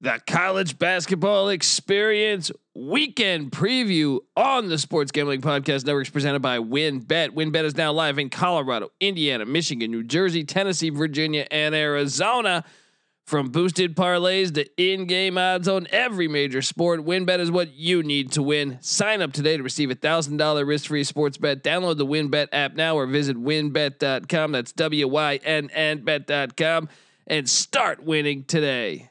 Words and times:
The 0.00 0.20
college 0.28 0.78
basketball 0.78 1.48
experience 1.48 2.52
weekend 2.72 3.50
preview 3.50 4.20
on 4.36 4.68
the 4.68 4.78
Sports 4.78 5.10
Gambling 5.10 5.40
Podcast 5.40 5.84
Network 5.86 6.06
is 6.06 6.10
presented 6.10 6.40
by 6.40 6.58
WynnBET. 6.58 7.30
WynnBET 7.30 7.64
is 7.64 7.76
now 7.76 7.90
live 7.92 8.16
in 8.20 8.30
Colorado, 8.30 8.90
Indiana, 9.00 9.44
Michigan, 9.44 9.90
New 9.90 10.04
Jersey, 10.04 10.44
Tennessee, 10.44 10.90
Virginia, 10.90 11.48
and 11.50 11.74
Arizona. 11.74 12.64
From 13.26 13.48
boosted 13.48 13.96
parlays 13.96 14.54
to 14.54 14.66
in-game 14.80 15.36
odds 15.36 15.66
on 15.66 15.88
every 15.90 16.28
major 16.28 16.62
sport, 16.62 17.04
WynnBET 17.04 17.40
is 17.40 17.50
what 17.50 17.74
you 17.74 18.04
need 18.04 18.30
to 18.32 18.42
win. 18.42 18.78
Sign 18.80 19.20
up 19.20 19.32
today 19.32 19.56
to 19.56 19.64
receive 19.64 19.90
a 19.90 19.96
thousand 19.96 20.36
dollar 20.36 20.64
risk-free 20.64 21.02
sports 21.02 21.38
bet. 21.38 21.64
Download 21.64 21.96
the 21.98 22.06
WynnBET 22.06 22.48
app 22.52 22.74
now 22.74 22.96
or 22.96 23.06
visit 23.06 23.36
wynnbet.com. 23.36 24.52
That's 24.52 24.70
W-Y-N-N 24.70 26.04
bet.com 26.04 26.88
and 27.26 27.50
start 27.50 28.04
winning 28.04 28.44
today. 28.44 29.10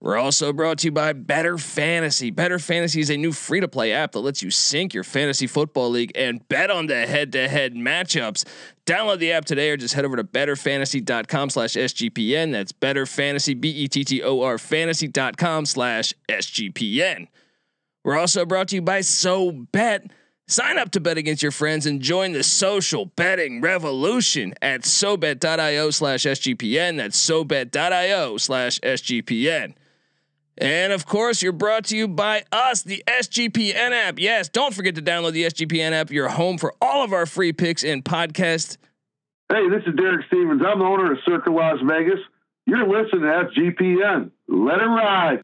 We're 0.00 0.16
also 0.16 0.52
brought 0.52 0.78
to 0.78 0.86
you 0.86 0.92
by 0.92 1.12
Bettor 1.12 1.58
Fantasy. 1.58 2.30
Bettor 2.30 2.60
Fantasy 2.60 3.00
is 3.00 3.10
a 3.10 3.16
new 3.16 3.32
free 3.32 3.58
to 3.58 3.66
play 3.66 3.92
app 3.92 4.12
that 4.12 4.20
lets 4.20 4.42
you 4.42 4.50
sync 4.50 4.94
your 4.94 5.02
fantasy 5.02 5.48
football 5.48 5.90
league 5.90 6.12
and 6.14 6.46
bet 6.48 6.70
on 6.70 6.86
the 6.86 7.04
head 7.06 7.32
to 7.32 7.48
head 7.48 7.74
matchups. 7.74 8.44
Download 8.86 9.18
the 9.18 9.32
app 9.32 9.44
today 9.44 9.70
or 9.70 9.76
just 9.76 9.94
head 9.94 10.04
over 10.04 10.14
to 10.16 10.22
bettorfantasy.com 10.22 11.50
slash 11.50 11.72
SGPN. 11.72 12.52
That's 12.52 12.70
Bettor 12.70 13.06
Fantasy, 13.06 13.54
B 13.54 13.70
E 13.70 13.88
T 13.88 14.04
T 14.04 14.22
O 14.22 14.40
R 14.42 14.56
fantasy.com 14.56 15.66
slash 15.66 16.14
SGPN. 16.28 17.26
We're 18.04 18.18
also 18.18 18.46
brought 18.46 18.68
to 18.68 18.76
you 18.76 18.82
by 18.82 19.00
So 19.00 19.50
Bet. 19.50 20.12
Sign 20.46 20.78
up 20.78 20.92
to 20.92 21.00
bet 21.00 21.18
against 21.18 21.42
your 21.42 21.52
friends 21.52 21.84
and 21.84 22.00
join 22.00 22.32
the 22.32 22.44
social 22.44 23.04
betting 23.04 23.60
revolution 23.60 24.54
at 24.62 24.82
SoBet.io 24.82 25.90
slash 25.90 26.22
SGPN. 26.22 26.96
That's 26.96 27.18
SoBet.io 27.20 28.36
slash 28.38 28.80
SGPN. 28.80 29.74
And 30.60 30.92
of 30.92 31.06
course, 31.06 31.40
you're 31.40 31.52
brought 31.52 31.84
to 31.86 31.96
you 31.96 32.08
by 32.08 32.44
us, 32.50 32.82
the 32.82 33.02
SGPN 33.06 33.92
app. 33.92 34.18
Yes, 34.18 34.48
don't 34.48 34.74
forget 34.74 34.96
to 34.96 35.02
download 35.02 35.32
the 35.32 35.44
SGPN 35.44 35.92
app. 35.92 36.10
You're 36.10 36.28
home 36.28 36.58
for 36.58 36.74
all 36.82 37.04
of 37.04 37.12
our 37.12 37.26
free 37.26 37.52
picks 37.52 37.84
and 37.84 38.04
podcasts. 38.04 38.76
Hey, 39.48 39.68
this 39.70 39.82
is 39.86 39.94
Derek 39.94 40.26
Stevens. 40.26 40.60
I'm 40.66 40.80
the 40.80 40.84
owner 40.84 41.12
of 41.12 41.18
Circa 41.24 41.50
Las 41.50 41.78
Vegas. 41.82 42.18
You're 42.66 42.86
listening 42.86 43.22
to 43.22 43.48
SGPN. 43.56 44.30
Let 44.48 44.80
it 44.80 44.86
ride. 44.86 45.42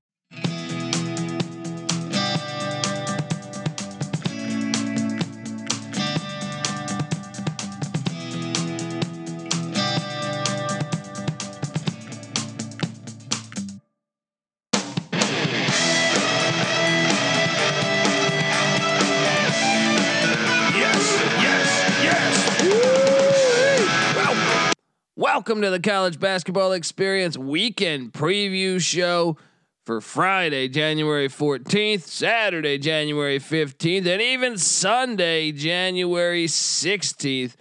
Welcome 25.25 25.63
to 25.63 25.71
the 25.71 25.81
college 25.81 26.21
basketball 26.21 26.73
experience 26.73 27.39
weekend 27.39 28.13
preview 28.13 28.79
show 28.79 29.39
for 29.87 30.03
Friday, 30.03 30.69
January 30.69 31.29
14th, 31.31 32.03
Saturday, 32.03 32.77
January 32.77 33.39
15th, 33.39 34.05
and 34.05 34.21
even 34.21 34.59
Sunday, 34.59 35.51
January 35.51 36.45
16th. 36.45 37.55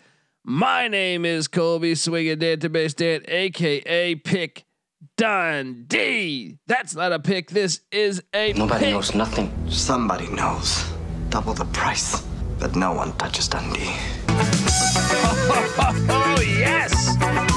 My 0.43 0.89
name 0.89 1.23
is 1.23 1.47
Colby 1.47 1.95
Swinging 1.95 2.37
Database 2.37 2.97
Dan, 2.97 3.21
aka 3.29 4.15
Pick 4.15 4.65
Dundee. 5.15 6.57
That's 6.67 6.95
not 6.95 7.13
a 7.13 7.19
pick. 7.19 7.49
This 7.49 7.79
is 7.93 8.21
a 8.33 8.51
Nobody 8.51 8.87
pick. 8.87 8.93
knows 8.93 9.15
nothing. 9.15 9.69
Somebody 9.69 10.27
knows. 10.27 10.83
Double 11.29 11.53
the 11.53 11.63
price. 11.63 12.25
But 12.59 12.75
no 12.75 12.91
one 12.91 13.13
touches 13.13 13.47
Dundee. 13.47 13.95
Oh 16.35 16.41
yes. 16.41 17.52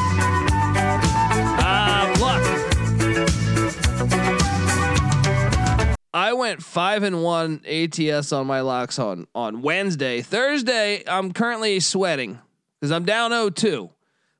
I 6.16 6.32
went 6.32 6.62
five 6.62 7.02
and 7.02 7.22
one 7.22 7.60
ATS 7.66 8.32
on 8.32 8.46
my 8.46 8.62
locks 8.62 8.98
on 8.98 9.26
on 9.34 9.60
Wednesday. 9.60 10.22
Thursday, 10.22 11.02
I'm 11.06 11.30
currently 11.30 11.78
sweating 11.78 12.38
because 12.80 12.90
I'm 12.90 13.04
down 13.04 13.32
0-2. 13.32 13.90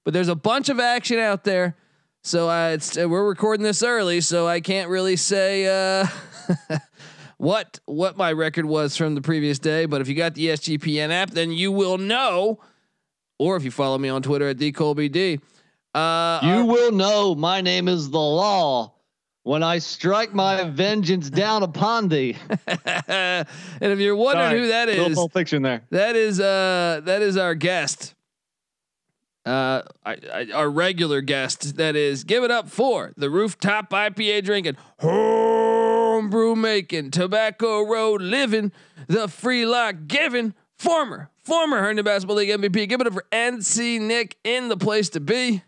But 0.02 0.14
there's 0.14 0.28
a 0.28 0.34
bunch 0.34 0.70
of 0.70 0.80
action 0.80 1.18
out 1.18 1.44
there. 1.44 1.76
So 2.22 2.48
uh, 2.48 2.70
it's 2.70 2.96
uh, 2.96 3.06
we're 3.06 3.28
recording 3.28 3.62
this 3.62 3.82
early, 3.82 4.22
so 4.22 4.48
I 4.48 4.60
can't 4.60 4.88
really 4.88 5.16
say 5.16 5.66
uh, 5.66 6.06
what 7.36 7.78
what 7.84 8.16
my 8.16 8.32
record 8.32 8.64
was 8.64 8.96
from 8.96 9.14
the 9.14 9.20
previous 9.20 9.58
day. 9.58 9.84
But 9.84 10.00
if 10.00 10.08
you 10.08 10.14
got 10.14 10.34
the 10.34 10.46
SGPN 10.46 11.10
app, 11.10 11.30
then 11.32 11.52
you 11.52 11.72
will 11.72 11.98
know 11.98 12.58
or 13.38 13.54
if 13.56 13.64
you 13.64 13.70
follow 13.70 13.98
me 13.98 14.08
on 14.08 14.22
Twitter 14.22 14.48
at 14.48 14.56
dcolbd. 14.56 15.40
Uh, 15.94 16.40
You 16.42 16.48
our- 16.60 16.64
will 16.64 16.92
know 16.92 17.34
my 17.34 17.60
name 17.60 17.86
is 17.86 18.08
the 18.08 18.18
law 18.18 18.94
when 19.46 19.62
I 19.62 19.78
strike 19.78 20.34
my 20.34 20.64
vengeance 20.64 21.30
down 21.30 21.62
upon 21.62 22.08
thee. 22.08 22.36
and 23.06 23.46
if 23.80 24.00
you're 24.00 24.16
wondering 24.16 24.48
Sorry, 24.48 24.60
who 24.60 24.68
that 24.68 24.88
is, 24.88 25.14
Pulp 25.14 25.32
Fiction 25.32 25.62
there. 25.62 25.82
that 25.90 26.16
is 26.16 26.40
uh 26.40 27.00
that 27.04 27.22
is 27.22 27.36
our 27.36 27.54
guest. 27.54 28.14
Uh, 29.44 29.82
I, 30.04 30.16
I, 30.34 30.48
our 30.52 30.68
regular 30.68 31.20
guest. 31.20 31.76
That 31.76 31.94
is, 31.94 32.24
give 32.24 32.42
it 32.42 32.50
up 32.50 32.68
for 32.68 33.12
the 33.16 33.30
rooftop 33.30 33.90
IPA 33.90 34.42
drinking, 34.42 34.76
homebrew 34.98 36.56
making, 36.56 37.12
tobacco 37.12 37.82
road 37.82 38.20
living, 38.22 38.72
the 39.06 39.28
free 39.28 39.64
lock 39.64 39.94
giving, 40.08 40.54
former 40.76 41.30
former 41.44 41.78
Herndon 41.78 42.04
Basketball 42.04 42.38
League 42.38 42.48
MVP. 42.48 42.88
Give 42.88 43.00
it 43.00 43.06
up 43.06 43.12
for 43.12 43.24
NC 43.30 44.00
Nick 44.00 44.38
in 44.42 44.66
the 44.66 44.76
place 44.76 45.10
to 45.10 45.20
be. 45.20 45.62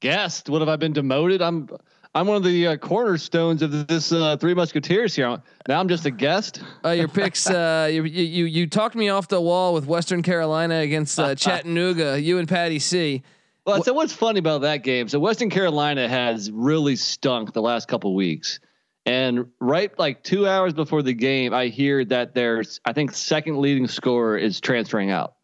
Guest, 0.00 0.48
what 0.48 0.62
have 0.62 0.70
I 0.70 0.76
been 0.76 0.94
demoted? 0.94 1.42
I'm 1.42 1.68
I'm 2.14 2.26
one 2.26 2.36
of 2.36 2.44
the 2.44 2.66
uh, 2.66 2.76
cornerstones 2.76 3.62
of 3.62 3.86
this 3.86 4.10
uh, 4.10 4.36
Three 4.36 4.54
Musketeers 4.54 5.14
here. 5.14 5.40
Now 5.68 5.78
I'm 5.78 5.88
just 5.88 6.06
a 6.06 6.10
guest. 6.10 6.60
Uh, 6.84 6.90
your 6.90 7.06
picks. 7.06 7.48
Uh, 7.48 7.88
you, 7.92 8.02
you 8.02 8.46
you 8.46 8.66
talked 8.66 8.96
me 8.96 9.10
off 9.10 9.28
the 9.28 9.40
wall 9.40 9.72
with 9.74 9.86
Western 9.86 10.22
Carolina 10.22 10.78
against 10.78 11.20
uh, 11.20 11.34
Chattanooga. 11.36 12.20
You 12.20 12.38
and 12.38 12.48
Patty 12.48 12.80
C. 12.80 13.22
Well, 13.64 13.84
so 13.84 13.92
what's 13.92 14.12
funny 14.12 14.40
about 14.40 14.62
that 14.62 14.78
game? 14.78 15.08
So 15.08 15.20
Western 15.20 15.50
Carolina 15.50 16.08
has 16.08 16.50
really 16.50 16.96
stunk 16.96 17.52
the 17.52 17.62
last 17.62 17.86
couple 17.86 18.12
weeks, 18.16 18.58
and 19.06 19.46
right 19.60 19.96
like 19.96 20.24
two 20.24 20.48
hours 20.48 20.72
before 20.72 21.02
the 21.02 21.12
game, 21.12 21.54
I 21.54 21.66
hear 21.66 22.04
that 22.06 22.34
there's 22.34 22.80
I 22.84 22.92
think 22.92 23.12
second 23.12 23.60
leading 23.60 23.86
scorer 23.86 24.36
is 24.36 24.60
transferring 24.60 25.12
out. 25.12 25.34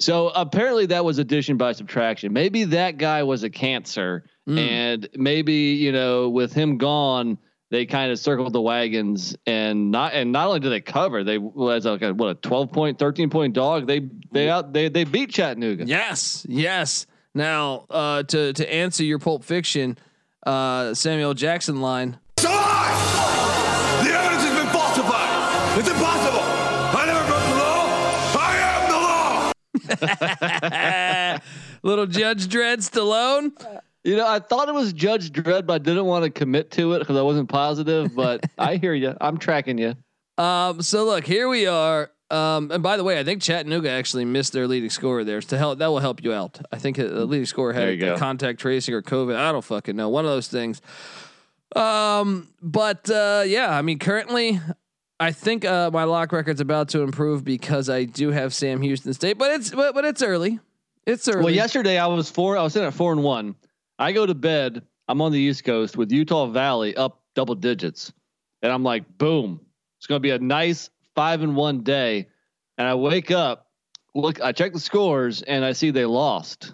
So 0.00 0.28
apparently 0.30 0.86
that 0.86 1.04
was 1.04 1.18
addition 1.18 1.58
by 1.58 1.72
subtraction. 1.72 2.32
Maybe 2.32 2.64
that 2.64 2.96
guy 2.96 3.22
was 3.22 3.42
a 3.42 3.50
cancer, 3.50 4.24
Mm. 4.48 4.58
and 4.58 5.08
maybe 5.16 5.54
you 5.54 5.90
know 5.90 6.28
with 6.28 6.52
him 6.52 6.76
gone, 6.76 7.38
they 7.70 7.86
kind 7.86 8.12
of 8.12 8.18
circled 8.18 8.52
the 8.52 8.60
wagons 8.60 9.34
and 9.46 9.90
not 9.90 10.12
and 10.12 10.32
not 10.32 10.48
only 10.48 10.60
did 10.60 10.70
they 10.70 10.82
cover, 10.82 11.24
they 11.24 11.38
was 11.38 11.86
like 11.86 12.02
a, 12.02 12.12
what 12.12 12.28
a 12.28 12.34
twelve 12.34 12.70
point, 12.70 12.98
thirteen 12.98 13.30
point 13.30 13.54
dog. 13.54 13.86
They 13.86 14.08
they 14.32 14.50
out 14.50 14.72
they 14.72 14.88
they 14.88 15.04
beat 15.04 15.30
Chattanooga. 15.30 15.86
Yes, 15.86 16.44
yes. 16.48 17.06
Now 17.34 17.86
uh, 17.88 18.22
to 18.24 18.52
to 18.52 18.72
answer 18.72 19.02
your 19.02 19.18
Pulp 19.18 19.44
Fiction, 19.44 19.96
uh, 20.46 20.92
Samuel 20.94 21.34
Jackson 21.34 21.80
line. 21.80 22.18
So 22.38 22.50
I! 22.50 24.02
The 24.04 24.10
evidence 24.12 24.42
has 24.44 24.58
been 24.62 24.72
falsified. 24.72 25.78
It's 25.78 25.88
impossible. 25.88 26.44
I 26.96 27.06
never 27.06 27.26
broke 27.26 27.46
the 27.48 27.56
law. 27.64 28.38
I 28.38 28.52
am 29.88 30.22
the 31.30 31.40
law. 31.40 31.40
Little 31.82 32.06
Judge 32.06 32.46
Dredd 32.46 32.78
Stallone. 32.88 33.52
You 34.04 34.16
know, 34.16 34.26
I 34.26 34.38
thought 34.38 34.68
it 34.68 34.74
was 34.74 34.92
Judge 34.92 35.32
Dredd, 35.32 35.66
but 35.66 35.72
I 35.72 35.78
didn't 35.78 36.04
want 36.04 36.24
to 36.24 36.30
commit 36.30 36.70
to 36.72 36.92
it 36.92 36.98
because 37.00 37.16
I 37.16 37.22
wasn't 37.22 37.48
positive. 37.48 38.14
But 38.14 38.44
I 38.58 38.76
hear 38.76 38.94
you. 38.94 39.16
I'm 39.20 39.38
tracking 39.38 39.78
you. 39.78 39.94
Um, 40.36 40.82
so 40.82 41.04
look, 41.04 41.26
here 41.26 41.48
we 41.48 41.66
are. 41.66 42.10
Um, 42.30 42.70
and 42.70 42.82
by 42.82 42.96
the 42.96 43.04
way, 43.04 43.18
I 43.18 43.24
think 43.24 43.42
Chattanooga 43.42 43.90
actually 43.90 44.24
missed 44.24 44.52
their 44.52 44.66
leading 44.66 44.90
scorer 44.90 45.24
there. 45.24 45.40
To 45.40 45.58
help, 45.58 45.78
that 45.78 45.86
will 45.86 46.00
help 46.00 46.22
you 46.22 46.32
out. 46.32 46.60
I 46.70 46.78
think 46.78 46.96
the 46.96 47.24
leading 47.24 47.46
scorer 47.46 47.72
had 47.72 47.88
a 47.88 48.18
contact 48.18 48.60
tracing 48.60 48.94
or 48.94 49.02
COVID. 49.02 49.36
I 49.36 49.52
don't 49.52 49.64
fucking 49.64 49.96
know. 49.96 50.08
One 50.08 50.24
of 50.24 50.30
those 50.30 50.48
things. 50.48 50.82
Um, 51.76 52.48
but 52.62 53.08
uh, 53.10 53.44
yeah, 53.46 53.76
I 53.76 53.82
mean, 53.82 53.98
currently, 53.98 54.60
I 55.18 55.32
think 55.32 55.64
uh, 55.64 55.90
my 55.92 56.04
lock 56.04 56.32
record's 56.32 56.60
about 56.60 56.88
to 56.90 57.02
improve 57.02 57.44
because 57.44 57.88
I 57.88 58.04
do 58.04 58.30
have 58.30 58.52
Sam 58.54 58.82
Houston 58.82 59.12
State, 59.14 59.38
but 59.38 59.50
it's 59.52 59.70
but, 59.70 59.94
but 59.94 60.04
it's 60.04 60.22
early. 60.22 60.60
It's 61.06 61.28
early. 61.28 61.44
Well, 61.44 61.54
yesterday 61.54 61.98
I 61.98 62.06
was 62.06 62.30
four. 62.30 62.56
I 62.56 62.62
was 62.62 62.72
sitting 62.72 62.88
at 62.88 62.94
four 62.94 63.12
and 63.12 63.22
one. 63.22 63.54
I 63.98 64.12
go 64.12 64.26
to 64.26 64.34
bed. 64.34 64.82
I'm 65.08 65.20
on 65.20 65.32
the 65.32 65.38
East 65.38 65.64
Coast 65.64 65.96
with 65.96 66.10
Utah 66.10 66.46
Valley 66.46 66.96
up 66.96 67.22
double 67.34 67.54
digits, 67.54 68.12
and 68.62 68.72
I'm 68.72 68.82
like, 68.82 69.18
boom, 69.18 69.60
it's 69.98 70.06
going 70.06 70.18
to 70.18 70.22
be 70.22 70.30
a 70.30 70.38
nice 70.38 70.90
five 71.14 71.42
and 71.42 71.54
one 71.54 71.82
day. 71.82 72.28
And 72.78 72.88
I 72.88 72.94
wake 72.94 73.30
up, 73.30 73.70
look, 74.14 74.40
I 74.40 74.52
check 74.52 74.72
the 74.72 74.80
scores, 74.80 75.42
and 75.42 75.64
I 75.64 75.72
see 75.72 75.90
they 75.90 76.06
lost. 76.06 76.72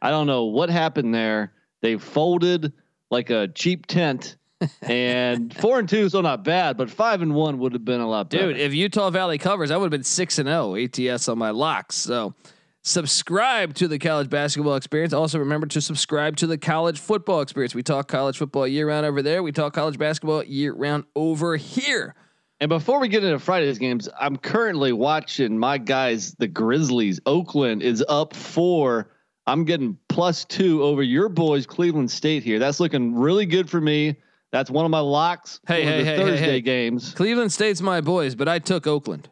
I 0.00 0.10
don't 0.10 0.26
know 0.26 0.44
what 0.44 0.68
happened 0.68 1.14
there. 1.14 1.52
They 1.80 1.96
folded 1.96 2.72
like 3.10 3.30
a 3.30 3.48
cheap 3.48 3.86
tent. 3.86 4.36
and 4.82 5.52
four 5.56 5.80
and 5.80 5.88
two 5.88 5.98
is 5.98 6.08
still 6.12 6.22
not 6.22 6.44
bad, 6.44 6.76
but 6.76 6.88
five 6.88 7.20
and 7.20 7.34
one 7.34 7.58
would 7.58 7.72
have 7.72 7.84
been 7.84 8.00
a 8.00 8.08
lot 8.08 8.30
better. 8.30 8.52
Dude, 8.52 8.60
if 8.60 8.72
Utah 8.74 9.10
Valley 9.10 9.36
covers, 9.38 9.72
I 9.72 9.76
would 9.76 9.86
have 9.86 9.90
been 9.90 10.04
six 10.04 10.38
and 10.38 10.48
oh 10.48 10.76
zero 10.76 11.12
ATS 11.14 11.28
on 11.28 11.36
my 11.36 11.50
locks. 11.50 11.96
So 11.96 12.34
subscribe 12.82 13.74
to 13.74 13.88
the 13.88 13.98
college 13.98 14.28
basketball 14.28 14.74
experience. 14.74 15.12
Also 15.12 15.38
remember 15.38 15.66
to 15.68 15.80
subscribe 15.80 16.36
to 16.36 16.46
the 16.46 16.58
college 16.58 16.98
football 16.98 17.40
experience. 17.40 17.74
We 17.74 17.82
talk 17.82 18.08
college 18.08 18.36
football 18.36 18.66
year 18.66 18.88
round 18.88 19.06
over 19.06 19.22
there. 19.22 19.42
We 19.42 19.52
talk 19.52 19.72
college 19.72 19.98
basketball 19.98 20.44
year 20.44 20.72
round 20.74 21.04
over 21.14 21.56
here. 21.56 22.14
And 22.60 22.68
before 22.68 23.00
we 23.00 23.08
get 23.08 23.24
into 23.24 23.38
Friday's 23.38 23.78
games, 23.78 24.08
I'm 24.20 24.36
currently 24.36 24.92
watching 24.92 25.58
my 25.58 25.78
guys, 25.78 26.34
the 26.34 26.46
Grizzlies. 26.46 27.20
Oakland 27.26 27.82
is 27.82 28.04
up 28.08 28.36
four. 28.36 29.10
I'm 29.46 29.64
getting 29.64 29.98
plus 30.08 30.44
two 30.44 30.82
over 30.84 31.02
your 31.02 31.28
boys, 31.28 31.66
Cleveland 31.66 32.10
State 32.10 32.44
here. 32.44 32.60
That's 32.60 32.78
looking 32.78 33.16
really 33.16 33.46
good 33.46 33.68
for 33.68 33.80
me. 33.80 34.16
That's 34.52 34.70
one 34.70 34.84
of 34.84 34.90
my 34.92 35.00
locks. 35.00 35.60
Hey, 35.66 35.82
for 35.82 35.90
hey, 35.90 35.98
the 35.98 36.04
hey, 36.04 36.16
Thursday 36.16 36.36
hey, 36.36 36.50
hey. 36.52 36.60
games. 36.60 37.14
Cleveland 37.14 37.50
State's 37.50 37.80
my 37.80 38.00
boys, 38.00 38.36
but 38.36 38.46
I 38.46 38.60
took 38.60 38.86
Oakland. 38.86 39.28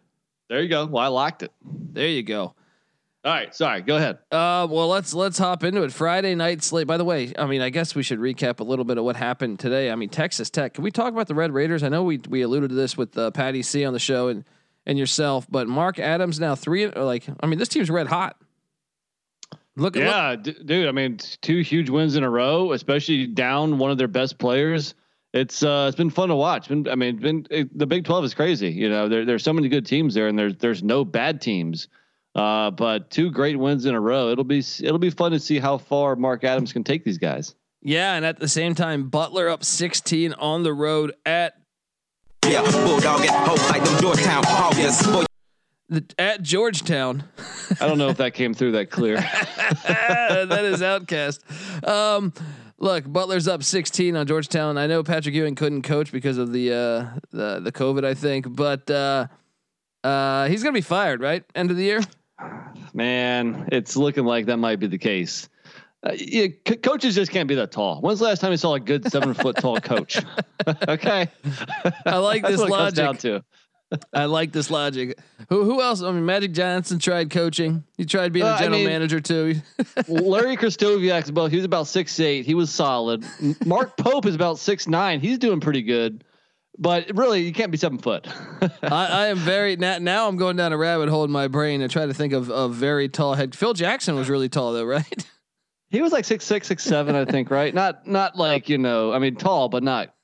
There 0.49 0.61
you 0.61 0.69
go. 0.69 0.87
Well, 0.87 1.05
I 1.05 1.08
locked 1.08 1.44
it. 1.44 1.52
There 1.62 2.08
you 2.08 2.25
go. 2.25 2.56
All 3.22 3.32
right, 3.32 3.55
sorry. 3.55 3.82
Go 3.82 3.96
ahead. 3.96 4.19
Uh, 4.31 4.67
well, 4.70 4.88
let's 4.88 5.12
let's 5.12 5.37
hop 5.37 5.62
into 5.62 5.82
it. 5.82 5.93
Friday 5.93 6.34
night 6.34 6.62
slate. 6.62 6.87
By 6.87 6.96
the 6.96 7.05
way, 7.05 7.32
I 7.38 7.44
mean, 7.44 7.61
I 7.61 7.69
guess 7.69 7.94
we 7.94 8.02
should 8.02 8.19
recap 8.19 8.61
a 8.61 8.64
little 8.64 8.84
bit 8.87 8.96
of 8.96 9.05
what 9.05 9.17
happened 9.17 9.61
today. 9.61 9.90
I 9.90 9.94
mean, 9.94 10.08
Texas 10.08 10.49
Tech. 10.49 10.72
Can 10.72 10.84
we 10.84 10.90
talk 10.90 11.12
about 11.12 11.28
the 11.28 11.34
Red 11.34 11.52
Raiders? 11.52 11.82
I 11.82 11.90
know 11.90 12.02
we 12.02 12.19
we 12.28 12.40
alluded 12.40 12.70
to 12.70 12.75
this 12.76 12.96
with 12.96 13.17
uh, 13.19 13.31
Patty 13.31 13.62
C 13.62 13.84
on 13.84 13.93
the 13.93 13.99
show 13.99 14.28
and 14.28 14.44
and 14.87 14.99
yourself, 14.99 15.46
but 15.50 15.69
Mark 15.69 15.99
Adams 15.99 16.40
now 16.40 16.55
three. 16.55 16.87
Or 16.87 17.05
like, 17.05 17.26
I 17.40 17.46
mean, 17.46 17.58
this 17.58 17.69
team's 17.69 17.90
red 17.90 18.06
hot. 18.06 18.37
Look, 19.76 19.96
at 19.96 20.05
look 20.05 20.11
Yeah, 20.11 20.37
d- 20.37 20.56
dude. 20.64 20.88
I 20.88 20.93
mean, 20.93 21.19
two 21.43 21.61
huge 21.61 21.90
wins 21.90 22.16
in 22.16 22.25
a 22.25 22.31
row, 22.31 22.73
especially 22.73 23.26
down 23.26 23.76
one 23.76 23.90
of 23.90 23.99
their 23.99 24.08
best 24.08 24.38
players. 24.38 24.94
It's 25.34 25.62
uh, 25.62 25.87
it's 25.88 25.96
been 25.96 26.08
fun 26.11 26.31
to 26.31 26.37
watch. 26.37 26.69
Been, 26.69 26.88
I 26.88 26.94
mean, 26.94 27.16
been 27.19 27.46
it, 27.50 27.78
the 27.78 27.87
Big 27.87 28.05
Twelve 28.05 28.25
is 28.25 28.32
crazy. 28.32 28.70
You 28.70 28.88
know, 28.88 29.08
there 29.08 29.26
there's 29.26 29.44
so 29.44 29.52
many 29.52 29.69
good 29.69 29.84
teams 29.84 30.14
there, 30.14 30.26
and 30.26 30.38
there's 30.38 30.56
there's 30.56 30.82
no 30.82 31.05
bad 31.05 31.43
teams. 31.43 31.88
Uh, 32.34 32.70
but 32.70 33.10
two 33.10 33.30
great 33.30 33.58
wins 33.58 33.86
in 33.86 33.94
a 33.94 34.00
row. 34.00 34.30
It'll 34.30 34.44
be 34.44 34.58
it'll 34.58 34.98
be 34.98 35.10
fun 35.10 35.32
to 35.32 35.40
see 35.40 35.58
how 35.58 35.78
far 35.78 36.14
Mark 36.16 36.44
Adams 36.44 36.72
can 36.72 36.84
take 36.84 37.04
these 37.04 37.18
guys. 37.18 37.54
Yeah, 37.82 38.14
and 38.14 38.24
at 38.24 38.38
the 38.38 38.48
same 38.48 38.74
time, 38.74 39.08
Butler 39.08 39.48
up 39.48 39.64
16 39.64 40.34
on 40.34 40.62
the 40.62 40.72
road 40.72 41.14
at 41.24 41.54
Yeah, 42.44 42.62
bulldog 42.62 43.22
at 43.22 43.48
hope 43.48 43.70
like 43.70 43.82
them 43.82 44.00
Georgetown 44.00 44.44
Hoggers. 44.46 45.02
Boy, 45.06 45.24
the, 45.88 46.04
at 46.18 46.42
Georgetown. 46.42 47.24
I 47.80 47.88
don't 47.88 47.98
know 47.98 48.08
if 48.08 48.18
that 48.18 48.34
came 48.34 48.54
through 48.54 48.72
that 48.72 48.90
clear. 48.90 49.16
that 49.86 50.64
is 50.64 50.80
OutKast. 50.80 51.88
Um, 51.88 52.32
look, 52.78 53.10
Butler's 53.10 53.48
up 53.48 53.64
16 53.64 54.14
on 54.14 54.26
Georgetown. 54.26 54.78
I 54.78 54.86
know 54.86 55.02
Patrick 55.02 55.34
Ewing 55.34 55.56
couldn't 55.56 55.82
coach 55.82 56.12
because 56.12 56.38
of 56.38 56.52
the 56.52 56.72
uh, 56.72 57.18
the 57.32 57.60
the 57.60 57.72
COVID, 57.72 58.04
I 58.04 58.14
think, 58.14 58.54
but 58.54 58.88
uh, 58.88 59.26
uh, 60.04 60.46
he's 60.48 60.62
gonna 60.62 60.74
be 60.74 60.80
fired, 60.80 61.20
right? 61.20 61.44
End 61.54 61.70
of 61.70 61.76
the 61.76 61.84
year. 61.84 62.02
Man, 62.92 63.69
it's 63.72 63.96
looking 63.96 64.25
like 64.25 64.46
that 64.46 64.56
might 64.56 64.81
be 64.81 64.87
the 64.87 64.98
case. 64.98 65.48
Uh, 66.02 66.12
yeah, 66.16 66.46
co- 66.64 66.76
coaches 66.76 67.14
just 67.14 67.31
can't 67.31 67.46
be 67.48 67.54
that 67.56 67.72
tall. 67.72 68.00
When's 68.00 68.20
the 68.20 68.25
last 68.25 68.40
time 68.40 68.50
you 68.52 68.56
saw 68.56 68.75
a 68.75 68.81
good 68.81 69.10
seven 69.10 69.34
foot 69.34 69.56
tall 69.56 69.78
coach? 69.81 70.19
okay, 70.88 71.28
I 72.06 72.16
like 72.19 72.42
this 72.46 72.60
comes 72.64 72.92
down 72.94 73.06
logic. 73.16 73.20
to. 73.22 73.44
I 74.12 74.26
like 74.26 74.52
this 74.52 74.70
logic. 74.70 75.19
Who 75.50 75.64
who 75.64 75.82
else? 75.82 76.00
I 76.00 76.10
mean, 76.12 76.25
Magic 76.25 76.52
Johnson 76.52 76.98
tried 77.00 77.28
coaching. 77.31 77.84
He 77.98 78.06
tried 78.06 78.32
being 78.32 78.46
Uh, 78.46 78.50
a 78.50 78.54
I 78.54 78.58
general 78.60 78.78
mean- 78.78 78.88
manager 78.88 79.20
too. 79.20 79.56
Larry 80.08 80.56
Krystkowiak's 80.56 81.28
about 81.28 81.50
he 81.50 81.56
was 81.56 81.64
about 81.66 81.87
six 81.87 82.19
eight. 82.20 82.46
He 82.46 82.54
was 82.54 82.70
solid. 82.72 83.25
Mark 83.66 83.96
Pope 83.96 84.25
is 84.26 84.34
about 84.34 84.58
six 84.58 84.87
nine. 84.88 85.20
He's 85.20 85.38
doing 85.38 85.60
pretty 85.60 85.82
good. 85.82 86.25
But 86.80 87.14
really, 87.14 87.42
you 87.42 87.52
can't 87.52 87.70
be 87.70 87.76
seven 87.76 87.98
foot. 87.98 88.26
I, 88.82 89.06
I 89.06 89.26
am 89.26 89.36
very 89.36 89.76
now, 89.76 89.98
now. 89.98 90.26
I'm 90.26 90.38
going 90.38 90.56
down 90.56 90.72
a 90.72 90.78
rabbit 90.78 91.10
hole 91.10 91.24
in 91.24 91.30
my 91.30 91.46
brain 91.46 91.82
and 91.82 91.90
try 91.90 92.06
to 92.06 92.14
think 92.14 92.32
of 92.32 92.50
of 92.50 92.74
very 92.74 93.08
tall 93.08 93.34
head. 93.34 93.54
Phil 93.54 93.74
Jackson 93.74 94.16
was 94.16 94.30
really 94.30 94.48
tall 94.48 94.72
though, 94.72 94.84
right? 94.86 95.26
he 95.90 96.00
was 96.00 96.10
like 96.10 96.24
six 96.24 96.44
six 96.44 96.66
six 96.66 96.82
seven, 96.82 97.14
I 97.14 97.26
think. 97.26 97.50
Right? 97.50 97.74
Not 97.74 98.06
not 98.06 98.36
like 98.36 98.70
you 98.70 98.78
know. 98.78 99.12
I 99.12 99.18
mean, 99.18 99.36
tall, 99.36 99.68
but 99.68 99.82
not 99.82 100.14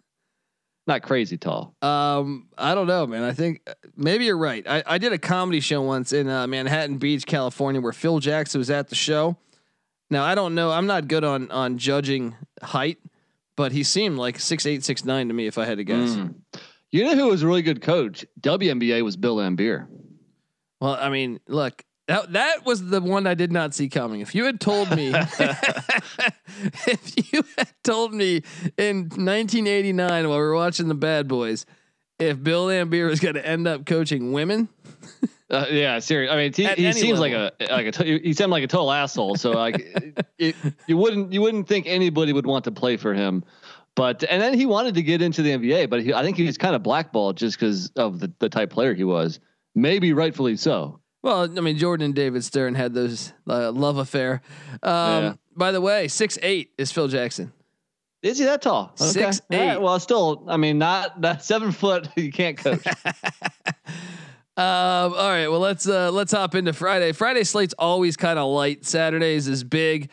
not 0.87 1.03
crazy 1.03 1.37
tall. 1.37 1.75
Um, 1.83 2.49
I 2.57 2.75
don't 2.75 2.87
know, 2.87 3.07
man. 3.07 3.23
I 3.23 3.33
think 3.33 3.69
maybe 3.95 4.25
you're 4.25 4.39
right. 4.39 4.67
I, 4.67 4.83
I 4.87 4.99
did 4.99 5.13
a 5.13 5.19
comedy 5.19 5.61
show 5.61 5.83
once 5.83 6.15
in 6.15 6.29
uh, 6.29 6.47
Manhattan 6.47 6.97
Beach, 6.97 7.27
California, 7.27 7.83
where 7.83 7.93
Phil 7.93 8.19
Jackson 8.19 8.61
was 8.61 8.71
at 8.71 8.89
the 8.89 8.95
show. 8.95 9.37
Now 10.09 10.25
I 10.25 10.35
don't 10.35 10.55
know. 10.55 10.71
I'm 10.71 10.87
not 10.87 11.07
good 11.07 11.23
on 11.23 11.51
on 11.51 11.77
judging 11.77 12.35
height, 12.63 12.99
but 13.57 13.73
he 13.73 13.83
seemed 13.83 14.19
like 14.19 14.39
six 14.39 14.67
eight, 14.67 14.85
six 14.85 15.05
nine 15.05 15.29
to 15.29 15.35
me. 15.35 15.47
If 15.47 15.59
I 15.59 15.65
had 15.65 15.79
to 15.79 15.85
guess. 15.85 16.11
Mm. 16.11 16.35
You 16.93 17.05
know 17.05 17.17
who 17.17 17.29
was 17.29 17.43
a 17.43 17.47
really 17.47 17.63
good 17.63 17.83
coach? 17.83 18.25
WNBA 18.41 19.03
was 19.03 19.17
Bill 19.17 19.37
Laimbeer. 19.37 19.89
Well, 20.81 20.97
I 21.01 21.09
mean, 21.09 21.41
look. 21.49 21.85
That, 22.09 22.35
that 22.35 22.65
was 22.65 22.89
the 22.89 23.01
one 23.01 23.27
I 23.27 23.35
did 23.35 23.51
not 23.51 23.75
see 23.75 23.89
coming. 23.89 24.21
If 24.21 24.33
you 24.33 24.45
had 24.45 24.61
told 24.61 24.95
me, 24.95 25.09
if 26.87 27.33
you 27.33 27.45
had 27.59 27.73
told 27.83 28.15
me 28.15 28.43
in 28.79 29.09
1989 29.09 30.29
while 30.29 30.39
we 30.39 30.45
were 30.45 30.55
watching 30.55 30.87
the 30.87 30.95
Bad 30.95 31.27
Boys, 31.27 31.67
if 32.21 32.41
Bill 32.41 32.69
Laimbeer 32.69 33.09
was 33.09 33.19
going 33.19 33.35
to 33.35 33.45
end 33.45 33.67
up 33.67 33.87
coaching 33.87 34.31
women, 34.33 34.69
Uh, 35.51 35.67
yeah, 35.71 35.99
serious. 35.99 36.33
I 36.33 36.37
mean, 36.37 36.53
he, 36.53 36.67
he 36.67 36.93
seems 36.93 37.21
level. 37.21 37.43
like 37.49 37.53
a 37.61 37.73
like 37.73 37.87
a 37.87 37.93
t- 37.93 38.19
he 38.21 38.33
seemed 38.33 38.51
like 38.51 38.65
a 38.65 38.67
total 38.67 38.91
asshole. 38.93 39.37
So 39.37 39.53
like, 39.53 39.77
it, 40.39 40.57
you 40.87 40.97
wouldn't 40.97 41.33
you 41.33 41.41
wouldn't 41.41 41.69
think 41.69 41.87
anybody 41.87 42.33
would 42.33 42.47
want 42.47 42.65
to 42.65 42.73
play 42.73 42.97
for 42.97 43.15
him. 43.15 43.45
But 43.95 44.25
and 44.29 44.43
then 44.43 44.55
he 44.55 44.67
wanted 44.67 44.95
to 44.97 45.03
get 45.03 45.23
into 45.23 45.43
the 45.43 45.51
NBA, 45.51 45.89
but 45.89 46.03
he, 46.03 46.13
I 46.13 46.23
think 46.23 46.37
he 46.37 46.45
was 46.45 46.59
kind 46.59 46.75
of 46.75 46.83
blackballed 46.83 47.37
just 47.37 47.59
because 47.59 47.91
of 47.97 48.21
the, 48.21 48.33
the 48.41 48.49
type 48.49 48.71
player 48.71 48.93
he 48.95 49.05
was. 49.05 49.41
Maybe 49.75 50.13
rightfully 50.13 50.57
so. 50.57 51.01
Well, 51.23 51.43
I 51.45 51.61
mean, 51.61 51.79
Jordan 51.79 52.05
and 52.07 52.15
David 52.15 52.45
Stern 52.45 52.75
had 52.75 52.93
those 52.95 53.33
uh, 53.49 53.73
love 53.73 53.99
affair. 53.99 54.43
Um, 54.83 55.23
Yeah. 55.23 55.35
By 55.57 55.73
the 55.73 55.81
way, 55.81 56.09
six 56.09 56.39
eight 56.43 56.73
is 56.77 56.93
Phil 56.93 57.09
Jackson. 57.09 57.53
Is 58.23 58.39
he 58.39 58.45
that 58.45 58.61
tall? 58.61 58.93
Six, 58.97 59.41
All 59.51 59.59
right, 59.59 59.77
eight. 59.77 59.81
well, 59.81 59.99
still, 60.01 60.45
I 60.49 60.57
mean, 60.57 60.79
not 60.79 61.21
not 61.21 61.43
seven 61.45 61.71
foot. 61.73 62.09
You 62.17 62.31
can't 62.33 62.59
coach. 62.59 62.85
Um, 64.59 65.13
all 65.13 65.29
right, 65.29 65.49
well 65.49 65.61
let's 65.61 65.87
uh, 65.87 66.11
let's 66.11 66.33
hop 66.33 66.55
into 66.55 66.73
Friday. 66.73 67.13
Friday 67.13 67.45
slate's 67.45 67.75
always 67.79 68.17
kind 68.17 68.39
of 68.39 68.49
light. 68.49 68.87
Saturdays 68.87 69.49
is 69.49 69.63
big. 69.65 70.11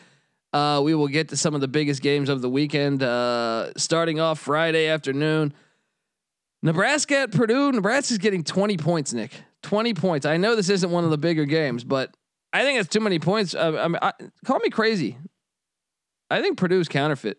Uh, 0.52 0.82
we 0.84 0.94
will 0.94 1.08
get 1.08 1.30
to 1.30 1.38
some 1.38 1.56
of 1.56 1.62
the 1.62 1.68
biggest 1.68 2.02
games 2.02 2.28
of 2.28 2.42
the 2.42 2.50
weekend. 2.50 3.02
Uh, 3.02 3.72
starting 3.78 4.20
off 4.20 4.40
Friday 4.40 4.88
afternoon, 4.88 5.54
Nebraska 6.62 7.20
at 7.20 7.32
Purdue. 7.32 7.72
Nebraska's 7.72 8.18
getting 8.18 8.44
twenty 8.44 8.76
points. 8.76 9.14
Nick, 9.14 9.32
twenty 9.62 9.94
points. 9.94 10.26
I 10.26 10.36
know 10.36 10.58
this 10.58 10.70
isn't 10.70 10.92
one 10.92 11.06
of 11.06 11.10
the 11.10 11.18
bigger 11.18 11.46
games, 11.46 11.86
but 11.86 12.14
I 12.52 12.64
think 12.64 12.80
it's 12.80 12.90
too 12.90 13.00
many 13.00 13.20
points. 13.20 13.56
Uh, 13.56 13.80
I 13.80 13.88
mean, 13.88 14.00
I, 14.02 14.12
call 14.46 14.60
me 14.60 14.70
crazy. 14.70 15.18
I 16.30 16.42
think 16.42 16.58
Purdue's 16.58 16.90
counterfeit. 16.90 17.38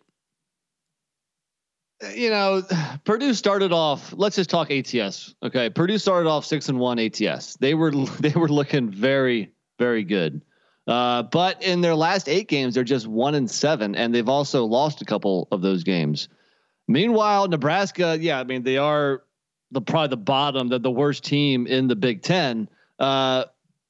You 2.13 2.29
know, 2.29 2.61
Purdue 3.03 3.33
started 3.33 3.71
off. 3.71 4.13
Let's 4.15 4.35
just 4.35 4.49
talk 4.49 4.71
ATS. 4.71 5.35
Okay, 5.43 5.69
Purdue 5.69 5.97
started 5.97 6.29
off 6.29 6.45
six 6.45 6.69
and 6.69 6.79
one 6.79 6.99
ATS. 6.99 7.55
They 7.55 7.73
were 7.73 7.91
they 8.19 8.31
were 8.31 8.49
looking 8.49 8.89
very 8.89 9.51
very 9.77 10.03
good, 10.03 10.41
uh, 10.87 11.23
but 11.23 11.61
in 11.61 11.81
their 11.81 11.95
last 11.95 12.29
eight 12.29 12.47
games, 12.47 12.75
they're 12.75 12.83
just 12.83 13.07
one 13.07 13.35
and 13.35 13.49
seven, 13.49 13.95
and 13.95 14.13
they've 14.13 14.29
also 14.29 14.65
lost 14.65 15.01
a 15.01 15.05
couple 15.05 15.47
of 15.51 15.61
those 15.61 15.83
games. 15.83 16.29
Meanwhile, 16.87 17.47
Nebraska, 17.47 18.17
yeah, 18.19 18.39
I 18.39 18.43
mean 18.43 18.63
they 18.63 18.77
are 18.77 19.23
the 19.71 19.81
probably 19.81 20.09
the 20.09 20.17
bottom, 20.17 20.69
the 20.69 20.79
the 20.79 20.91
worst 20.91 21.23
team 21.23 21.67
in 21.67 21.87
the 21.87 21.95
Big 21.95 22.21
Ten. 22.21 22.69
Uh, 22.99 23.45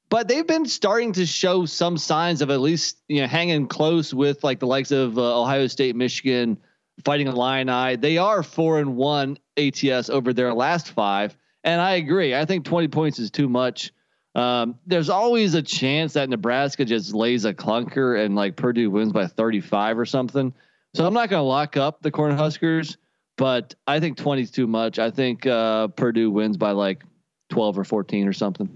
but 0.10 0.28
they've 0.28 0.46
been 0.46 0.66
starting 0.66 1.12
to 1.14 1.26
show 1.26 1.66
some 1.66 1.98
signs 1.98 2.42
of 2.42 2.50
at 2.52 2.62
least 2.62 3.02
you 3.08 3.22
know 3.22 3.28
hanging 3.28 3.68
close 3.68 4.14
with 4.14 4.44
like 4.44 4.60
the 4.60 4.68
likes 4.68 4.92
of 4.92 5.18
uh, 5.18 5.42
Ohio 5.42 5.68
State, 5.68 5.96
Michigan, 5.96 6.58
fighting 7.04 7.28
Illini. 7.28 7.96
They 7.96 8.18
are 8.18 8.44
four 8.44 8.80
and 8.80 8.96
one 8.96 9.38
ATS 9.58 10.10
over 10.10 10.34
their 10.34 10.54
last 10.54 10.92
five, 10.92 11.36
and 11.64 11.82
I 11.82 11.96
agree. 11.96 12.36
I 12.36 12.46
think 12.46 12.66
twenty 12.66 12.88
points 12.88 13.20
is 13.20 13.32
too 13.32 13.50
much. 13.50 13.92
Um, 14.36 14.78
there's 14.86 15.10
always 15.10 15.54
a 15.54 15.62
chance 15.62 16.14
that 16.14 16.30
Nebraska 16.30 16.84
just 16.84 17.14
lays 17.14 17.46
a 17.46 17.54
clunker 17.54 18.24
and 18.24 18.36
like 18.36 18.58
Purdue 18.58 18.92
wins 18.92 19.14
by 19.14 19.28
35 19.28 19.98
or 19.98 20.06
something. 20.06 20.54
So 20.94 21.08
I'm 21.08 21.14
not 21.14 21.30
going 21.30 21.40
to 21.40 21.46
lock 21.46 21.78
up 21.78 22.02
the 22.02 22.12
Cornhuskers, 22.12 22.98
but 23.38 23.76
I 23.88 24.02
think 24.02 24.18
20 24.18 24.42
is 24.42 24.52
too 24.52 24.68
much. 24.68 25.00
I 25.00 25.10
think 25.10 25.46
uh, 25.46 25.88
Purdue 25.88 26.32
wins 26.32 26.58
by 26.58 26.72
like 26.72 27.04
12 27.50 27.80
or 27.80 27.84
14 27.86 28.28
or 28.28 28.34
something. 28.34 28.70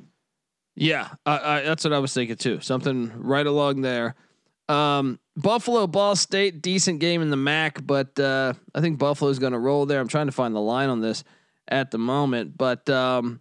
Yeah, 0.76 1.10
I, 1.26 1.40
I, 1.40 1.62
that's 1.62 1.84
what 1.84 1.92
I 1.92 2.00
was 2.00 2.14
thinking 2.14 2.38
too. 2.38 2.62
Something 2.62 3.12
right 3.18 3.46
along 3.46 3.82
there. 3.82 4.16
Um, 4.70 5.20
Buffalo 5.41 5.88
Ball 5.88 6.15
State, 6.15 6.62
decent 6.62 7.00
game 7.00 7.22
in 7.22 7.29
the 7.29 7.38
MAC, 7.38 7.86
but 7.86 8.19
uh, 8.19 8.53
I 8.75 8.81
think 8.81 9.00
Buffalo's 9.00 9.39
going 9.39 9.53
to 9.53 9.60
roll 9.60 9.86
there. 9.86 10.00
I'm 10.01 10.08
trying 10.08 10.25
to 10.25 10.34
find 10.34 10.53
the 10.53 10.60
line 10.60 10.89
on 10.89 11.00
this 11.00 11.24
at 11.67 11.91
the 11.91 11.98
moment, 11.98 12.58
but 12.58 12.89
um, 12.89 13.39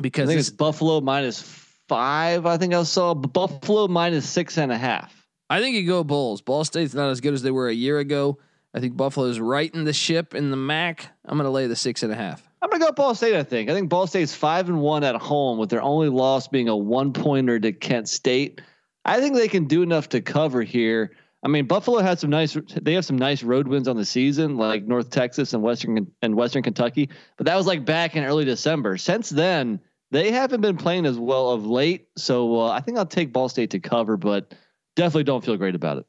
because 0.00 0.28
it's 0.28 0.50
Buffalo 0.50 1.00
minus 1.00 1.40
five. 1.88 2.44
I 2.46 2.58
think 2.58 2.74
I 2.74 2.82
saw 2.82 3.14
Buffalo 3.14 3.88
minus 3.88 4.28
six 4.28 4.58
and 4.58 4.70
a 4.70 4.76
half. 4.76 5.26
I 5.48 5.60
think 5.60 5.76
you 5.76 5.86
go 5.86 6.04
Bulls. 6.04 6.42
Ball 6.42 6.64
State's 6.64 6.94
not 6.94 7.10
as 7.10 7.20
good 7.20 7.32
as 7.32 7.42
they 7.42 7.50
were 7.50 7.68
a 7.68 7.74
year 7.74 7.98
ago. 7.98 8.38
I 8.74 8.80
think 8.80 8.96
Buffalo's 8.96 9.38
right 9.38 9.72
in 9.74 9.84
the 9.84 9.92
ship 9.92 10.34
in 10.34 10.50
the 10.50 10.56
MAC. 10.56 11.06
I'm 11.24 11.38
going 11.38 11.44
to 11.44 11.50
lay 11.50 11.68
the 11.68 11.76
six 11.76 12.02
and 12.02 12.12
a 12.12 12.16
half. 12.16 12.46
I'm 12.60 12.70
gonna 12.70 12.84
go 12.86 12.92
Ball 12.92 13.14
State. 13.14 13.34
I 13.34 13.42
think. 13.42 13.68
I 13.68 13.74
think 13.74 13.90
Ball 13.90 14.06
State's 14.06 14.34
five 14.34 14.70
and 14.70 14.80
one 14.80 15.04
at 15.04 15.16
home, 15.16 15.58
with 15.58 15.68
their 15.68 15.82
only 15.82 16.08
loss 16.08 16.48
being 16.48 16.68
a 16.68 16.76
one 16.76 17.12
pointer 17.12 17.60
to 17.60 17.72
Kent 17.72 18.08
State. 18.08 18.62
I 19.04 19.20
think 19.20 19.34
they 19.34 19.48
can 19.48 19.66
do 19.66 19.82
enough 19.82 20.08
to 20.10 20.20
cover 20.20 20.62
here. 20.62 21.12
I 21.42 21.48
mean, 21.48 21.66
Buffalo 21.66 21.98
had 21.98 22.18
some 22.18 22.30
nice. 22.30 22.56
They 22.80 22.94
have 22.94 23.04
some 23.04 23.18
nice 23.18 23.42
road 23.42 23.68
wins 23.68 23.86
on 23.86 23.96
the 23.96 24.04
season, 24.04 24.56
like 24.56 24.84
North 24.84 25.10
Texas 25.10 25.52
and 25.52 25.62
Western 25.62 26.10
and 26.22 26.34
Western 26.34 26.62
Kentucky. 26.62 27.10
But 27.36 27.46
that 27.46 27.56
was 27.56 27.66
like 27.66 27.84
back 27.84 28.16
in 28.16 28.24
early 28.24 28.46
December. 28.46 28.96
Since 28.96 29.28
then, 29.28 29.80
they 30.10 30.30
haven't 30.30 30.62
been 30.62 30.78
playing 30.78 31.04
as 31.04 31.18
well 31.18 31.50
of 31.50 31.66
late. 31.66 32.08
So 32.16 32.60
uh, 32.60 32.70
I 32.70 32.80
think 32.80 32.96
I'll 32.96 33.04
take 33.04 33.32
Ball 33.32 33.50
State 33.50 33.70
to 33.70 33.80
cover, 33.80 34.16
but 34.16 34.54
definitely 34.96 35.24
don't 35.24 35.44
feel 35.44 35.56
great 35.56 35.74
about 35.74 35.98
it. 35.98 36.06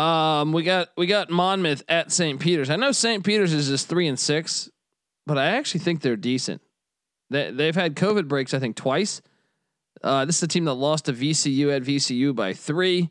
Um, 0.00 0.52
we 0.52 0.62
got 0.62 0.88
we 0.96 1.06
got 1.06 1.28
Monmouth 1.28 1.82
at 1.88 2.10
St. 2.10 2.40
Peter's. 2.40 2.70
I 2.70 2.76
know 2.76 2.92
St. 2.92 3.22
Peter's 3.24 3.52
is 3.52 3.68
just 3.68 3.88
three 3.88 4.06
and 4.08 4.18
six, 4.18 4.70
but 5.26 5.36
I 5.36 5.46
actually 5.56 5.80
think 5.80 6.00
they're 6.00 6.16
decent. 6.16 6.62
They 7.28 7.50
they've 7.50 7.74
had 7.74 7.96
COVID 7.96 8.28
breaks, 8.28 8.54
I 8.54 8.60
think, 8.60 8.76
twice. 8.76 9.20
Uh, 10.06 10.24
this 10.24 10.36
is 10.36 10.42
a 10.44 10.48
team 10.48 10.64
that 10.66 10.74
lost 10.74 11.06
to 11.06 11.12
VCU 11.12 11.74
at 11.74 11.82
VCU 11.82 12.34
by 12.34 12.52
three. 12.52 13.10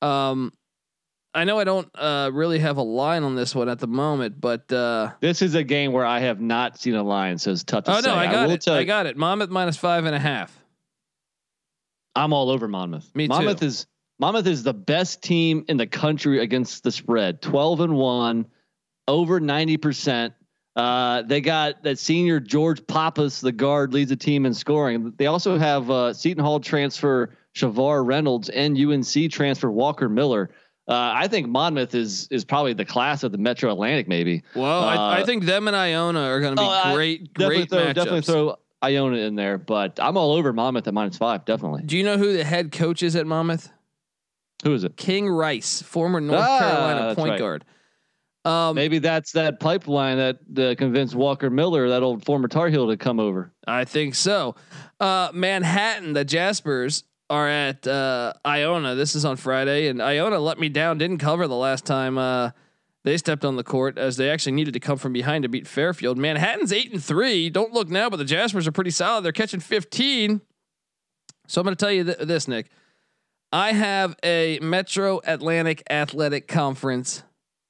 Um, 0.00 0.52
I 1.34 1.44
know 1.44 1.58
I 1.58 1.64
don't 1.64 1.88
uh, 1.94 2.30
really 2.32 2.58
have 2.58 2.76
a 2.76 2.82
line 2.82 3.22
on 3.22 3.36
this 3.36 3.54
one 3.54 3.68
at 3.68 3.78
the 3.78 3.86
moment, 3.86 4.40
but 4.40 4.70
uh, 4.72 5.12
This 5.20 5.40
is 5.40 5.54
a 5.54 5.62
game 5.62 5.92
where 5.92 6.04
I 6.04 6.18
have 6.20 6.40
not 6.40 6.78
seen 6.78 6.94
a 6.94 7.02
line, 7.02 7.38
so 7.38 7.52
it's 7.52 7.64
tough 7.64 7.84
to 7.84 7.92
oh 7.92 8.00
say. 8.00 8.08
no, 8.08 8.14
I 8.14 8.26
got 8.26 8.48
will 8.48 8.54
it. 8.54 8.68
I 8.68 8.84
got 8.84 9.06
it. 9.06 9.16
Monmouth 9.16 9.50
minus 9.50 9.76
five 9.76 10.04
and 10.04 10.14
a 10.14 10.18
half. 10.18 10.52
I'm 12.14 12.32
all 12.32 12.50
over 12.50 12.68
Monmouth. 12.68 13.10
Me 13.14 13.26
too. 13.26 13.30
Monmouth 13.30 13.62
is 13.62 13.86
Monmouth 14.18 14.46
is 14.46 14.62
the 14.62 14.74
best 14.74 15.22
team 15.22 15.64
in 15.68 15.76
the 15.76 15.86
country 15.86 16.40
against 16.40 16.84
the 16.84 16.92
spread. 16.92 17.40
12 17.40 17.80
and 17.80 17.96
1, 17.96 18.46
over 19.08 19.40
90%. 19.40 20.34
Uh, 20.74 21.22
they 21.22 21.40
got 21.40 21.82
that 21.82 21.98
senior 21.98 22.40
George 22.40 22.86
Papas, 22.86 23.40
the 23.40 23.52
guard, 23.52 23.92
leads 23.92 24.08
the 24.10 24.16
team 24.16 24.46
in 24.46 24.54
scoring. 24.54 25.12
They 25.18 25.26
also 25.26 25.58
have 25.58 25.90
uh, 25.90 26.14
Seton 26.14 26.42
Hall 26.42 26.60
transfer 26.60 27.34
Shavar 27.54 28.04
Reynolds 28.06 28.48
and 28.48 28.78
UNC 28.78 29.30
transfer 29.30 29.70
Walker 29.70 30.08
Miller. 30.08 30.50
Uh, 30.88 31.12
I 31.14 31.28
think 31.28 31.46
Monmouth 31.48 31.94
is 31.94 32.26
is 32.30 32.44
probably 32.44 32.72
the 32.72 32.84
class 32.86 33.22
of 33.22 33.32
the 33.32 33.38
Metro 33.38 33.70
Atlantic, 33.70 34.08
maybe. 34.08 34.42
Well, 34.56 34.82
I, 34.82 34.94
I 34.96 35.20
Uh, 35.20 35.26
think 35.26 35.44
them 35.44 35.68
and 35.68 35.76
Iona 35.76 36.20
are 36.22 36.40
going 36.40 36.56
to 36.56 36.60
be 36.62 36.66
Oh, 36.68 36.94
great, 36.94 37.32
Definitely 37.34 37.56
great 37.56 37.68
throw, 37.70 37.78
matchups. 37.78 37.94
definitely 37.94 38.20
throw 38.22 38.56
Iona 38.82 39.16
in 39.18 39.34
there, 39.36 39.58
but 39.58 40.00
I'm 40.02 40.16
all 40.16 40.32
over 40.32 40.52
Monmouth 40.52 40.88
at 40.88 40.94
minus 40.94 41.18
five. 41.18 41.44
Definitely. 41.44 41.82
Do 41.84 41.96
you 41.96 42.02
know 42.02 42.16
who 42.18 42.32
the 42.32 42.42
head 42.44 42.72
coach 42.72 43.02
is 43.02 43.14
at 43.14 43.26
Monmouth? 43.26 43.70
Who 44.64 44.74
is 44.74 44.82
it? 44.84 44.96
King 44.96 45.28
Rice, 45.28 45.82
former 45.82 46.20
North 46.20 46.40
Ah, 46.40 46.58
Carolina 46.58 47.14
point 47.14 47.30
right. 47.30 47.38
guard. 47.38 47.64
Um, 48.44 48.74
Maybe 48.74 48.98
that's 48.98 49.32
that 49.32 49.60
pipeline 49.60 50.18
that 50.18 50.38
uh, 50.58 50.74
convinced 50.74 51.14
Walker 51.14 51.48
Miller, 51.48 51.88
that 51.90 52.02
old 52.02 52.24
former 52.24 52.48
Tar 52.48 52.68
Heel, 52.68 52.88
to 52.88 52.96
come 52.96 53.20
over. 53.20 53.52
I 53.66 53.84
think 53.84 54.16
so. 54.16 54.56
Uh, 54.98 55.30
Manhattan, 55.32 56.12
the 56.12 56.24
Jaspers 56.24 57.04
are 57.30 57.48
at 57.48 57.86
uh, 57.86 58.32
Iona. 58.44 58.96
This 58.96 59.14
is 59.14 59.24
on 59.24 59.36
Friday, 59.36 59.86
and 59.86 60.02
Iona 60.02 60.40
let 60.40 60.58
me 60.58 60.68
down. 60.68 60.98
Didn't 60.98 61.18
cover 61.18 61.46
the 61.46 61.54
last 61.54 61.86
time 61.86 62.18
uh, 62.18 62.50
they 63.04 63.16
stepped 63.16 63.44
on 63.44 63.54
the 63.54 63.64
court, 63.64 63.96
as 63.96 64.16
they 64.16 64.28
actually 64.28 64.52
needed 64.52 64.74
to 64.74 64.80
come 64.80 64.98
from 64.98 65.12
behind 65.12 65.44
to 65.44 65.48
beat 65.48 65.68
Fairfield. 65.68 66.18
Manhattan's 66.18 66.72
eight 66.72 66.92
and 66.92 67.02
three. 67.02 67.48
Don't 67.48 67.72
look 67.72 67.88
now, 67.88 68.10
but 68.10 68.16
the 68.16 68.24
Jaspers 68.24 68.66
are 68.66 68.72
pretty 68.72 68.90
solid. 68.90 69.24
They're 69.24 69.32
catching 69.32 69.60
fifteen. 69.60 70.40
So 71.46 71.60
I'm 71.60 71.64
going 71.64 71.76
to 71.76 71.84
tell 71.84 71.92
you 71.92 72.04
th- 72.04 72.18
this, 72.18 72.48
Nick. 72.48 72.70
I 73.52 73.72
have 73.72 74.16
a 74.24 74.58
Metro 74.60 75.20
Atlantic 75.24 75.82
Athletic 75.90 76.48
Conference 76.48 77.22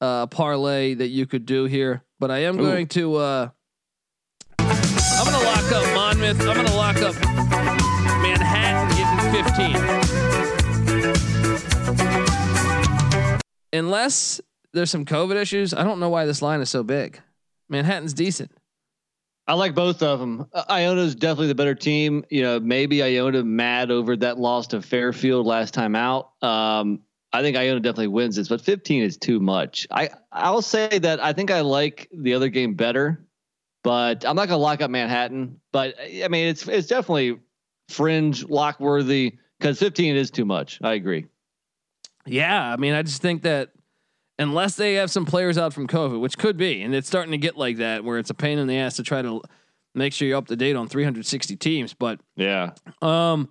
uh, 0.03 0.27
parlay 0.27 0.95
that 0.95 1.09
you 1.09 1.27
could 1.27 1.47
do 1.47 1.65
here, 1.65 2.03
but 2.19 2.31
I 2.31 2.41
am 2.41 2.59
Ooh. 2.59 2.63
going 2.63 2.89
to. 2.89 3.15
Uh, 3.17 3.49
I'm 4.59 5.25
going 5.25 5.39
to 5.39 5.45
lock 5.45 5.73
up 5.73 5.95
Monmouth. 5.95 6.41
I'm 6.41 6.55
going 6.55 6.67
to 6.67 6.75
lock 6.75 6.97
up 6.97 7.15
Manhattan 8.21 8.89
getting 8.97 9.21
15. 13.31 13.71
Unless 13.73 14.41
there's 14.73 14.91
some 14.91 15.05
COVID 15.05 15.37
issues, 15.37 15.73
I 15.73 15.85
don't 15.85 16.01
know 16.01 16.09
why 16.09 16.27
this 16.27 16.43
line 16.43 16.61
is 16.61 16.69
so 16.69 16.83
big. 16.83 17.21
Manhattan's 17.69 18.13
decent. 18.13 18.51
I 19.47 19.55
like 19.55 19.75
both 19.75 20.03
of 20.03 20.19
them. 20.21 20.47
Iona's 20.69 21.15
definitely 21.15 21.49
the 21.49 21.55
better 21.55 21.75
team. 21.75 22.25
You 22.31 22.43
know, 22.43 22.61
maybe 22.61 23.03
Iona 23.03 23.45
mad 23.45 23.91
over 23.91 24.17
that 24.17 24.39
loss 24.39 24.69
to 24.69 24.83
Fairfield 24.83 25.47
last 25.47 25.75
time 25.75 25.95
out. 25.97 26.31
Um, 26.43 27.01
I 27.33 27.41
think 27.43 27.57
Iona 27.57 27.81
definitely 27.81 28.09
wins 28.09 28.37
this, 28.37 28.49
but 28.49 28.61
15 28.61 29.03
is 29.03 29.17
too 29.17 29.41
much. 29.41 29.87
I 29.91 30.11
I'll 30.33 30.63
say 30.63 30.99
that 30.99 31.21
I 31.23 31.33
think 31.33 31.51
I 31.51 31.61
like 31.61 32.09
the 32.13 32.35
other 32.35 32.49
game 32.49 32.75
better, 32.75 33.25
but 33.83 34.25
I'm 34.27 34.37
not 34.37 34.49
gonna 34.49 34.59
lock 34.59 34.83
up 34.83 34.91
Manhattan. 34.91 35.61
But 35.73 35.95
I 36.01 36.29
mean, 36.29 36.49
it's 36.49 36.67
it's 36.69 36.87
definitely 36.89 37.39
fringe 37.89 38.45
lock 38.49 38.81
worthy 38.81 39.39
because 39.59 39.79
15 39.79 40.17
is 40.17 40.31
too 40.31 40.45
much. 40.45 40.79
I 40.83 40.93
agree. 40.95 41.27
Yeah, 42.27 42.73
I 42.73 42.77
mean, 42.77 42.95
I 42.95 43.03
just 43.03 43.23
think 43.23 43.43
that 43.43 43.71
unless 44.39 44.77
they 44.77 44.95
have 44.95 45.11
some 45.11 45.25
players 45.27 45.59
out 45.59 45.73
from 45.73 45.87
COVID, 45.87 46.21
which 46.21 46.39
could 46.39 46.57
be, 46.57 46.83
and 46.83 46.95
it's 46.95 47.09
starting 47.09 47.33
to 47.33 47.39
get 47.39 47.57
like 47.57 47.79
that, 47.79 48.05
where 48.05 48.19
it's 48.19 48.31
a 48.31 48.35
pain 48.35 48.59
in 48.59 48.67
the 48.67 48.77
ass 48.77 48.97
to 48.97 49.03
try 49.03 49.23
to 49.23 49.41
make 49.95 50.13
sure 50.13 50.29
you're 50.29 50.39
up 50.39 50.47
to 50.49 50.57
date 50.57 50.77
on 50.77 50.89
360 50.89 51.57
teams. 51.57 51.95
But 51.95 52.21
Yeah. 52.37 52.71
um, 53.01 53.49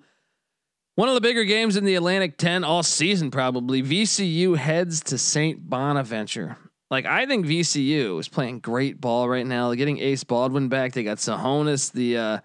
one 0.95 1.07
of 1.09 1.15
the 1.15 1.21
bigger 1.21 1.43
games 1.43 1.77
in 1.77 1.83
the 1.85 1.95
Atlantic 1.95 2.37
10 2.37 2.63
all 2.63 2.83
season, 2.83 3.31
probably 3.31 3.81
VCU 3.81 4.57
heads 4.57 5.01
to 5.05 5.17
St. 5.17 5.69
Bonaventure. 5.69 6.57
Like 6.89 7.05
I 7.05 7.25
think 7.25 7.45
VCU 7.45 8.19
is 8.19 8.27
playing 8.27 8.59
great 8.59 8.99
ball 8.99 9.29
right 9.29 9.45
now. 9.45 9.67
They're 9.69 9.77
getting 9.77 9.99
Ace 9.99 10.23
Baldwin 10.25 10.67
back. 10.67 10.91
They 10.91 11.03
got 11.03 11.17
Tsohonis, 11.17 11.91
the 11.93 12.17
uh, 12.17 12.39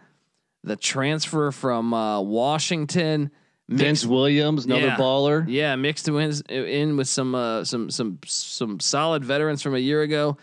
the 0.62 0.76
transfer 0.76 1.50
from 1.50 1.92
uh, 1.92 2.20
Washington. 2.20 3.30
Vince 3.68 4.02
Mixed- 4.04 4.06
Williams, 4.06 4.64
another 4.64 4.86
Yeah. 4.86 4.96
baller. 4.96 5.44
yeah, 5.48 5.74
mixed 5.74 6.06
in, 6.06 6.16
in 6.48 6.96
with 6.96 7.08
some 7.08 7.34
uh, 7.34 7.64
some 7.64 7.90
some 7.90 8.20
some 8.24 8.78
solid 8.78 9.24
veterans 9.24 9.60
from 9.62 9.74
a 9.74 9.78
year 9.80 10.02
ago. 10.02 10.36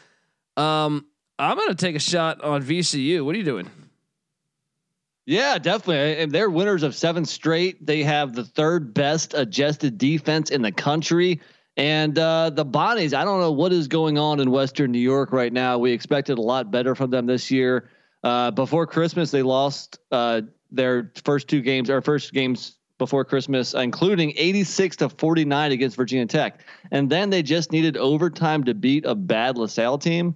Um, 0.57 1.05
I'm 1.39 1.57
gonna 1.57 1.73
take 1.73 1.95
a 1.95 1.99
shot 1.99 2.41
on 2.41 2.61
VCU. 2.61 3.23
What 3.23 3.33
are 3.35 3.37
you 3.37 3.45
doing? 3.45 3.69
Yeah, 5.25 5.57
definitely. 5.57 6.21
And 6.21 6.31
they're 6.31 6.49
winners 6.49 6.83
of 6.83 6.95
seven 6.95 7.25
straight. 7.25 7.85
They 7.85 8.03
have 8.03 8.33
the 8.33 8.43
third 8.43 8.93
best 8.93 9.33
adjusted 9.33 9.97
defense 9.97 10.49
in 10.49 10.61
the 10.61 10.71
country. 10.71 11.39
And 11.77 12.17
uh, 12.19 12.49
the 12.49 12.65
Bonnies, 12.65 13.13
I 13.13 13.23
don't 13.23 13.39
know 13.39 13.51
what 13.51 13.71
is 13.71 13.87
going 13.87 14.17
on 14.17 14.39
in 14.39 14.51
Western 14.51 14.91
New 14.91 14.99
York 14.99 15.31
right 15.31 15.51
now. 15.51 15.77
We 15.77 15.91
expected 15.91 16.37
a 16.37 16.41
lot 16.41 16.71
better 16.71 16.93
from 16.93 17.09
them 17.09 17.25
this 17.25 17.49
year. 17.49 17.89
Uh, 18.23 18.51
before 18.51 18.85
Christmas, 18.85 19.31
they 19.31 19.41
lost 19.41 19.97
uh, 20.11 20.41
their 20.71 21.11
first 21.23 21.47
two 21.47 21.61
games, 21.61 21.89
or 21.89 22.01
first 22.01 22.31
games 22.33 22.77
before 22.97 23.25
Christmas, 23.25 23.73
including 23.73 24.33
86 24.35 24.97
to 24.97 25.09
49 25.09 25.71
against 25.71 25.95
Virginia 25.95 26.25
Tech. 26.25 26.59
And 26.91 27.09
then 27.09 27.31
they 27.31 27.41
just 27.41 27.71
needed 27.71 27.97
overtime 27.97 28.65
to 28.65 28.73
beat 28.73 29.05
a 29.05 29.15
bad 29.15 29.57
LaSalle 29.57 29.97
team. 29.97 30.35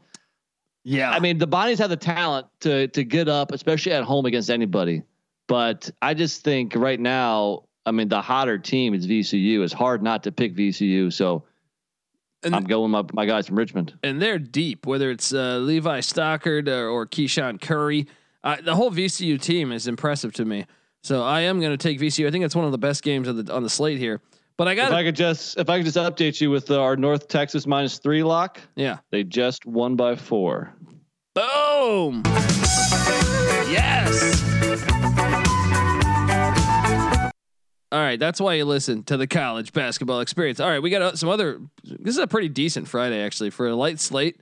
Yeah, 0.90 1.12
I 1.12 1.20
mean, 1.20 1.38
the 1.38 1.48
Bonnies 1.48 1.80
have 1.80 1.90
the 1.90 1.98
talent 1.98 2.48
to 2.62 2.88
to 2.88 3.04
get 3.04 3.28
up, 3.28 3.52
especially 3.52 3.92
at 3.92 4.06
home 4.06 4.26
against 4.26 4.50
anybody. 4.50 5.04
But 5.48 5.90
I 6.02 6.14
just 6.14 6.46
think 6.46 6.76
right 6.76 7.00
now, 7.00 7.64
I 7.86 7.92
mean, 7.92 8.08
the 8.08 8.22
hotter 8.22 8.58
team 8.58 8.94
is 8.94 9.06
VCU. 9.06 9.64
It's 9.64 9.74
hard 9.74 10.02
not 10.02 10.24
to 10.24 10.32
pick 10.32 10.56
VCU. 10.56 11.12
So 11.12 11.44
And- 12.44 12.56
I'm 12.56 12.64
going 12.64 12.92
with 12.94 13.14
my, 13.14 13.24
my 13.24 13.26
guys 13.26 13.48
from 13.48 13.58
Richmond. 13.58 13.98
and 14.02 14.22
they're 14.22 14.40
deep. 14.40 14.86
Whether 14.86 15.12
it's 15.12 15.34
uh, 15.34 15.58
Levi 15.58 16.00
Stockard 16.00 16.70
or, 16.70 16.88
or 16.88 17.06
Keyshawn 17.06 17.60
Curry, 17.60 18.08
uh, 18.46 18.56
the 18.64 18.76
whole 18.76 18.92
VCU 18.92 19.42
team 19.42 19.74
is 19.74 19.88
impressive 19.90 20.32
to 20.36 20.46
me. 20.46 20.66
So 21.04 21.22
I 21.22 21.42
am 21.42 21.60
going 21.60 21.72
to 21.72 21.78
take 21.78 22.00
VCU. 22.00 22.28
I 22.28 22.32
think 22.32 22.46
it's 22.46 22.56
one 22.56 22.66
of 22.66 22.72
the 22.72 22.78
best 22.78 23.04
games 23.04 23.28
of 23.28 23.46
the, 23.46 23.54
on 23.54 23.64
the 23.64 23.70
slate 23.70 24.00
here. 24.00 24.22
But 24.58 24.68
I 24.68 24.74
got. 24.74 24.88
If 24.92 24.96
I 24.96 25.04
could 25.04 25.16
just 25.16 25.58
if 25.60 25.70
I 25.70 25.78
could 25.78 25.86
just 25.86 25.98
update 25.98 26.42
you 26.42 26.50
with 26.50 26.72
our 26.72 26.96
North 26.96 27.28
Texas 27.28 27.68
minus 27.68 28.00
three 28.00 28.24
lock, 28.24 28.60
yeah. 28.76 28.98
they 29.12 29.24
just 29.24 29.66
won 29.68 29.96
by 29.96 30.16
four. 30.16 30.74
Boom. 31.36 32.24
Yes. 33.70 34.44
All 37.90 38.00
right, 38.00 38.20
that's 38.20 38.42
why 38.42 38.56
you 38.56 38.66
listen 38.66 39.04
to 39.04 39.16
the 39.16 39.28
college 39.28 39.72
basketball 39.74 40.20
experience. 40.20 40.60
All 40.60 40.70
right, 40.70 40.82
we 40.82 40.90
got 40.90 41.02
uh, 41.02 41.16
some 41.16 41.30
other. 41.30 41.62
This 41.84 42.16
is 42.16 42.18
a 42.18 42.28
pretty 42.28 42.50
decent 42.50 42.88
Friday 42.88 43.24
actually 43.24 43.52
for 43.52 43.68
a 43.68 43.76
light 43.76 44.00
slate. 44.00 44.42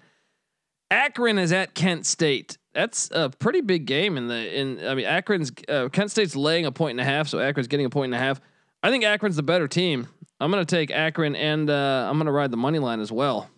Akron 0.90 1.38
is 1.38 1.52
at 1.52 1.76
Kent 1.76 2.06
State. 2.06 2.58
That's 2.74 3.10
a 3.12 3.30
pretty 3.30 3.62
big 3.62 3.86
game 3.86 4.18
in 4.18 4.30
the 4.30 4.60
in. 4.60 4.88
I 4.88 4.96
mean, 4.96 5.06
Akron's 5.06 5.52
uh, 5.68 5.90
Kent 5.90 6.12
State's 6.12 6.36
laying 6.36 6.66
a 6.66 6.72
point 6.72 6.92
and 6.92 7.02
a 7.02 7.04
half, 7.04 7.28
so 7.28 7.40
Akron's 7.40 7.68
getting 7.68 7.86
a 7.86 7.90
point 7.90 8.14
and 8.14 8.16
a 8.16 8.26
half. 8.26 8.40
I 8.86 8.92
think 8.92 9.04
Akron's 9.04 9.36
the 9.36 9.42
better 9.42 9.68
team. 9.68 10.08
I'm 10.40 10.52
gonna 10.52 10.64
take 10.64 10.92
Akron 10.92 11.36
and 11.36 11.72
uh, 11.72 12.08
I'm 12.08 12.20
gonna 12.20 12.32
ride 12.32 12.52
the 12.52 12.58
money 12.58 12.78
line 12.78 13.00
as 13.00 13.12
well. 13.12 13.50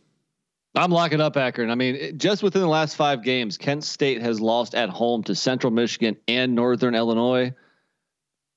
I'm 0.73 0.89
locking 0.89 1.19
up 1.19 1.35
Akron. 1.35 1.69
I 1.69 1.75
mean, 1.75 1.95
it, 1.95 2.17
just 2.17 2.43
within 2.43 2.61
the 2.61 2.67
last 2.69 2.95
five 2.95 3.23
games, 3.23 3.57
Kent 3.57 3.83
State 3.83 4.21
has 4.21 4.39
lost 4.39 4.73
at 4.73 4.87
home 4.87 5.23
to 5.23 5.35
Central 5.35 5.69
Michigan 5.69 6.15
and 6.29 6.55
Northern 6.55 6.95
Illinois. 6.95 7.53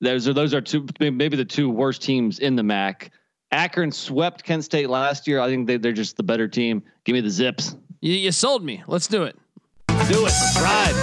Those 0.00 0.28
are 0.28 0.32
those 0.32 0.54
are 0.54 0.60
two 0.60 0.86
maybe 1.00 1.36
the 1.36 1.44
two 1.44 1.68
worst 1.68 2.02
teams 2.02 2.38
in 2.38 2.54
the 2.54 2.62
MAC. 2.62 3.10
Akron 3.50 3.90
swept 3.90 4.44
Kent 4.44 4.62
State 4.62 4.88
last 4.88 5.26
year. 5.26 5.40
I 5.40 5.48
think 5.48 5.66
they, 5.66 5.76
they're 5.76 5.90
just 5.90 6.16
the 6.16 6.22
better 6.22 6.46
team. 6.46 6.84
Give 7.02 7.14
me 7.14 7.20
the 7.20 7.30
Zips. 7.30 7.74
You, 8.00 8.12
you 8.12 8.30
sold 8.30 8.62
me. 8.62 8.84
Let's 8.86 9.08
do 9.08 9.24
it. 9.24 9.36
Do 9.88 9.94
it. 9.94 10.22
Let's 10.22 10.60
ride. 10.60 10.94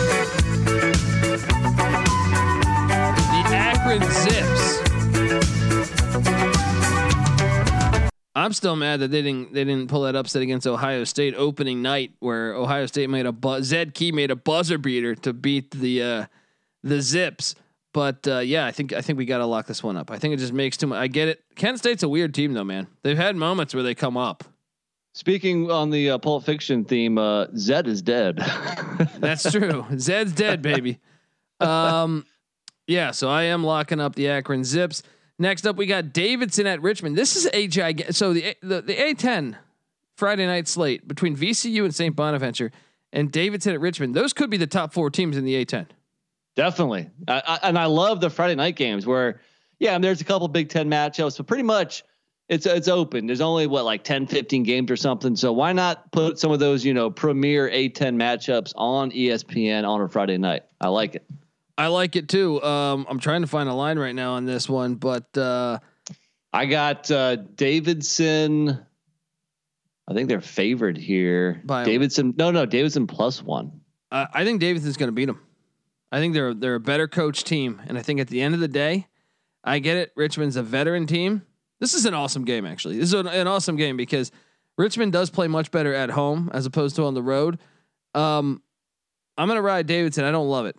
The 3.34 3.54
Akron 3.54 4.02
Zips. 4.14 4.87
I'm 8.38 8.54
still 8.54 8.76
mad 8.76 9.00
that 9.00 9.10
they 9.10 9.24
didn't 9.24 9.54
they 9.54 9.64
didn't 9.64 9.90
pull 9.90 10.04
that 10.04 10.16
upset 10.16 10.44
against 10.44 10.68
Ohio 10.68 11.04
State 11.06 11.34
opening 11.36 11.82
night 11.82 12.12
where 12.20 12.54
Ohio 12.54 12.86
State 12.86 13.10
made 13.10 13.26
a 13.26 13.32
bu- 13.32 13.64
Zed 13.64 13.96
Key 13.96 14.12
made 14.12 14.30
a 14.30 14.36
buzzer 14.36 14.78
beater 14.78 15.16
to 15.16 15.34
beat 15.34 15.72
the 15.72 16.04
uh, 16.04 16.26
the 16.84 17.02
Zips. 17.02 17.56
But 17.94 18.28
uh, 18.28 18.40
yeah, 18.40 18.68
I 18.68 18.72
think 18.72 18.94
I 18.94 19.02
think 19.02 19.18
we 19.18 19.26
got 19.26 19.40
to 19.40 19.46
lock 19.48 19.66
this 19.66 19.82
one 19.82 19.98
up. 19.98 20.12
I 20.12 20.20
think 20.20 20.36
it 20.36 20.38
just 20.38 20.54
makes 20.54 20.78
too 20.78 20.86
much. 20.86 21.00
I 21.00 21.08
get 21.08 21.30
it. 21.30 21.44
Kent 21.56 21.80
State's 21.80 22.04
a 22.04 22.10
weird 22.10 22.36
team 22.36 22.54
though, 22.54 22.64
man. 22.64 22.86
They've 23.02 23.18
had 23.18 23.36
moments 23.36 23.74
where 23.74 23.84
they 23.84 23.96
come 23.96 24.18
up. 24.18 24.44
Speaking 25.16 25.72
on 25.72 25.90
the 25.90 26.12
uh, 26.12 26.18
Pulp 26.20 26.44
Fiction 26.44 26.86
theme, 26.86 27.18
uh, 27.18 27.48
Zed 27.56 27.88
is 27.88 28.04
dead. 28.04 28.38
That's 29.18 29.52
true. 29.52 29.84
Zed's 29.98 30.32
dead, 30.32 30.62
baby. 30.62 31.00
Um, 31.60 32.24
yeah, 32.86 33.10
so 33.10 33.28
I 33.28 33.44
am 33.44 33.64
locking 33.64 34.00
up 34.00 34.14
the 34.14 34.30
Akron 34.30 34.64
Zips. 34.64 35.02
Next 35.40 35.68
up, 35.68 35.76
we 35.76 35.86
got 35.86 36.14
Davidson 36.14 36.66
at 36.66 36.82
Richmond. 36.82 37.16
This 37.16 37.36
is 37.36 37.48
a 37.54 37.68
gig. 37.68 38.06
So 38.12 38.34
the 38.34 38.56
the, 38.62 38.82
the 38.82 38.96
A10 38.96 39.56
Friday 40.16 40.48
night 40.48 40.68
slate 40.68 41.08
between 41.08 41.36
VCU 41.36 41.84
and 41.84 41.94
St. 41.94 42.16
Bonaventure 42.16 42.72
and 43.14 43.32
Davidson 43.32 43.74
at 43.74 43.80
Richmond. 43.80 44.16
Those 44.16 44.34
could 44.34 44.50
be 44.50 44.58
the 44.58 44.68
top 44.68 44.94
four 44.94 45.10
teams 45.10 45.38
in 45.38 45.46
the 45.46 45.64
A10. 45.64 45.88
Definitely, 46.56 47.12
I, 47.28 47.44
I, 47.46 47.60
and 47.70 47.78
I 47.78 47.86
love 47.86 48.20
the 48.20 48.32
Friday 48.32 48.56
night 48.56 48.76
games 48.76 49.06
where, 49.06 49.42
yeah, 49.78 50.00
there's 50.00 50.22
a 50.22 50.24
couple 50.24 50.48
Big 50.48 50.70
Ten 50.70 50.90
matchups, 50.90 51.38
but 51.38 51.46
pretty 51.46 51.62
much 51.62 52.04
it's 52.50 52.66
it's 52.66 52.88
open. 52.88 53.28
There's 53.28 53.42
only 53.42 53.68
what 53.68 53.86
like 53.86 54.04
10, 54.04 54.26
15 54.26 54.64
games 54.64 54.90
or 54.90 54.96
something. 54.96 55.36
So 55.36 55.54
why 55.54 55.74
not 55.74 56.12
put 56.12 56.40
some 56.40 56.52
of 56.52 56.60
those 56.60 56.84
you 56.84 56.94
know 56.94 57.12
premier 57.12 57.70
A10 57.70 58.16
matchups 58.16 58.74
on 58.76 59.12
ESPN 59.12 59.88
on 59.88 60.02
a 60.02 60.08
Friday 60.08 60.38
night? 60.38 60.64
I 60.82 60.88
like 60.88 61.16
it. 61.16 61.26
I 61.78 61.88
like 61.88 62.16
it 62.16 62.28
too. 62.28 62.62
Um, 62.64 63.06
I'm 63.10 63.20
trying 63.20 63.42
to 63.42 63.48
find 63.48 63.70
a 63.70 63.74
line 63.74 64.00
right 64.00 64.16
now 64.16 64.34
on 64.34 64.46
this 64.46 64.68
one, 64.68 64.96
but 64.96 65.38
uh, 65.38 65.80
I 66.52 66.66
got 66.66 67.12
uh, 67.12 67.36
Davidson. 67.36 68.84
I 70.08 70.14
think 70.14 70.30
they're 70.30 70.42
favored 70.42 70.98
here. 70.98 71.62
By- 71.66 71.84
Davidson. 71.84 72.34
No, 72.38 72.52
no, 72.52 72.66
Davidson 72.66 73.08
plus 73.08 73.44
one. 73.44 73.82
I 74.12 74.28
I 74.34 74.44
think 74.46 74.62
Davidson's 74.62 74.98
going 74.98 75.10
to 75.10 75.14
beat 75.14 75.26
them. 75.26 75.42
I 76.12 76.20
think 76.20 76.34
they're 76.34 76.54
they're 76.54 76.76
a 76.76 76.80
better 76.80 77.08
coach 77.08 77.44
team, 77.44 77.82
and 77.86 77.98
I 77.98 78.02
think 78.02 78.20
at 78.20 78.28
the 78.28 78.42
end 78.42 78.54
of 78.56 78.60
the 78.62 78.68
day, 78.68 79.08
I 79.64 79.80
get 79.80 79.98
it. 79.98 80.14
Richmond's 80.16 80.56
a 80.56 80.64
veteran 80.64 81.06
team. 81.06 81.44
This 81.80 81.94
is 81.94 82.06
an 82.06 82.14
awesome 82.14 82.46
game, 82.46 82.66
actually. 82.66 82.96
This 82.98 83.10
is 83.10 83.14
an, 83.14 83.28
an 83.28 83.48
awesome 83.48 83.76
game 83.76 83.98
because 83.98 84.32
Richmond 84.78 85.12
does 85.14 85.30
play 85.30 85.48
much 85.48 85.70
better 85.70 85.94
at 85.94 86.10
home 86.10 86.50
as 86.54 86.66
opposed 86.66 86.96
to 86.96 87.04
on 87.04 87.14
the 87.14 87.22
road. 87.22 87.60
Um, 88.16 88.64
I'm 89.38 89.48
going 89.48 89.58
to 89.58 89.62
ride 89.62 89.86
Davidson. 89.86 90.24
I 90.24 90.32
don't 90.32 90.48
love 90.48 90.66
it, 90.66 90.76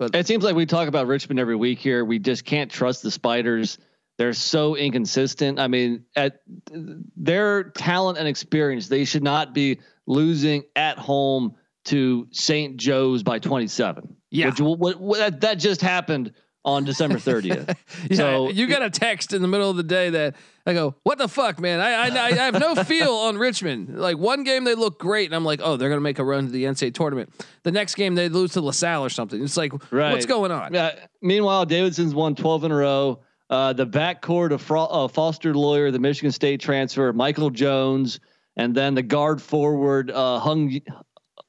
but 0.00 0.14
It 0.14 0.26
seems 0.26 0.42
like 0.42 0.56
we 0.56 0.64
talk 0.64 0.88
about 0.88 1.06
Richmond 1.06 1.38
every 1.38 1.54
week 1.56 1.78
here. 1.78 2.04
We 2.06 2.18
just 2.18 2.46
can't 2.46 2.70
trust 2.70 3.02
the 3.02 3.10
Spiders. 3.10 3.76
They're 4.16 4.32
so 4.32 4.74
inconsistent. 4.74 5.60
I 5.60 5.68
mean, 5.68 6.06
at 6.16 6.40
their 6.72 7.64
talent 7.64 8.16
and 8.16 8.26
experience, 8.26 8.88
they 8.88 9.04
should 9.04 9.22
not 9.22 9.52
be 9.52 9.78
losing 10.06 10.64
at 10.74 10.98
home 10.98 11.54
to 11.84 12.28
St. 12.30 12.78
Joe's 12.78 13.22
by 13.22 13.40
27. 13.40 14.16
Yeah. 14.30 14.46
Which, 14.46 14.60
what, 14.60 15.00
what, 15.00 15.18
that, 15.18 15.40
that 15.42 15.54
just 15.56 15.82
happened 15.82 16.32
on 16.64 16.84
December 16.84 17.16
30th. 17.18 17.74
yeah, 18.10 18.16
so- 18.16 18.50
you 18.50 18.66
got 18.66 18.82
a 18.82 18.90
text 18.90 19.32
in 19.32 19.42
the 19.42 19.48
middle 19.48 19.70
of 19.70 19.76
the 19.76 19.82
day 19.82 20.10
that 20.10 20.36
I 20.66 20.74
go, 20.74 20.94
"What 21.04 21.16
the 21.18 21.26
fuck, 21.28 21.58
man? 21.58 21.80
I 21.80 22.08
I, 22.08 22.26
I 22.26 22.32
have 22.32 22.60
no 22.60 22.74
feel 22.84 23.12
on 23.14 23.38
Richmond. 23.38 23.98
Like 23.98 24.18
one 24.18 24.44
game 24.44 24.64
they 24.64 24.74
look 24.74 24.98
great, 25.00 25.26
and 25.26 25.34
I'm 25.34 25.44
like, 25.44 25.60
oh, 25.62 25.76
they're 25.76 25.88
gonna 25.88 26.00
make 26.02 26.18
a 26.18 26.24
run 26.24 26.46
to 26.46 26.52
the 26.52 26.64
NCAA 26.64 26.92
tournament. 26.94 27.32
The 27.62 27.72
next 27.72 27.94
game 27.94 28.14
they 28.14 28.28
lose 28.28 28.52
to 28.52 28.60
LaSalle 28.60 29.04
or 29.04 29.08
something. 29.08 29.42
It's 29.42 29.56
like, 29.56 29.72
Right. 29.90 30.12
what's 30.12 30.26
going 30.26 30.50
on? 30.52 30.74
Yeah. 30.74 30.94
Meanwhile, 31.22 31.64
Davidson's 31.66 32.14
won 32.14 32.34
12 32.34 32.64
in 32.64 32.72
a 32.72 32.76
row. 32.76 33.20
Uh, 33.48 33.72
the 33.72 33.86
backcourt 33.86 34.52
of 34.52 34.62
Fro- 34.62 34.84
uh, 34.84 35.08
Foster 35.08 35.54
Loyer, 35.54 35.90
the 35.90 35.98
Michigan 35.98 36.30
State 36.30 36.60
transfer, 36.60 37.12
Michael 37.12 37.50
Jones, 37.50 38.20
and 38.56 38.74
then 38.74 38.94
the 38.94 39.02
guard 39.02 39.42
forward 39.42 40.10
uh, 40.10 40.38
Hung 40.38 40.78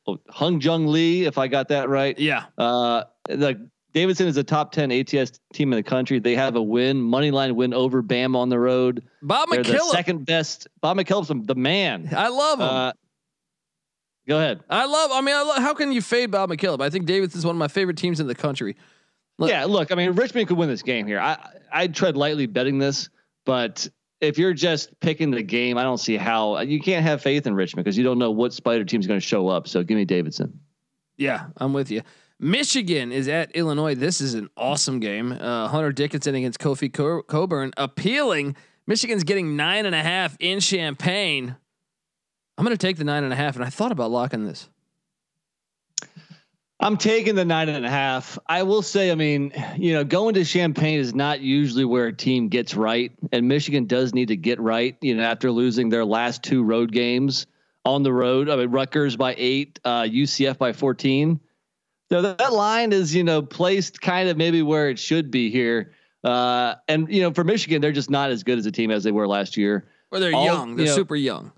oh, 0.08 0.18
Hung 0.30 0.60
Jung 0.62 0.88
Lee, 0.88 1.26
if 1.26 1.38
I 1.38 1.48
got 1.48 1.68
that 1.68 1.90
right. 1.90 2.18
Yeah, 2.18 2.46
Uh, 2.58 3.04
the 3.28 3.70
Davidson 3.94 4.28
is 4.28 4.38
a 4.38 4.44
top 4.44 4.72
10 4.72 4.92
ATS 4.92 5.40
team 5.54 5.74
in 5.74 5.78
the 5.78 5.84
country. 5.84 6.20
They 6.20 6.36
have 6.36 6.56
a 6.56 6.62
win, 6.62 7.02
money 7.02 7.32
line 7.32 7.56
win 7.56 7.74
over 7.74 8.02
Bam 8.02 8.36
on 8.36 8.50
the 8.50 8.58
road. 8.60 9.04
Bob 9.22 9.50
They're 9.50 9.64
the 9.64 9.80
second 9.92 10.26
best. 10.26 10.68
Bob 10.80 10.98
McKillop's 10.98 11.46
the 11.48 11.56
man. 11.56 12.10
I 12.16 12.30
love 12.30 12.60
him. 12.60 12.68
Uh, 12.68 12.92
go 14.28 14.38
ahead. 14.38 14.62
I 14.70 14.86
love. 14.86 15.12
I 15.12 15.22
mean, 15.22 15.36
I 15.36 15.42
love, 15.44 15.58
how 15.62 15.74
can 15.74 15.92
you 15.92 16.02
fade 16.02 16.32
Bob 16.32 16.50
McKillop? 16.50 16.82
I 16.82 16.90
think 16.90 17.06
Davidson's 17.06 17.46
one 17.46 17.56
of 17.56 17.60
my 17.60 17.68
favorite 17.68 17.98
teams 17.98 18.20
in 18.20 18.28
the 18.28 18.36
country. 18.36 18.76
Look- 19.38 19.50
yeah, 19.50 19.66
look, 19.66 19.92
I 19.92 19.96
mean, 19.96 20.12
Richmond 20.14 20.48
could 20.48 20.58
win 20.58 20.70
this 20.70 20.84
game 20.84 21.06
here. 21.08 21.20
I 21.20 21.38
I'd 21.72 21.96
tread 21.96 22.16
lightly 22.16 22.46
betting 22.46 22.78
this, 22.80 23.10
but 23.46 23.90
if 24.20 24.38
you're 24.38 24.54
just 24.54 24.98
picking 25.00 25.32
the 25.32 25.42
game, 25.42 25.78
I 25.78 25.84
don't 25.84 25.98
see 25.98 26.16
how 26.16 26.60
you 26.60 26.80
can't 26.80 27.04
have 27.04 27.22
faith 27.22 27.48
in 27.48 27.56
Richmond 27.56 27.84
because 27.84 27.98
you 27.98 28.04
don't 28.04 28.20
know 28.20 28.32
what 28.32 28.54
Spider 28.54 28.84
team's 28.86 29.08
going 29.08 29.20
to 29.20 29.26
show 29.26 29.48
up. 29.48 29.68
So 29.68 29.84
give 29.84 29.98
me 29.98 30.06
Davidson. 30.06 30.60
Yeah, 31.18 31.48
I'm 31.58 31.74
with 31.74 31.92
you. 31.92 32.02
Michigan 32.42 33.12
is 33.12 33.28
at 33.28 33.56
Illinois. 33.56 33.94
This 33.94 34.20
is 34.20 34.34
an 34.34 34.50
awesome 34.58 35.00
game. 35.00 35.32
Uh, 35.32 35.68
Hunter 35.68 35.92
Dickinson 35.92 36.34
against 36.34 36.60
Kofi 36.60 36.92
Co- 36.92 37.22
Coburn. 37.22 37.72
Appealing. 37.78 38.56
Michigan's 38.88 39.24
getting 39.24 39.56
nine 39.56 39.86
and 39.86 39.94
a 39.94 40.02
half 40.02 40.38
in 40.40 40.60
Champaign. 40.60 41.56
I'm 42.58 42.66
going 42.66 42.76
to 42.76 42.84
take 42.84 42.98
the 42.98 43.04
nine 43.04 43.24
and 43.24 43.32
a 43.32 43.36
half, 43.36 43.56
and 43.56 43.64
I 43.64 43.70
thought 43.70 43.92
about 43.92 44.10
locking 44.10 44.44
this. 44.44 44.68
I'm 46.80 46.98
taking 46.98 47.36
the 47.36 47.46
nine 47.46 47.70
and 47.70 47.86
a 47.86 47.90
half. 47.90 48.40
I 48.48 48.64
will 48.64 48.82
say, 48.82 49.12
I 49.12 49.16
mean, 49.16 49.54
you 49.78 49.94
know, 49.94 50.04
going 50.04 50.34
to 50.34 50.44
Champaign 50.44 51.00
is 51.00 51.14
not 51.14 51.42
usually 51.42 51.86
where 51.86 52.08
a 52.08 52.14
team 52.14 52.48
gets 52.48 52.74
right, 52.74 53.12
and 53.32 53.48
Michigan 53.48 53.86
does 53.86 54.16
need 54.16 54.30
to 54.30 54.36
get 54.36 54.60
right. 54.60 54.98
You 55.00 55.14
know, 55.14 55.24
after 55.24 55.52
losing 55.52 55.90
their 55.90 56.06
last 56.06 56.42
two 56.42 56.64
road 56.64 56.92
games 56.92 57.46
on 57.86 58.02
the 58.02 58.12
road, 58.12 58.50
I 58.50 58.56
mean, 58.56 58.72
Rutgers 58.72 59.16
by 59.16 59.36
eight, 59.38 59.80
uh, 59.86 60.02
UCF 60.02 60.58
by 60.58 60.74
14. 60.74 61.40
So 62.12 62.22
that, 62.22 62.40
that 62.40 62.52
line 62.52 62.92
is, 62.92 63.16
you 63.16 63.24
know, 63.24 63.42
placed 63.42 64.02
kind 64.02 64.28
of 64.28 64.36
maybe 64.36 64.62
where 64.62 64.90
it 64.90 65.00
should 65.00 65.32
be 65.32 65.50
here. 65.50 65.94
Uh, 66.24 66.76
and 66.90 67.12
you 67.12 67.22
know, 67.22 67.32
for 67.32 67.46
Michigan, 67.46 67.82
they're 67.82 67.94
just 67.94 68.10
not 68.10 68.32
as 68.32 68.44
good 68.44 68.60
as 68.60 68.66
a 68.66 68.72
team 68.72 68.92
as 68.92 69.04
they 69.04 69.12
were 69.12 69.28
last 69.28 69.56
year. 69.56 69.88
Or 70.12 70.20
they're 70.20 70.36
All- 70.36 70.46
young. 70.46 70.76
They're 70.76 70.86
you 70.86 70.92
know- 70.92 70.96
super 70.96 71.16
young. 71.16 71.54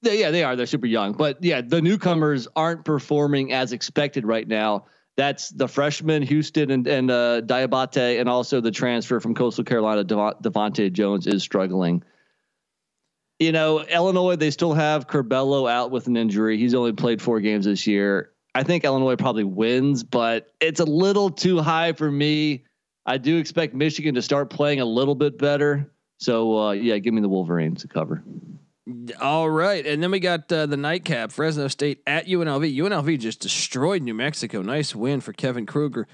They, 0.00 0.18
yeah, 0.18 0.32
they 0.32 0.42
are. 0.42 0.56
They're 0.56 0.66
super 0.66 0.86
young, 0.86 1.12
but 1.12 1.44
yeah, 1.44 1.60
the 1.60 1.80
newcomers 1.80 2.48
aren't 2.56 2.84
performing 2.84 3.52
as 3.52 3.72
expected 3.72 4.26
right 4.26 4.48
now. 4.48 4.86
That's 5.16 5.50
the 5.50 5.68
freshman 5.68 6.26
Houstan 6.26 6.72
and 6.72 6.88
and 6.88 7.08
uh, 7.08 7.42
Diabate, 7.42 8.18
and 8.18 8.28
also 8.28 8.60
the 8.60 8.72
transfer 8.72 9.20
from 9.20 9.36
Coastal 9.36 9.62
Carolina, 9.62 10.04
Devonte 10.04 10.92
Jones 10.92 11.28
is 11.28 11.44
struggling. 11.44 12.02
You 13.38 13.52
know, 13.52 13.82
Illinois, 13.82 14.34
they 14.34 14.50
still 14.50 14.72
have 14.72 15.06
Curbelo 15.06 15.70
out 15.70 15.92
with 15.92 16.08
an 16.08 16.16
injury. 16.16 16.58
He's 16.58 16.74
only 16.74 16.94
played 16.94 17.22
four 17.22 17.38
games 17.38 17.66
this 17.66 17.86
year. 17.86 18.31
I 18.54 18.62
think 18.62 18.84
Illinois 18.84 19.16
probably 19.16 19.44
wins, 19.44 20.02
but 20.04 20.52
it's 20.60 20.80
a 20.80 20.84
little 20.84 21.30
too 21.30 21.60
high 21.60 21.92
for 21.92 22.10
me. 22.10 22.64
I 23.06 23.18
do 23.18 23.38
expect 23.38 23.74
Michigan 23.74 24.14
to 24.16 24.22
start 24.22 24.50
playing 24.50 24.80
a 24.80 24.84
little 24.84 25.14
bit 25.14 25.38
better. 25.38 25.90
So 26.18 26.58
uh, 26.58 26.72
yeah, 26.72 26.98
give 26.98 27.14
me 27.14 27.20
the 27.22 27.28
Wolverines 27.28 27.80
to 27.82 27.88
cover. 27.88 28.22
All 29.20 29.48
right, 29.48 29.86
and 29.86 30.02
then 30.02 30.10
we 30.10 30.20
got 30.20 30.50
uh, 30.52 30.66
the 30.66 30.76
nightcap: 30.76 31.32
Fresno 31.32 31.68
State 31.68 32.02
at 32.06 32.26
UNLV. 32.26 32.76
UNLV 32.76 33.18
just 33.18 33.40
destroyed 33.40 34.02
New 34.02 34.14
Mexico. 34.14 34.60
Nice 34.60 34.94
win 34.94 35.20
for 35.20 35.32
Kevin 35.32 35.66
Kruger. 35.66 36.06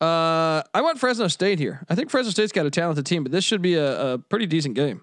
Uh, 0.00 0.62
I 0.74 0.82
want 0.82 0.98
Fresno 1.00 1.26
State 1.28 1.58
here. 1.58 1.84
I 1.88 1.94
think 1.94 2.10
Fresno 2.10 2.30
State's 2.30 2.52
got 2.52 2.66
a 2.66 2.70
talented 2.70 3.06
team, 3.06 3.22
but 3.22 3.32
this 3.32 3.44
should 3.44 3.62
be 3.62 3.74
a, 3.74 4.14
a 4.14 4.18
pretty 4.18 4.46
decent 4.46 4.74
game. 4.74 5.02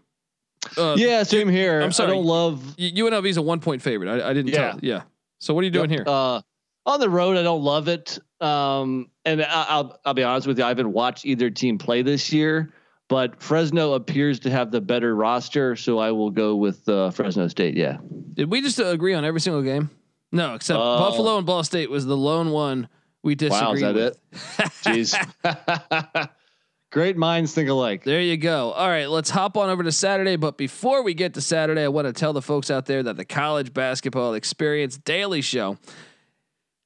Uh, 0.78 0.96
Yeah, 0.98 1.24
same 1.24 1.50
here. 1.50 1.82
I'm 1.82 1.92
sorry. 1.92 2.12
I 2.12 2.14
don't 2.14 2.26
love. 2.26 2.76
Y- 2.78 2.92
UNLV 2.96 3.28
is 3.28 3.38
a 3.38 3.42
one 3.42 3.60
point 3.60 3.82
favorite. 3.82 4.10
I, 4.10 4.30
I 4.30 4.34
didn't 4.34 4.54
Yeah. 4.54 4.72
tell. 4.72 4.80
Yeah. 4.82 5.02
So 5.40 5.54
what 5.54 5.62
are 5.62 5.66
you 5.66 5.72
doing 5.72 5.90
here? 5.90 6.04
Uh, 6.08 6.42
on 6.86 7.00
the 7.00 7.10
road, 7.10 7.38
I 7.38 7.44
don't 7.44 7.64
love 7.64 7.88
it. 7.88 8.20
Um, 8.42 9.10
and 9.26 9.42
I, 9.42 9.66
I'll 9.70 10.00
I'll 10.06 10.14
be 10.14 10.24
honest 10.24 10.48
with 10.48 10.58
you, 10.58 10.66
I 10.66 10.70
haven't 10.70 10.92
watched 10.92 11.26
either 11.26 11.50
team 11.50 11.78
play 11.78 12.02
this 12.02 12.34
year, 12.34 12.74
but 13.08 13.42
Fresno 13.42 13.94
appears 13.94 14.40
to 14.42 14.50
have 14.50 14.72
the 14.72 14.82
better 14.82 15.16
roster, 15.16 15.76
so 15.76 15.98
I 16.00 16.12
will 16.12 16.30
go 16.30 16.56
with 16.56 16.88
uh, 16.90 17.12
Fresno 17.12 17.48
State. 17.48 17.76
Yeah, 17.76 17.98
Did 18.34 18.52
we 18.52 18.62
just 18.62 18.80
uh, 18.80 18.86
agree 18.88 19.14
on 19.14 19.24
every 19.24 19.40
single 19.40 19.62
game? 19.62 19.90
No, 20.32 20.56
except 20.56 20.78
Oh. 20.80 20.98
Buffalo 20.98 21.38
and 21.38 21.46
Ball 21.46 21.64
State 21.64 21.90
was 21.90 22.06
the 22.06 22.18
lone 22.18 22.52
one 22.52 22.90
we 23.22 23.36
disagreed 23.36 23.62
wow, 23.62 23.74
is 23.74 23.82
that 23.82 23.96
with. 23.96 24.20
it? 24.34 24.72
Jeez. 24.84 26.30
Great 26.92 27.18
minds 27.18 27.54
think 27.54 27.70
alike. 27.70 28.04
There 28.04 28.22
you 28.22 28.38
go. 28.38 28.72
All 28.72 28.88
right, 28.90 29.10
let's 29.10 29.30
hop 29.32 29.58
on 29.58 29.70
over 29.70 29.82
to 29.84 29.92
Saturday. 29.92 30.36
But 30.36 30.58
before 30.60 31.02
we 31.02 31.14
get 31.16 31.34
to 31.36 31.42
Saturday, 31.42 31.82
I 31.84 31.88
want 31.88 32.06
to 32.08 32.14
tell 32.14 32.34
the 32.34 32.42
folks 32.42 32.70
out 32.70 32.86
there 32.86 33.02
that 33.02 33.18
the 33.18 33.26
College 33.26 33.74
Basketball 33.74 34.36
Experience 34.36 34.98
Daily 34.98 35.42
Show 35.42 35.78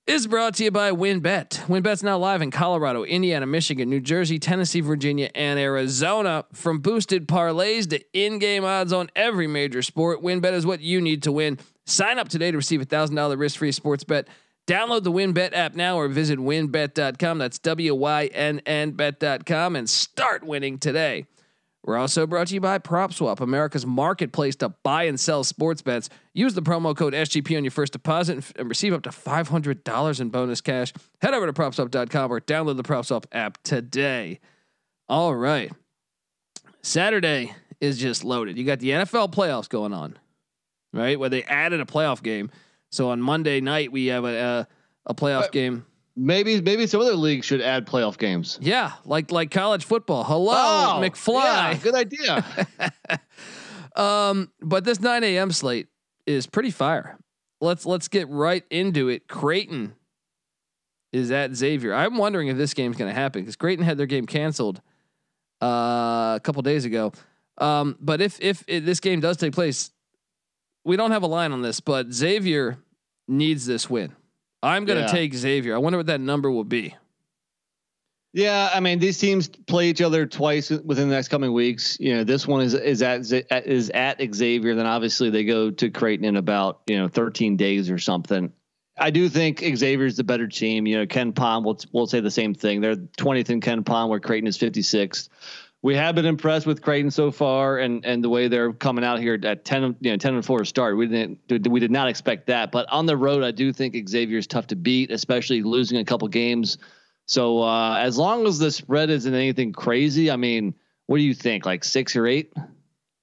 is 0.07 0.25
brought 0.25 0.55
to 0.55 0.63
you 0.63 0.71
by 0.71 0.91
WynnBET. 0.91 1.65
WynnBET's 1.67 2.01
now 2.01 2.17
live 2.17 2.41
in 2.41 2.49
Colorado, 2.49 3.03
Indiana, 3.03 3.45
Michigan, 3.45 3.89
New 3.89 3.99
Jersey, 3.99 4.39
Tennessee, 4.39 4.79
Virginia, 4.79 5.29
and 5.35 5.59
Arizona. 5.59 6.45
From 6.53 6.79
boosted 6.79 7.27
parlays 7.27 7.89
to 7.89 8.01
in-game 8.13 8.63
odds 8.63 8.93
on 8.93 9.09
every 9.17 9.47
major 9.47 9.81
sport, 9.81 10.23
WynnBET 10.23 10.53
is 10.53 10.65
what 10.65 10.79
you 10.79 11.01
need 11.01 11.23
to 11.23 11.31
win. 11.31 11.59
Sign 11.85 12.19
up 12.19 12.29
today 12.29 12.51
to 12.51 12.57
receive 12.57 12.81
a 12.81 12.85
thousand 12.85 13.17
dollar 13.17 13.35
risk-free 13.35 13.73
sports 13.73 14.05
bet. 14.05 14.27
Download 14.65 15.03
the 15.03 15.11
WynnBET 15.11 15.53
app 15.53 15.75
now 15.75 15.97
or 15.97 16.07
visit 16.07 16.39
wynnbet.com. 16.39 17.37
That's 17.37 17.59
W 17.59 17.95
Y 17.95 18.25
N 18.27 18.61
N 18.65 18.91
bet.com 18.91 19.75
and 19.75 19.89
start 19.89 20.45
winning 20.45 20.77
today. 20.77 21.25
We're 21.87 21.95
also 21.97 22.27
brought 22.27 22.47
to 22.47 22.53
you 22.53 22.59
by 22.59 22.79
PropSwap, 22.79 23.39
America's 23.39 23.85
marketplace 23.85 24.57
to 24.57 24.67
buy 24.83 25.03
and 25.03 25.17
sell 25.17 25.45
sports 25.45 25.81
bets. 25.81 26.09
Use 26.33 26.53
the 26.53 26.61
promo 26.61 26.93
code 26.93 27.13
SGP 27.13 27.55
on 27.55 27.63
your 27.63 27.71
first 27.71 27.93
deposit 27.93 28.43
and 28.57 28.67
receive 28.67 28.93
up 28.93 29.03
to 29.03 29.09
$500 29.09 30.19
in 30.19 30.29
bonus 30.29 30.59
cash. 30.59 30.91
Head 31.21 31.33
over 31.33 31.45
to 31.45 31.53
propswap.com 31.53 32.29
or 32.29 32.41
download 32.41 32.75
the 32.75 32.83
PropSwap 32.83 33.23
app 33.31 33.63
today. 33.63 34.41
All 35.07 35.33
right. 35.33 35.71
Saturday 36.81 37.53
is 37.79 37.97
just 37.97 38.25
loaded. 38.25 38.57
You 38.57 38.65
got 38.65 38.79
the 38.79 38.89
NFL 38.89 39.33
playoffs 39.33 39.69
going 39.69 39.93
on, 39.93 40.17
right? 40.91 41.17
Where 41.17 41.29
they 41.29 41.43
added 41.43 41.79
a 41.79 41.85
playoff 41.85 42.21
game. 42.21 42.51
So 42.91 43.11
on 43.11 43.21
Monday 43.21 43.61
night, 43.61 43.93
we 43.93 44.07
have 44.07 44.25
a, 44.25 44.37
a, 44.37 44.67
a 45.05 45.13
playoff 45.15 45.43
But- 45.43 45.51
game. 45.53 45.85
Maybe 46.19 46.59
maybe 46.61 46.87
some 46.87 46.99
other 47.01 47.15
leagues 47.15 47.45
should 47.45 47.61
add 47.61 47.85
playoff 47.85 48.17
games. 48.17 48.57
Yeah, 48.59 48.93
like 49.05 49.31
like 49.31 49.51
college 49.51 49.85
football. 49.85 50.23
Hello, 50.23 50.51
Oh, 50.55 50.99
McFly. 51.01 51.43
yeah, 51.43 51.73
good 51.75 51.93
idea. 51.95 52.43
Um, 53.95 54.51
but 54.61 54.83
this 54.83 54.99
9 54.99 55.23
a.m. 55.23 55.51
slate 55.51 55.87
is 56.25 56.47
pretty 56.47 56.71
fire. 56.71 57.17
Let's 57.61 57.85
let's 57.85 58.07
get 58.07 58.27
right 58.29 58.63
into 58.69 59.09
it. 59.09 59.27
Creighton 59.27 59.95
is 61.13 61.31
at 61.31 61.55
Xavier. 61.55 61.93
I'm 61.93 62.17
wondering 62.17 62.47
if 62.47 62.57
this 62.57 62.73
game's 62.73 62.97
going 62.97 63.09
to 63.13 63.19
happen 63.19 63.41
because 63.41 63.55
Creighton 63.55 63.85
had 63.85 63.97
their 63.97 64.05
game 64.05 64.25
canceled 64.25 64.81
uh, 65.61 66.33
a 66.35 66.41
couple 66.43 66.61
days 66.61 66.85
ago. 66.85 67.11
Um, 67.59 67.95
but 67.99 68.21
if 68.21 68.39
if 68.41 68.63
it, 68.67 68.85
this 68.85 68.99
game 68.99 69.19
does 69.19 69.37
take 69.37 69.53
place, 69.53 69.91
we 70.83 70.95
don't 70.97 71.11
have 71.11 71.23
a 71.23 71.27
line 71.27 71.51
on 71.51 71.61
this, 71.63 71.79
but 71.79 72.11
Xavier 72.13 72.77
needs 73.27 73.65
this 73.65 73.89
win. 73.89 74.15
I'm 74.63 74.85
going 74.85 74.97
to 74.97 75.05
Yeah. 75.05 75.11
take 75.11 75.33
Xavier. 75.33 75.75
I 75.75 75.77
wonder 75.77 75.97
what 75.97 76.07
that 76.07 76.21
number 76.21 76.49
will 76.51 76.63
be. 76.63 76.93
Yeah, 78.33 78.69
I 78.73 78.81
mean 78.81 78.99
these 78.99 79.17
teams 79.17 79.47
play 79.47 79.89
each 79.89 80.01
other 80.01 80.25
twice 80.27 80.69
within 80.69 81.09
the 81.09 81.15
next 81.15 81.29
coming 81.29 81.53
weeks. 81.53 81.97
You 81.99 82.15
know, 82.17 82.23
this 82.23 82.45
one 82.47 82.61
is 82.61 82.73
is 82.75 83.01
at 83.01 83.21
is 83.65 83.89
at 83.89 84.21
Xavier. 84.35 84.75
Then 84.75 84.85
obviously 84.85 85.29
they 85.29 85.43
go 85.43 85.71
to 85.71 85.89
Creighton 85.89 86.25
in 86.25 86.35
about 86.35 86.81
you 86.87 86.97
know 86.99 87.07
13 87.07 87.57
days 87.57 87.89
or 87.89 87.97
something. 87.97 88.51
I 88.99 89.11
do 89.11 89.29
think 89.29 89.59
Xavier's 89.59 90.17
the 90.17 90.23
better 90.23 90.47
team. 90.47 90.85
You 90.85 90.97
know, 90.99 91.05
KenPom 91.07 91.63
will 91.63 91.79
will 91.93 92.05
say 92.07 92.19
the 92.19 92.29
same 92.29 92.53
thing. 92.53 92.81
They're 92.81 92.95
20th 92.95 93.49
in 93.49 93.61
KenPom, 93.61 94.09
where 94.09 94.19
Creighton 94.19 94.47
is 94.47 94.57
56th. 94.57 95.29
We 95.83 95.95
have 95.95 96.15
been 96.15 96.25
impressed 96.25 96.65
with 96.65 96.81
Creighton 96.81 97.11
so 97.11 97.31
far, 97.31 97.77
and 97.77 98.03
and 98.03 98.23
the 98.23 98.29
way 98.29 98.47
they're 98.47 98.73
coming 98.73 99.05
out 99.05 99.19
here 99.19 99.39
at 99.43 99.63
10 99.63 99.97
you 100.01 100.11
know 100.11 100.17
10 100.17 100.35
and 100.35 100.45
four 100.45 100.65
start. 100.65 100.97
We 100.97 101.07
didn't 101.07 101.69
we 101.69 101.79
did 101.79 101.91
not 101.91 102.09
expect 102.09 102.47
that, 102.47 102.71
but 102.71 102.89
on 102.89 103.05
the 103.05 103.15
road, 103.15 103.43
I 103.43 103.51
do 103.51 103.71
think 103.71 103.95
Xavier 104.09 104.37
is 104.37 104.47
tough 104.47 104.67
to 104.67 104.75
beat, 104.75 105.11
especially 105.11 105.61
losing 105.61 105.99
a 105.99 106.05
couple 106.05 106.27
games. 106.27 106.77
So 107.27 107.61
uh, 107.61 107.97
as 107.97 108.17
long 108.17 108.47
as 108.47 108.57
the 108.57 108.71
spread 108.71 109.09
isn't 109.09 109.33
anything 109.33 109.73
crazy, 109.73 110.31
I 110.31 110.37
mean, 110.37 110.73
what 111.05 111.17
do 111.17 111.23
you 111.23 111.33
think? 111.33 111.65
Like 111.65 111.83
six 111.83 112.15
or 112.15 112.25
eight? 112.25 112.53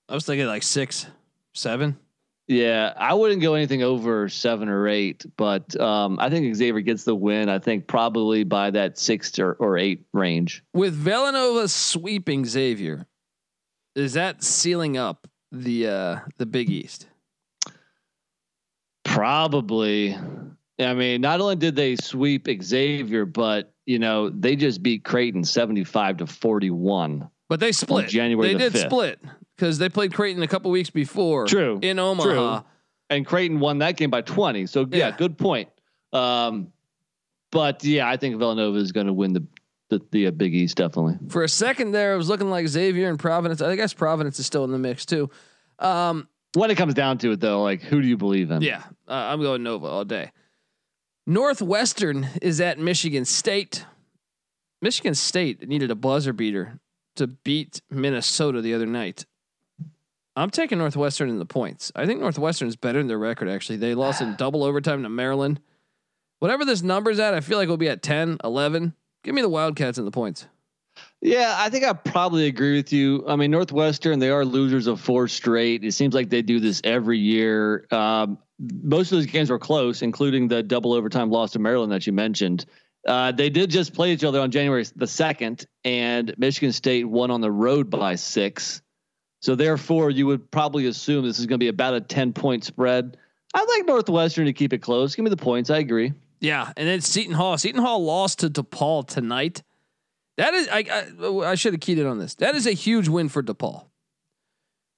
I 0.09 0.15
was 0.15 0.27
thinking 0.27 0.47
like 0.47 0.63
six, 0.63 1.07
seven. 1.55 1.99
Yeah, 2.47 2.93
I 2.97 3.15
wouldn't 3.15 3.41
go 3.41 3.55
anything 3.55 3.83
over 3.83 4.29
seven 4.29 4.69
or 4.69 4.87
eight, 4.87 5.25
but 5.39 5.79
um, 5.81 6.19
I 6.21 6.29
think 6.29 6.55
Xavier 6.55 6.83
gets 6.83 7.05
the 7.05 7.15
win. 7.15 7.49
I 7.49 7.59
think 7.59 7.87
probably 7.87 8.45
by 8.45 8.71
that 8.73 8.99
six 8.99 9.39
or, 9.39 9.55
or 9.55 9.79
eight 9.79 10.05
range. 10.13 10.63
with 10.75 10.93
Villanova 10.95 11.69
sweeping 11.69 12.45
Xavier, 12.45 13.07
is 13.97 14.13
that 14.13 14.45
sealing 14.45 14.99
up 14.99 15.27
the 15.53 15.89
uh 15.89 16.19
the 16.37 16.45
Big 16.45 16.69
East? 16.69 17.07
Probably. 19.05 20.17
I 20.81 20.93
mean, 20.95 21.21
not 21.21 21.41
only 21.41 21.57
did 21.57 21.77
they 21.77 21.97
sweep 21.97 22.49
Xavier, 22.63 23.25
but 23.25 23.73
you 23.87 23.99
know 23.99 24.29
they 24.29 24.57
just 24.57 24.83
beat 24.83 25.05
Creighton 25.05 25.45
seventy-five 25.45 26.19
to 26.19 26.27
forty-one. 26.27 27.31
But 27.49 27.61
they 27.61 27.73
split. 27.73 28.09
January 28.09 28.49
they 28.49 28.55
the 28.55 28.71
did 28.71 28.73
5th. 28.73 28.87
split 28.87 29.21
because 29.57 29.79
they 29.79 29.89
played 29.89 30.13
Creighton 30.15 30.43
a 30.43 30.49
couple 30.49 30.71
weeks 30.71 30.91
before. 30.91 31.47
True, 31.47 31.79
in 31.83 31.99
Omaha. 31.99 32.63
and 33.11 33.25
Creighton 33.27 33.61
won 33.61 33.79
that 33.79 33.97
game 33.97 34.11
by 34.11 34.21
20. 34.23 34.67
So 34.67 34.87
yeah, 34.91 35.09
Yeah. 35.09 35.17
good 35.17 35.37
point. 35.39 35.69
Um, 36.13 36.73
but 37.51 37.85
yeah, 37.85 38.09
I 38.09 38.17
think 38.17 38.37
Villanova 38.39 38.79
is 38.79 38.93
going 38.93 39.07
to 39.07 39.13
win 39.13 39.33
the 39.33 39.47
the, 39.91 40.01
the 40.13 40.27
uh, 40.29 40.31
Big 40.31 40.55
East 40.55 40.77
definitely. 40.79 41.19
For 41.29 41.43
a 41.45 41.49
second 41.49 41.93
there, 41.93 42.15
it 42.15 42.17
was 42.17 42.29
looking 42.29 42.49
like 42.51 42.67
Xavier 42.67 43.09
and 43.11 43.19
Providence. 43.19 43.61
I 43.61 43.77
guess 43.77 43.93
Providence 43.93 44.39
is 44.41 44.47
still 44.47 44.65
in 44.65 44.71
the 44.73 44.79
mix 44.79 45.05
too. 45.05 45.29
Um, 45.79 46.27
When 46.55 46.71
it 46.71 46.77
comes 46.77 46.95
down 46.95 47.19
to 47.19 47.33
it, 47.33 47.41
though, 47.41 47.63
like 47.63 47.83
who 47.83 48.01
do 48.01 48.09
you 48.09 48.17
believe 48.17 48.51
in? 48.51 48.63
yeah, 48.63 48.83
uh, 49.07 49.13
I'm 49.13 49.41
going 49.43 49.63
Nova 49.63 49.87
all 49.87 50.05
day. 50.05 50.31
Northwestern 51.27 52.29
is 52.43 52.61
at 52.61 52.79
Michigan 52.79 53.25
State. 53.25 53.85
Michigan 54.83 55.15
State 55.15 55.67
needed 55.69 55.91
a 55.91 55.95
buzzer 55.95 56.33
beater 56.33 56.79
to 57.17 57.27
beat 57.27 57.81
Minnesota 57.91 58.61
the 58.61 58.75
other 58.75 58.87
night. 58.87 59.25
I'm 60.37 60.51
taking 60.51 60.79
Northwestern 60.79 61.29
in 61.29 61.39
the 61.39 61.47
points. 61.47 61.93
I 61.95 62.07
think 62.07 62.21
Northwestern 62.21 62.69
is 62.69 62.77
better 62.77 62.99
in 62.99 63.07
their 63.07 63.19
record, 63.19 63.49
actually. 63.49 63.77
They 63.77 63.95
lost 63.95 64.21
in 64.21 64.35
double 64.37 64.65
overtime 64.65 65.03
to 65.05 65.09
Maryland. 65.09 65.61
Whatever 66.41 66.65
this 66.65 66.83
number's 66.83 67.21
at, 67.21 67.35
I 67.35 67.41
feel 67.41 67.57
like 67.57 67.69
we'll 67.69 67.77
be 67.77 67.89
at 67.89 68.03
10, 68.03 68.39
11. 68.43 68.95
Give 69.23 69.35
me 69.35 69.43
the 69.43 69.49
Wildcats 69.49 69.99
in 69.99 70.05
the 70.05 70.11
points. 70.11 70.47
Yeah, 71.21 71.55
I 71.57 71.71
think 71.71 71.85
I 71.85 71.93
probably 71.93 72.47
agree 72.47 72.77
with 72.77 72.93
you. 72.93 73.25
I 73.27 73.37
mean, 73.37 73.51
Northwestern, 73.51 74.19
they 74.19 74.31
are 74.31 74.45
losers 74.45 74.87
of 74.87 75.01
four 75.01 75.29
straight. 75.29 75.85
It 75.85 75.93
seems 75.93 76.15
like 76.15 76.31
they 76.31 76.43
do 76.43 76.61
this 76.61 76.81
every 76.85 77.19
year. 77.19 77.87
Um, 77.91 78.39
most 78.59 79.11
of 79.11 79.19
those 79.19 79.27
games 79.27 79.51
were 79.51 79.59
close, 79.59 80.03
including 80.03 80.49
the 80.49 80.63
double 80.63 80.93
overtime 80.93 81.31
loss 81.31 81.53
to 81.53 81.59
Maryland 81.59 81.93
that 81.93 82.07
you 82.07 82.13
mentioned. 82.13 82.67
Uh, 83.07 83.33
they 83.33 83.51
did 83.51 83.71
just 83.71 83.95
play 83.95 84.13
each 84.13 84.25
other 84.25 84.41
on 84.41 84.51
January 84.51 84.85
the 84.97 85.07
2nd, 85.07 85.67
and 85.85 86.35
Michigan 86.39 86.73
State 86.73 87.05
won 87.05 87.31
on 87.31 87.41
the 87.41 87.51
road 87.51 87.91
by 87.91 88.15
six. 88.15 88.83
So, 89.45 89.55
therefore, 89.55 90.09
you 90.09 90.27
would 90.27 90.51
probably 90.51 90.87
assume 90.87 91.27
this 91.27 91.39
is 91.39 91.45
going 91.45 91.59
to 91.59 91.63
be 91.63 91.69
about 91.69 91.93
a 91.93 92.01
10 92.01 92.33
point 92.33 92.65
spread. 92.65 93.19
I 93.53 93.63
like 93.63 93.87
Northwestern 93.87 94.47
to 94.47 94.55
keep 94.55 94.73
it 94.73 94.79
close. 94.79 95.15
Give 95.15 95.23
me 95.23 95.29
the 95.29 95.37
points. 95.37 95.69
I 95.69 95.81
agree. 95.81 96.15
Yeah, 96.41 96.73
and 96.79 96.89
then 96.89 97.03
Seton 97.03 97.35
Hall. 97.35 97.59
Seton 97.59 97.83
Hall 97.83 98.03
lost 98.03 98.39
to 98.39 98.49
DePaul 98.49 99.07
tonight. 99.07 99.63
That 100.39 100.55
is, 100.55 100.67
I 100.73 100.87
I, 101.21 101.51
I 101.51 101.55
should 101.57 101.75
have 101.75 101.81
keyed 101.81 101.99
in 101.99 102.07
on 102.07 102.19
this. 102.19 102.37
That 102.37 102.55
is 102.55 102.67
a 102.67 102.73
huge 102.73 103.07
win 103.07 103.29
for 103.29 103.43
DePaul. 103.43 103.85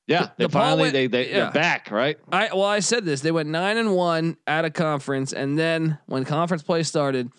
Yeah, 0.07 0.29
they 0.37 0.45
DePaul 0.45 0.53
finally 0.53 0.83
went- 0.83 0.93
they 0.93 1.07
they 1.09 1.29
yeah. 1.29 1.35
they're 1.41 1.51
back, 1.51 1.91
right? 1.91 2.17
I 2.31 2.51
well, 2.53 2.63
I 2.63 2.79
said 2.79 3.05
this. 3.05 3.23
They 3.23 3.33
went 3.33 3.49
nine 3.49 3.79
and 3.79 3.97
one 3.97 4.37
at 4.47 4.65
a 4.65 4.71
conference, 4.71 5.33
and 5.33 5.59
then 5.59 5.99
when 6.07 6.25
conference 6.25 6.63
play 6.63 6.85
started, 6.85 7.33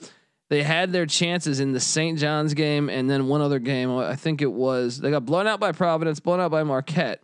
they 0.49 0.63
had 0.63 0.93
their 0.93 1.05
chances 1.05 1.59
in 1.59 1.73
the 1.73 1.79
St. 1.79 2.17
John's 2.17 2.53
game, 2.53 2.89
and 2.89 3.09
then 3.09 3.27
one 3.27 3.41
other 3.41 3.59
game. 3.59 3.95
I 3.95 4.15
think 4.15 4.41
it 4.41 4.51
was 4.51 4.99
they 4.99 5.11
got 5.11 5.25
blown 5.25 5.47
out 5.47 5.59
by 5.59 5.71
Providence, 5.71 6.19
blown 6.19 6.39
out 6.39 6.51
by 6.51 6.63
Marquette. 6.63 7.21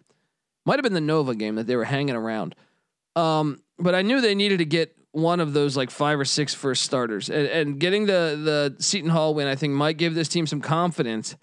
Might 0.65 0.75
have 0.75 0.83
been 0.83 0.93
the 0.93 1.01
Nova 1.01 1.35
game 1.35 1.55
that 1.55 1.67
they 1.67 1.75
were 1.75 1.85
hanging 1.85 2.15
around. 2.15 2.55
Um, 3.15 3.61
but 3.77 3.95
I 3.95 4.01
knew 4.01 4.21
they 4.21 4.35
needed 4.35 4.59
to 4.59 4.65
get 4.65 4.95
one 5.11 5.39
of 5.39 5.53
those 5.53 5.77
like 5.77 5.91
five 5.91 6.19
or 6.19 6.25
six 6.25 6.53
first 6.53 6.83
starters, 6.83 7.29
and, 7.29 7.47
and 7.47 7.79
getting 7.79 8.05
the 8.07 8.73
the 8.77 8.83
Seton 8.83 9.09
Hall 9.09 9.33
win, 9.33 9.47
I 9.47 9.55
think, 9.55 9.73
might 9.73 9.97
give 9.97 10.15
this 10.15 10.27
team 10.27 10.45
some 10.45 10.61
confidence. 10.61 11.35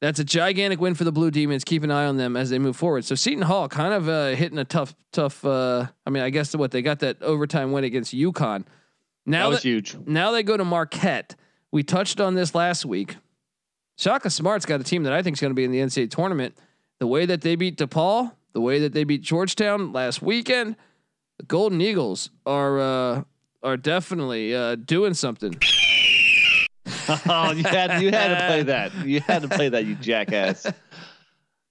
That's 0.00 0.18
a 0.18 0.24
gigantic 0.24 0.80
win 0.80 0.94
for 0.94 1.04
the 1.04 1.12
Blue 1.12 1.30
Demons. 1.30 1.62
Keep 1.62 1.82
an 1.82 1.90
eye 1.90 2.06
on 2.06 2.16
them 2.16 2.34
as 2.34 2.48
they 2.48 2.58
move 2.58 2.74
forward. 2.74 3.04
So 3.04 3.14
Seton 3.14 3.42
Hall 3.42 3.68
kind 3.68 3.92
of 3.92 4.08
uh, 4.08 4.28
hitting 4.28 4.56
a 4.56 4.64
tough, 4.64 4.94
tough. 5.12 5.44
Uh, 5.44 5.88
I 6.06 6.10
mean, 6.10 6.22
I 6.22 6.30
guess 6.30 6.56
what 6.56 6.70
they 6.70 6.80
got 6.80 7.00
that 7.00 7.20
overtime 7.22 7.72
win 7.72 7.84
against 7.84 8.14
UConn. 8.14 8.64
Now 9.26 9.44
That 9.44 9.48
was 9.50 9.62
that- 9.62 9.68
huge. 9.68 9.96
now 10.06 10.30
they 10.32 10.42
go 10.42 10.56
to 10.56 10.64
Marquette. 10.64 11.36
We 11.72 11.82
touched 11.82 12.20
on 12.20 12.34
this 12.34 12.54
last 12.54 12.84
week. 12.84 13.16
Shaka 13.98 14.30
Smart's 14.30 14.66
got 14.66 14.80
a 14.80 14.84
team 14.84 15.02
that 15.04 15.12
I 15.12 15.22
think 15.22 15.36
is 15.36 15.40
going 15.40 15.50
to 15.50 15.54
be 15.54 15.64
in 15.64 15.70
the 15.70 15.78
NCAA 15.80 16.10
tournament. 16.10 16.56
The 16.98 17.06
way 17.06 17.26
that 17.26 17.42
they 17.42 17.54
beat 17.54 17.76
DePaul, 17.76 18.32
the 18.54 18.60
way 18.60 18.78
that 18.80 18.92
they 18.92 19.04
beat 19.04 19.22
Georgetown 19.22 19.92
last 19.92 20.22
weekend, 20.22 20.76
the 21.38 21.44
Golden 21.44 21.80
Eagles 21.80 22.30
are 22.46 22.80
uh, 22.80 23.22
are 23.62 23.76
definitely 23.76 24.54
uh, 24.54 24.74
doing 24.76 25.14
something. 25.14 25.54
oh, 27.28 27.52
you 27.52 27.64
had 27.64 28.02
you 28.02 28.10
had 28.10 28.28
to 28.28 28.46
play 28.46 28.62
that. 28.64 28.94
You 29.06 29.20
had 29.20 29.42
to 29.42 29.48
play 29.48 29.68
that, 29.68 29.84
you 29.84 29.94
jackass. 29.96 30.66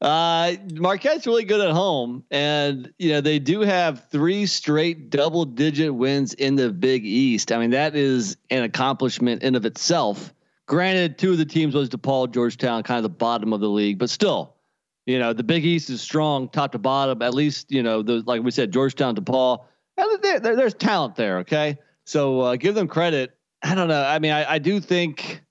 Uh, 0.01 0.55
Marquette's 0.75 1.27
really 1.27 1.43
good 1.43 1.59
at 1.59 1.71
home, 1.71 2.23
and 2.31 2.93
you 2.99 3.11
know 3.11 3.19
they 3.19 3.37
do 3.37 3.59
have 3.61 4.07
three 4.09 4.45
straight 4.45 5.09
double-digit 5.09 5.93
wins 5.93 6.33
in 6.33 6.55
the 6.55 6.71
Big 6.71 7.05
East. 7.05 7.51
I 7.51 7.57
mean 7.57 7.71
that 7.71 7.95
is 7.95 8.37
an 8.49 8.63
accomplishment 8.63 9.43
in 9.43 9.55
of 9.55 9.65
itself. 9.65 10.33
Granted, 10.67 11.17
two 11.17 11.33
of 11.33 11.37
the 11.37 11.45
teams 11.45 11.75
was 11.75 11.89
DePaul, 11.89 12.31
Georgetown, 12.31 12.83
kind 12.83 12.97
of 12.97 13.03
the 13.03 13.09
bottom 13.09 13.51
of 13.51 13.59
the 13.59 13.67
league, 13.67 13.99
but 13.99 14.09
still, 14.09 14.55
you 15.05 15.19
know, 15.19 15.33
the 15.33 15.43
Big 15.43 15.65
East 15.65 15.89
is 15.89 15.99
strong, 16.01 16.47
top 16.47 16.71
to 16.71 16.79
bottom. 16.79 17.21
At 17.21 17.33
least, 17.33 17.69
you 17.69 17.83
know, 17.83 18.01
those 18.01 18.25
like 18.25 18.41
we 18.41 18.51
said, 18.51 18.71
Georgetown, 18.71 19.17
DePaul, 19.17 19.65
and 19.97 20.23
there, 20.23 20.39
there, 20.39 20.55
there's 20.55 20.75
talent 20.75 21.17
there. 21.17 21.39
Okay, 21.39 21.77
so 22.05 22.39
uh, 22.39 22.55
give 22.55 22.73
them 22.73 22.87
credit. 22.87 23.35
I 23.61 23.75
don't 23.75 23.89
know. 23.89 24.01
I 24.01 24.19
mean, 24.19 24.31
I, 24.31 24.53
I 24.53 24.59
do 24.59 24.79
think 24.79 25.43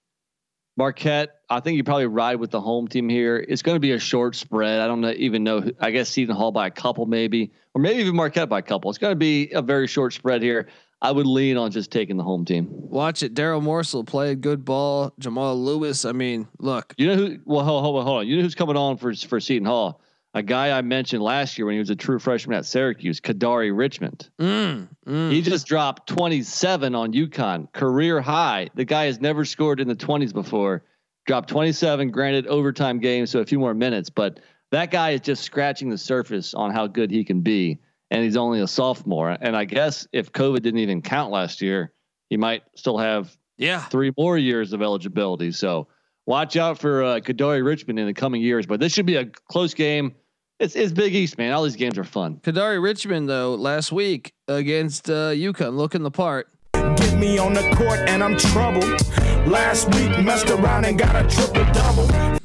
Marquette. 0.79 1.38
I 1.51 1.61
think 1.61 1.77
you 1.77 1.85
probably 1.85 2.07
ride 2.07 2.37
with 2.37 2.51
the 2.51 2.61
home 2.61 2.89
team 2.89 3.09
here. 3.09 3.37
It's 3.49 3.63
going 3.63 3.77
to 3.77 3.81
be 3.81 3.93
a 3.93 3.99
short 3.99 4.37
spread. 4.37 4.81
I 4.81 4.87
don't 4.87 5.01
know, 5.01 5.13
even 5.17 5.45
know. 5.45 5.61
who- 5.63 5.73
I 5.81 5.91
guess 5.91 6.09
Seton 6.11 6.35
Hall 6.37 6.53
by 6.53 6.67
a 6.67 6.71
couple, 6.71 7.07
maybe, 7.07 7.53
or 7.75 7.81
maybe 7.81 8.01
even 8.01 8.17
Marquette 8.17 8.49
by 8.49 8.59
a 8.59 8.63
couple. 8.63 8.91
It's 8.91 8.99
going 8.99 9.13
to 9.13 9.17
be 9.17 9.51
a 9.53 9.63
very 9.63 9.87
short 9.87 10.13
spread 10.13 10.43
here. 10.43 10.69
I 11.01 11.13
would 11.13 11.27
lean 11.27 11.57
on 11.57 11.71
just 11.71 11.91
taking 11.93 12.17
the 12.17 12.25
home 12.25 12.45
team. 12.45 12.67
Watch 12.71 13.23
it. 13.23 13.33
Darryl 13.35 13.63
Morsell 13.63 14.05
played 14.05 14.41
good 14.41 14.65
ball. 14.65 15.13
Jamal 15.21 15.57
Lewis. 15.57 16.05
I 16.05 16.11
mean, 16.13 16.49
look, 16.59 16.93
You 16.99 17.07
know 17.07 17.15
who? 17.17 17.39
Well, 17.45 17.65
hold, 17.65 17.83
hold 17.85 17.97
on, 18.01 18.05
hold 18.05 18.19
on. 18.21 18.27
You 18.27 18.37
know 18.37 18.43
who's 18.43 18.57
coming 18.57 18.77
on 18.77 18.97
for 18.97 19.15
for 19.15 19.39
Seton 19.39 19.65
Hall? 19.65 20.01
A 20.35 20.43
guy 20.43 20.77
I 20.77 20.83
mentioned 20.83 21.23
last 21.23 21.57
year 21.57 21.67
when 21.67 21.75
he 21.75 21.79
was 21.79 21.89
a 21.91 21.97
true 21.97 22.19
freshman 22.19 22.57
at 22.59 22.67
Syracuse, 22.67 23.21
Kadary 23.21 23.75
Richmond. 23.75 24.29
mm, 24.39 24.89
mm. 25.07 25.31
He 25.33 25.41
just 25.41 25.67
dropped 25.67 26.09
27 26.11 26.95
on 26.95 27.13
UConn, 27.13 27.73
career 27.73 28.21
high. 28.21 28.69
The 28.75 28.85
guy 28.85 29.05
has 29.07 29.21
never 29.21 29.45
scored 29.47 29.81
in 29.81 29.89
the 29.89 29.97
20s 29.97 30.35
before. 30.35 30.83
Dropped 31.29 31.51
27, 31.51 32.11
granted 32.11 32.47
overtime 32.47 33.01
game, 33.01 33.27
so 33.27 33.41
a 33.41 33.45
few 33.45 33.59
more 33.59 33.75
minutes, 33.75 34.09
but 34.09 34.41
that 34.71 34.91
guy 34.91 35.11
is 35.11 35.21
just 35.21 35.43
scratching 35.43 35.91
the 35.91 35.99
surface 35.99 36.55
on 36.55 36.73
how 36.73 36.87
good 36.87 37.11
he 37.11 37.23
can 37.23 37.43
be. 37.43 37.79
And 38.11 38.25
he's 38.25 38.39
only 38.39 38.63
a 38.63 38.67
sophomore. 38.67 39.37
And 39.39 39.55
I 39.55 39.67
guess 39.67 40.09
if 40.11 40.33
COVID 40.33 40.63
didn't 40.63 40.81
even 40.81 41.03
count 41.03 41.31
last 41.31 41.61
year, 41.61 41.93
he 42.31 42.39
might 42.39 42.63
still 42.77 42.97
have 42.97 43.37
yeah. 43.59 43.81
three 43.81 44.11
more 44.17 44.39
years 44.39 44.73
of 44.73 44.81
eligibility. 44.81 45.53
So 45.53 45.89
watch 46.25 46.57
out 46.57 46.79
for 46.79 47.05
uh, 47.05 47.21
Kadary 47.21 47.63
Richmond 47.63 47.99
in 47.99 48.07
the 48.07 48.15
coming 48.15 48.41
years. 48.41 48.65
But 48.65 48.81
this 48.81 48.95
should 48.95 49.05
be 49.05 49.17
a 49.17 49.27
close 49.27 49.75
game. 49.75 50.15
It's 50.59 50.77
it's 50.77 50.93
Big 50.93 51.15
East, 51.15 51.37
man. 51.37 51.53
All 51.53 51.63
these 51.63 51.77
games 51.77 51.99
are 51.99 52.05
fun. 52.05 52.37
Kadary 52.37 52.83
Richmond 52.83 53.29
though 53.29 53.55
last 53.55 53.93
week 53.93 54.33
against 54.49 55.11
uh, 55.11 55.33
UConn 55.33 55.77
looking 55.77 56.03
the 56.03 56.11
part. 56.11 56.49
Get 56.73 57.19
me 57.19 57.37
on 57.37 57.53
the 57.53 57.71
court 57.77 57.99
and 58.09 58.25
I'm 58.25 58.39
troubled. 58.39 59.28
Last 59.47 59.95
week 59.95 60.25
messed 60.25 60.51
around 60.51 60.85
and 60.85 60.99
got 60.99 61.17
a 61.17 61.29
triple 61.29 61.65
double. 61.73 62.39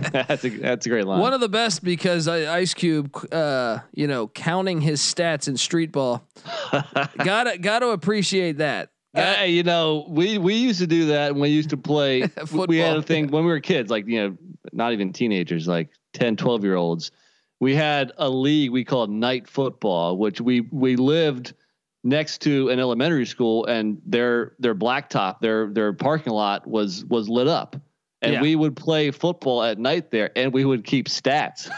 that's 0.12 0.44
a 0.44 0.48
that's 0.50 0.86
a 0.86 0.88
great 0.88 1.06
line. 1.06 1.20
One 1.20 1.32
of 1.32 1.40
the 1.40 1.48
best 1.48 1.82
because 1.82 2.28
Ice 2.28 2.74
Cube, 2.74 3.16
uh, 3.32 3.78
you 3.94 4.06
know, 4.06 4.28
counting 4.28 4.80
his 4.80 5.00
stats 5.00 5.48
in 5.48 5.56
street 5.56 5.92
ball. 5.92 6.26
gotta 7.18 7.58
gotta 7.58 7.88
appreciate 7.88 8.58
that. 8.58 8.90
Hey, 9.14 9.50
you 9.50 9.62
know, 9.62 10.06
we 10.08 10.38
we 10.38 10.54
used 10.54 10.80
to 10.80 10.86
do 10.86 11.06
that 11.06 11.32
when 11.32 11.42
we 11.42 11.48
used 11.48 11.70
to 11.70 11.76
play. 11.76 12.22
we 12.66 12.78
had 12.78 12.96
a 12.96 13.02
thing 13.02 13.28
when 13.28 13.44
we 13.44 13.50
were 13.50 13.60
kids, 13.60 13.90
like 13.90 14.06
you 14.06 14.20
know, 14.20 14.36
not 14.72 14.92
even 14.92 15.12
teenagers, 15.12 15.68
like 15.68 15.90
10, 16.14 16.36
12 16.36 16.64
year 16.64 16.76
olds. 16.76 17.10
We 17.60 17.74
had 17.74 18.12
a 18.16 18.28
league 18.28 18.70
we 18.70 18.84
called 18.84 19.10
night 19.10 19.48
football, 19.48 20.16
which 20.16 20.40
we 20.40 20.62
we 20.62 20.96
lived 20.96 21.54
next 22.04 22.42
to 22.42 22.68
an 22.70 22.78
elementary 22.80 23.26
school, 23.26 23.66
and 23.66 24.00
their 24.04 24.54
their 24.58 24.74
blacktop, 24.74 25.40
their 25.40 25.68
their 25.68 25.92
parking 25.92 26.32
lot 26.32 26.66
was 26.66 27.04
was 27.04 27.28
lit 27.28 27.48
up, 27.48 27.76
and 28.20 28.34
Yeah. 28.34 28.42
we 28.42 28.56
would 28.56 28.76
play 28.76 29.10
football 29.10 29.62
at 29.62 29.78
night 29.78 30.10
there, 30.10 30.30
and 30.36 30.52
we 30.52 30.64
would 30.64 30.84
keep 30.84 31.08
stats. 31.08 31.70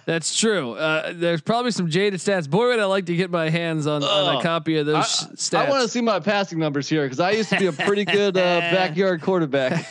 That's 0.06 0.38
true. 0.38 0.72
Uh, 0.74 1.12
there's 1.14 1.40
probably 1.40 1.70
some 1.70 1.88
jaded 1.90 2.20
stats. 2.20 2.48
Boy, 2.48 2.68
would 2.68 2.80
I 2.80 2.84
like 2.86 3.06
to 3.06 3.16
get 3.16 3.30
my 3.30 3.48
hands 3.48 3.86
on, 3.86 4.02
on 4.02 4.36
a 4.36 4.42
copy 4.42 4.76
of 4.78 4.86
those 4.86 4.96
I, 4.96 5.34
stats. 5.34 5.66
I 5.66 5.70
want 5.70 5.82
to 5.82 5.88
see 5.88 6.00
my 6.00 6.20
passing 6.20 6.58
numbers 6.58 6.88
here 6.88 7.04
because 7.04 7.20
I 7.20 7.32
used 7.32 7.50
to 7.50 7.58
be 7.58 7.66
a 7.66 7.72
pretty 7.72 8.04
good 8.04 8.36
uh, 8.36 8.60
backyard 8.60 9.22
quarterback. 9.22 9.86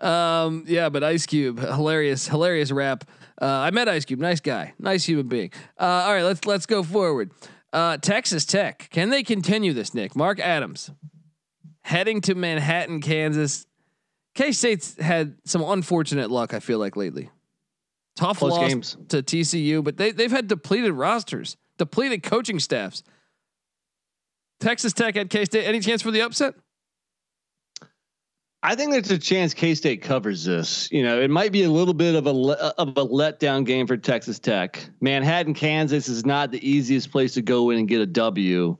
um, 0.00 0.64
yeah, 0.66 0.88
but 0.88 1.02
Ice 1.04 1.26
Cube, 1.26 1.58
hilarious, 1.58 2.28
hilarious 2.28 2.70
rap. 2.70 3.04
Uh, 3.40 3.44
I 3.46 3.70
met 3.70 3.88
Ice 3.88 4.04
Cube, 4.04 4.18
nice 4.18 4.40
guy, 4.40 4.72
nice 4.78 5.04
human 5.04 5.28
being. 5.28 5.50
Uh, 5.78 5.84
all 5.84 6.14
right, 6.14 6.22
let's 6.22 6.46
let's 6.46 6.64
go 6.66 6.82
forward. 6.82 7.30
Uh, 7.72 7.96
Texas 7.98 8.44
Tech, 8.44 8.88
can 8.90 9.10
they 9.10 9.22
continue 9.22 9.72
this? 9.72 9.92
Nick, 9.92 10.16
Mark 10.16 10.40
Adams, 10.40 10.90
heading 11.82 12.20
to 12.22 12.34
Manhattan, 12.34 13.00
Kansas. 13.00 13.66
K 14.34 14.52
State's 14.52 15.00
had 15.00 15.36
some 15.44 15.62
unfortunate 15.62 16.30
luck. 16.30 16.54
I 16.54 16.60
feel 16.60 16.78
like 16.78 16.96
lately. 16.96 17.30
Tough 18.16 18.38
Close 18.38 18.52
loss 18.52 18.68
games. 18.68 18.96
to 19.08 19.22
TCU, 19.22 19.84
but 19.84 19.96
they 19.96 20.10
they've 20.10 20.30
had 20.30 20.48
depleted 20.48 20.92
rosters, 20.92 21.56
depleted 21.78 22.22
coaching 22.22 22.58
staffs. 22.58 23.02
Texas 24.60 24.92
Tech 24.92 25.16
at 25.16 25.28
K 25.28 25.44
State. 25.44 25.66
Any 25.66 25.80
chance 25.80 26.00
for 26.02 26.10
the 26.10 26.22
upset? 26.22 26.54
I 28.62 28.74
think 28.74 28.90
there's 28.92 29.10
a 29.10 29.18
chance 29.18 29.54
K 29.54 29.74
State 29.74 30.02
covers 30.02 30.44
this. 30.44 30.90
You 30.90 31.02
know, 31.04 31.20
it 31.20 31.30
might 31.30 31.52
be 31.52 31.62
a 31.64 31.70
little 31.70 31.94
bit 31.94 32.14
of 32.14 32.26
a 32.26 32.32
le- 32.32 32.54
of 32.78 32.88
a 32.88 33.06
letdown 33.06 33.64
game 33.64 33.86
for 33.86 33.96
Texas 33.96 34.38
Tech. 34.38 34.88
Manhattan, 35.00 35.54
Kansas 35.54 36.08
is 36.08 36.26
not 36.26 36.50
the 36.50 36.68
easiest 36.68 37.10
place 37.12 37.34
to 37.34 37.42
go 37.42 37.70
in 37.70 37.78
and 37.78 37.86
get 37.88 38.00
a 38.00 38.06
W. 38.06 38.76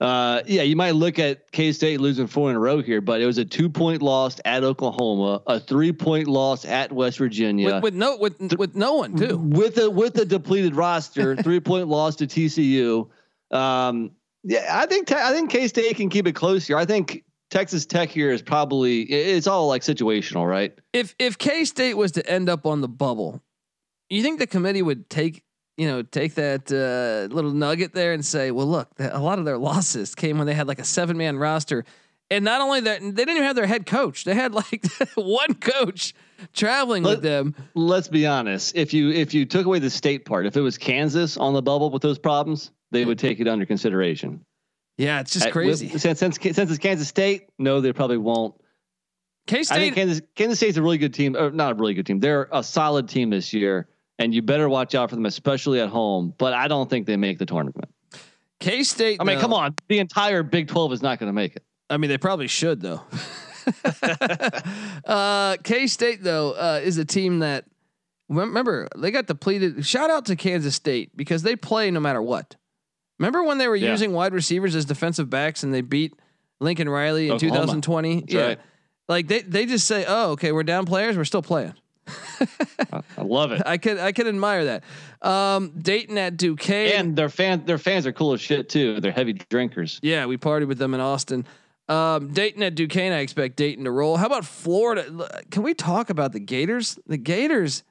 Uh, 0.00 0.42
yeah, 0.46 0.62
you 0.62 0.76
might 0.76 0.92
look 0.94 1.18
at 1.18 1.50
K 1.52 1.72
State 1.72 2.00
losing 2.00 2.26
four 2.26 2.50
in 2.50 2.56
a 2.56 2.58
row 2.60 2.80
here, 2.80 3.00
but 3.00 3.20
it 3.20 3.26
was 3.26 3.38
a 3.38 3.44
two 3.44 3.68
point 3.68 4.00
loss 4.00 4.40
at 4.44 4.64
Oklahoma, 4.64 5.42
a 5.46 5.58
three 5.60 5.92
point 5.92 6.26
loss 6.28 6.64
at 6.64 6.92
West 6.92 7.18
Virginia, 7.18 7.74
With, 7.74 7.82
with 7.82 7.94
no 7.94 8.16
with 8.16 8.54
with 8.58 8.74
no 8.76 8.94
one 8.94 9.16
too. 9.16 9.36
with 9.38 9.76
a 9.78 9.90
with 9.90 10.16
a 10.18 10.24
depleted 10.24 10.74
roster, 10.74 11.36
three 11.42 11.60
point 11.60 11.88
loss 11.88 12.16
to 12.16 12.26
TCU. 12.26 13.08
Um, 13.50 14.12
yeah, 14.44 14.68
I 14.72 14.86
think 14.86 15.10
I 15.12 15.32
think 15.32 15.50
K 15.50 15.66
State 15.68 15.96
can 15.96 16.08
keep 16.08 16.26
it 16.28 16.32
close 16.32 16.66
here. 16.66 16.76
I 16.76 16.84
think 16.84 17.24
Texas 17.50 17.86
Tech 17.86 18.10
here 18.10 18.30
is 18.30 18.42
probably 18.42 19.02
it's 19.02 19.46
all 19.46 19.68
like 19.68 19.82
situational, 19.82 20.48
right? 20.48 20.78
if 20.92 21.14
if 21.18 21.38
K 21.38 21.64
State 21.64 21.94
was 21.94 22.12
to 22.12 22.30
end 22.30 22.48
up 22.48 22.66
on 22.66 22.80
the 22.80 22.88
bubble, 22.88 23.42
you 24.10 24.22
think 24.22 24.38
the 24.38 24.46
committee 24.46 24.82
would 24.82 25.08
take 25.08 25.44
you 25.76 25.86
know 25.86 26.02
take 26.02 26.34
that 26.34 26.70
uh, 26.70 27.32
little 27.34 27.52
nugget 27.52 27.94
there 27.94 28.12
and 28.12 28.24
say, 28.24 28.50
well, 28.50 28.66
look, 28.66 28.90
a 28.98 29.20
lot 29.20 29.38
of 29.38 29.44
their 29.44 29.58
losses 29.58 30.14
came 30.14 30.38
when 30.38 30.46
they 30.46 30.54
had 30.54 30.68
like 30.68 30.78
a 30.78 30.84
seven 30.84 31.16
man 31.16 31.38
roster, 31.38 31.84
and 32.30 32.44
not 32.44 32.60
only 32.60 32.80
that, 32.80 33.00
they 33.00 33.10
didn't 33.10 33.30
even 33.30 33.44
have 33.44 33.56
their 33.56 33.66
head 33.66 33.86
coach. 33.86 34.24
They 34.24 34.34
had 34.34 34.52
like 34.52 34.84
one 35.14 35.54
coach 35.54 36.14
traveling 36.52 37.02
with 37.02 37.22
them. 37.22 37.54
Let's 37.74 38.08
be 38.08 38.26
honest. 38.26 38.76
If 38.76 38.92
you 38.92 39.10
if 39.10 39.32
you 39.32 39.46
took 39.46 39.64
away 39.64 39.78
the 39.78 39.90
state 39.90 40.26
part, 40.26 40.44
if 40.44 40.56
it 40.56 40.60
was 40.60 40.76
Kansas 40.76 41.38
on 41.38 41.54
the 41.54 41.62
bubble 41.62 41.90
with 41.90 42.02
those 42.02 42.18
problems, 42.18 42.72
they 42.90 43.06
would 43.06 43.18
take 43.18 43.40
it 43.40 43.48
under 43.48 43.64
consideration. 43.64 44.44
Yeah, 44.98 45.20
it's 45.20 45.32
just 45.32 45.50
crazy. 45.52 45.86
with- 45.86 46.02
since, 46.02 46.18
since 46.18 46.38
since 46.40 46.58
it's 46.58 46.78
Kansas 46.78 47.08
State, 47.08 47.48
no, 47.58 47.80
they 47.80 47.92
probably 47.92 48.18
won't. 48.18 48.54
K 49.46 49.60
I 49.60 49.62
think 49.62 49.66
State. 49.66 49.94
Kansas 49.94 50.22
Kansas 50.34 50.58
State's 50.58 50.76
a 50.76 50.82
really 50.82 50.98
good 50.98 51.14
team, 51.14 51.36
or 51.36 51.50
not 51.50 51.72
a 51.72 51.74
really 51.76 51.94
good 51.94 52.04
team. 52.04 52.20
They're 52.20 52.48
a 52.52 52.62
solid 52.62 53.08
team 53.08 53.30
this 53.30 53.54
year, 53.54 53.88
and 54.18 54.34
you 54.34 54.42
better 54.42 54.68
watch 54.68 54.94
out 54.94 55.08
for 55.08 55.16
them, 55.16 55.24
especially 55.24 55.80
at 55.80 55.88
home. 55.88 56.34
But 56.36 56.52
I 56.52 56.68
don't 56.68 56.90
think 56.90 57.06
they 57.06 57.16
make 57.16 57.38
the 57.38 57.46
tournament. 57.46 57.88
K 58.60 58.82
State. 58.82 59.18
I 59.20 59.24
mean, 59.24 59.38
come 59.38 59.54
on, 59.54 59.74
the 59.88 60.00
entire 60.00 60.42
Big 60.42 60.68
Twelve 60.68 60.92
is 60.92 61.00
not 61.00 61.18
going 61.18 61.28
to 61.28 61.32
make 61.32 61.56
it. 61.56 61.62
I 61.88 61.96
mean, 61.96 62.10
they 62.10 62.18
probably 62.18 62.48
should 62.48 62.80
though. 62.80 63.02
uh, 65.06 65.56
K 65.62 65.86
State 65.86 66.22
though 66.22 66.52
uh, 66.52 66.80
is 66.82 66.98
a 66.98 67.04
team 67.04 67.38
that 67.38 67.64
remember 68.28 68.88
they 68.96 69.10
got 69.10 69.26
depleted. 69.26 69.86
Shout 69.86 70.10
out 70.10 70.26
to 70.26 70.36
Kansas 70.36 70.74
State 70.74 71.16
because 71.16 71.42
they 71.42 71.56
play 71.56 71.90
no 71.90 72.00
matter 72.00 72.20
what. 72.20 72.56
Remember 73.18 73.42
when 73.42 73.58
they 73.58 73.68
were 73.68 73.76
Yeah. 73.76 73.90
using 73.90 74.12
wide 74.12 74.32
receivers 74.32 74.74
as 74.74 74.84
defensive 74.84 75.28
backs 75.28 75.62
and 75.62 75.72
they 75.74 75.80
beat 75.80 76.14
Lincoln 76.60 76.88
Riley 76.88 77.26
in 77.28 77.32
Oklahoma. 77.34 77.60
2020? 77.60 78.20
That's 78.20 78.34
right. 78.34 78.58
Like 79.08 79.26
they 79.28 79.40
they 79.40 79.64
just 79.66 79.86
say, 79.86 80.04
"Oh, 80.06 80.32
okay, 80.32 80.52
we're 80.52 80.62
down 80.64 80.84
players, 80.86 81.16
we're 81.16 81.24
still 81.24 81.42
playing." 81.42 81.74
I 83.18 83.22
love 83.22 83.52
it. 83.52 83.62
I 83.66 83.78
could 83.78 83.98
I 83.98 84.12
could 84.12 84.26
admire 84.26 84.64
that. 84.66 84.84
Um, 85.28 85.72
Dayton 85.80 86.16
at 86.18 86.36
Duquesne. 86.36 86.92
And 86.94 87.16
their 87.16 87.28
fan 87.28 87.64
their 87.64 87.78
fans 87.78 88.06
are 88.06 88.12
cool 88.12 88.32
as 88.34 88.40
shit 88.40 88.68
too. 88.68 89.00
They're 89.00 89.12
heavy 89.12 89.32
drinkers. 89.34 89.98
Yeah, 90.02 90.26
we 90.26 90.36
partied 90.36 90.68
with 90.68 90.78
them 90.78 90.94
in 90.94 91.00
Austin. 91.00 91.46
Um, 91.88 92.32
Dayton 92.34 92.62
at 92.62 92.74
Duquesne, 92.74 93.12
I 93.12 93.20
expect 93.20 93.56
Dayton 93.56 93.84
to 93.84 93.90
roll. 93.90 94.18
How 94.18 94.26
about 94.26 94.44
Florida? 94.44 95.42
Can 95.50 95.62
we 95.62 95.72
talk 95.72 96.10
about 96.10 96.32
the 96.32 96.40
Gators? 96.40 96.98
The 97.06 97.16
Gators 97.16 97.82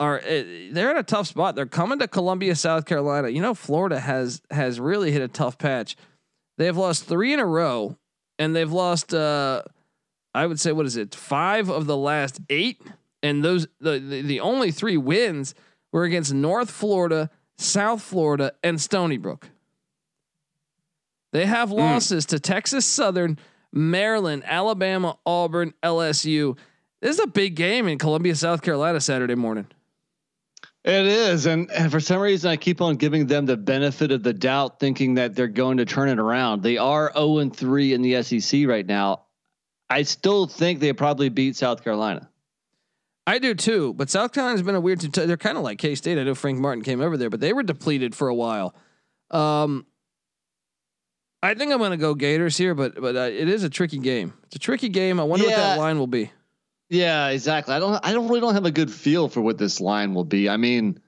are 0.00 0.18
uh, 0.18 0.42
they're 0.70 0.90
in 0.90 0.96
a 0.96 1.02
tough 1.02 1.26
spot. 1.26 1.54
They're 1.54 1.66
coming 1.66 1.98
to 1.98 2.08
Columbia, 2.08 2.54
South 2.54 2.84
Carolina. 2.84 3.28
You 3.28 3.42
know, 3.42 3.54
Florida 3.54 3.98
has 3.98 4.42
has 4.50 4.78
really 4.78 5.10
hit 5.10 5.22
a 5.22 5.28
tough 5.28 5.58
patch. 5.58 5.96
They 6.56 6.66
have 6.66 6.76
lost 6.76 7.04
three 7.04 7.32
in 7.32 7.40
a 7.40 7.46
row, 7.46 7.96
and 8.38 8.54
they've 8.54 8.70
lost. 8.70 9.12
Uh, 9.12 9.62
I 10.34 10.46
would 10.46 10.60
say 10.60 10.72
what 10.72 10.86
is 10.86 10.96
it? 10.96 11.14
Five 11.14 11.68
of 11.68 11.86
the 11.86 11.96
last 11.96 12.40
eight, 12.48 12.80
and 13.22 13.44
those 13.44 13.66
the 13.80 13.98
the, 13.98 14.22
the 14.22 14.40
only 14.40 14.70
three 14.70 14.96
wins 14.96 15.54
were 15.92 16.04
against 16.04 16.32
North 16.32 16.70
Florida, 16.70 17.30
South 17.56 18.02
Florida, 18.02 18.52
and 18.62 18.80
Stony 18.80 19.16
Brook. 19.16 19.50
They 21.32 21.46
have 21.46 21.70
losses 21.70 22.24
to 22.26 22.40
Texas 22.40 22.86
Southern, 22.86 23.38
Maryland, 23.72 24.44
Alabama, 24.46 25.18
Auburn, 25.26 25.74
LSU. 25.82 26.56
This 27.02 27.18
is 27.18 27.22
a 27.22 27.26
big 27.26 27.54
game 27.54 27.86
in 27.86 27.98
Columbia, 27.98 28.34
South 28.34 28.62
Carolina, 28.62 29.00
Saturday 29.00 29.34
morning. 29.34 29.66
It 30.88 31.04
is, 31.06 31.44
and, 31.44 31.70
and 31.70 31.92
for 31.92 32.00
some 32.00 32.18
reason, 32.18 32.50
I 32.50 32.56
keep 32.56 32.80
on 32.80 32.96
giving 32.96 33.26
them 33.26 33.44
the 33.44 33.58
benefit 33.58 34.10
of 34.10 34.22
the 34.22 34.32
doubt, 34.32 34.80
thinking 34.80 35.16
that 35.16 35.34
they're 35.34 35.46
going 35.46 35.76
to 35.76 35.84
turn 35.84 36.08
it 36.08 36.18
around. 36.18 36.62
They 36.62 36.78
are 36.78 37.12
zero 37.12 37.38
and 37.40 37.54
three 37.54 37.92
in 37.92 38.00
the 38.00 38.22
SEC 38.22 38.66
right 38.66 38.86
now. 38.86 39.26
I 39.90 40.04
still 40.04 40.46
think 40.46 40.80
they 40.80 40.94
probably 40.94 41.28
beat 41.28 41.56
South 41.56 41.84
Carolina. 41.84 42.30
I 43.26 43.38
do 43.38 43.54
too, 43.54 43.92
but 43.92 44.08
South 44.08 44.32
Carolina's 44.32 44.62
been 44.62 44.76
a 44.76 44.80
weird. 44.80 45.00
T- 45.00 45.26
they're 45.26 45.36
kind 45.36 45.58
of 45.58 45.62
like 45.62 45.78
K 45.78 45.94
State. 45.94 46.16
I 46.16 46.22
know 46.22 46.34
Frank 46.34 46.58
Martin 46.58 46.82
came 46.82 47.02
over 47.02 47.18
there, 47.18 47.28
but 47.28 47.40
they 47.40 47.52
were 47.52 47.62
depleted 47.62 48.14
for 48.14 48.28
a 48.28 48.34
while. 48.34 48.74
Um, 49.30 49.84
I 51.42 51.52
think 51.52 51.70
I'm 51.70 51.80
going 51.80 51.90
to 51.90 51.98
go 51.98 52.14
Gators 52.14 52.56
here, 52.56 52.74
but 52.74 52.98
but 52.98 53.14
uh, 53.14 53.28
it 53.30 53.50
is 53.50 53.62
a 53.62 53.68
tricky 53.68 53.98
game. 53.98 54.32
It's 54.44 54.56
a 54.56 54.58
tricky 54.58 54.88
game. 54.88 55.20
I 55.20 55.24
wonder 55.24 55.44
what 55.44 55.54
that 55.54 55.78
line 55.78 55.98
will 55.98 56.06
be. 56.06 56.30
Yeah, 56.90 57.28
exactly. 57.28 57.74
I 57.74 57.78
don't. 57.80 58.04
I 58.04 58.12
don't 58.12 58.28
really 58.28 58.40
don't 58.40 58.54
have 58.54 58.64
a 58.66 58.70
good 58.70 58.90
feel 58.90 59.28
for 59.28 59.40
what 59.40 59.58
this 59.58 59.80
line 59.80 60.14
will 60.14 60.24
be. 60.24 60.48
I 60.48 60.56
mean, 60.56 61.00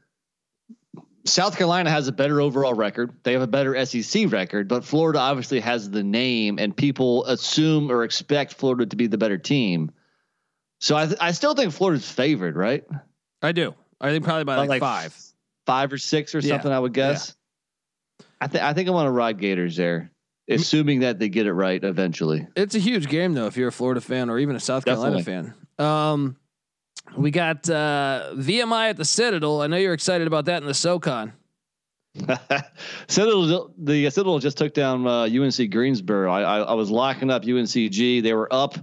South 1.24 1.56
Carolina 1.56 1.90
has 1.90 2.06
a 2.08 2.12
better 2.12 2.40
overall 2.40 2.74
record. 2.74 3.12
They 3.22 3.32
have 3.32 3.42
a 3.42 3.46
better 3.46 3.84
SEC 3.86 4.30
record, 4.30 4.68
but 4.68 4.84
Florida 4.84 5.18
obviously 5.20 5.60
has 5.60 5.90
the 5.90 6.02
name, 6.02 6.58
and 6.58 6.76
people 6.76 7.24
assume 7.24 7.90
or 7.90 8.04
expect 8.04 8.54
Florida 8.54 8.86
to 8.86 8.96
be 8.96 9.06
the 9.06 9.18
better 9.18 9.38
team. 9.38 9.90
So 10.80 10.96
I, 10.96 11.06
th- 11.06 11.18
I 11.20 11.32
still 11.32 11.54
think 11.54 11.72
Florida's 11.72 12.10
favored, 12.10 12.56
right? 12.56 12.84
I 13.42 13.52
do. 13.52 13.74
I 14.00 14.10
think 14.10 14.24
probably 14.24 14.44
by 14.44 14.56
By 14.56 14.66
like, 14.66 14.80
five. 14.80 15.14
five 15.66 15.92
or 15.92 15.98
six 15.98 16.34
or 16.34 16.38
Yeah. 16.40 16.54
something. 16.54 16.72
I 16.72 16.78
would 16.78 16.94
guess. 16.94 17.34
I 18.40 18.46
think 18.48 18.64
I 18.64 18.72
think 18.74 18.88
I 18.88 18.92
want 18.92 19.06
to 19.06 19.10
ride 19.12 19.38
Gators 19.38 19.76
there, 19.76 20.10
assuming 20.50 21.00
that 21.00 21.18
they 21.18 21.28
get 21.28 21.46
it 21.46 21.52
right 21.52 21.82
eventually. 21.82 22.46
It's 22.56 22.74
a 22.74 22.78
huge 22.78 23.08
game 23.08 23.34
though 23.34 23.46
if 23.46 23.56
you're 23.56 23.68
a 23.68 23.72
Florida 23.72 24.00
fan 24.00 24.30
or 24.30 24.38
even 24.38 24.56
a 24.56 24.60
South 24.60 24.84
Carolina 24.84 25.22
fan. 25.22 25.54
Um, 25.78 26.36
we 27.16 27.30
got 27.30 27.68
uh, 27.68 28.32
VMI 28.34 28.90
at 28.90 28.96
the 28.96 29.04
Citadel. 29.04 29.62
I 29.62 29.66
know 29.66 29.76
you're 29.76 29.94
excited 29.94 30.26
about 30.26 30.44
that 30.46 30.62
in 30.62 30.66
the 30.66 30.74
SoCon. 30.74 31.32
Citadel, 33.08 33.72
the 33.78 34.10
Citadel 34.10 34.38
just 34.38 34.58
took 34.58 34.74
down 34.74 35.06
uh, 35.06 35.22
UNC 35.22 35.70
Greensboro. 35.70 36.30
I, 36.30 36.42
I, 36.42 36.58
I 36.60 36.72
was 36.74 36.90
locking 36.90 37.30
up 37.30 37.44
UNCG. 37.44 38.22
They 38.22 38.34
were 38.34 38.52
up 38.52 38.76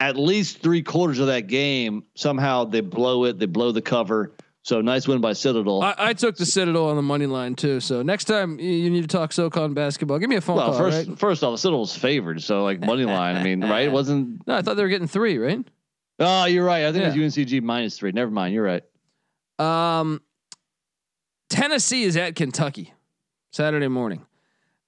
at 0.00 0.16
least 0.16 0.58
three 0.58 0.82
quarters 0.82 1.18
of 1.18 1.28
that 1.28 1.46
game. 1.46 2.04
Somehow 2.14 2.64
they 2.64 2.80
blow 2.80 3.24
it. 3.24 3.38
They 3.38 3.46
blow 3.46 3.72
the 3.72 3.82
cover. 3.82 4.32
So 4.64 4.80
nice 4.80 5.06
win 5.06 5.20
by 5.20 5.34
Citadel. 5.34 5.82
I, 5.82 5.94
I 5.98 6.12
took 6.14 6.36
the 6.38 6.46
Citadel 6.46 6.88
on 6.88 6.96
the 6.96 7.02
money 7.02 7.26
line 7.26 7.54
too. 7.54 7.80
So 7.80 8.00
next 8.00 8.24
time 8.24 8.58
you, 8.58 8.88
need 8.88 9.02
to 9.02 9.06
talk 9.08 9.30
SoCon 9.30 9.74
basketball, 9.74 10.18
give 10.18 10.30
me 10.30 10.36
a 10.36 10.40
phone 10.40 10.56
well, 10.56 10.70
call. 10.70 10.78
first 10.78 11.06
right? 11.08 11.18
first 11.18 11.44
off, 11.44 11.58
Citadel's 11.60 11.94
favored. 11.94 12.42
So 12.42 12.64
like 12.64 12.80
money 12.80 13.04
line. 13.04 13.36
I 13.36 13.42
mean, 13.42 13.60
right? 13.60 13.84
It 13.84 13.92
wasn't. 13.92 14.46
No, 14.46 14.56
I 14.56 14.62
thought 14.62 14.76
they 14.76 14.82
were 14.82 14.88
getting 14.88 15.06
three, 15.06 15.36
right? 15.36 15.62
Oh, 16.18 16.46
you're 16.46 16.64
right. 16.64 16.86
I 16.86 16.92
think 16.92 17.02
Yeah. 17.02 17.12
it 17.14 17.24
was 17.24 17.36
UNCG 17.36 17.62
minus 17.62 17.98
three. 17.98 18.12
Never 18.12 18.30
mind. 18.30 18.54
You're 18.54 18.64
right. 18.64 18.82
Um, 19.58 20.22
Tennessee 21.50 22.04
is 22.04 22.16
at 22.16 22.34
Kentucky 22.34 22.94
Saturday 23.52 23.88
morning. 23.88 24.24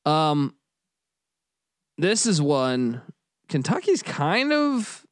Um, 0.07 0.55
this 1.99 2.25
is 2.25 2.41
one 2.41 3.03
Kentucky's 3.51 4.03
kind 4.03 4.55
of 4.55 5.05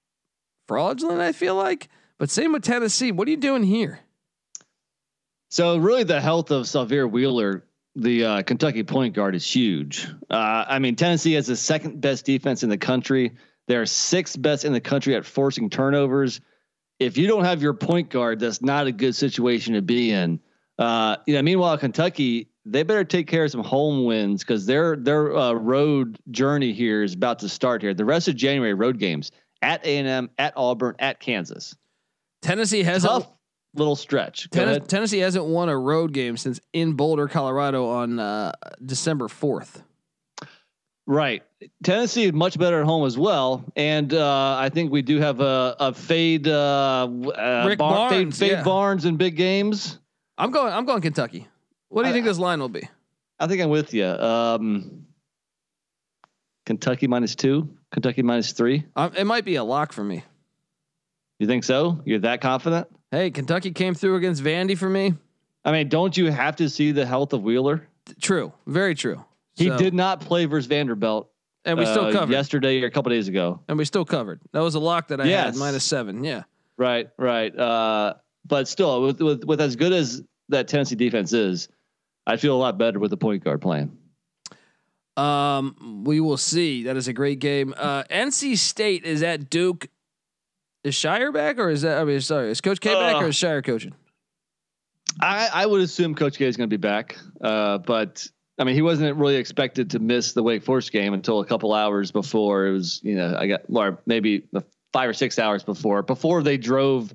fraudulent. 0.66 1.20
I 1.20 1.32
feel 1.32 1.54
like, 1.54 1.88
but 2.16 2.30
same 2.30 2.54
with 2.54 2.62
Tennessee. 2.62 3.12
What 3.12 3.28
are 3.28 3.30
you 3.30 3.36
doing 3.36 3.64
here? 3.64 4.00
So 5.54 5.76
really, 5.76 6.02
the 6.02 6.20
health 6.20 6.50
of 6.50 6.64
Sahvir 6.64 7.08
Wheeler, 7.08 7.64
the 7.94 8.24
uh, 8.24 8.42
Kentucky 8.42 8.82
point 8.82 9.14
guard, 9.14 9.36
is 9.36 9.48
huge. 9.48 10.08
Uh, 10.28 10.64
I 10.66 10.80
mean, 10.80 10.96
Tennessee 10.96 11.34
has 11.34 11.46
the 11.46 11.54
second 11.54 12.00
best 12.00 12.24
defense 12.24 12.64
in 12.64 12.70
the 12.70 12.76
country. 12.76 13.30
They're 13.68 13.86
sixth 13.86 14.42
best 14.42 14.64
in 14.64 14.72
the 14.72 14.80
country 14.80 15.14
at 15.14 15.24
forcing 15.24 15.70
turnovers. 15.70 16.40
If 16.98 17.16
you 17.16 17.28
don't 17.28 17.44
have 17.44 17.62
your 17.62 17.72
point 17.72 18.10
guard, 18.10 18.40
that's 18.40 18.62
not 18.62 18.88
a 18.88 18.92
good 18.92 19.14
situation 19.14 19.74
to 19.74 19.80
be 19.80 20.10
in. 20.10 20.40
Uh, 20.76 21.18
you 21.24 21.36
know, 21.36 21.42
meanwhile, 21.42 21.78
Kentucky, 21.78 22.48
they 22.64 22.82
better 22.82 23.04
take 23.04 23.28
care 23.28 23.44
of 23.44 23.52
some 23.52 23.62
home 23.62 24.04
wins 24.04 24.42
because 24.42 24.66
their 24.66 24.96
their 24.96 25.36
uh, 25.36 25.52
road 25.52 26.18
journey 26.32 26.72
here 26.72 27.04
is 27.04 27.14
about 27.14 27.38
to 27.38 27.48
start 27.48 27.80
here. 27.80 27.94
The 27.94 28.04
rest 28.04 28.26
of 28.26 28.34
January 28.34 28.74
road 28.74 28.98
games 28.98 29.30
at 29.62 29.86
A 29.86 29.98
and 29.98 30.08
M, 30.08 30.30
at 30.36 30.52
Auburn, 30.56 30.96
at 30.98 31.20
Kansas. 31.20 31.76
Tennessee 32.42 32.82
hasn't 32.82 33.12
Tough 33.12 33.33
little 33.74 33.96
stretch. 33.96 34.48
Ahead. 34.54 34.88
Tennessee 34.88 35.18
hasn't 35.18 35.44
won 35.44 35.68
a 35.68 35.76
road 35.78 36.12
game 36.12 36.36
since 36.36 36.60
in 36.72 36.94
Boulder, 36.94 37.28
Colorado, 37.28 37.88
on 37.88 38.18
uh, 38.18 38.52
December 38.84 39.28
fourth. 39.28 39.82
Right. 41.06 41.42
Tennessee 41.82 42.24
is 42.24 42.32
much 42.32 42.58
better 42.58 42.80
at 42.80 42.86
home 42.86 43.04
as 43.04 43.18
well, 43.18 43.64
and 43.76 44.12
uh, 44.14 44.56
I 44.58 44.70
think 44.70 44.90
we 44.90 45.02
do 45.02 45.18
have 45.20 45.40
a, 45.40 45.76
a 45.78 45.92
fade. 45.92 46.48
Uh, 46.48 47.06
uh, 47.06 47.64
Rick 47.66 47.78
Bar- 47.78 48.08
fade, 48.10 48.34
fade 48.34 48.52
yeah. 48.52 48.62
Barnes 48.62 49.04
in 49.04 49.16
big 49.16 49.36
games. 49.36 49.98
I'm 50.38 50.50
going. 50.50 50.72
I'm 50.72 50.86
going 50.86 51.02
Kentucky. 51.02 51.46
What 51.88 52.02
do 52.02 52.08
you 52.08 52.12
I- 52.12 52.14
think 52.14 52.26
this 52.26 52.38
line 52.38 52.60
will 52.60 52.68
be? 52.70 52.88
I 53.38 53.46
think 53.48 53.60
I'm 53.60 53.68
with 53.68 53.92
you. 53.92 54.06
Um, 54.06 55.06
Kentucky 56.64 57.06
minus 57.06 57.34
two. 57.34 57.68
Kentucky 57.92 58.22
minus 58.22 58.52
three. 58.52 58.84
Um, 58.96 59.12
it 59.16 59.24
might 59.24 59.44
be 59.44 59.56
a 59.56 59.64
lock 59.64 59.92
for 59.92 60.02
me. 60.04 60.24
You 61.38 61.46
think 61.46 61.64
so? 61.64 62.00
You're 62.04 62.20
that 62.20 62.40
confident? 62.40 62.86
Hey, 63.14 63.30
Kentucky 63.30 63.70
came 63.70 63.94
through 63.94 64.16
against 64.16 64.42
Vandy 64.42 64.76
for 64.76 64.90
me. 64.90 65.14
I 65.64 65.70
mean, 65.70 65.88
don't 65.88 66.16
you 66.16 66.32
have 66.32 66.56
to 66.56 66.68
see 66.68 66.90
the 66.90 67.06
health 67.06 67.32
of 67.32 67.42
Wheeler? 67.42 67.86
True, 68.20 68.52
very 68.66 68.96
true. 68.96 69.24
He 69.54 69.68
So- 69.68 69.78
did 69.78 69.94
not 69.94 70.20
play 70.20 70.46
versus 70.46 70.66
Vanderbilt. 70.66 71.30
and 71.64 71.78
we 71.78 71.86
still 71.86 72.06
uh, 72.06 72.12
covered. 72.12 72.32
yesterday 72.32 72.82
or 72.82 72.86
a 72.86 72.90
couple 72.90 73.10
days 73.10 73.28
ago. 73.28 73.60
and 73.68 73.78
we 73.78 73.84
still 73.84 74.04
covered. 74.04 74.40
That 74.52 74.60
was 74.60 74.74
a 74.74 74.80
lock 74.80 75.08
that 75.08 75.20
I 75.20 75.26
had 75.28 75.54
minus 75.54 75.84
seven. 75.84 76.24
Yeah. 76.24 76.42
Right, 76.76 77.08
right. 77.16 77.56
Uh, 77.56 78.14
but 78.44 78.66
still, 78.66 79.00
with, 79.00 79.20
with 79.22 79.44
with 79.44 79.60
as 79.60 79.76
good 79.76 79.92
as 79.92 80.20
that 80.48 80.66
Tennessee 80.66 80.96
defense 80.96 81.32
is, 81.32 81.68
I 82.26 82.36
feel 82.36 82.56
a 82.56 82.58
lot 82.58 82.76
better 82.78 82.98
with 82.98 83.10
the 83.10 83.16
point 83.16 83.44
guard 83.44 83.62
playing. 83.62 83.96
Um, 85.16 86.02
we 86.04 86.20
will 86.20 86.36
see. 86.36 86.82
That 86.82 86.96
is 86.96 87.06
a 87.06 87.12
great 87.12 87.38
game. 87.38 87.72
Uh, 87.76 88.02
NC 88.10 88.58
State 88.58 89.04
is 89.04 89.22
at 89.22 89.48
Duke. 89.48 89.86
Is 90.84 90.94
Scheyer 90.94 91.32
back 91.32 91.58
or 91.58 91.70
is 91.70 91.82
that? 91.82 91.98
I 91.98 92.04
mean, 92.04 92.20
sorry, 92.20 92.50
is 92.50 92.60
Coach 92.60 92.80
K 92.80 92.92
back 92.92 93.22
or 93.22 93.28
is 93.28 93.36
Scheyer 93.36 93.64
coaching? 93.64 93.94
I, 95.20 95.48
I 95.52 95.66
would 95.66 95.80
assume 95.80 96.14
Coach 96.14 96.36
K 96.36 96.44
is 96.44 96.56
going 96.56 96.68
to 96.68 96.76
be 96.76 96.80
back, 96.80 97.16
uh, 97.40 97.78
but 97.78 98.26
I 98.58 98.64
mean, 98.64 98.74
he 98.74 98.82
wasn't 98.82 99.16
really 99.16 99.36
expected 99.36 99.90
to 99.90 99.98
miss 99.98 100.32
the 100.32 100.42
Wake 100.42 100.62
Forest 100.62 100.92
game 100.92 101.14
until 101.14 101.40
a 101.40 101.46
couple 101.46 101.72
hours 101.72 102.12
before. 102.12 102.66
It 102.66 102.72
was, 102.72 103.00
you 103.02 103.14
know, 103.14 103.34
I 103.36 103.46
got 103.46 103.62
or 103.72 103.98
maybe 104.06 104.46
five 104.92 105.08
or 105.08 105.14
six 105.14 105.38
hours 105.38 105.64
before 105.64 106.02
before 106.02 106.42
they 106.42 106.56
drove, 106.56 107.14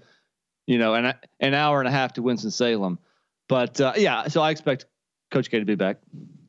you 0.65 0.77
know, 0.77 0.95
an 0.95 1.13
an 1.39 1.53
hour 1.53 1.79
and 1.79 1.87
a 1.87 1.91
half 1.91 2.13
to 2.13 2.21
Winston 2.21 2.51
Salem. 2.51 2.97
But 3.47 3.79
uh, 3.79 3.93
yeah, 3.95 4.27
so 4.27 4.41
I 4.41 4.51
expect 4.51 4.85
Coach 5.31 5.49
K 5.51 5.59
to 5.59 5.65
be 5.65 5.75
back. 5.75 5.97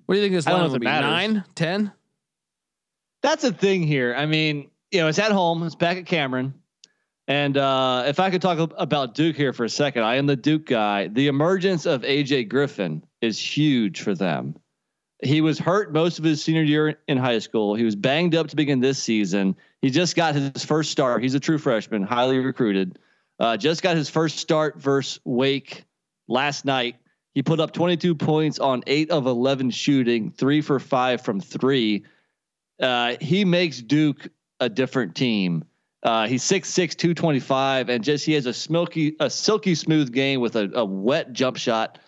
What 0.07 0.15
do 0.15 0.21
you 0.21 0.25
think 0.25 0.35
this 0.35 0.47
line 0.47 0.63
will 0.63 0.79
be? 0.79 0.85
matters. 0.85 1.11
Nine, 1.11 1.45
ten? 1.55 1.93
That's 3.23 3.45
a 3.45 3.53
thing 3.53 3.83
here. 3.83 4.15
I 4.15 4.27
mean, 4.27 4.71
you 4.91 5.01
know, 5.01 5.09
it's 5.09 5.19
at 5.19 5.31
home. 5.31 5.63
It's 5.63 5.75
back 5.75 5.99
at 5.99 6.07
Cameron. 6.07 6.55
And 7.31 7.57
uh, 7.57 8.03
if 8.09 8.19
I 8.19 8.29
could 8.31 8.43
talk 8.43 8.73
about 8.77 9.15
Duke 9.15 9.37
here 9.37 9.53
for 9.53 9.63
a 9.63 9.69
second, 9.69 10.03
I 10.03 10.17
am 10.17 10.27
the 10.27 10.35
Duke 10.35 10.67
guy. 10.67 11.07
The 11.07 11.29
emergence 11.29 11.87
of 11.87 12.03
AJ 12.03 12.49
Griffin 12.49 13.05
is 13.21 13.39
huge 13.39 14.01
for 14.01 14.17
them. 14.17 14.57
He 15.23 15.41
was 15.41 15.57
hurt 15.57 15.93
most 15.93 16.19
of 16.19 16.25
his 16.25 16.43
senior 16.43 16.65
year 16.65 16.99
in 17.07 17.19
high 17.19 17.39
school. 17.39 17.77
He 17.77 17.85
was 17.85 17.95
banged 17.95 18.35
up 18.35 18.49
to 18.49 18.57
begin 18.57 18.81
this 18.81 19.01
season. 19.01 19.55
He 19.81 19.91
just 19.91 20.17
got 20.17 20.35
his 20.35 20.65
first 20.65 20.91
start. 20.91 21.23
He's 21.23 21.37
a 21.37 21.39
true 21.39 21.59
freshman, 21.59 22.03
highly 22.03 22.39
recruited. 22.39 22.99
Uh, 23.39 23.57
just 23.57 23.81
got 23.81 23.97
his 23.97 24.11
first 24.11 24.39
start 24.39 24.81
versus 24.81 25.21
Wake 25.25 25.85
last 26.27 26.65
night. 26.65 26.97
He 27.33 27.45
put 27.45 27.61
up 27.61 27.73
22 27.73 28.17
points 28.17 28.59
on 28.59 28.83
eight 28.89 29.13
of 29.13 29.27
11 29.27 29.71
shooting, 29.71 30.33
three 30.33 30.63
for 30.63 30.81
five 30.81 31.21
from 31.21 31.41
three. 31.41 32.07
Uh, 32.83 33.15
he 33.21 33.45
makes 33.45 33.81
Duke 33.81 34.27
a 34.59 34.69
different 34.69 35.15
team. 35.15 35.65
Uh, 36.03 36.27
he's 36.27 36.43
6'6", 36.43 36.97
225, 36.97 37.91
and 37.91 38.03
just 38.03 38.25
he 38.25 38.33
has 38.33 38.47
a 38.47 38.55
smoky, 38.55 39.17
a 39.21 39.29
silky 39.29 39.75
smooth 39.75 40.13
game 40.13 40.41
with 40.41 40.57
a, 40.57 40.71
a 40.75 40.85
wet 40.85 41.33
jump 41.33 41.57
shot. 41.59 41.99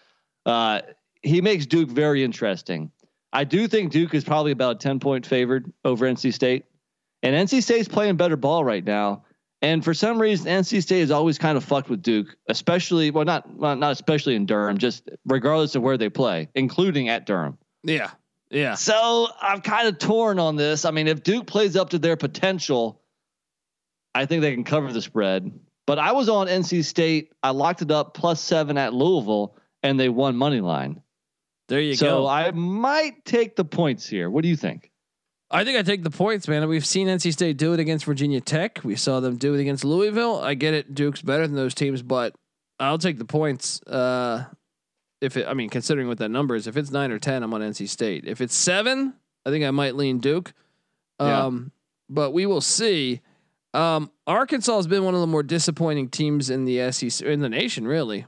Uh, 0.47 0.81
he 1.23 1.41
makes 1.41 1.67
Duke 1.67 1.91
very 1.91 2.25
interesting. 2.25 2.91
I 3.33 3.45
do 3.45 3.69
think 3.69 3.93
Duke 3.93 4.15
is 4.15 4.25
probably 4.25 4.53
about 4.53 4.77
a 4.77 4.79
10 4.79 5.01
point 5.01 5.27
favored 5.27 5.73
over 5.85 6.07
NC 6.07 6.33
State. 6.33 6.67
And 7.23 7.35
NC 7.37 7.63
State's 7.63 7.89
playing 7.89 8.17
better 8.17 8.37
ball 8.37 8.65
right 8.65 8.85
now. 8.85 9.25
And 9.63 9.85
for 9.85 9.95
some 9.95 10.21
reason, 10.21 10.47
NC 10.47 10.83
State 10.83 11.01
has 11.01 11.13
always 11.13 11.39
kind 11.39 11.57
of 11.57 11.63
fucked 11.63 11.89
with 11.89 12.03
Duke, 12.03 12.37
especially 12.49 13.13
well, 13.13 13.25
not 13.25 13.49
well, 13.55 13.77
not 13.77 13.93
especially 13.93 14.35
in 14.35 14.45
Durham, 14.45 14.77
just 14.77 15.09
regardless 15.25 15.77
of 15.77 15.83
where 15.83 15.97
they 15.97 16.09
play, 16.09 16.49
including 16.57 17.09
at 17.09 17.27
Durham. 17.27 17.57
Yeah. 17.85 18.11
Yeah. 18.51 18.75
So 18.75 19.29
I'm 19.41 19.61
kind 19.61 19.87
of 19.87 19.99
torn 19.99 20.41
on 20.41 20.57
this. 20.57 20.85
I 20.85 20.91
mean, 20.91 21.07
if 21.07 21.23
Duke 21.23 21.47
plays 21.47 21.77
up 21.77 21.91
to 21.91 21.99
their 21.99 22.17
potential, 22.17 23.02
I 24.15 24.27
think 24.27 24.43
they 24.43 24.53
can 24.53 24.65
cover 24.65 24.93
the 24.93 25.03
spread. 25.03 25.53
But 25.87 25.99
I 25.99 26.13
was 26.13 26.29
on 26.29 26.47
NC 26.47 26.85
State. 26.85 27.33
I 27.43 27.51
locked 27.51 27.83
it 27.83 27.91
up 27.91 28.15
plus 28.15 28.41
seven 28.41 28.79
at 28.79 28.95
Louisville, 28.95 29.57
and 29.83 29.99
they 29.99 30.09
won 30.09 30.37
money 30.37 30.61
line. 30.61 31.03
There 31.69 31.81
you 31.81 31.95
so 31.95 32.07
go. 32.07 32.11
So 32.11 32.27
I 32.29 32.51
might 32.51 33.25
take 33.25 33.57
the 33.57 33.65
points 33.65 34.07
here. 34.07 34.31
What 34.31 34.43
do 34.43 34.49
you 34.49 34.57
think? 34.57 34.91
I 35.51 35.65
think 35.65 35.79
I 35.79 35.83
take 35.83 36.03
the 36.03 36.11
points, 36.11 36.49
man. 36.49 36.67
We've 36.69 36.87
seen 36.87 37.09
NC 37.09 37.33
State 37.33 37.59
do 37.59 37.75
it 37.75 37.81
against 37.81 38.07
Virginia 38.07 38.41
Tech. 38.41 38.81
We 38.85 38.97
saw 38.97 39.21
them 39.21 39.37
do 39.37 39.55
it 39.55 39.61
against 39.61 39.85
Louisville. 39.85 40.41
I 40.41 40.55
get 40.55 40.73
it. 40.73 40.95
Duke's 40.95 41.21
better 41.21 41.47
than 41.47 41.57
those 41.57 41.75
teams, 41.75 42.01
but 42.01 42.35
I'll 42.81 42.99
take 42.99 43.19
the 43.19 43.27
points. 43.27 43.83
Uh, 43.83 44.47
if 45.21 45.37
it, 45.37 45.47
I 45.47 45.55
mean, 45.55 45.69
considering 45.69 46.09
what 46.09 46.19
that 46.19 46.31
number 46.31 46.55
is, 46.55 46.67
if 46.67 46.77
it's 46.77 46.91
nine 46.91 47.13
or 47.13 47.19
ten, 47.19 47.43
I'm 47.43 47.53
on 47.53 47.61
NC 47.61 47.89
State. 47.89 48.25
If 48.27 48.41
it's 48.41 48.55
seven, 48.55 49.15
I 49.45 49.51
think 49.51 49.65
I 49.65 49.71
might 49.71 49.95
lean 49.95 50.21
Duke. 50.21 50.55
Yeah. 51.21 51.45
Um, 51.45 51.71
but 52.09 52.33
we 52.33 52.47
will 52.47 52.61
see. 52.63 53.21
Um, 53.75 54.11
Arkansas 54.27 54.77
has 54.77 54.87
been 54.87 55.05
one 55.05 55.15
of 55.15 55.21
the 55.21 55.27
more 55.27 55.43
disappointing 55.43 56.09
teams 56.09 56.51
in 56.51 56.65
the 56.65 56.93
SEC 56.93 57.27
in 57.27 57.41
the 57.41 57.49
nation. 57.49 57.87
Really, 57.87 58.27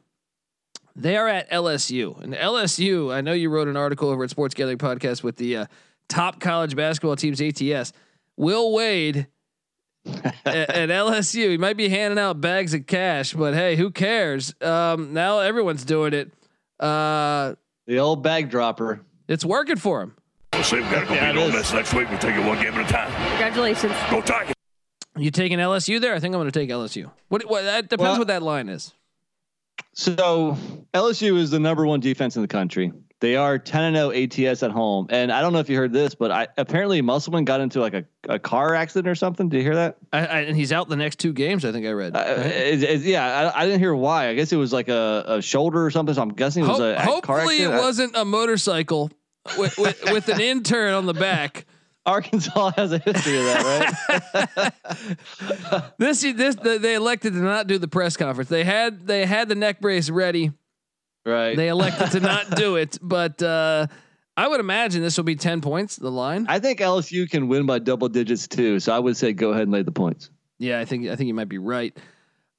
they 0.97 1.17
are 1.17 1.29
at 1.29 1.51
LSU, 1.51 2.21
and 2.23 2.35
LSU. 2.35 3.13
I 3.13 3.21
know 3.21 3.33
you 3.33 3.51
wrote 3.51 3.69
an 3.69 3.77
article 3.77 4.09
over 4.09 4.25
at 4.25 4.31
Sports 4.31 4.55
Gathering 4.55 4.79
Podcast 4.79 5.23
with 5.23 5.37
the 5.37 5.57
uh, 5.57 5.67
top 6.09 6.41
college 6.41 6.77
basketball 6.77 7.17
teams 7.17 7.41
ATS. 7.41 7.93
Will 8.37 8.73
Wade 8.73 9.27
at, 10.07 10.47
at, 10.47 10.89
LSU. 10.89 11.51
He 11.51 11.59
might 11.59 11.77
be 11.77 11.89
handing 11.89 12.19
out 12.19 12.41
bags 12.41 12.75
of 12.75 12.87
cash, 12.87 13.33
but 13.33 13.55
hey, 13.55 13.77
who 13.77 13.91
cares? 13.91 14.55
Um, 14.61 15.13
now 15.13 15.41
everyone's 15.41 15.85
doing 15.85 16.13
it. 16.13 16.33
Uh, 16.79 17.55
the 17.87 17.99
old 17.99 18.23
bag 18.23 18.51
dropper. 18.51 19.01
It's 19.29 19.45
working 19.45 19.77
for 19.77 20.03
him. 20.03 20.17
We'll 20.53 20.63
see. 20.63 20.77
We 20.77 20.83
got 20.83 21.01
to 21.01 21.07
go 21.07 21.15
yeah, 21.15 21.33
beat 21.33 21.41
Ole 21.41 21.53
Miss 21.53 21.73
next 21.73 21.95
week. 21.95 22.09
We'll 22.09 22.19
take 22.19 22.37
it 22.37 22.47
one 22.47 22.63
game 22.63 22.75
at 22.75 22.89
a 22.89 22.93
time. 22.93 23.11
Congratulations. 23.31 23.93
Go 24.11 24.21
Tigers. 24.21 24.55
You 25.17 25.31
taking 25.31 25.59
LSU 25.59 26.01
there? 26.01 26.15
I 26.15 26.21
think 26.21 26.35
I'm 26.35 26.41
going 26.41 26.51
to 26.51 26.59
take 26.59 26.71
LSU. 26.71 27.11
What? 27.29 27.49
What? 27.49 27.63
That 27.63 27.89
depends 27.89 28.03
well, 28.03 28.19
what 28.19 28.29
that 28.29 28.43
line 28.43 28.69
is. 28.69 28.93
So 29.93 30.57
LSU 30.93 31.37
is 31.39 31.51
the 31.51 31.61
number 31.61 31.87
one 31.87 32.01
defense 32.01 32.37
in 32.37 32.43
the 32.43 32.49
country. 32.49 32.93
They 33.21 33.37
are 33.37 33.59
10 33.59 33.95
and 33.95 33.97
0 33.97 34.11
ATS 34.51 34.63
at 34.63 34.71
home. 34.71 35.07
And 35.09 35.33
I 35.33 35.41
don't 35.41 35.53
know 35.53 35.61
if 35.61 35.71
you 35.71 35.77
heard 35.79 35.93
this, 35.93 36.15
but 36.15 36.31
I 36.31 36.49
apparently 36.59 37.01
Musselman 37.01 37.45
got 37.45 37.61
into 37.61 37.81
like 37.81 37.95
a, 37.95 38.05
a 38.29 38.39
car 38.39 38.75
accident 38.75 39.09
or 39.09 39.15
something. 39.15 39.49
Did 39.49 39.59
you 39.59 39.63
hear 39.63 39.77
that? 39.77 39.97
I, 40.13 40.19
I, 40.19 40.41
and 40.41 40.57
he's 40.57 40.73
out 40.73 40.89
the 40.89 40.97
next 40.97 41.21
two 41.21 41.33
games. 41.33 41.65
I 41.65 41.73
think 41.73 41.87
I 41.87 41.93
read. 41.93 42.15
Uh, 42.15 42.25
it, 42.45 42.83
it, 42.83 43.01
yeah, 43.01 43.51
I, 43.55 43.63
I, 43.63 43.65
didn't 43.67 43.81
hear 43.81 43.95
why. 43.95 44.29
I 44.29 44.35
guess 44.35 44.53
it 44.53 44.57
was 44.57 44.73
like 44.73 44.89
a, 44.89 45.25
a 45.27 45.43
shoulder 45.43 45.87
or 45.87 45.91
something. 45.91 46.15
So 46.15 46.23
I'm 46.23 46.35
guessing 46.35 46.65
it 46.65 46.69
was 46.69 46.79
Ho- 46.79 46.85
a, 46.85 46.93
a 46.93 46.97
car 46.97 47.07
accident. 47.07 47.27
Hopefully, 47.27 47.63
it 47.63 47.71
wasn't 47.71 48.17
a 48.17 48.25
motorcycle 48.25 49.11
with, 49.57 49.79
with, 49.79 50.05
with 50.13 50.29
an 50.29 50.41
intern 50.41 50.93
on 50.93 51.07
the 51.07 51.15
back. 51.15 51.65
Arkansas 52.07 52.73
has 52.77 52.93
a 52.93 52.99
history 52.99 53.39
of 53.39 53.45
that, 53.45 54.73
right? 55.67 55.93
this 55.99 56.21
this 56.21 56.55
they 56.57 56.95
elected 56.95 57.33
to 57.33 57.39
not 57.39 57.67
do 57.67 57.79
the 57.79 57.89
press 57.89 58.17
conference. 58.17 58.51
They 58.51 58.65
had 58.65 59.07
they 59.07 59.25
had 59.25 59.49
the 59.49 59.55
neck 59.55 59.81
brace 59.81 60.11
ready. 60.11 60.53
Right. 61.25 61.57
They 61.57 61.69
elected 61.69 62.11
to 62.13 62.21
not 62.21 62.57
do 62.57 62.77
it, 62.77 62.99
but 63.01 63.43
uh, 63.43 63.87
I 64.37 64.49
would 64.49 64.61
imagine 64.61 65.01
this 65.01 65.17
will 65.17 65.25
be 65.25 65.37
ten 65.37 65.63
points. 65.63 65.97
The 65.97 66.11
line. 66.11 66.47
I 66.49 66.59
think 66.59 66.81
LSU 66.81 67.29
can 67.29 67.49
win 67.49 67.65
by 67.65 67.79
double 67.79 68.09
digits 68.09 68.49
too. 68.49 68.81
So 68.81 68.95
I 68.95 68.99
would 68.99 69.17
say 69.17 69.33
go 69.33 69.51
ahead 69.51 69.63
and 69.63 69.73
lay 69.73 69.83
the 69.83 69.93
points. 69.93 70.29
Yeah, 70.59 70.81
I 70.81 70.85
think 70.85 71.09
I 71.09 71.17
think 71.17 71.29
you 71.29 71.35
might 71.35 71.49
be 71.49 71.59
right. 71.59 71.97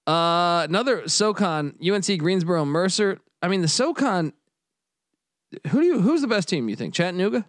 Uh, 0.08 0.66
another 0.68 1.08
SoCon 1.08 1.76
UNC 1.86 2.18
Greensboro 2.18 2.66
Mercer. 2.66 3.20
I 3.44 3.48
mean 3.48 3.62
the 3.62 3.68
SoCon. 3.68 4.34
Who 5.68 5.82
do 5.82 5.86
you? 5.86 6.02
Who's 6.02 6.22
the 6.22 6.28
best 6.28 6.50
team? 6.50 6.68
You 6.68 6.76
think 6.76 6.96
Chattanooga? 6.96 7.46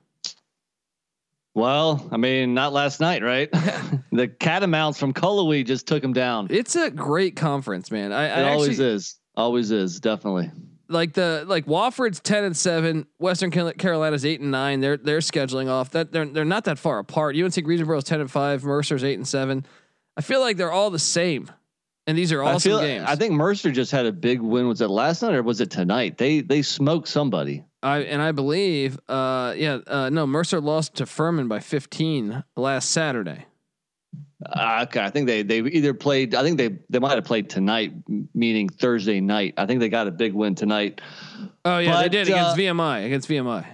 Well, 1.56 2.06
I 2.12 2.18
mean, 2.18 2.52
not 2.52 2.74
last 2.74 3.00
night, 3.00 3.22
right? 3.22 3.50
the 4.12 4.28
Catamounts 4.28 4.98
from 4.98 5.14
Cullowhee 5.14 5.64
just 5.64 5.86
took 5.86 6.02
them 6.02 6.12
down. 6.12 6.48
It's 6.50 6.76
a 6.76 6.90
great 6.90 7.34
conference, 7.34 7.90
man. 7.90 8.12
I, 8.12 8.26
it 8.26 8.44
I 8.44 8.52
always 8.52 8.68
actually, 8.72 8.86
is. 8.88 9.14
Always 9.34 9.70
is. 9.70 9.98
Definitely. 9.98 10.50
Like 10.88 11.14
the 11.14 11.44
like 11.48 11.64
Wofford's 11.64 12.20
ten 12.20 12.44
and 12.44 12.54
seven, 12.54 13.06
Western 13.16 13.50
Carolina's 13.50 14.26
eight 14.26 14.40
and 14.40 14.50
nine. 14.50 14.80
They're 14.80 14.98
they're 14.98 15.20
scheduling 15.20 15.70
off. 15.70 15.92
That 15.92 16.12
they're 16.12 16.26
they're 16.26 16.44
not 16.44 16.64
that 16.64 16.78
far 16.78 16.98
apart. 16.98 17.36
UNC 17.36 17.54
Greensboro's 17.64 18.04
ten 18.04 18.20
and 18.20 18.30
five, 18.30 18.62
Mercer's 18.62 19.02
eight 19.02 19.16
and 19.16 19.26
seven. 19.26 19.64
I 20.14 20.20
feel 20.20 20.40
like 20.40 20.58
they're 20.58 20.70
all 20.70 20.90
the 20.90 20.98
same. 20.98 21.50
And 22.06 22.18
these 22.18 22.32
are 22.32 22.42
awesome 22.42 22.72
I 22.72 22.76
feel, 22.76 22.80
games. 22.82 23.04
I 23.08 23.16
think 23.16 23.32
Mercer 23.32 23.72
just 23.72 23.92
had 23.92 24.04
a 24.04 24.12
big 24.12 24.42
win. 24.42 24.68
Was 24.68 24.82
it 24.82 24.88
last 24.90 25.22
night 25.22 25.34
or 25.34 25.42
was 25.42 25.62
it 25.62 25.70
tonight? 25.70 26.18
They 26.18 26.42
they 26.42 26.60
smoked 26.60 27.08
somebody. 27.08 27.64
I 27.82 27.98
and 27.98 28.22
I 28.22 28.32
believe, 28.32 28.98
uh, 29.08 29.54
yeah, 29.56 29.78
uh, 29.86 30.10
no, 30.10 30.26
Mercer 30.26 30.60
lost 30.60 30.96
to 30.96 31.06
Furman 31.06 31.48
by 31.48 31.60
15 31.60 32.44
last 32.56 32.90
Saturday. 32.90 33.46
Uh, 34.44 34.84
okay, 34.86 35.00
I 35.00 35.10
think 35.10 35.26
they 35.26 35.42
they 35.42 35.60
either 35.60 35.94
played. 35.94 36.34
I 36.34 36.42
think 36.42 36.58
they 36.58 36.78
they 36.90 36.98
might 36.98 37.14
have 37.14 37.24
played 37.24 37.48
tonight, 37.48 37.92
meaning 38.34 38.68
Thursday 38.68 39.20
night. 39.20 39.54
I 39.56 39.66
think 39.66 39.80
they 39.80 39.88
got 39.88 40.06
a 40.06 40.10
big 40.10 40.34
win 40.34 40.54
tonight. 40.54 41.00
Oh 41.64 41.78
yeah, 41.78 41.92
but, 41.92 42.02
they 42.02 42.08
did 42.08 42.28
against 42.28 42.52
uh, 42.52 42.56
VMI. 42.56 43.06
Against 43.06 43.28
VMI. 43.28 43.66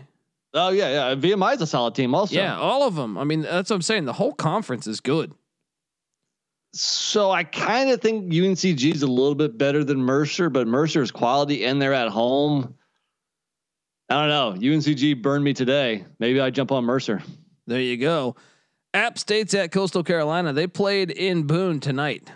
Oh 0.54 0.70
yeah, 0.70 1.10
yeah. 1.10 1.14
VMI 1.14 1.54
is 1.54 1.62
a 1.62 1.66
solid 1.66 1.94
team, 1.94 2.14
also. 2.14 2.34
Yeah, 2.34 2.58
all 2.58 2.86
of 2.86 2.94
them. 2.94 3.18
I 3.18 3.24
mean, 3.24 3.42
that's 3.42 3.70
what 3.70 3.76
I'm 3.76 3.82
saying. 3.82 4.04
The 4.04 4.12
whole 4.12 4.32
conference 4.32 4.86
is 4.86 5.00
good. 5.00 5.32
So 6.74 7.30
I 7.30 7.44
kind 7.44 7.90
of 7.90 8.00
think 8.00 8.32
UNCG 8.32 8.94
is 8.94 9.02
a 9.02 9.06
little 9.06 9.34
bit 9.34 9.58
better 9.58 9.84
than 9.84 9.98
Mercer, 9.98 10.48
but 10.48 10.66
Mercer 10.66 11.02
is 11.02 11.10
quality 11.10 11.64
and 11.64 11.82
they're 11.82 11.92
at 11.92 12.08
home. 12.08 12.74
I 14.12 14.26
don't 14.26 14.28
know. 14.28 14.68
UNCG 14.68 15.22
burned 15.22 15.42
me 15.42 15.54
today. 15.54 16.04
Maybe 16.18 16.38
I 16.38 16.50
jump 16.50 16.70
on 16.70 16.84
Mercer. 16.84 17.22
There 17.66 17.80
you 17.80 17.96
go. 17.96 18.36
App 18.92 19.18
State's 19.18 19.54
at 19.54 19.72
Coastal 19.72 20.04
Carolina. 20.04 20.52
They 20.52 20.66
played 20.66 21.10
in 21.10 21.44
Boone 21.44 21.80
tonight, 21.80 22.30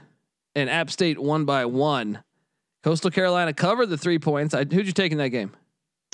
and 0.55 0.71
App 0.71 0.91
State 0.91 1.19
won 1.19 1.45
by 1.45 1.67
one. 1.67 2.23
Coastal 2.83 3.11
Carolina 3.11 3.53
covered 3.53 3.91
the 3.91 3.99
three 3.99 4.19
points. 4.19 4.55
I, 4.55 4.61
who'd 4.61 4.87
you 4.87 4.93
take 4.93 5.13
in 5.13 5.19
that 5.19 5.29
game? 5.29 5.55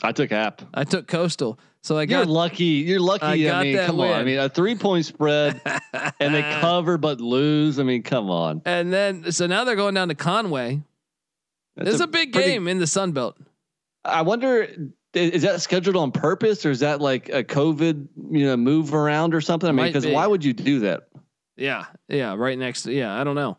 I 0.02 0.10
took 0.10 0.32
App. 0.32 0.62
I 0.74 0.82
took 0.82 1.06
Coastal. 1.06 1.60
So 1.84 1.96
I 1.96 2.06
got 2.06 2.26
you're 2.26 2.26
lucky. 2.26 2.64
You're 2.64 2.98
lucky. 2.98 3.48
I, 3.48 3.60
I 3.60 3.62
mean, 3.62 3.86
come 3.86 3.98
win. 3.98 4.10
on. 4.10 4.20
I 4.20 4.24
mean, 4.24 4.38
a 4.38 4.48
three 4.48 4.74
point 4.74 5.04
spread, 5.04 5.60
and 6.18 6.34
they 6.34 6.42
cover 6.60 6.98
but 6.98 7.20
lose. 7.20 7.78
I 7.78 7.84
mean, 7.84 8.02
come 8.02 8.30
on. 8.30 8.62
And 8.64 8.92
then 8.92 9.30
so 9.30 9.46
now 9.46 9.62
they're 9.62 9.76
going 9.76 9.94
down 9.94 10.08
to 10.08 10.16
Conway. 10.16 10.82
That's 11.76 11.86
this 11.86 11.94
is 11.96 12.00
a, 12.00 12.04
a 12.04 12.08
big 12.08 12.32
pretty, 12.32 12.50
game 12.50 12.66
in 12.66 12.80
the 12.80 12.86
Sun 12.88 13.12
Belt. 13.12 13.36
I 14.04 14.22
wonder 14.22 14.68
is 15.14 15.42
that 15.42 15.60
scheduled 15.60 15.96
on 15.96 16.10
purpose 16.12 16.64
or 16.64 16.70
is 16.70 16.80
that 16.80 17.00
like 17.00 17.28
a 17.28 17.44
COVID, 17.44 18.08
you 18.30 18.46
know, 18.46 18.56
move 18.56 18.94
around 18.94 19.34
or 19.34 19.40
something? 19.40 19.68
I 19.68 19.72
mean, 19.72 19.86
because 19.86 20.06
be. 20.06 20.12
why 20.12 20.26
would 20.26 20.44
you 20.44 20.52
do 20.52 20.80
that? 20.80 21.08
Yeah, 21.56 21.86
yeah, 22.08 22.34
right 22.34 22.58
next. 22.58 22.82
To, 22.82 22.92
yeah, 22.92 23.18
I 23.18 23.24
don't 23.24 23.34
know. 23.34 23.58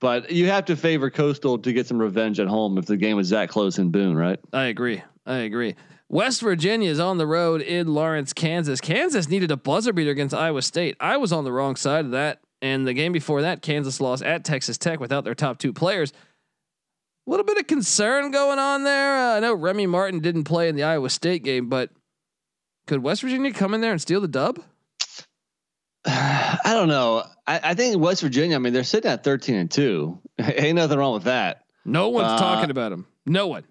But 0.00 0.30
you 0.30 0.46
have 0.46 0.66
to 0.66 0.76
favor 0.76 1.10
Coastal 1.10 1.58
to 1.58 1.72
get 1.72 1.86
some 1.86 1.98
revenge 1.98 2.40
at 2.40 2.46
home 2.46 2.78
if 2.78 2.86
the 2.86 2.96
game 2.96 3.16
was 3.16 3.30
that 3.30 3.48
close 3.48 3.78
in 3.78 3.90
Boone, 3.90 4.16
right? 4.16 4.38
I 4.52 4.66
agree. 4.66 5.02
I 5.26 5.38
agree. 5.38 5.74
West 6.08 6.40
Virginia 6.40 6.90
is 6.90 7.00
on 7.00 7.18
the 7.18 7.26
road 7.26 7.60
in 7.60 7.88
Lawrence, 7.88 8.32
Kansas. 8.32 8.80
Kansas 8.80 9.28
needed 9.28 9.50
a 9.50 9.56
buzzer 9.56 9.92
beater 9.92 10.10
against 10.10 10.34
Iowa 10.34 10.62
State. 10.62 10.96
I 11.00 11.18
was 11.18 11.32
on 11.32 11.44
the 11.44 11.52
wrong 11.52 11.76
side 11.76 12.06
of 12.06 12.12
that. 12.12 12.40
And 12.62 12.86
the 12.86 12.94
game 12.94 13.12
before 13.12 13.42
that, 13.42 13.62
Kansas 13.62 14.00
lost 14.00 14.22
at 14.22 14.44
Texas 14.44 14.78
Tech 14.78 15.00
without 15.00 15.24
their 15.24 15.34
top 15.34 15.58
two 15.58 15.72
players. 15.72 16.12
A 17.28 17.30
little 17.30 17.44
bit 17.44 17.58
of 17.58 17.66
concern 17.66 18.30
going 18.30 18.58
on 18.58 18.84
there. 18.84 19.18
Uh, 19.18 19.36
I 19.36 19.40
know 19.40 19.52
Remy 19.52 19.86
Martin 19.86 20.20
didn't 20.20 20.44
play 20.44 20.70
in 20.70 20.76
the 20.76 20.84
Iowa 20.84 21.10
State 21.10 21.44
game, 21.44 21.68
but 21.68 21.90
could 22.86 23.02
West 23.02 23.20
Virginia 23.20 23.52
come 23.52 23.74
in 23.74 23.82
there 23.82 23.92
and 23.92 24.00
steal 24.00 24.22
the 24.22 24.28
dub? 24.28 24.58
I 26.06 26.58
don't 26.64 26.88
know. 26.88 27.24
I, 27.46 27.60
I, 27.62 27.74
think 27.74 28.00
West 28.00 28.22
Virginia. 28.22 28.56
I 28.56 28.58
mean, 28.60 28.72
they're 28.72 28.82
sitting 28.82 29.10
at 29.10 29.24
thirteen 29.24 29.56
and 29.56 29.70
two. 29.70 30.18
Ain't 30.38 30.76
nothing 30.76 30.96
wrong 30.96 31.12
with 31.12 31.24
that. 31.24 31.66
No 31.84 32.08
one's 32.08 32.32
uh, 32.32 32.38
talking 32.38 32.70
about 32.70 32.88
them. 32.92 33.06
No 33.26 33.46
one. 33.46 33.64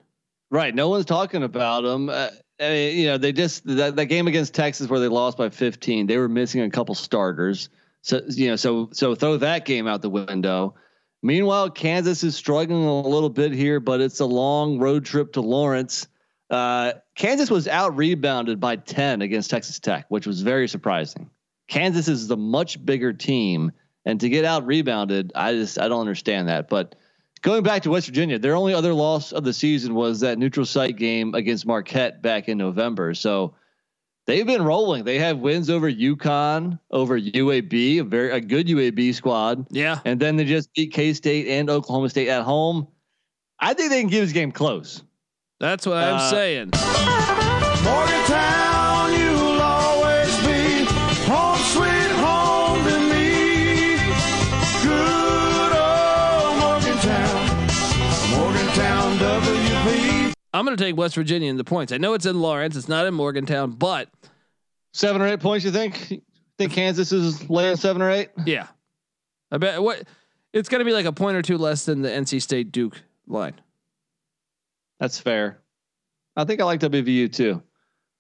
Right. 0.52 0.76
No 0.76 0.90
one's 0.90 1.06
talking 1.06 1.42
about 1.42 1.82
them. 1.82 2.10
Uh, 2.10 2.30
I 2.60 2.70
mean, 2.70 2.98
you 3.00 3.08
know, 3.08 3.18
they 3.18 3.32
just 3.32 3.66
that, 3.66 3.96
that 3.96 4.06
game 4.06 4.28
against 4.28 4.54
Texas 4.54 4.88
where 4.88 5.00
they 5.00 5.08
lost 5.08 5.36
by 5.36 5.50
fifteen. 5.50 6.06
They 6.06 6.20
were 6.20 6.30
missing 6.30 6.62
a 6.62 6.70
couple 6.70 6.94
starters. 6.94 7.70
So 8.04 8.22
you 8.30 8.50
know, 8.50 8.56
so 8.56 8.90
so 8.94 9.16
throw 9.16 9.38
that 9.38 9.66
game 9.66 9.88
out 9.88 10.04
the 10.04 10.12
window. 10.12 10.76
Meanwhile, 11.28 11.72
Kansas 11.72 12.24
is 12.24 12.38
struggling 12.38 12.86
a 12.86 13.02
little 13.02 13.30
bit 13.30 13.52
here, 13.52 13.82
but 13.82 14.00
it's 14.00 14.22
a 14.22 14.26
long 14.26 14.80
road 14.80 15.04
trip 15.04 15.34
to 15.34 15.42
Lawrence. 15.42 16.08
Uh, 16.50 16.94
Kansas 17.16 17.52
was 17.52 17.68
out 17.68 17.98
rebounded 17.98 18.62
by 18.62 18.78
10 18.78 19.22
against 19.22 19.50
Texas 19.50 19.78
Tech, 19.78 20.06
which 20.08 20.26
was 20.26 20.40
very 20.42 20.70
surprising. 20.70 21.30
Kansas 21.68 22.08
is 22.08 22.30
the 22.30 22.38
much 22.38 22.86
bigger 22.86 23.12
team, 23.12 23.74
and 24.06 24.22
to 24.22 24.30
get 24.30 24.46
out 24.46 24.66
rebounded, 24.66 25.34
I 25.36 25.52
just 25.52 25.78
I 25.78 25.90
don't 25.90 26.00
understand 26.00 26.48
that. 26.48 26.70
But 26.70 26.96
going 27.42 27.62
back 27.62 27.82
to 27.82 27.90
West 27.90 28.08
Virginia, 28.08 28.40
their 28.40 28.56
only 28.56 28.74
other 28.74 28.94
loss 28.94 29.34
of 29.34 29.44
the 29.44 29.52
season 29.52 29.96
was 29.96 30.22
that 30.22 30.38
neutral 30.38 30.66
site 30.66 30.96
game 30.96 31.36
against 31.36 31.66
Marquette 31.66 32.22
back 32.22 32.48
in 32.48 32.58
November. 32.58 33.14
So 33.14 33.54
they've 34.28 34.46
been 34.46 34.62
rolling. 34.62 35.04
They 35.04 35.18
have 35.18 35.40
wins 35.40 35.70
over 35.70 35.92
UConn, 35.92 36.80
over 36.92 37.20
UAB, 37.20 38.02
a 38.02 38.04
very 38.04 38.32
a 38.32 38.40
good 38.40 38.68
UAB 38.68 39.16
squad. 39.16 39.66
Yeah, 39.72 40.00
and 40.06 40.20
then 40.20 40.36
they 40.36 40.46
just 40.46 40.72
beat 40.74 40.94
K 40.94 41.14
State 41.14 41.48
and 41.48 41.70
Oklahoma 41.70 42.10
State 42.10 42.28
at 42.28 42.44
home. 42.44 42.88
I 43.60 43.74
think 43.74 43.90
they 43.90 44.02
can 44.02 44.10
give 44.10 44.24
this 44.24 44.34
game 44.34 44.52
close. 44.52 45.02
That's 45.60 45.88
what 45.88 45.98
I'm 45.98 46.16
uh, 46.16 46.30
saying. 46.30 46.72
Morgantown, 47.84 48.17
I'm 60.58 60.66
going 60.66 60.76
to 60.76 60.84
take 60.84 60.98
West 60.98 61.16
Virginia 61.16 61.50
in 61.50 61.58
the 61.58 61.64
points. 61.64 61.94
I 61.94 61.98
know 61.98 62.14
it's 62.14 62.26
in 62.26 62.42
Lawrence. 62.42 62.76
It's 62.76 62.88
not 62.88 63.06
in 63.06 63.14
Morgantown, 63.14 63.72
but 63.72 64.10
seven 64.92 65.22
or 65.22 65.28
eight 65.28 65.40
points. 65.40 65.64
You 65.64 65.72
think? 65.72 66.22
Think 66.58 66.74
Kansas 66.74 67.12
is 67.12 67.48
laying 67.50 67.76
seven 67.76 68.02
or 68.02 68.10
eight? 68.10 68.30
Yeah, 68.46 68.66
I 69.52 69.58
bet. 69.60 69.82
What? 69.82 70.04
It's 70.54 70.70
going 70.70 70.80
to 70.80 70.86
be 70.86 70.94
like 70.94 71.06
a 71.06 71.12
point 71.12 71.38
or 71.38 71.44
two 71.44 71.60
less 71.60 71.86
than 71.86 72.02
the 72.02 72.10
NC 72.10 72.42
State 72.42 72.72
Duke 72.72 73.00
line. 73.28 73.54
That's 75.00 75.20
fair. 75.20 75.60
I 76.36 76.46
think 76.46 76.60
I 76.60 76.64
like 76.64 76.80
WVU 76.80 77.32
too. 77.32 77.62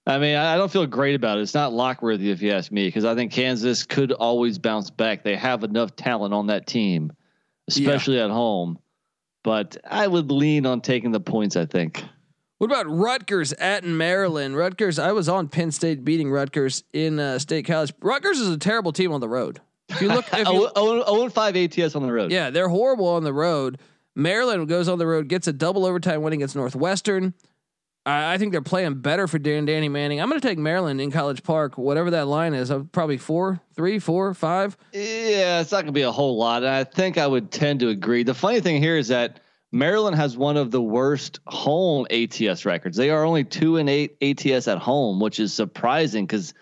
I 0.05 0.19
mean, 0.19 0.35
I 0.35 0.53
I 0.53 0.57
don't 0.57 0.71
feel 0.71 0.85
great 0.85 1.15
about 1.15 1.39
it. 1.39 1.41
It's 1.41 1.55
not 1.55 1.71
lockworthy 1.71 2.29
if 2.29 2.43
you 2.43 2.51
ask 2.51 2.71
me, 2.71 2.87
because 2.87 3.05
I 3.05 3.15
think 3.15 3.31
Kansas 3.31 3.83
could 3.83 4.11
always 4.11 4.59
bounce 4.59 4.91
back. 4.91 5.23
They 5.23 5.35
have 5.35 5.63
enough 5.63 5.95
talent 5.95 6.35
on 6.35 6.47
that 6.47 6.67
team, 6.67 7.11
especially 7.67 8.19
at 8.19 8.29
home. 8.29 8.77
But 9.43 9.77
I 9.83 10.05
would 10.05 10.31
lean 10.31 10.67
on 10.67 10.81
taking 10.81 11.11
the 11.11 11.19
points. 11.19 11.55
I 11.55 11.65
think. 11.65 12.03
What 12.57 12.71
about 12.71 12.87
Rutgers 12.89 13.53
at 13.53 13.83
Maryland? 13.83 14.57
Rutgers, 14.57 14.97
I 14.97 15.11
was 15.11 15.29
on 15.29 15.47
Penn 15.47 15.71
State 15.71 16.03
beating 16.03 16.31
Rutgers 16.31 16.83
in 16.91 17.19
uh, 17.19 17.37
State 17.37 17.67
College. 17.67 17.93
Rutgers 18.01 18.39
is 18.39 18.49
a 18.49 18.57
terrible 18.57 18.91
team 18.91 19.11
on 19.11 19.21
the 19.21 19.29
road. 19.29 19.61
If 19.89 20.01
you 20.01 20.07
look, 20.07 20.25
if 20.33 20.47
you, 20.49 20.69
0 20.75 21.29
5 21.29 21.55
ATS 21.55 21.95
on 21.95 22.01
the 22.01 22.11
road. 22.11 22.31
yeah, 22.31 22.49
they're 22.49 22.69
horrible 22.69 23.07
on 23.07 23.23
the 23.23 23.33
road. 23.33 23.79
Maryland 24.15 24.67
goes 24.67 24.87
on 24.87 24.97
the 24.97 25.05
road, 25.05 25.27
gets 25.27 25.47
a 25.47 25.53
double 25.53 25.85
overtime 25.85 26.23
win 26.23 26.33
against 26.33 26.55
Northwestern. 26.55 27.35
I, 28.07 28.33
I 28.33 28.37
think 28.39 28.51
they're 28.53 28.61
playing 28.61 28.95
better 28.95 29.27
for 29.27 29.37
Dan 29.37 29.65
Danny 29.65 29.87
Manning. 29.87 30.19
I'm 30.19 30.27
going 30.27 30.41
to 30.41 30.47
take 30.47 30.57
Maryland 30.57 30.99
in 30.99 31.11
College 31.11 31.43
Park, 31.43 31.77
whatever 31.77 32.09
that 32.09 32.25
line 32.25 32.55
is. 32.55 32.71
I'm 32.71 32.87
probably 32.87 33.17
four, 33.17 33.59
three, 33.75 33.99
four, 33.99 34.33
five. 34.33 34.75
Yeah, 34.93 35.61
it's 35.61 35.71
not 35.71 35.81
going 35.81 35.87
to 35.87 35.91
be 35.91 36.01
a 36.01 36.11
whole 36.11 36.37
lot. 36.37 36.63
And 36.63 36.71
I 36.71 36.83
think 36.83 37.19
I 37.19 37.27
would 37.27 37.51
tend 37.51 37.81
to 37.81 37.89
agree. 37.89 38.23
The 38.23 38.33
funny 38.33 38.61
thing 38.61 38.81
here 38.81 38.97
is 38.97 39.09
that 39.09 39.41
Maryland 39.71 40.15
has 40.15 40.37
one 40.37 40.57
of 40.57 40.71
the 40.71 40.81
worst 40.81 41.39
home 41.45 42.07
ATS 42.09 42.65
records. 42.65 42.95
They 42.95 43.09
are 43.09 43.23
only 43.25 43.43
two 43.43 43.77
and 43.77 43.89
eight 43.89 44.17
ATS 44.21 44.67
at 44.67 44.77
home, 44.77 45.19
which 45.19 45.39
is 45.39 45.53
surprising 45.53 46.25
because 46.25 46.53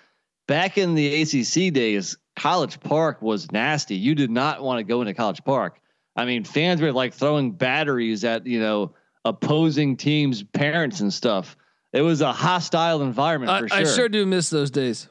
back 0.47 0.77
in 0.77 0.95
the 0.95 1.21
ACC 1.21 1.73
days, 1.73 2.17
College 2.35 2.79
Park 2.79 3.21
was 3.21 3.51
nasty. 3.51 3.95
You 3.95 4.15
did 4.15 4.31
not 4.31 4.63
want 4.63 4.79
to 4.79 4.83
go 4.83 5.01
into 5.01 5.13
College 5.13 5.43
Park. 5.43 5.79
I 6.15 6.25
mean, 6.25 6.43
fans 6.43 6.81
were 6.81 6.91
like 6.91 7.13
throwing 7.13 7.51
batteries 7.51 8.23
at 8.23 8.47
you 8.47 8.59
know 8.59 8.95
opposing 9.23 9.97
teams' 9.97 10.43
parents 10.43 10.99
and 10.99 11.13
stuff. 11.13 11.55
It 11.93 12.01
was 12.01 12.21
a 12.21 12.33
hostile 12.33 13.01
environment 13.01 13.51
I, 13.51 13.59
for 13.61 13.67
sure. 13.69 13.77
I 13.77 13.83
sure 13.83 14.09
do 14.09 14.25
miss 14.25 14.49
those 14.49 14.71
days. 14.71 15.07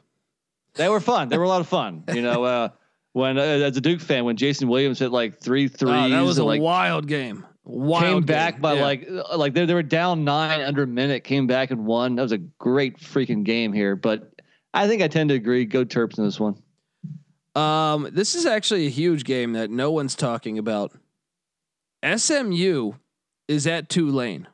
They 0.75 0.89
were 0.89 0.99
fun. 0.99 1.29
They 1.29 1.37
were 1.37 1.45
a 1.45 1.49
lot 1.49 1.61
of 1.61 1.67
fun. 1.67 2.03
You 2.13 2.21
know, 2.21 2.43
uh, 2.43 2.69
when 3.13 3.37
uh, 3.37 3.41
as 3.41 3.77
a 3.77 3.81
Duke 3.81 4.01
fan, 4.01 4.25
when 4.25 4.35
Jason 4.35 4.67
Williams 4.67 4.99
hit 4.99 5.11
like 5.11 5.39
three 5.39 5.67
threes, 5.67 5.93
Oh, 5.93 6.09
that 6.09 6.21
was 6.21 6.37
a 6.37 6.43
like 6.43 6.61
wild 6.61 7.07
game. 7.07 7.45
Wild 7.67 8.03
came 8.03 8.13
game. 8.17 8.25
back 8.25 8.61
by 8.61 8.75
Yeah. 8.75 8.81
like 8.83 9.07
uh, 9.09 9.37
like 9.37 9.53
they, 9.53 9.65
they 9.65 9.73
were 9.73 9.83
down 9.83 10.23
nine 10.23 10.61
under 10.61 10.83
a 10.83 10.87
minute, 10.87 11.23
came 11.23 11.47
back 11.47 11.71
and 11.71 11.85
won. 11.85 12.15
That 12.15 12.21
was 12.21 12.31
a 12.31 12.37
great 12.37 12.97
freaking 12.99 13.43
game 13.43 13.73
here. 13.73 13.95
But 13.95 14.31
I 14.73 14.87
think 14.87 15.01
I 15.01 15.07
tend 15.07 15.29
to 15.29 15.35
agree. 15.35 15.65
Go 15.65 15.83
Terps 15.83 16.17
in 16.17 16.25
this 16.25 16.39
one. 16.39 16.61
Um, 17.55 18.09
this 18.11 18.35
is 18.35 18.45
actually 18.45 18.85
a 18.85 18.89
huge 18.89 19.23
game 19.23 19.53
that 19.53 19.69
no 19.71 19.89
one's 19.91 20.15
talking 20.15 20.57
about. 20.59 20.91
SMU 22.05 22.93
is 23.47 23.65
at 23.65 23.89
Tulane. 23.89 24.47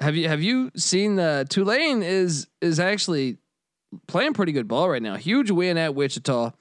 Have 0.00 0.14
you 0.14 0.28
have 0.28 0.42
you 0.42 0.70
seen 0.76 1.16
the 1.16 1.46
Tulane 1.48 2.02
is 2.02 2.46
is 2.60 2.78
actually 2.78 3.38
playing 4.06 4.34
pretty 4.34 4.52
good 4.52 4.68
ball 4.68 4.88
right 4.88 5.02
now. 5.02 5.16
Huge 5.16 5.50
win 5.50 5.76
at 5.78 5.94
Wichita. 5.94 6.52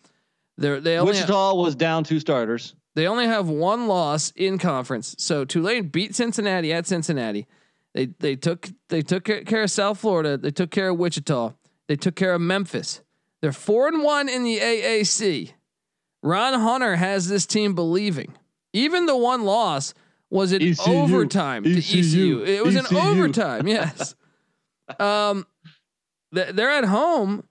They're 0.58 0.80
they 0.80 0.98
only 0.98 1.12
Wichita 1.14 1.54
was 1.56 1.76
down 1.76 2.04
two 2.04 2.20
starters. 2.20 2.74
They 2.98 3.06
only 3.08 3.28
have 3.28 3.48
one 3.48 3.86
loss 3.88 4.32
in 4.36 4.58
conference. 4.58 5.16
So 5.20 5.46
Tulane 5.46 5.90
beat 5.90 6.16
Cincinnati 6.16 6.74
at 6.74 6.88
Cincinnati. 6.88 7.46
They 7.94 8.08
they 8.08 8.36
took 8.36 8.70
they 8.90 9.04
took 9.04 9.24
care 9.24 9.62
of 9.62 9.70
South 9.70 10.00
Florida. 10.00 10.36
They 10.36 10.50
took 10.50 10.72
care 10.72 10.90
of 10.90 10.98
Wichita. 10.98 11.54
They 11.88 11.96
took 11.96 12.16
care 12.16 12.34
of 12.34 12.42
Memphis. 12.42 13.02
They're 13.40 13.52
four 13.52 13.88
and 13.88 14.02
one 14.02 14.28
in 14.28 14.44
the 14.44 14.58
AAC. 14.58 15.52
Ron 16.24 16.60
Hunter 16.60 16.96
has 16.96 17.28
this 17.30 17.46
team 17.46 17.76
believing. 17.76 18.34
Even 18.74 19.06
the 19.06 19.16
one 19.16 19.44
loss 19.44 19.94
was 20.32 20.52
in 20.52 20.64
ECU. 20.64 20.92
overtime 20.92 21.66
to 21.66 21.78
ECU. 21.78 22.00
ECU. 22.00 22.44
It 22.46 22.66
was 22.66 22.76
in 22.76 22.86
ECU. 22.88 22.98
overtime. 22.98 23.68
Yes. 23.68 24.16
um, 25.00 25.46
th- 26.34 26.56
they're 26.56 26.72
at 26.72 26.86
home 26.86 27.44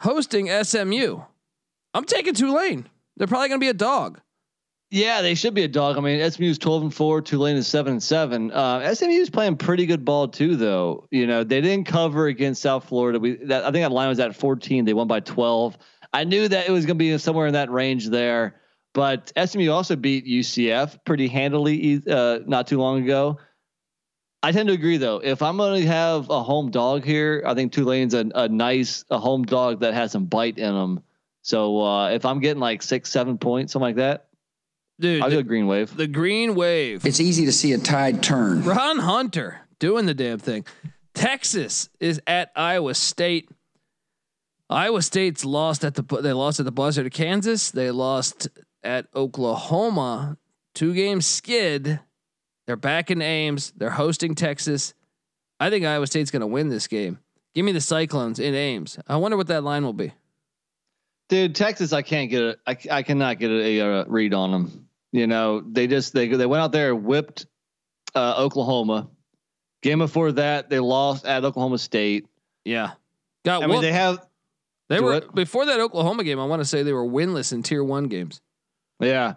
hosting 0.00 0.48
SMU. 0.62 1.22
I'm 1.92 2.04
taking 2.04 2.34
Tulane. 2.34 2.88
They're 3.16 3.26
probably 3.26 3.48
going 3.48 3.60
to 3.60 3.64
be 3.64 3.68
a 3.68 3.74
dog. 3.74 4.20
Yeah, 4.90 5.20
they 5.20 5.34
should 5.34 5.54
be 5.54 5.64
a 5.64 5.68
dog. 5.68 5.96
I 5.96 6.00
mean, 6.00 6.30
SMU 6.30 6.46
is 6.46 6.58
twelve 6.58 6.82
and 6.82 6.94
four. 6.94 7.20
Tulane 7.20 7.56
is 7.56 7.66
seven 7.66 7.94
and 7.94 8.02
seven. 8.02 8.52
Uh, 8.52 8.94
SMU 8.94 9.10
is 9.10 9.30
playing 9.30 9.56
pretty 9.56 9.84
good 9.84 10.04
ball 10.04 10.28
too, 10.28 10.54
though. 10.54 11.08
You 11.10 11.26
know, 11.26 11.42
they 11.42 11.60
didn't 11.60 11.86
cover 11.86 12.28
against 12.28 12.62
South 12.62 12.84
Florida. 12.84 13.18
We 13.18 13.36
that, 13.46 13.64
I 13.64 13.72
think 13.72 13.82
that 13.82 13.90
line 13.90 14.08
was 14.08 14.20
at 14.20 14.36
fourteen. 14.36 14.84
They 14.84 14.94
won 14.94 15.08
by 15.08 15.20
twelve. 15.20 15.76
I 16.12 16.22
knew 16.22 16.46
that 16.46 16.68
it 16.68 16.70
was 16.70 16.86
going 16.86 16.98
to 16.98 17.02
be 17.02 17.18
somewhere 17.18 17.48
in 17.48 17.54
that 17.54 17.70
range 17.70 18.08
there. 18.08 18.60
But 18.94 19.32
SMU 19.36 19.70
also 19.70 19.96
beat 19.96 20.24
UCF 20.24 21.04
pretty 21.04 21.28
handily 21.28 22.00
uh, 22.08 22.38
not 22.46 22.66
too 22.68 22.78
long 22.78 23.02
ago. 23.02 23.38
I 24.42 24.52
tend 24.52 24.68
to 24.68 24.74
agree 24.74 24.96
though. 24.96 25.18
If 25.22 25.42
I'm 25.42 25.56
going 25.56 25.82
to 25.82 25.88
have 25.88 26.30
a 26.30 26.42
home 26.42 26.70
dog 26.70 27.04
here, 27.04 27.42
I 27.44 27.54
think 27.54 27.72
Tulane's 27.72 28.14
a, 28.14 28.30
a 28.34 28.48
nice 28.48 29.04
a 29.10 29.18
home 29.18 29.44
dog 29.44 29.80
that 29.80 29.94
has 29.94 30.12
some 30.12 30.26
bite 30.26 30.58
in 30.58 30.72
them. 30.72 31.02
So 31.42 31.82
uh, 31.82 32.10
if 32.10 32.24
I'm 32.24 32.38
getting 32.38 32.60
like 32.60 32.82
six, 32.82 33.10
seven 33.10 33.36
points, 33.38 33.72
something 33.72 33.84
like 33.84 33.96
that, 33.96 34.25
Dude, 34.98 35.22
I'll 35.22 35.30
the, 35.30 35.36
go 35.36 35.42
Green 35.42 35.66
Wave. 35.66 35.94
the 35.96 36.06
green 36.06 36.54
wave. 36.54 37.04
It's 37.04 37.20
easy 37.20 37.44
to 37.46 37.52
see 37.52 37.72
a 37.72 37.78
tide 37.78 38.22
turn. 38.22 38.62
Ron 38.62 38.98
Hunter 38.98 39.60
doing 39.78 40.06
the 40.06 40.14
damn 40.14 40.38
thing. 40.38 40.64
Texas 41.14 41.88
is 42.00 42.20
at 42.26 42.50
Iowa 42.56 42.94
State. 42.94 43.50
Iowa 44.68 45.02
State's 45.02 45.44
lost 45.44 45.84
at 45.84 45.94
the 45.94 46.02
they 46.22 46.32
lost 46.32 46.60
at 46.60 46.66
the 46.66 46.72
buzzer 46.72 47.04
to 47.04 47.10
Kansas. 47.10 47.70
They 47.70 47.90
lost 47.90 48.48
at 48.82 49.06
Oklahoma. 49.14 50.38
Two 50.74 50.94
game 50.94 51.20
skid. 51.20 52.00
They're 52.66 52.76
back 52.76 53.10
in 53.10 53.22
Ames. 53.22 53.72
They're 53.76 53.90
hosting 53.90 54.34
Texas. 54.34 54.94
I 55.60 55.70
think 55.70 55.84
Iowa 55.84 56.06
State's 56.06 56.30
going 56.30 56.40
to 56.40 56.46
win 56.46 56.68
this 56.68 56.86
game. 56.86 57.18
Give 57.54 57.64
me 57.64 57.72
the 57.72 57.80
Cyclones 57.80 58.38
in 58.38 58.54
Ames. 58.54 58.98
I 59.06 59.16
wonder 59.16 59.36
what 59.36 59.46
that 59.46 59.64
line 59.64 59.84
will 59.84 59.92
be. 59.94 60.12
Dude, 61.28 61.54
Texas, 61.54 61.92
I 61.92 62.02
can't 62.02 62.30
get 62.30 62.42
a, 62.42 62.56
I, 62.66 62.76
I 62.90 63.02
cannot 63.02 63.38
get 63.38 63.50
a, 63.50 63.78
a, 63.80 64.04
read 64.04 64.34
on 64.34 64.52
them. 64.52 64.85
You 65.16 65.26
know, 65.26 65.60
they 65.60 65.86
just 65.86 66.12
they 66.12 66.28
they 66.28 66.46
went 66.46 66.62
out 66.62 66.72
there 66.72 66.94
whipped 66.94 67.46
uh, 68.14 68.34
Oklahoma. 68.38 69.08
Game 69.82 69.98
before 69.98 70.32
that, 70.32 70.68
they 70.68 70.78
lost 70.78 71.24
at 71.24 71.44
Oklahoma 71.44 71.78
State. 71.78 72.26
Yeah, 72.64 72.92
got 73.44 73.62
I 73.62 73.66
mean, 73.66 73.80
they 73.80 73.92
have 73.92 74.26
They 74.88 75.00
were 75.00 75.12
what? 75.12 75.34
before 75.34 75.66
that 75.66 75.80
Oklahoma 75.80 76.22
game. 76.24 76.38
I 76.38 76.44
want 76.44 76.60
to 76.60 76.66
say 76.66 76.82
they 76.82 76.92
were 76.92 77.06
winless 77.06 77.52
in 77.52 77.62
Tier 77.62 77.82
One 77.82 78.08
games. 78.08 78.40
Yeah. 79.00 79.34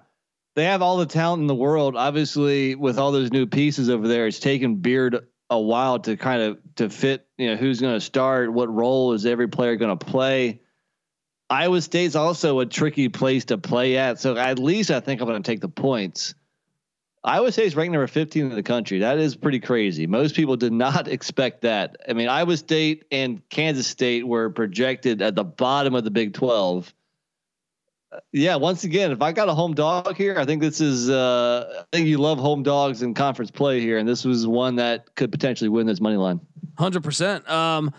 They 0.55 0.65
have 0.65 0.81
all 0.81 0.97
the 0.97 1.05
talent 1.05 1.41
in 1.41 1.47
the 1.47 1.55
world. 1.55 1.95
Obviously, 1.95 2.75
with 2.75 2.97
all 2.97 3.11
those 3.11 3.31
new 3.31 3.45
pieces 3.45 3.89
over 3.89 4.07
there, 4.07 4.27
it's 4.27 4.39
taken 4.39 4.77
Beard 4.77 5.27
a 5.49 5.59
while 5.59 5.99
to 5.99 6.17
kind 6.17 6.41
of 6.41 6.59
to 6.75 6.89
fit, 6.89 7.27
you 7.37 7.49
know, 7.49 7.55
who's 7.55 7.79
going 7.79 7.93
to 7.93 8.01
start, 8.01 8.51
what 8.51 8.73
role 8.73 9.13
is 9.13 9.25
every 9.25 9.47
player 9.47 9.75
going 9.77 9.97
to 9.97 10.05
play. 10.05 10.61
Iowa 11.49 11.81
State's 11.81 12.15
also 12.15 12.59
a 12.59 12.65
tricky 12.65 13.09
place 13.09 13.45
to 13.45 13.57
play 13.57 13.97
at. 13.97 14.19
So 14.19 14.37
at 14.37 14.59
least 14.59 14.91
I 14.91 14.99
think 14.99 15.21
I'm 15.21 15.27
going 15.27 15.41
to 15.41 15.51
take 15.51 15.61
the 15.61 15.69
points. 15.69 16.35
Iowa 17.23 17.51
State's 17.51 17.75
ranked 17.75 17.91
number 17.91 18.07
15 18.07 18.45
in 18.45 18.55
the 18.55 18.63
country. 18.63 18.99
That 18.99 19.17
is 19.17 19.35
pretty 19.35 19.59
crazy. 19.59 20.07
Most 20.07 20.35
people 20.35 20.55
did 20.55 20.71
not 20.71 21.07
expect 21.09 21.61
that. 21.61 21.97
I 22.07 22.13
mean, 22.13 22.29
Iowa 22.29 22.55
State 22.55 23.05
and 23.11 23.41
Kansas 23.49 23.87
State 23.87 24.25
were 24.27 24.49
projected 24.49 25.21
at 25.21 25.35
the 25.35 25.43
bottom 25.43 25.95
of 25.95 26.03
the 26.03 26.11
Big 26.11 26.33
12 26.33 26.93
yeah, 28.31 28.55
once 28.55 28.83
again, 28.83 29.11
if 29.11 29.21
I 29.21 29.31
got 29.31 29.49
a 29.49 29.53
home 29.53 29.73
dog 29.73 30.15
here, 30.15 30.37
I 30.37 30.45
think 30.45 30.61
this 30.61 30.81
is. 30.81 31.09
Uh, 31.09 31.81
I 31.81 31.95
think 31.95 32.07
you 32.07 32.17
love 32.17 32.39
home 32.39 32.63
dogs 32.63 33.01
in 33.01 33.13
conference 33.13 33.51
play 33.51 33.81
here, 33.81 33.97
and 33.97 34.07
this 34.07 34.25
was 34.25 34.47
one 34.47 34.77
that 34.77 35.15
could 35.15 35.31
potentially 35.31 35.69
win 35.69 35.85
this 35.85 36.01
money 36.01 36.17
line. 36.17 36.39
Hundred 36.77 37.03
percent. 37.03 37.47
Um, 37.49 37.93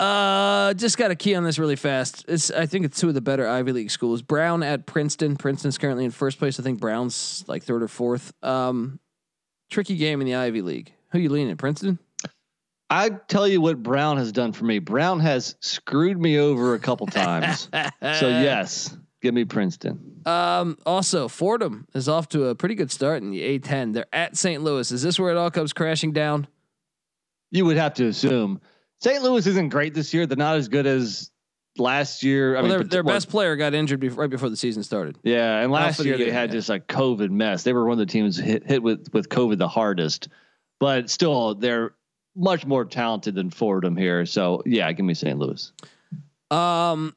uh, 0.00 0.72
just 0.74 0.96
got 0.96 1.10
a 1.10 1.14
key 1.14 1.34
on 1.34 1.44
this 1.44 1.58
really 1.58 1.76
fast. 1.76 2.24
It's 2.26 2.50
I 2.50 2.64
think 2.64 2.86
it's 2.86 2.98
two 2.98 3.08
of 3.08 3.14
the 3.14 3.20
better 3.20 3.46
Ivy 3.46 3.72
League 3.72 3.90
schools. 3.90 4.22
Brown 4.22 4.62
at 4.62 4.86
Princeton. 4.86 5.36
Princeton's 5.36 5.76
currently 5.76 6.06
in 6.06 6.10
first 6.10 6.38
place. 6.38 6.58
I 6.58 6.62
think 6.62 6.80
Brown's 6.80 7.44
like 7.46 7.62
third 7.64 7.82
or 7.82 7.88
fourth. 7.88 8.32
Um, 8.42 8.98
tricky 9.68 9.96
game 9.96 10.20
in 10.22 10.26
the 10.26 10.36
Ivy 10.36 10.62
League. 10.62 10.94
Who 11.12 11.18
you 11.18 11.28
leaning? 11.28 11.56
Princeton. 11.56 11.98
I 12.88 13.10
tell 13.10 13.46
you 13.46 13.60
what 13.60 13.82
Brown 13.82 14.16
has 14.16 14.32
done 14.32 14.52
for 14.52 14.64
me. 14.64 14.78
Brown 14.78 15.20
has 15.20 15.54
screwed 15.60 16.18
me 16.18 16.38
over 16.38 16.74
a 16.74 16.78
couple 16.78 17.06
times. 17.06 17.68
so 17.70 17.78
yes, 18.28 18.96
give 19.20 19.34
me 19.34 19.44
Princeton. 19.44 20.22
Um, 20.26 20.78
also, 20.86 21.28
Fordham 21.28 21.86
is 21.94 22.08
off 22.08 22.28
to 22.30 22.46
a 22.46 22.54
pretty 22.54 22.74
good 22.74 22.90
start 22.90 23.22
in 23.22 23.30
the 23.30 23.58
A10. 23.58 23.92
They're 23.92 24.06
at 24.12 24.36
St. 24.36 24.62
Louis. 24.62 24.90
Is 24.90 25.02
this 25.02 25.20
where 25.20 25.30
it 25.30 25.36
all 25.36 25.50
comes 25.50 25.72
crashing 25.72 26.12
down? 26.12 26.48
You 27.52 27.64
would 27.66 27.76
have 27.76 27.94
to 27.94 28.06
assume 28.06 28.60
St. 29.00 29.22
Louis 29.22 29.46
isn't 29.46 29.70
great 29.70 29.94
this 29.94 30.12
year. 30.12 30.26
They're 30.26 30.36
not 30.36 30.56
as 30.56 30.68
good 30.68 30.86
as 30.86 31.30
last 31.78 32.22
year. 32.22 32.56
I 32.56 32.60
well, 32.60 32.62
mean, 32.62 32.78
their, 32.78 32.86
their 32.86 33.02
best 33.02 33.28
player 33.28 33.56
got 33.56 33.74
injured 33.74 34.00
bef- 34.00 34.16
right 34.16 34.28
before 34.28 34.50
the 34.50 34.56
season 34.56 34.82
started. 34.82 35.18
Yeah, 35.22 35.60
and 35.60 35.72
last 35.72 35.98
the 35.98 36.04
year 36.04 36.18
they 36.18 36.30
had 36.30 36.50
yeah. 36.50 36.56
just 36.56 36.70
a 36.70 36.78
COVID 36.78 37.30
mess. 37.30 37.62
They 37.62 37.72
were 37.72 37.84
one 37.84 37.92
of 37.92 37.98
the 37.98 38.06
teams 38.06 38.36
hit, 38.36 38.66
hit 38.66 38.82
with 38.82 39.12
with 39.12 39.28
COVID 39.28 39.58
the 39.58 39.68
hardest, 39.68 40.28
but 40.78 41.08
still 41.08 41.54
they're 41.54 41.94
much 42.36 42.66
more 42.66 42.84
talented 42.84 43.34
than 43.34 43.50
Fordham 43.50 43.96
here. 43.96 44.26
So 44.26 44.62
yeah, 44.66 44.92
give 44.92 45.06
me 45.06 45.14
St. 45.14 45.38
Louis. 45.38 45.72
Um, 46.50 47.16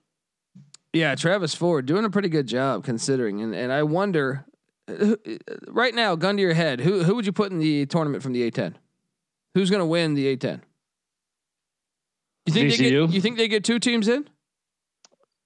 yeah, 0.94 1.16
Travis 1.16 1.54
Ford 1.56 1.86
doing 1.86 2.06
a 2.06 2.10
pretty 2.10 2.30
good 2.30 2.48
job 2.48 2.84
considering, 2.84 3.42
and 3.42 3.54
and 3.54 3.74
I 3.74 3.84
wonder, 3.84 4.46
right 5.68 5.94
now, 5.94 6.16
gun 6.16 6.38
to 6.38 6.42
your 6.42 6.54
head, 6.54 6.80
who 6.80 7.04
who 7.04 7.16
would 7.16 7.26
you 7.26 7.34
put 7.34 7.52
in 7.52 7.60
the 7.60 7.86
tournament 7.88 8.24
from 8.24 8.32
the 8.32 8.50
A10? 8.50 8.76
Who's 9.54 9.70
going 9.70 9.82
to 9.82 9.86
win 9.86 10.14
the 10.14 10.36
A10? 10.36 10.62
You 12.46 12.54
think 12.54 12.72
they 12.72 12.78
get? 12.78 13.10
You 13.10 13.22
think 13.22 13.38
they 13.38 13.48
get 13.48 13.64
two 13.64 13.80
teams 13.80 14.08
in? 14.08 14.28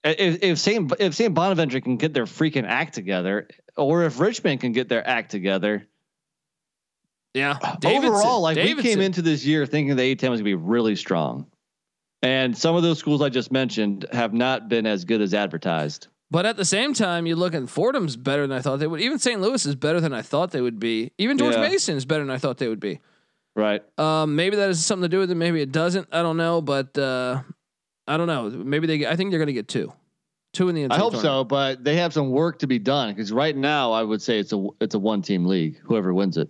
If 0.03 0.43
if 0.43 0.57
Saint 0.59 0.93
if 0.99 1.15
Saint 1.15 1.33
Bonaventure 1.33 1.81
can 1.81 1.97
get 1.97 2.13
their 2.13 2.25
freaking 2.25 2.65
act 2.67 2.93
together, 2.93 3.47
or 3.75 4.03
if 4.03 4.19
Richmond 4.19 4.61
can 4.61 4.71
get 4.71 4.89
their 4.89 5.07
act 5.07 5.31
together, 5.31 5.87
Yeah. 7.33 7.57
Uh, 7.61 7.75
overall, 7.85 8.41
like 8.41 8.57
we 8.57 8.75
came 8.81 9.01
into 9.01 9.21
this 9.21 9.45
year 9.45 9.65
thinking 9.65 9.95
the 9.95 10.15
A10 10.15 10.29
was 10.29 10.39
gonna 10.39 10.43
be 10.45 10.55
really 10.55 10.95
strong, 10.95 11.47
and 12.21 12.57
some 12.57 12.75
of 12.75 12.83
those 12.83 12.99
schools 12.99 13.21
I 13.21 13.29
just 13.29 13.51
mentioned 13.51 14.05
have 14.11 14.33
not 14.33 14.69
been 14.69 14.85
as 14.85 15.03
good 15.05 15.21
as 15.21 15.33
advertised. 15.33 16.07
But 16.29 16.45
at 16.45 16.57
the 16.57 16.65
same 16.65 16.93
time, 16.93 17.25
you 17.25 17.35
look 17.37 17.53
at 17.53 17.69
Fordham's 17.69 18.17
better 18.17 18.47
than 18.47 18.57
I 18.57 18.61
thought 18.61 18.79
they 18.79 18.87
would. 18.87 18.99
Even 19.01 19.17
St. 19.17 19.39
Louis 19.39 19.65
is 19.65 19.75
better 19.75 20.01
than 20.01 20.13
I 20.13 20.21
thought 20.21 20.51
they 20.51 20.59
would 20.61 20.77
be. 20.79 21.11
Even 21.17 21.37
George 21.37 21.55
Yeah. 21.55 21.61
Mason 21.61 21.95
is 21.95 22.05
better 22.05 22.23
than 22.25 22.33
I 22.33 22.37
thought 22.37 22.57
they 22.57 22.67
would 22.67 22.81
be. 22.81 22.99
Right. 23.57 23.81
Um, 23.99 24.35
maybe 24.35 24.55
that 24.55 24.67
has 24.67 24.85
something 24.85 25.01
to 25.01 25.09
do 25.09 25.17
with 25.17 25.31
it. 25.31 25.35
Maybe 25.35 25.61
it 25.61 25.71
doesn't. 25.71 26.07
I 26.11 26.21
don't 26.21 26.37
know. 26.37 26.61
But 26.61 26.95
uh, 26.95 27.41
I 28.07 28.15
don't 28.15 28.27
know. 28.27 28.49
Maybe 28.51 28.85
they. 28.85 29.07
I 29.07 29.15
think 29.15 29.31
they're 29.31 29.39
going 29.39 29.47
to 29.47 29.53
get 29.53 29.67
two, 29.67 29.91
two 30.53 30.69
in 30.69 30.75
the. 30.75 30.83
NCAA 30.83 30.91
I 30.91 30.97
hope 30.97 31.13
tournament. 31.13 31.23
so, 31.23 31.43
but 31.43 31.83
they 31.83 31.95
have 31.95 32.13
some 32.13 32.29
work 32.29 32.59
to 32.59 32.67
be 32.67 32.77
done 32.77 33.13
because 33.13 33.31
right 33.31 33.57
now 33.57 33.93
I 33.93 34.03
would 34.03 34.21
say 34.21 34.37
it's 34.37 34.53
a 34.53 34.67
it's 34.79 34.93
a 34.93 34.99
one 34.99 35.23
team 35.23 35.45
league. 35.45 35.79
Whoever 35.83 36.13
wins 36.13 36.37
it. 36.37 36.49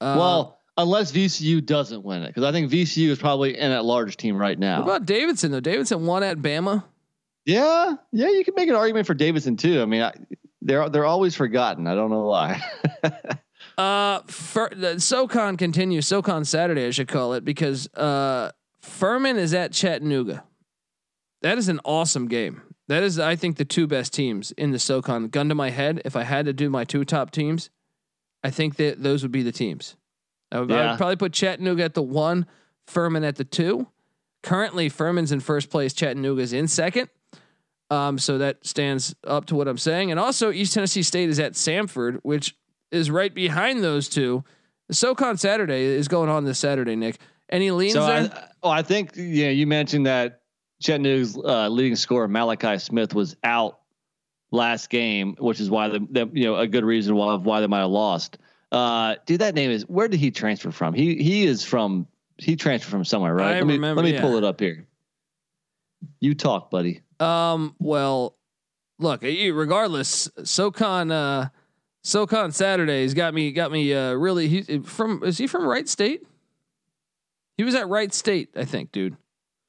Uh, 0.00 0.16
well, 0.18 0.58
unless 0.76 1.12
VCU 1.12 1.64
doesn't 1.64 2.02
win 2.02 2.24
it, 2.24 2.28
because 2.28 2.42
I 2.42 2.50
think 2.50 2.68
VCU 2.68 3.10
is 3.10 3.18
probably 3.20 3.56
in 3.56 3.70
at 3.70 3.84
large 3.84 4.16
team 4.16 4.36
right 4.36 4.58
now. 4.58 4.78
what 4.78 4.96
about 4.96 5.06
Davidson 5.06 5.52
though? 5.52 5.60
Davidson 5.60 6.04
won 6.04 6.24
at 6.24 6.38
Bama. 6.38 6.82
yeah, 7.44 7.94
yeah, 8.10 8.28
you 8.28 8.44
can 8.44 8.54
make 8.56 8.68
an 8.68 8.74
argument 8.74 9.06
for 9.06 9.14
Davidson 9.14 9.56
too. 9.56 9.80
I 9.80 9.84
mean, 9.84 10.02
I, 10.02 10.14
they're 10.62 10.88
they're 10.88 11.06
always 11.06 11.36
forgotten. 11.36 11.86
I 11.86 11.94
don't 11.94 12.10
know 12.10 12.24
why. 12.24 12.60
Uh, 13.80 14.20
SoCon 14.98 15.56
continues. 15.56 16.06
SoCon 16.06 16.44
Saturday, 16.44 16.86
I 16.86 16.90
should 16.90 17.08
call 17.08 17.32
it, 17.32 17.46
because 17.46 17.88
uh, 17.94 18.50
Furman 18.82 19.38
is 19.38 19.54
at 19.54 19.72
Chattanooga. 19.72 20.44
That 21.40 21.56
is 21.56 21.68
an 21.68 21.80
awesome 21.84 22.28
game. 22.28 22.60
That 22.88 23.02
is, 23.02 23.18
I 23.18 23.36
think, 23.36 23.56
the 23.56 23.64
two 23.64 23.86
best 23.86 24.12
teams 24.12 24.52
in 24.52 24.72
the 24.72 24.78
SoCon. 24.78 25.28
Gun 25.28 25.48
to 25.48 25.54
my 25.54 25.70
head, 25.70 26.02
if 26.04 26.14
I 26.14 26.24
had 26.24 26.44
to 26.44 26.52
do 26.52 26.68
my 26.68 26.84
two 26.84 27.06
top 27.06 27.30
teams, 27.30 27.70
I 28.44 28.50
think 28.50 28.76
that 28.76 29.02
those 29.02 29.22
would 29.22 29.32
be 29.32 29.42
the 29.42 29.52
teams. 29.52 29.96
I 30.52 30.60
would, 30.60 30.70
I 30.70 30.90
would 30.90 30.98
probably 30.98 31.16
put 31.16 31.32
Chattanooga 31.32 31.84
at 31.84 31.94
the 31.94 32.02
one, 32.02 32.44
Furman 32.86 33.24
at 33.24 33.36
the 33.36 33.44
two. 33.44 33.86
Currently, 34.42 34.90
Furman's 34.90 35.32
in 35.32 35.40
first 35.40 35.70
place. 35.70 35.94
Chattanooga's 35.94 36.52
in 36.52 36.68
second. 36.68 37.08
Um, 37.88 38.18
so 38.18 38.36
that 38.38 38.66
stands 38.66 39.14
up 39.24 39.46
to 39.46 39.54
what 39.54 39.68
I'm 39.68 39.78
saying. 39.78 40.10
And 40.10 40.20
also, 40.20 40.52
East 40.52 40.74
Tennessee 40.74 41.02
State 41.02 41.30
is 41.30 41.40
at 41.40 41.54
Samford, 41.54 42.18
which 42.22 42.54
is 42.90 43.10
right 43.10 43.34
behind 43.34 43.82
those 43.82 44.08
two. 44.08 44.44
SoCon 44.90 45.36
Saturday 45.36 45.84
is 45.84 46.08
going 46.08 46.28
on 46.28 46.44
this 46.44 46.58
Saturday, 46.58 46.96
Nick. 46.96 47.18
Any 47.48 47.70
leans 47.70 47.94
so 47.94 48.06
there? 48.06 48.32
I, 48.32 48.48
oh, 48.62 48.70
I 48.70 48.82
think 48.82 49.12
yeah, 49.16 49.50
you 49.50 49.66
mentioned 49.66 50.06
that 50.06 50.42
Chattanooga's 50.80 51.36
uh, 51.36 51.68
leading 51.68 51.96
scorer 51.96 52.28
Malachi 52.28 52.78
Smith 52.78 53.14
was 53.14 53.36
out 53.42 53.80
last 54.50 54.90
game, 54.90 55.36
which 55.38 55.60
is 55.60 55.70
why 55.70 55.88
the, 55.88 56.06
the 56.10 56.30
you 56.32 56.44
know 56.44 56.56
a 56.56 56.66
good 56.66 56.84
reason 56.84 57.14
why 57.16 57.34
why 57.34 57.60
they 57.60 57.66
might 57.66 57.80
have 57.80 57.90
lost. 57.90 58.38
Uh, 58.72 59.16
dude, 59.26 59.40
that 59.40 59.54
name 59.54 59.70
is 59.70 59.82
where 59.88 60.08
did 60.08 60.20
he 60.20 60.30
transfer 60.30 60.70
from? 60.70 60.94
He 60.94 61.16
he 61.16 61.44
is 61.44 61.64
from 61.64 62.06
he 62.38 62.56
transferred 62.56 62.90
from 62.90 63.04
somewhere, 63.04 63.34
right? 63.34 63.56
I 63.56 63.58
let 63.58 63.66
me 63.66 63.74
remember, 63.74 64.02
let 64.02 64.08
me 64.08 64.14
yeah. 64.14 64.20
pull 64.20 64.36
it 64.36 64.44
up 64.44 64.60
here. 64.60 64.86
You 66.20 66.34
talk, 66.34 66.70
buddy. 66.70 67.02
Um. 67.18 67.74
Well, 67.78 68.36
look. 68.98 69.22
Regardless, 69.22 70.30
SoCon. 70.44 71.10
Uh, 71.10 71.48
SoCon 72.02 72.52
Saturdays 72.52 73.14
got 73.14 73.34
me. 73.34 73.52
Got 73.52 73.72
me. 73.72 73.92
Uh, 73.92 74.12
really. 74.12 74.48
He 74.48 74.78
from. 74.80 75.22
Is 75.24 75.38
he 75.38 75.46
from 75.46 75.66
Wright 75.66 75.88
State? 75.88 76.22
He 77.56 77.64
was 77.64 77.74
at 77.74 77.88
Wright 77.88 78.12
State, 78.12 78.48
I 78.56 78.64
think, 78.64 78.90
dude. 78.90 79.16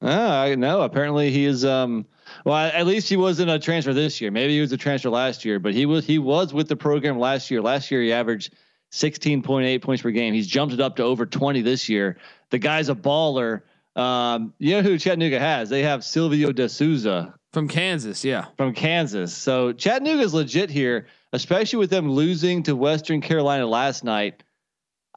Ah, 0.02 0.42
I 0.42 0.56
know. 0.56 0.82
Apparently, 0.82 1.30
he 1.32 1.46
is. 1.46 1.66
Um, 1.66 2.06
well, 2.46 2.56
at 2.56 2.88
least 2.88 3.10
he 3.10 3.18
wasn't 3.18 3.52
a 3.52 3.60
transfer 3.60 3.94
this 3.94 4.22
year. 4.22 4.32
Maybe 4.32 4.56
he 4.56 4.62
was 4.62 4.72
a 4.72 4.78
transfer 4.78 5.10
last 5.10 5.44
year, 5.44 5.60
but 5.60 5.74
he 5.74 5.86
was 5.86 6.06
he 6.06 6.18
was 6.18 6.54
with 6.54 6.70
the 6.70 6.76
program 6.78 7.20
last 7.20 7.52
year. 7.52 7.62
Last 7.62 7.92
year, 7.92 8.02
he 8.02 8.14
averaged 8.14 8.54
sixteen 8.92 9.44
point 9.44 9.68
eight 9.68 9.82
points 9.82 10.02
per 10.02 10.12
game. 10.12 10.34
He's 10.34 10.48
jumped 10.48 10.74
it 10.74 10.80
up 10.80 10.96
to 10.96 11.04
over 11.04 11.26
twenty 11.26 11.62
this 11.62 11.90
year. 11.90 12.18
The 12.50 12.60
guy's 12.60 12.90
a 12.90 12.96
baller. 12.96 13.62
Um, 13.96 14.54
you 14.58 14.76
know 14.76 14.82
who 14.82 14.98
Chattanooga 14.98 15.38
has? 15.40 15.70
They 15.70 15.84
have 15.84 16.06
Silvio 16.06 16.54
De 16.54 16.70
Souza 16.70 17.36
From 17.52 17.68
Kansas, 17.68 18.24
yeah. 18.24 18.46
from 18.56 18.74
Kansas. 18.74 19.36
So 19.36 19.74
Chattanooga's 19.74 20.34
legit 20.34 20.70
here, 20.70 21.08
especially 21.34 21.80
with 21.80 21.90
them 21.90 22.10
losing 22.10 22.64
to 22.64 22.76
Western 22.76 23.22
Carolina 23.22 23.66
last 23.66 24.04
night. 24.04 24.44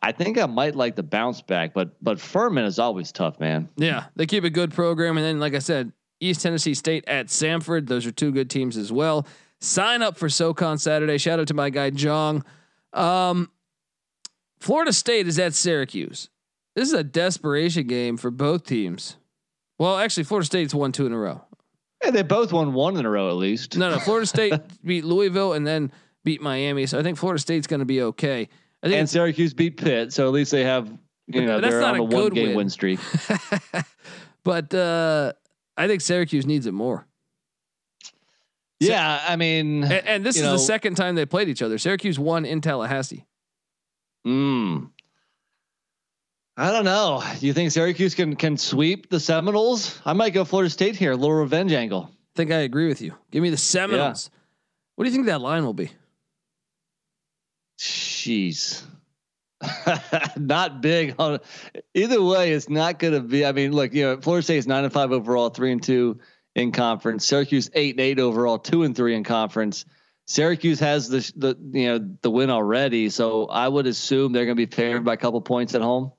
I 0.02 0.12
think 0.12 0.38
I 0.38 0.46
might 0.46 0.74
like 0.76 0.96
the 0.96 1.02
bounce 1.02 1.40
back, 1.40 1.72
but 1.72 1.96
but 2.02 2.20
Furman 2.20 2.64
is 2.64 2.78
always 2.78 3.10
tough, 3.10 3.40
man. 3.40 3.68
Yeah, 3.76 4.04
they 4.16 4.26
keep 4.26 4.44
a 4.44 4.50
good 4.50 4.72
program, 4.72 5.16
and 5.16 5.24
then, 5.24 5.40
like 5.40 5.54
I 5.54 5.60
said, 5.60 5.92
East 6.20 6.42
Tennessee 6.42 6.74
State 6.74 7.04
at 7.06 7.28
Samford. 7.28 7.86
Those 7.86 8.06
are 8.06 8.12
two 8.12 8.30
good 8.30 8.50
teams 8.50 8.76
as 8.76 8.92
well. 8.92 9.26
Sign 9.60 10.02
up 10.02 10.18
for 10.18 10.28
SoCon 10.28 10.76
Saturday. 10.78 11.16
Shout 11.16 11.40
out 11.40 11.48
to 11.48 11.54
my 11.54 11.70
guy 11.70 11.90
Jong. 11.90 12.44
Um, 12.92 13.50
Florida 14.60 14.92
State 14.92 15.26
is 15.26 15.38
at 15.38 15.54
Syracuse. 15.54 16.28
This 16.74 16.88
is 16.88 16.94
a 16.94 17.04
desperation 17.04 17.86
game 17.86 18.16
for 18.16 18.30
both 18.30 18.66
teams. 18.66 19.16
Well, 19.78 19.96
actually, 19.96 20.24
Florida 20.24 20.46
State's 20.46 20.74
won 20.74 20.92
two 20.92 21.06
in 21.06 21.12
a 21.12 21.18
row. 21.18 21.44
Hey, 22.02 22.10
they 22.10 22.22
both 22.22 22.52
won 22.52 22.74
one 22.74 22.96
in 22.96 23.06
a 23.06 23.10
row 23.10 23.30
at 23.30 23.36
least. 23.36 23.76
No, 23.76 23.90
no, 23.90 23.98
Florida 23.98 24.26
State 24.26 24.54
beat 24.84 25.04
Louisville 25.04 25.54
and 25.54 25.66
then 25.66 25.92
beat 26.24 26.40
Miami. 26.42 26.86
So 26.86 26.98
I 26.98 27.02
think 27.02 27.18
Florida 27.18 27.40
State's 27.40 27.66
going 27.66 27.80
to 27.80 27.86
be 27.86 28.02
okay. 28.02 28.48
I 28.82 28.88
think 28.88 28.98
and 28.98 29.08
Syracuse 29.08 29.54
beat 29.54 29.76
Pitt, 29.76 30.12
so 30.12 30.26
at 30.26 30.32
least 30.32 30.50
they 30.50 30.64
have 30.64 30.90
you 31.26 31.44
know 31.46 31.60
they're 31.60 31.82
on 31.82 31.96
a 31.96 32.00
a, 32.00 32.02
one 32.02 32.28
game 32.30 32.48
win. 32.48 32.56
win, 32.56 32.70
streak. 32.70 33.00
but 34.44 34.74
uh, 34.74 35.32
I 35.76 35.86
think 35.88 36.00
Syracuse 36.02 36.44
needs 36.46 36.66
it 36.66 36.72
more. 36.74 37.06
yeah, 38.80 39.22
I 39.26 39.36
mean, 39.36 39.84
And, 39.84 40.06
and 40.06 40.26
this 40.26 40.36
is 40.36 40.42
know- 40.42 40.52
the 40.52 40.58
second 40.58 40.96
time 40.96 41.14
they 41.14 41.24
played 41.26 41.48
each 41.48 41.62
other. 41.62 41.78
Syracuse 41.78 42.18
won 42.18 42.44
in 42.44 42.60
Tallahassee. 42.60 43.24
mm, 44.26 44.90
I 46.56 46.70
don't 46.70 46.84
know. 46.84 47.22
Do 47.40 47.46
you 47.46 47.52
think 47.52 47.72
Syracuse 47.72 48.14
can 48.14 48.36
can 48.36 48.56
sweep 48.56 49.08
the 49.10 49.18
Seminoles? 49.18 49.98
I 50.04 50.12
might 50.12 50.30
go 50.34 50.44
Florida 50.44 50.70
State 50.70 50.94
here, 50.96 51.12
a 51.12 51.16
little 51.16 51.34
revenge 51.36 51.72
angle. 51.72 52.10
I 52.12 52.36
think 52.36 52.50
I 52.52 52.58
agree 52.58 52.86
with 52.88 53.00
you. 53.00 53.14
Give 53.30 53.42
me 53.42 53.50
the 53.50 53.56
Seminoles. 53.56 54.30
What 54.96 55.04
do 55.04 55.10
you 55.10 55.14
think 55.14 55.26
that 55.26 55.40
line 55.40 55.64
will 55.64 55.74
be? 55.74 55.90
Jeez. 57.78 58.82
not 60.36 60.80
big 60.82 61.14
on 61.18 61.38
either 61.94 62.22
way. 62.22 62.52
It's 62.52 62.68
not 62.68 62.98
going 62.98 63.14
to 63.14 63.20
be. 63.20 63.44
I 63.44 63.52
mean, 63.52 63.72
look, 63.72 63.94
you 63.94 64.04
know, 64.04 64.20
Florida 64.20 64.42
State 64.42 64.58
is 64.58 64.66
nine 64.66 64.84
and 64.84 64.92
five 64.92 65.12
overall, 65.12 65.50
three 65.50 65.72
and 65.72 65.82
two 65.82 66.20
in 66.54 66.72
conference. 66.72 67.26
Syracuse 67.26 67.70
eight 67.74 67.94
and 67.94 68.00
eight 68.00 68.18
overall, 68.18 68.58
two 68.58 68.82
and 68.82 68.94
three 68.94 69.14
in 69.14 69.24
conference. 69.24 69.84
Syracuse 70.26 70.80
has 70.80 71.08
the 71.08 71.32
the 71.36 71.78
you 71.78 71.86
know 71.86 72.16
the 72.22 72.30
win 72.30 72.50
already, 72.50 73.10
so 73.10 73.46
I 73.46 73.68
would 73.68 73.86
assume 73.86 74.32
they're 74.32 74.46
going 74.46 74.56
to 74.56 74.66
be 74.66 74.74
favored 74.74 75.04
by 75.04 75.14
a 75.14 75.18
couple 75.18 75.40
points 75.40 75.74
at 75.74 75.82
home. 75.82 76.12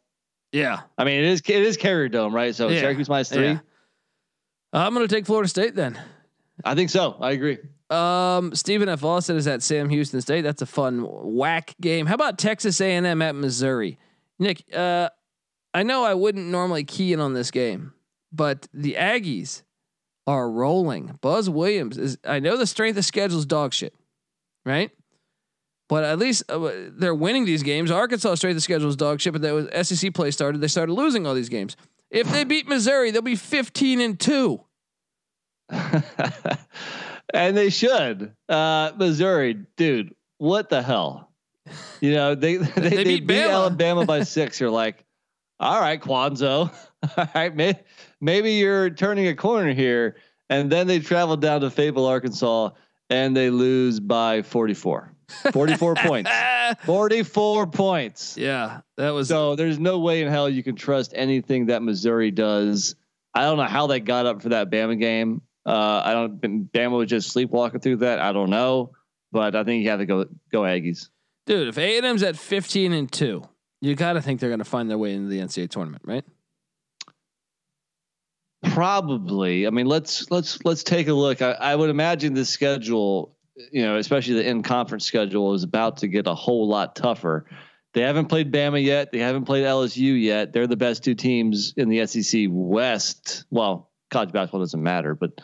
Yeah. 0.51 0.81
I 0.97 1.03
mean, 1.03 1.19
it 1.19 1.25
is 1.25 1.41
it 1.41 1.63
is 1.63 1.77
Carrier 1.77 2.09
Dome, 2.09 2.33
right? 2.33 2.53
So 2.53 2.69
Yeah. 2.69 2.79
Syracuse 2.81 3.09
minus 3.09 3.29
three. 3.29 3.47
Yeah. 3.47 3.59
Uh, 4.73 4.79
I'm 4.79 4.93
going 4.93 5.07
to 5.07 5.13
take 5.13 5.25
Florida 5.25 5.49
State 5.49 5.75
then. 5.75 5.99
I 6.63 6.75
think 6.75 6.89
so. 6.89 7.17
I 7.19 7.31
agree. 7.31 7.57
Um, 7.89 8.55
Stephen 8.55 8.89
F. 8.89 9.03
Austin 9.03 9.37
is 9.37 9.47
at 9.47 9.61
Sam 9.61 9.89
Houston 9.89 10.21
State. 10.21 10.41
That's 10.41 10.61
a 10.61 10.65
fun 10.65 11.05
whack 11.07 11.75
game. 11.79 12.05
How 12.05 12.15
about 12.15 12.37
Texas 12.37 12.81
A&M 12.81 13.21
at 13.21 13.35
Missouri? 13.35 13.99
Nick, 14.39 14.63
uh, 14.73 15.09
I 15.73 15.83
know 15.83 16.03
I 16.03 16.13
wouldn't 16.13 16.47
normally 16.47 16.83
key 16.83 17.13
in 17.13 17.19
on 17.19 17.33
this 17.33 17.51
game, 17.51 17.93
but 18.31 18.67
the 18.73 18.93
Aggies 18.93 19.63
are 20.25 20.49
rolling. 20.49 21.17
Buzz 21.21 21.49
Williams 21.49 21.97
is. 21.97 22.17
I 22.23 22.39
know 22.39 22.57
the 22.57 22.67
strength 22.67 22.97
of 22.97 23.05
schedule 23.05 23.37
is 23.37 23.45
dog 23.45 23.73
shit, 23.73 23.93
right? 24.65 24.91
But 25.87 26.03
at 26.03 26.17
least 26.17 26.49
uh, 26.49 26.71
they're 26.89 27.13
winning 27.13 27.45
these 27.45 27.61
games. 27.61 27.91
Arkansas 27.91 28.35
strength 28.35 28.57
of 28.57 28.63
schedule 28.63 28.89
is 28.89 28.95
dog 28.95 29.21
shit, 29.21 29.33
but 29.33 29.43
that 29.43 29.53
was 29.53 29.87
SEC 29.87 30.13
play 30.13 30.31
started. 30.31 30.59
They 30.59 30.67
started 30.67 30.93
losing 30.93 31.27
all 31.27 31.35
these 31.35 31.49
games. 31.49 31.75
If 32.09 32.31
they 32.31 32.43
beat 32.43 32.67
Missouri, 32.67 33.11
they'll 33.11 33.21
be 33.21 33.35
15 33.35 33.99
and 33.99 34.19
two. 34.19 34.61
and 37.33 37.55
they 37.55 37.69
should. 37.69 38.33
Uh, 38.47 38.91
Missouri, 38.97 39.65
dude, 39.77 40.15
what 40.37 40.69
the 40.69 40.81
hell? 40.81 41.31
You 42.01 42.13
know, 42.13 42.35
they 42.35 42.57
they, 42.57 42.89
they, 42.89 43.03
beat 43.03 43.27
beat, 43.27 43.43
Alabama 43.43 44.05
by 44.05 44.23
six. 44.23 44.59
You're 44.59 44.69
like, 44.69 45.03
all 45.59 45.79
right, 45.79 46.01
Cuonzo. 46.01 46.73
All 47.17 47.27
right, 47.35 47.55
may, 47.55 47.79
maybe 48.19 48.53
you're 48.53 48.89
turning 48.89 49.27
a 49.27 49.35
corner 49.35 49.73
here. 49.73 50.15
And 50.49 50.71
then 50.71 50.87
they 50.87 50.99
travel 50.99 51.37
down 51.37 51.61
to 51.61 51.69
Fayetteville, 51.69 52.07
Arkansas, 52.07 52.71
and 53.11 53.37
they 53.37 53.51
lose 53.51 53.99
by 53.99 54.41
44. 54.41 55.11
44 55.51 55.95
points. 55.95 56.31
44 56.83 57.67
points. 57.67 58.37
Yeah, 58.37 58.81
that 58.97 59.11
was 59.11 59.27
So 59.27 59.55
there's 59.55 59.79
no 59.79 59.99
way 59.99 60.21
in 60.21 60.27
hell 60.29 60.49
you 60.49 60.63
can 60.63 60.75
trust 60.75 61.13
anything 61.15 61.67
that 61.67 61.81
Missouri 61.81 62.31
does. 62.31 62.95
I 63.33 63.41
don't 63.43 63.57
know 63.57 63.63
how 63.63 63.87
they 63.87 63.99
got 63.99 64.25
up 64.25 64.41
for 64.41 64.49
that 64.49 64.69
Bama 64.69 64.99
game. 64.99 65.41
Uh, 65.65 66.01
I 66.05 66.13
don't. 66.13 66.39
Bama 66.71 66.97
was 66.97 67.09
just 67.09 67.31
sleepwalking 67.31 67.79
through 67.79 67.97
that. 67.97 68.19
I 68.19 68.31
don't 68.31 68.49
know, 68.49 68.91
but 69.31 69.55
I 69.55 69.63
think 69.63 69.83
you 69.83 69.89
have 69.89 69.99
to 69.99 70.05
go 70.05 70.25
go 70.51 70.61
Aggies. 70.61 71.09
Dude, 71.47 71.67
if 71.67 71.77
A 71.77 71.97
and 71.97 72.05
M's 72.05 72.23
at 72.23 72.35
fifteen 72.35 72.93
and 72.93 73.11
two, 73.11 73.43
you 73.81 73.95
got 73.95 74.13
to 74.13 74.21
think 74.21 74.39
they're 74.39 74.49
going 74.49 74.59
to 74.59 74.65
find 74.65 74.89
their 74.89 74.97
way 74.97 75.13
into 75.13 75.27
the 75.27 75.39
NCAA 75.39 75.69
tournament, 75.69 76.03
right? 76.05 76.23
Probably. 78.63 79.67
I 79.67 79.69
mean, 79.69 79.87
let's 79.87 80.29
let's 80.31 80.63
let's 80.65 80.83
take 80.83 81.07
a 81.07 81.13
look. 81.13 81.41
I, 81.41 81.51
I 81.51 81.75
would 81.75 81.89
imagine 81.89 82.33
the 82.33 82.45
schedule, 82.45 83.35
you 83.71 83.83
know, 83.83 83.97
especially 83.97 84.35
the 84.35 84.47
in 84.47 84.63
conference 84.63 85.05
schedule, 85.05 85.53
is 85.53 85.63
about 85.63 85.97
to 85.97 86.07
get 86.07 86.27
a 86.27 86.35
whole 86.35 86.67
lot 86.67 86.95
tougher. 86.95 87.45
They 87.93 88.01
haven't 88.01 88.25
played 88.25 88.51
Bama 88.51 88.83
yet. 88.83 89.11
They 89.11 89.19
haven't 89.19 89.45
played 89.45 89.63
LSU 89.63 90.21
yet. 90.21 90.51
They're 90.51 90.67
the 90.67 90.75
best 90.75 91.03
two 91.03 91.15
teams 91.15 91.73
in 91.77 91.89
the 91.89 92.05
SEC 92.05 92.47
West. 92.49 93.45
Well, 93.49 93.89
college 94.11 94.31
basketball 94.31 94.61
doesn't 94.61 94.81
matter, 94.81 95.15
but 95.15 95.41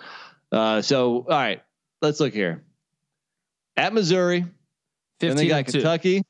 uh, 0.51 0.81
so 0.81 1.17
all 1.17 1.25
right, 1.29 1.61
let's 2.01 2.19
look 2.19 2.33
here. 2.33 2.63
At 3.77 3.93
Missouri, 3.93 4.45
then 5.19 5.35
they 5.37 5.47
got 5.47 5.65
Kentucky, 5.65 6.23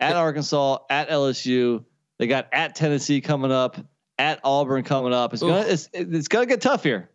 at 0.00 0.16
Arkansas, 0.16 0.78
at 0.90 1.08
LSU. 1.08 1.84
They 2.18 2.26
got 2.26 2.48
at 2.52 2.74
Tennessee 2.74 3.20
coming 3.20 3.52
up, 3.52 3.76
at 4.18 4.40
Auburn 4.42 4.82
coming 4.84 5.12
up. 5.12 5.32
It's 5.32 5.42
gonna 5.42 5.60
it's, 5.66 5.88
it's 5.92 6.28
gonna 6.28 6.46
get 6.46 6.60
tough 6.60 6.82
here. 6.82 7.10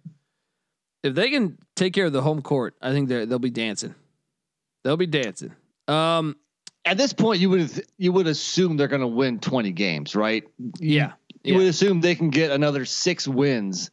If 1.03 1.15
they 1.15 1.29
can 1.31 1.57
take 1.75 1.93
care 1.93 2.05
of 2.05 2.13
the 2.13 2.21
home 2.21 2.41
court, 2.41 2.75
I 2.81 2.91
think 2.91 3.09
they 3.09 3.25
they'll 3.25 3.39
be 3.39 3.49
dancing. 3.49 3.95
They'll 4.83 4.97
be 4.97 5.07
dancing. 5.07 5.53
Um, 5.87 6.35
At 6.85 6.97
this 6.97 7.13
point, 7.13 7.41
you 7.41 7.49
would 7.49 7.85
you 7.97 8.11
would 8.13 8.27
assume 8.27 8.77
they're 8.77 8.87
gonna 8.87 9.07
win 9.07 9.39
twenty 9.39 9.71
games, 9.71 10.15
right? 10.15 10.43
yeah, 10.79 11.13
You 11.43 11.53
yeah. 11.53 11.57
would 11.57 11.67
assume 11.67 12.01
they 12.01 12.15
can 12.15 12.29
get 12.29 12.51
another 12.51 12.85
six 12.85 13.27
wins. 13.27 13.91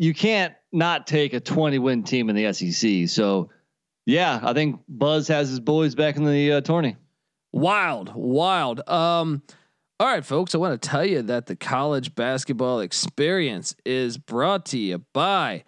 You 0.00 0.14
can't 0.14 0.54
not 0.72 1.06
take 1.06 1.34
a 1.34 1.40
twenty 1.40 1.78
win 1.78 2.04
team 2.04 2.30
in 2.30 2.34
the 2.34 2.50
SEC. 2.54 3.06
So, 3.06 3.50
yeah, 4.06 4.40
I 4.42 4.54
think 4.54 4.80
Buzz 4.88 5.28
has 5.28 5.50
his 5.50 5.60
boys 5.60 5.94
back 5.94 6.16
in 6.16 6.24
the 6.24 6.52
uh, 6.52 6.60
tourney. 6.62 6.96
Wild, 7.52 8.10
wild. 8.14 8.80
Um, 8.88 9.42
all 9.98 10.06
right, 10.06 10.24
folks. 10.24 10.54
I 10.54 10.58
want 10.58 10.80
to 10.80 10.88
tell 10.88 11.04
you 11.04 11.20
that 11.20 11.44
the 11.44 11.54
college 11.54 12.14
basketball 12.14 12.80
experience 12.80 13.76
is 13.84 14.16
brought 14.16 14.64
to 14.66 14.78
you 14.78 15.04
by 15.12 15.64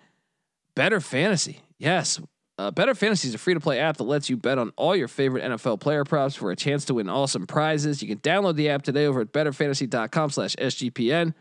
Bettor 0.75 1.03
Fantasy. 1.03 1.61
Yes, 1.77 2.19
uh, 2.57 2.71
Bettor 2.71 2.95
Fantasy 2.95 3.29
is 3.29 3.35
a 3.35 3.39
free 3.39 3.53
to 3.53 3.61
play 3.61 3.81
app 3.81 3.99
that 3.99 4.05
lets 4.05 4.31
you 4.31 4.39
bet 4.39 4.57
on 4.57 4.73
all 4.77 4.97
your 4.97 5.09
favorite 5.09 5.45
NFL 5.45 5.79
player 5.79 6.05
props 6.05 6.35
for 6.35 6.51
a 6.51 6.57
chance 6.57 6.87
to 6.87 6.95
win 6.95 7.11
awesome 7.11 7.47
prizes. 7.47 8.01
You 8.01 8.09
can 8.09 8.21
download 8.21 8.57
the 8.57 8.71
app 8.71 8.81
today 8.81 9.05
over 9.05 9.21
at 9.21 9.31
bettorfantasy.com 9.31 10.31
slash 10.31 10.57
SGPN. 10.57 11.35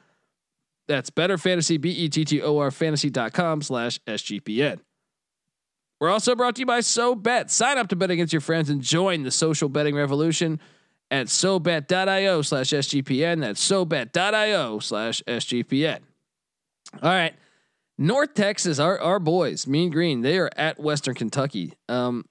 That's 0.91 1.09
Bettor 1.09 1.37
Fantasy, 1.37 1.77
B 1.77 1.89
E 1.89 2.09
T 2.09 2.25
T 2.25 2.41
O 2.41 2.57
R 2.57 2.69
fantasy.com 2.69 3.61
slash 3.61 3.97
SGPN. 4.05 4.79
We're 6.01 6.09
also 6.09 6.35
brought 6.35 6.55
to 6.55 6.59
you 6.59 6.65
by 6.65 6.79
SoBet. 6.79 7.49
Sign 7.49 7.77
up 7.77 7.87
to 7.89 7.95
bet 7.95 8.11
against 8.11 8.33
your 8.33 8.41
friends 8.41 8.69
and 8.69 8.81
join 8.81 9.23
the 9.23 9.31
social 9.31 9.69
betting 9.69 9.95
revolution 9.95 10.59
at 11.09 11.27
SoBet.io 11.27 12.41
slash 12.41 12.71
SGPN. 12.71 13.39
That's 13.39 13.65
SoBet.io 13.65 14.79
slash 14.79 15.21
SGPN. 15.25 15.99
All 17.01 17.09
right. 17.09 17.35
North 17.97 18.33
Texas, 18.33 18.77
our, 18.77 18.99
our 18.99 19.19
boys, 19.19 19.67
Mean 19.67 19.91
Green, 19.91 20.21
they 20.21 20.39
are 20.39 20.49
at 20.57 20.77
Western 20.77 21.13
Kentucky. 21.15 21.73
Um, 21.87 22.25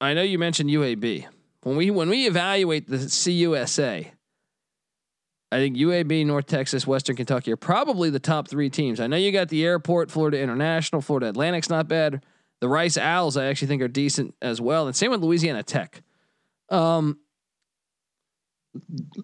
I 0.00 0.14
know 0.14 0.22
you 0.22 0.38
mentioned 0.38 0.70
UAB. 0.70 1.26
When 1.62 1.76
we 1.76 1.90
when 1.90 2.08
we 2.08 2.26
evaluate 2.26 2.88
the 2.88 2.96
CUSA, 2.96 4.10
I 5.52 5.58
think 5.58 5.76
UAB, 5.76 6.24
North 6.26 6.46
Texas, 6.46 6.86
Western 6.86 7.16
Kentucky 7.16 7.50
are 7.52 7.56
probably 7.56 8.08
the 8.10 8.20
top 8.20 8.48
three 8.48 8.70
teams. 8.70 9.00
I 9.00 9.06
know 9.08 9.16
you 9.16 9.32
got 9.32 9.48
the 9.48 9.64
airport, 9.64 10.10
Florida 10.10 10.38
International, 10.40 11.00
Florida 11.00 11.28
Atlantic's 11.28 11.68
not 11.68 11.88
bad. 11.88 12.24
The 12.60 12.68
Rice 12.68 12.96
Owls, 12.96 13.36
I 13.36 13.46
actually 13.46 13.68
think, 13.68 13.82
are 13.82 13.88
decent 13.88 14.34
as 14.40 14.60
well. 14.60 14.86
And 14.86 14.94
same 14.94 15.10
with 15.10 15.20
Louisiana 15.22 15.62
Tech. 15.62 16.02
Um, 16.68 17.18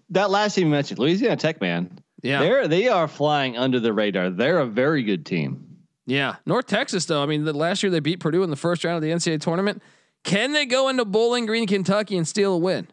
That 0.09 0.29
last 0.29 0.55
team 0.55 0.67
you 0.67 0.71
mentioned, 0.71 0.99
Louisiana 0.99 1.37
Tech, 1.37 1.61
man, 1.61 1.99
yeah, 2.23 2.39
they're 2.41 2.67
they 2.67 2.87
are 2.89 3.07
flying 3.07 3.57
under 3.57 3.79
the 3.79 3.93
radar. 3.93 4.29
They're 4.29 4.59
a 4.59 4.65
very 4.65 5.03
good 5.03 5.25
team. 5.25 5.77
yeah. 6.05 6.35
North 6.45 6.65
Texas, 6.67 7.05
though, 7.05 7.23
I 7.23 7.25
mean, 7.25 7.45
the 7.45 7.53
last 7.53 7.83
year 7.83 7.89
they 7.91 7.99
beat 8.01 8.19
Purdue 8.19 8.43
in 8.43 8.49
the 8.49 8.55
first 8.55 8.83
round 8.83 8.97
of 8.97 9.01
the 9.03 9.11
NCAA 9.11 9.39
tournament. 9.39 9.81
Can 10.23 10.51
they 10.51 10.65
go 10.65 10.89
into 10.89 11.05
Bowling 11.05 11.45
Green, 11.45 11.67
Kentucky, 11.67 12.17
and 12.17 12.27
steal 12.27 12.53
a 12.53 12.57
win? 12.57 12.87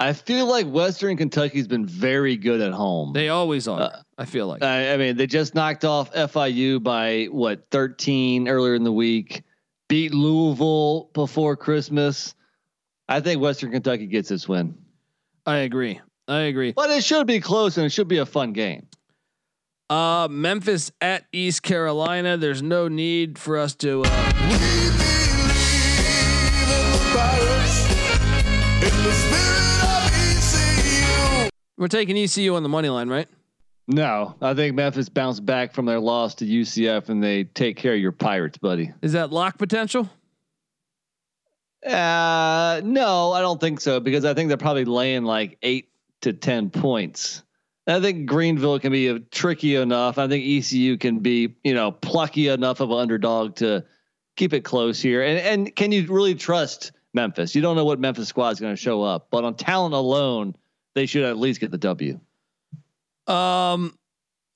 I 0.00 0.12
feel 0.12 0.46
like 0.46 0.66
Western 0.66 1.16
Kentucky's 1.16 1.66
been 1.66 1.84
very 1.86 2.36
good 2.36 2.60
at 2.60 2.72
home. 2.72 3.12
They 3.12 3.30
always 3.30 3.66
are. 3.66 3.80
Uh, 3.80 4.02
I 4.16 4.24
feel 4.26 4.46
like. 4.46 4.62
I, 4.62 4.92
I 4.94 4.96
mean, 4.96 5.16
they 5.16 5.26
just 5.26 5.54
knocked 5.54 5.84
off 5.84 6.12
FIU 6.12 6.80
by 6.82 7.24
what 7.24 7.64
13 7.70 8.48
earlier 8.48 8.74
in 8.74 8.84
the 8.84 8.92
week. 8.92 9.42
Beat 9.88 10.14
Louisville 10.14 11.10
before 11.14 11.56
Christmas. 11.56 12.34
I 13.08 13.20
think 13.20 13.40
Western 13.40 13.72
Kentucky 13.72 14.06
gets 14.06 14.28
this 14.28 14.46
win, 14.46 14.76
I 15.46 15.58
agree. 15.58 16.00
I 16.28 16.40
agree. 16.40 16.72
but 16.72 16.90
it 16.90 17.02
should 17.02 17.26
be 17.26 17.40
close 17.40 17.78
and 17.78 17.86
it 17.86 17.90
should 17.90 18.06
be 18.08 18.18
a 18.18 18.26
fun 18.26 18.52
game. 18.52 18.86
Uh, 19.88 20.28
Memphis 20.30 20.92
at 21.00 21.24
East 21.32 21.62
Carolina. 21.62 22.36
There's 22.36 22.60
no 22.62 22.86
need 22.88 23.38
for 23.38 23.56
us 23.56 23.74
to. 23.76 24.02
Uh, 24.04 24.77
we're 31.78 31.88
taking 31.88 32.18
ECU 32.18 32.54
on 32.56 32.62
the 32.62 32.68
money 32.68 32.88
line, 32.88 33.08
right? 33.08 33.28
No, 33.86 34.34
I 34.42 34.52
think 34.52 34.74
Memphis 34.74 35.08
bounced 35.08 35.46
back 35.46 35.72
from 35.72 35.86
their 35.86 36.00
loss 36.00 36.34
to 36.36 36.44
UCF 36.44 37.08
and 37.08 37.24
they 37.24 37.44
take 37.44 37.78
care 37.78 37.94
of 37.94 38.00
your 38.00 38.12
Pirates, 38.12 38.58
buddy. 38.58 38.92
Is 39.00 39.12
that 39.12 39.32
lock 39.32 39.56
potential? 39.56 40.10
Uh, 41.86 42.82
no, 42.84 43.32
I 43.32 43.40
don't 43.40 43.60
think 43.60 43.80
so 43.80 44.00
because 44.00 44.26
I 44.26 44.34
think 44.34 44.48
they're 44.48 44.58
probably 44.58 44.84
laying 44.84 45.24
like 45.24 45.56
eight 45.62 45.88
to 46.20 46.34
ten 46.34 46.68
points. 46.68 47.42
I 47.86 48.00
think 48.00 48.26
Greenville 48.26 48.78
can 48.78 48.92
be 48.92 49.08
a 49.08 49.20
tricky 49.20 49.76
enough. 49.76 50.18
I 50.18 50.28
think 50.28 50.44
ECU 50.44 50.98
can 50.98 51.20
be, 51.20 51.54
you 51.64 51.72
know, 51.72 51.92
plucky 51.92 52.48
enough 52.48 52.80
of 52.80 52.90
an 52.90 52.98
underdog 52.98 53.56
to 53.56 53.84
keep 54.36 54.52
it 54.52 54.64
close 54.64 55.00
here. 55.00 55.22
And 55.22 55.38
and 55.38 55.76
can 55.76 55.92
you 55.92 56.06
really 56.08 56.34
trust 56.34 56.92
Memphis? 57.14 57.54
You 57.54 57.62
don't 57.62 57.76
know 57.76 57.86
what 57.86 58.00
Memphis 58.00 58.28
squad 58.28 58.50
is 58.50 58.60
going 58.60 58.74
to 58.74 58.80
show 58.80 59.02
up, 59.02 59.28
but 59.30 59.44
on 59.44 59.54
talent 59.54 59.94
alone, 59.94 60.54
they 60.94 61.06
should 61.06 61.24
at 61.24 61.38
least 61.38 61.60
get 61.60 61.70
the 61.70 61.78
W. 61.78 62.20
Um, 63.26 63.96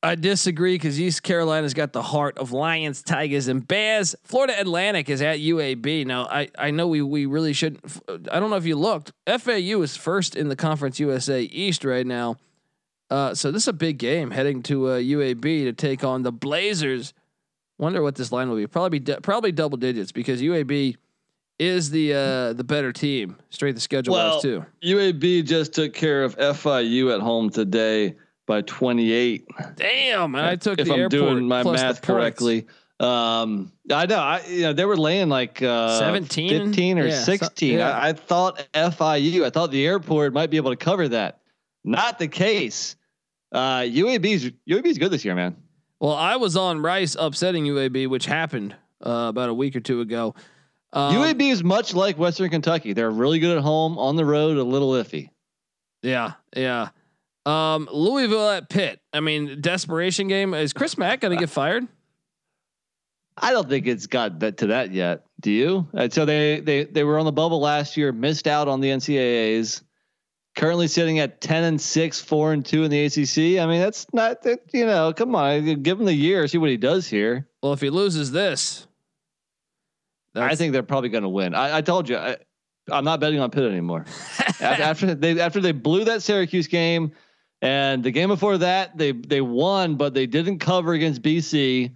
I 0.02 0.16
disagree 0.16 0.74
because 0.74 1.00
East 1.00 1.22
Carolina's 1.22 1.74
got 1.74 1.92
the 1.92 2.02
heart 2.02 2.36
of 2.38 2.50
lions, 2.50 3.02
tigers, 3.02 3.46
and 3.46 3.66
bears. 3.66 4.16
Florida 4.24 4.58
Atlantic 4.58 5.08
is 5.08 5.22
at 5.22 5.38
UAB. 5.38 6.06
Now, 6.06 6.24
I, 6.24 6.48
I 6.58 6.72
know 6.72 6.88
we 6.88 7.02
we 7.02 7.26
really 7.26 7.52
shouldn't. 7.52 7.84
I 8.30 8.40
don't 8.40 8.50
know 8.50 8.56
if 8.56 8.66
you 8.66 8.76
looked. 8.76 9.12
FAU 9.26 9.82
is 9.82 9.96
first 9.96 10.34
in 10.34 10.48
the 10.48 10.56
Conference 10.56 10.98
USA 10.98 11.42
East 11.42 11.84
right 11.84 12.06
now. 12.06 12.36
Uh, 13.10 13.34
so 13.34 13.52
this 13.52 13.64
is 13.64 13.68
a 13.68 13.74
big 13.74 13.98
game 13.98 14.30
heading 14.30 14.62
to 14.64 14.88
uh, 14.88 14.98
UAB 14.98 15.64
to 15.64 15.72
take 15.72 16.02
on 16.02 16.22
the 16.22 16.32
Blazers. 16.32 17.12
Wonder 17.78 18.02
what 18.02 18.16
this 18.16 18.32
line 18.32 18.48
will 18.48 18.56
be. 18.56 18.66
Probably 18.66 18.98
be 18.98 19.14
probably 19.22 19.52
double 19.52 19.76
digits 19.76 20.10
because 20.10 20.40
UAB 20.40 20.96
is 21.62 21.90
the 21.90 22.12
uh, 22.14 22.52
the 22.52 22.64
better 22.64 22.92
team. 22.92 23.36
Straight 23.50 23.74
the 23.74 23.80
schedule 23.80 24.14
Well, 24.14 24.34
wise 24.34 24.42
too. 24.42 24.64
UAB 24.84 25.44
just 25.46 25.72
took 25.72 25.92
care 25.94 26.24
of 26.24 26.36
FIU 26.36 27.14
at 27.14 27.20
home 27.20 27.50
today 27.50 28.16
by 28.46 28.62
28. 28.62 29.46
Damn, 29.76 30.34
and 30.34 30.44
I 30.44 30.56
took 30.56 30.78
if 30.78 30.88
the 30.88 30.94
I'm 30.94 31.08
doing 31.08 31.46
my 31.46 31.62
math 31.62 32.02
correctly. 32.02 32.66
Um, 33.00 33.72
I 33.90 34.06
know. 34.06 34.18
I 34.18 34.42
you 34.46 34.62
know 34.62 34.72
they 34.72 34.84
were 34.84 34.96
laying 34.96 35.28
like 35.28 35.60
uh, 35.62 35.98
17? 35.98 36.66
15 36.68 36.98
or 36.98 37.06
Yeah, 37.06 37.18
so- 37.20 37.32
16. 37.36 37.78
yeah. 37.78 37.90
I, 37.90 38.08
I 38.08 38.12
thought 38.12 38.66
FIU. 38.74 39.44
I 39.44 39.50
thought 39.50 39.70
the 39.70 39.84
airport 39.86 40.32
might 40.32 40.50
be 40.50 40.56
able 40.56 40.70
to 40.70 40.76
cover 40.76 41.08
that. 41.08 41.40
Not 41.84 42.18
the 42.18 42.28
case. 42.28 42.94
Uh, 43.50 43.80
UAB's 43.80 44.50
UAB's 44.68 44.98
good 44.98 45.10
this 45.10 45.24
year, 45.24 45.34
man. 45.34 45.56
Well, 46.00 46.14
I 46.14 46.36
was 46.36 46.56
on 46.56 46.80
Rice 46.80 47.16
upsetting 47.18 47.64
UAB, 47.64 48.08
which 48.08 48.26
happened 48.26 48.74
uh, 49.04 49.26
about 49.28 49.48
a 49.48 49.54
week 49.54 49.76
or 49.76 49.80
two 49.80 50.00
ago. 50.00 50.34
Um, 50.92 51.14
UAB 51.14 51.50
is 51.50 51.64
much 51.64 51.94
like 51.94 52.18
Western 52.18 52.50
Kentucky. 52.50 52.92
They're 52.92 53.10
really 53.10 53.38
good 53.38 53.56
at 53.56 53.62
home. 53.62 53.98
On 53.98 54.16
the 54.16 54.24
road, 54.24 54.58
a 54.58 54.62
little 54.62 54.90
iffy. 54.90 55.30
Yeah, 56.02 56.32
yeah. 56.54 56.88
Um, 57.46 57.88
Louisville 57.92 58.50
at 58.50 58.68
Pitt. 58.68 59.00
I 59.12 59.20
mean, 59.20 59.60
desperation 59.60 60.28
game. 60.28 60.54
Is 60.54 60.72
Chris 60.72 60.98
Mack 60.98 61.20
going 61.20 61.36
to 61.36 61.40
get 61.40 61.50
fired? 61.50 61.86
I 63.36 63.52
don't 63.52 63.68
think 63.68 63.86
it's 63.86 64.06
got 64.06 64.40
to 64.40 64.66
that 64.66 64.92
yet. 64.92 65.24
Do 65.40 65.50
you? 65.50 65.88
Uh, 65.94 66.08
so 66.10 66.24
they 66.24 66.60
they 66.60 66.84
they 66.84 67.02
were 67.02 67.18
on 67.18 67.24
the 67.24 67.32
bubble 67.32 67.60
last 67.60 67.96
year, 67.96 68.12
missed 68.12 68.46
out 68.46 68.68
on 68.68 68.80
the 68.80 68.88
NCAA's. 68.88 69.82
Currently 70.54 70.86
sitting 70.86 71.18
at 71.18 71.40
ten 71.40 71.64
and 71.64 71.80
six, 71.80 72.20
four 72.20 72.52
and 72.52 72.64
two 72.64 72.84
in 72.84 72.90
the 72.90 73.06
ACC. 73.06 73.58
I 73.58 73.66
mean, 73.66 73.80
that's 73.80 74.06
not 74.12 74.42
that. 74.42 74.60
You 74.74 74.84
know, 74.84 75.14
come 75.14 75.34
on, 75.34 75.82
give 75.82 75.98
him 75.98 76.04
the 76.04 76.12
year, 76.12 76.46
see 76.46 76.58
what 76.58 76.68
he 76.68 76.76
does 76.76 77.08
here. 77.08 77.48
Well, 77.62 77.72
if 77.72 77.80
he 77.80 77.88
loses 77.88 78.32
this, 78.32 78.86
I 80.34 80.54
think 80.54 80.72
they're 80.72 80.82
probably 80.82 81.10
going 81.10 81.22
to 81.22 81.28
win. 81.28 81.54
I, 81.54 81.78
I 81.78 81.80
told 81.82 82.08
you, 82.08 82.16
I, 82.16 82.36
I'm 82.90 83.04
not 83.04 83.20
betting 83.20 83.40
on 83.40 83.50
Pitt 83.50 83.64
anymore. 83.64 84.06
after, 84.60 84.64
after 84.64 85.14
they 85.14 85.40
after 85.40 85.60
they 85.60 85.72
blew 85.72 86.04
that 86.04 86.22
Syracuse 86.22 86.66
game, 86.66 87.12
and 87.60 88.02
the 88.02 88.10
game 88.10 88.28
before 88.28 88.58
that 88.58 88.96
they 88.96 89.12
they 89.12 89.40
won, 89.40 89.96
but 89.96 90.14
they 90.14 90.26
didn't 90.26 90.58
cover 90.58 90.92
against 90.92 91.22
BC. 91.22 91.94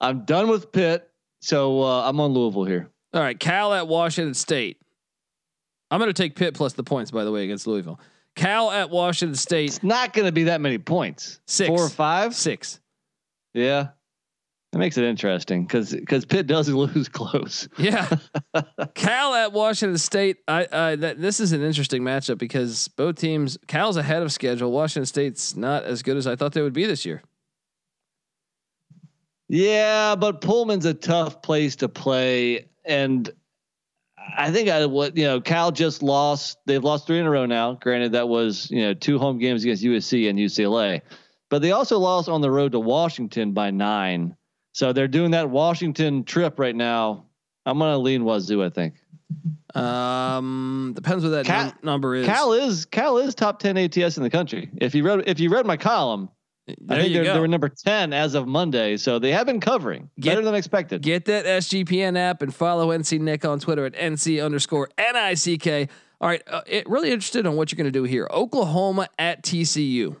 I'm 0.00 0.24
done 0.24 0.48
with 0.48 0.72
Pitt, 0.72 1.10
so 1.40 1.82
uh, 1.82 2.08
I'm 2.08 2.20
on 2.20 2.32
Louisville 2.32 2.64
here. 2.64 2.90
All 3.14 3.20
right, 3.20 3.38
Cal 3.38 3.74
at 3.74 3.88
Washington 3.88 4.34
State. 4.34 4.78
I'm 5.90 5.98
going 5.98 6.10
to 6.12 6.22
take 6.22 6.36
Pitt 6.36 6.54
plus 6.54 6.74
the 6.74 6.84
points, 6.84 7.10
by 7.10 7.24
the 7.24 7.32
way, 7.32 7.44
against 7.44 7.66
Louisville. 7.66 7.98
Cal 8.36 8.70
at 8.70 8.90
Washington 8.90 9.34
State, 9.34 9.66
It's 9.66 9.82
not 9.82 10.12
going 10.12 10.26
to 10.26 10.32
be 10.32 10.44
that 10.44 10.60
many 10.60 10.78
points. 10.78 11.40
Six. 11.46 11.68
four 11.68 11.80
or 11.80 11.88
five. 11.88 12.34
six. 12.34 12.78
Yeah. 13.54 13.88
That 14.72 14.80
makes 14.80 14.98
it 14.98 15.04
interesting 15.04 15.64
because 15.64 15.94
because 15.94 16.26
Pitt 16.26 16.46
does 16.46 16.68
lose 16.68 17.08
close. 17.08 17.68
Yeah, 17.78 18.08
Cal 18.94 19.34
at 19.34 19.52
Washington 19.52 19.96
State. 19.96 20.38
I, 20.46 20.66
I 20.70 20.96
that 20.96 21.20
this 21.20 21.40
is 21.40 21.52
an 21.52 21.62
interesting 21.62 22.02
matchup 22.02 22.38
because 22.38 22.88
both 22.88 23.16
teams. 23.16 23.56
Cal's 23.66 23.96
ahead 23.96 24.22
of 24.22 24.30
schedule. 24.30 24.70
Washington 24.70 25.06
State's 25.06 25.56
not 25.56 25.84
as 25.84 26.02
good 26.02 26.18
as 26.18 26.26
I 26.26 26.36
thought 26.36 26.52
they 26.52 26.60
would 26.60 26.74
be 26.74 26.84
this 26.84 27.06
year. 27.06 27.22
Yeah, 29.48 30.14
but 30.16 30.42
Pullman's 30.42 30.84
a 30.84 30.92
tough 30.92 31.40
place 31.40 31.76
to 31.76 31.88
play, 31.88 32.68
and 32.84 33.30
I 34.36 34.50
think 34.50 34.68
I 34.68 34.84
what 34.84 35.16
you 35.16 35.24
know 35.24 35.40
Cal 35.40 35.72
just 35.72 36.02
lost. 36.02 36.58
They've 36.66 36.84
lost 36.84 37.06
three 37.06 37.18
in 37.18 37.26
a 37.26 37.30
row 37.30 37.46
now. 37.46 37.74
Granted, 37.74 38.12
that 38.12 38.28
was 38.28 38.70
you 38.70 38.82
know 38.82 38.92
two 38.92 39.18
home 39.18 39.38
games 39.38 39.64
against 39.64 39.82
USC 39.82 40.28
and 40.28 40.38
UCLA, 40.38 41.00
but 41.48 41.62
they 41.62 41.72
also 41.72 41.98
lost 41.98 42.28
on 42.28 42.42
the 42.42 42.50
road 42.50 42.72
to 42.72 42.80
Washington 42.80 43.52
by 43.52 43.70
nine. 43.70 44.36
So 44.78 44.92
they're 44.92 45.08
doing 45.08 45.32
that 45.32 45.50
Washington 45.50 46.22
trip 46.22 46.60
right 46.60 46.76
now. 46.76 47.24
I'm 47.66 47.80
gonna 47.80 47.98
lean 47.98 48.22
Wazoo. 48.22 48.64
I 48.64 48.70
think. 48.70 48.94
Um, 49.74 50.92
depends 50.94 51.24
what 51.24 51.30
that 51.30 51.46
Cal- 51.46 51.64
num- 51.64 51.74
number 51.82 52.14
is. 52.14 52.24
Cal 52.24 52.52
is 52.52 52.84
Cal 52.84 53.18
is 53.18 53.34
top 53.34 53.58
ten 53.58 53.76
ATS 53.76 54.18
in 54.18 54.22
the 54.22 54.30
country. 54.30 54.70
If 54.76 54.94
you 54.94 55.02
read 55.02 55.24
if 55.26 55.40
you 55.40 55.50
read 55.50 55.66
my 55.66 55.76
column, 55.76 56.28
I 56.88 57.02
think 57.02 57.12
they 57.12 57.40
were 57.40 57.48
number 57.48 57.68
ten 57.68 58.12
as 58.12 58.36
of 58.36 58.46
Monday. 58.46 58.96
So 58.96 59.18
they 59.18 59.32
have 59.32 59.46
been 59.46 59.58
covering 59.58 60.10
Get- 60.20 60.30
better 60.36 60.44
than 60.44 60.54
expected. 60.54 61.02
Get 61.02 61.24
that 61.24 61.44
SGPN 61.44 62.16
app 62.16 62.40
and 62.40 62.54
follow 62.54 62.90
NC 62.96 63.20
Nick 63.20 63.44
on 63.44 63.58
Twitter 63.58 63.84
at 63.84 63.94
NC 63.94 64.40
underscore 64.44 64.90
NICK. 64.96 65.90
All 66.20 66.28
right. 66.28 66.42
Uh, 66.46 66.60
it 66.68 66.88
really 66.88 67.10
interested 67.10 67.48
on 67.48 67.56
what 67.56 67.72
you're 67.72 67.78
going 67.78 67.92
to 67.92 67.98
do 67.98 68.04
here. 68.04 68.28
Oklahoma 68.30 69.08
at 69.18 69.42
TCU. 69.42 70.16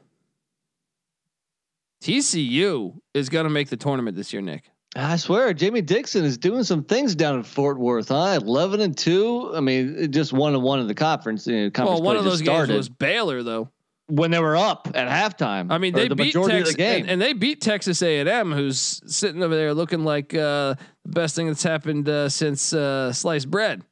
TCU 2.02 2.98
is 3.14 3.28
going 3.28 3.44
to 3.44 3.50
make 3.50 3.68
the 3.68 3.76
tournament 3.76 4.16
this 4.16 4.32
year, 4.32 4.42
Nick. 4.42 4.70
I 4.96 5.16
swear, 5.16 5.52
Jamie 5.52 5.82
Dixon 5.82 6.24
is 6.24 6.38
doing 6.38 6.64
some 6.64 6.82
things 6.82 7.14
down 7.14 7.36
in 7.36 7.42
Fort 7.42 7.78
Worth, 7.78 8.08
huh? 8.08 8.38
Eleven 8.40 8.80
and 8.80 8.96
two. 8.96 9.52
I 9.54 9.60
mean, 9.60 10.10
just 10.10 10.32
one 10.32 10.54
and 10.54 10.62
one 10.62 10.80
in 10.80 10.86
the 10.86 10.94
conference. 10.94 11.46
You 11.46 11.64
know, 11.64 11.70
conference 11.70 12.00
Well, 12.00 12.06
one 12.06 12.16
of 12.16 12.24
those 12.24 12.40
games 12.40 12.56
started 12.56 12.76
was 12.76 12.88
Baylor, 12.88 13.42
though. 13.42 13.70
when 14.06 14.30
they 14.30 14.38
were 14.40 14.56
up 14.56 14.88
at 14.94 15.06
halftime. 15.08 15.70
I 15.70 15.76
mean, 15.78 15.92
they 15.92 16.08
the 16.08 16.16
beat 16.16 16.32
Texas, 16.32 16.74
the. 16.74 16.82
And, 16.82 17.10
and 17.10 17.20
they 17.20 17.34
beat 17.34 17.60
Texas 17.60 18.00
A&M, 18.00 18.50
who's 18.50 19.02
sitting 19.06 19.42
over 19.42 19.54
there 19.54 19.74
looking 19.74 20.04
like 20.04 20.32
uh, 20.34 20.74
the 21.04 21.10
best 21.10 21.36
thing 21.36 21.48
that's 21.48 21.62
happened 21.62 22.08
uh, 22.08 22.30
since 22.30 22.72
uh, 22.72 23.12
sliced 23.12 23.50
bread. 23.50 23.84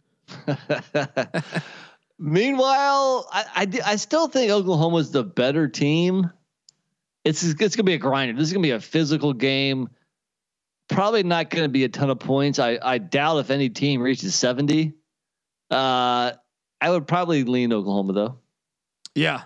Meanwhile, 2.19 3.29
I, 3.31 3.45
I 3.55 3.81
I 3.93 3.97
still 3.97 4.29
think 4.29 4.51
Oklahoma's 4.51 5.11
the 5.11 5.23
better 5.25 5.69
team. 5.69 6.31
It's 7.27 7.43
it's 7.43 7.77
gonna 7.77 7.85
be 7.85 7.95
a 7.95 7.99
grinder. 7.99 8.35
This 8.35 8.49
is 8.49 8.53
gonna 8.53 8.63
be 8.63 8.71
a 8.71 8.81
physical 8.81 9.33
game. 9.33 9.89
Probably 10.89 11.23
not 11.25 11.51
gonna 11.51 11.69
be 11.69 11.85
a 11.85 11.89
ton 11.89 12.09
of 12.09 12.21
points. 12.21 12.59
I 12.59 12.79
I 12.81 12.99
doubt 12.99 13.39
if 13.39 13.51
any 13.51 13.69
team 13.69 14.01
reaches 14.01 14.35
seventy. 14.35 14.95
Uh, 15.71 16.33
I 16.81 16.91
would 16.91 17.07
probably 17.07 17.45
lean 17.45 17.73
Oklahoma 17.73 18.13
though. 18.13 18.39
Yeah. 19.15 19.43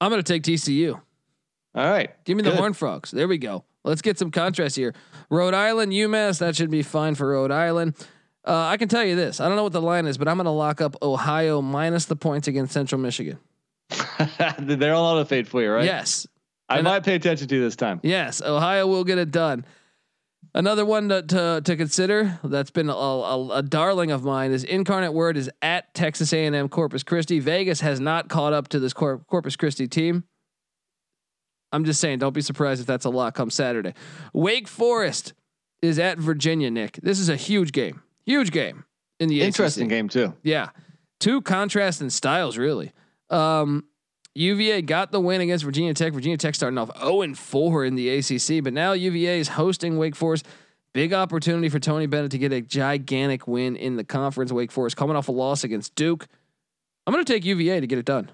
I'm 0.00 0.10
going 0.10 0.22
to 0.22 0.32
take 0.32 0.42
TCU. 0.42 1.00
All 1.74 1.84
right, 1.84 2.10
Give 2.24 2.36
me 2.36 2.42
the 2.42 2.50
Good. 2.50 2.58
Horn 2.58 2.72
Frogs. 2.72 3.10
There 3.10 3.28
we 3.28 3.38
go. 3.38 3.64
Let's 3.84 4.02
get 4.02 4.18
some 4.18 4.30
contrast 4.30 4.74
here. 4.76 4.94
Rhode 5.30 5.54
Island, 5.54 5.92
UMass. 5.92 6.40
That 6.40 6.56
should 6.56 6.70
be 6.70 6.82
fine 6.82 7.14
for 7.14 7.28
Rhode 7.28 7.52
Island. 7.52 7.94
Uh, 8.44 8.66
I 8.66 8.76
can 8.76 8.88
tell 8.88 9.04
you 9.04 9.14
this. 9.14 9.40
I 9.40 9.46
don't 9.46 9.56
know 9.56 9.62
what 9.62 9.72
the 9.72 9.80
line 9.80 10.06
is, 10.06 10.18
but 10.18 10.26
I'm 10.26 10.36
going 10.36 10.46
to 10.46 10.50
lock 10.50 10.80
up 10.80 10.96
Ohio 11.02 11.62
minus 11.62 12.06
the 12.06 12.16
points 12.16 12.48
against 12.48 12.72
Central 12.72 13.00
Michigan. 13.00 13.38
They're 14.58 14.94
all 14.94 15.16
out 15.16 15.20
of 15.20 15.28
fade 15.28 15.46
for 15.46 15.62
you, 15.62 15.70
right? 15.70 15.84
Yes. 15.84 16.26
I 16.70 16.76
And 16.78 16.84
might 16.84 17.02
pay 17.04 17.16
attention 17.16 17.48
to 17.48 17.60
this 17.60 17.76
time. 17.76 18.00
Yes. 18.02 18.40
Ohio 18.40 18.86
will 18.86 19.04
get 19.04 19.18
it 19.18 19.30
done. 19.30 19.66
Another 20.54 20.84
one 20.84 21.08
to, 21.10 21.22
to, 21.22 21.60
to 21.64 21.76
consider 21.76 22.38
that's 22.42 22.70
been 22.70 22.88
a, 22.88 22.92
a, 22.94 23.58
a 23.58 23.62
darling 23.62 24.10
of 24.10 24.24
mine 24.24 24.50
is 24.52 24.64
Incarnate 24.64 25.12
Word 25.12 25.36
is 25.36 25.50
at 25.62 25.92
Texas 25.94 26.32
A&M 26.32 26.68
Corpus 26.68 27.02
Christi. 27.02 27.38
Vegas 27.40 27.80
has 27.82 28.00
not 28.00 28.28
caught 28.28 28.52
up 28.52 28.68
to 28.68 28.78
this 28.80 28.92
Cor- 28.92 29.18
Corpus 29.28 29.54
Christi 29.56 29.86
team. 29.86 30.24
I'm 31.72 31.84
just 31.84 32.00
saying, 32.00 32.18
don't 32.18 32.32
be 32.34 32.40
surprised 32.40 32.80
if 32.80 32.86
that's 32.86 33.04
a 33.04 33.10
lot 33.10 33.34
come 33.34 33.50
Saturday. 33.50 33.94
Wake 34.32 34.66
Forest 34.66 35.34
is 35.82 35.98
at 36.00 36.18
Virginia. 36.18 36.70
Nick, 36.70 36.98
this 37.02 37.20
is 37.20 37.28
a 37.28 37.36
huge 37.36 37.70
game, 37.70 38.02
huge 38.26 38.50
game 38.50 38.84
in 39.20 39.28
the 39.28 39.42
Interesting 39.42 39.84
ACC. 39.86 39.90
game 39.90 40.08
too. 40.08 40.34
Yeah. 40.42 40.70
Two 41.20 41.42
contrasting 41.42 42.10
styles, 42.10 42.58
really. 42.58 42.92
Um, 43.28 43.84
UVA 44.40 44.80
got 44.82 45.12
the 45.12 45.20
win 45.20 45.42
against 45.42 45.64
Virginia 45.64 45.92
Tech. 45.92 46.14
Virginia 46.14 46.38
Tech 46.38 46.54
starting 46.54 46.78
off 46.78 46.90
0 46.98 47.22
and 47.22 47.36
4 47.36 47.84
in 47.84 47.94
the 47.94 48.08
ACC, 48.08 48.64
but 48.64 48.72
now 48.72 48.92
UVA 48.92 49.38
is 49.38 49.48
hosting 49.48 49.98
Wake 49.98 50.16
Forest. 50.16 50.46
Big 50.94 51.12
opportunity 51.12 51.68
for 51.68 51.78
Tony 51.78 52.06
Bennett 52.06 52.30
to 52.30 52.38
get 52.38 52.52
a 52.52 52.62
gigantic 52.62 53.46
win 53.46 53.76
in 53.76 53.96
the 53.96 54.02
conference. 54.02 54.50
Wake 54.50 54.72
Forest 54.72 54.96
coming 54.96 55.14
off 55.14 55.28
a 55.28 55.32
loss 55.32 55.62
against 55.62 55.94
Duke. 55.94 56.26
I'm 57.06 57.12
going 57.12 57.24
to 57.24 57.30
take 57.30 57.44
UVA 57.44 57.80
to 57.80 57.86
get 57.86 57.98
it 57.98 58.06
done. 58.06 58.30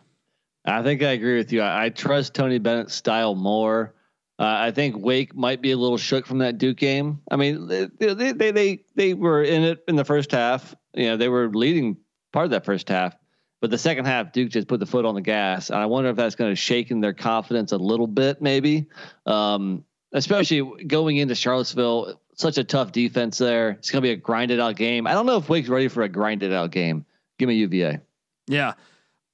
I 0.65 0.83
think 0.83 1.03
I 1.03 1.11
agree 1.11 1.37
with 1.37 1.53
you. 1.53 1.61
I, 1.61 1.87
I 1.87 1.89
trust 1.91 2.35
Tony 2.35 2.59
Bennett's 2.59 2.95
style 2.95 3.35
more. 3.35 3.95
Uh, 4.39 4.45
I 4.45 4.71
think 4.71 4.97
Wake 4.97 5.35
might 5.35 5.61
be 5.61 5.73
a 5.73 5.77
little 5.77 5.99
shook 5.99 6.25
from 6.25 6.39
that 6.39 6.59
Duke 6.59 6.77
game. 6.77 7.21
I 7.31 7.37
mean, 7.37 7.67
they, 7.67 7.89
they 7.99 8.33
they 8.53 8.85
they 8.95 9.15
were 9.15 9.43
in 9.43 9.63
it 9.63 9.83
in 9.89 9.97
the 9.97 10.05
first 10.05 10.31
half. 10.31 10.75
You 10.95 11.07
know, 11.07 11.17
they 11.17 11.29
were 11.29 11.49
leading 11.49 11.97
part 12.33 12.45
of 12.45 12.51
that 12.51 12.65
first 12.65 12.89
half, 12.89 13.17
but 13.61 13.71
the 13.71 13.79
second 13.79 14.05
half, 14.05 14.33
Duke 14.33 14.51
just 14.51 14.69
put 14.69 14.81
the 14.81 14.87
foot 14.87 15.05
on 15.05 15.15
the 15.15 15.21
gas, 15.21 15.71
and 15.71 15.79
I 15.79 15.87
wonder 15.87 16.11
if 16.11 16.17
that's 16.17 16.35
going 16.35 16.53
to 16.53 16.57
shake 16.57 16.91
in 16.91 17.01
their 17.01 17.15
confidence 17.15 17.73
a 17.73 17.79
little 17.79 18.07
bit, 18.07 18.43
maybe. 18.43 18.87
Um, 19.25 19.85
especially 20.13 20.85
going 20.85 21.17
into 21.17 21.35
Charlottesville, 21.35 22.21
such 22.35 22.59
a 22.59 22.65
tough 22.65 22.93
defense 22.93 23.39
there. 23.39 23.71
It's 23.71 23.91
going 23.91 24.03
to 24.03 24.07
be 24.07 24.13
a 24.13 24.17
grinded 24.17 24.61
out 24.61 24.77
game. 24.77 25.07
I 25.07 25.13
don't 25.13 25.27
know 25.27 25.39
if 25.39 25.49
Wake's 25.49 25.69
ready 25.69 25.89
for 25.89 26.03
a 26.03 26.09
grinded 26.09 26.53
out 26.53 26.71
game. 26.71 27.07
Give 27.39 27.49
me 27.49 27.55
UVA. 27.57 28.01
Yeah. 28.47 28.75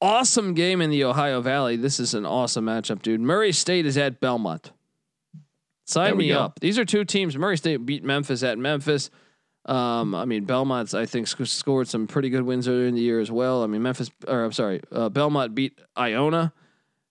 Awesome 0.00 0.54
game 0.54 0.80
in 0.80 0.90
the 0.90 1.04
Ohio 1.04 1.40
Valley. 1.40 1.76
This 1.76 2.00
is 2.00 2.14
an 2.14 2.26
awesome 2.26 2.66
matchup, 2.66 3.02
dude. 3.02 3.20
Murray 3.20 3.52
State 3.52 3.86
is 3.86 3.96
at 3.96 4.20
Belmont. 4.20 4.72
Sign 5.84 6.16
me 6.16 6.28
go. 6.28 6.38
up. 6.40 6.60
These 6.60 6.78
are 6.78 6.84
two 6.84 7.04
teams. 7.04 7.36
Murray 7.36 7.56
State 7.56 7.84
beat 7.84 8.02
Memphis 8.02 8.42
at 8.42 8.58
Memphis. 8.58 9.10
Um, 9.64 10.14
I 10.14 10.24
mean, 10.24 10.44
Belmont's 10.44 10.92
I 10.92 11.06
think 11.06 11.28
sc- 11.28 11.46
scored 11.46 11.86
some 11.88 12.06
pretty 12.06 12.30
good 12.30 12.42
wins 12.42 12.66
earlier 12.66 12.86
in 12.86 12.94
the 12.94 13.00
year 13.00 13.20
as 13.20 13.30
well. 13.30 13.62
I 13.62 13.66
mean, 13.66 13.82
Memphis, 13.82 14.10
or 14.26 14.44
I'm 14.44 14.52
sorry, 14.52 14.80
uh, 14.90 15.08
Belmont 15.08 15.54
beat 15.54 15.78
Iona. 15.96 16.52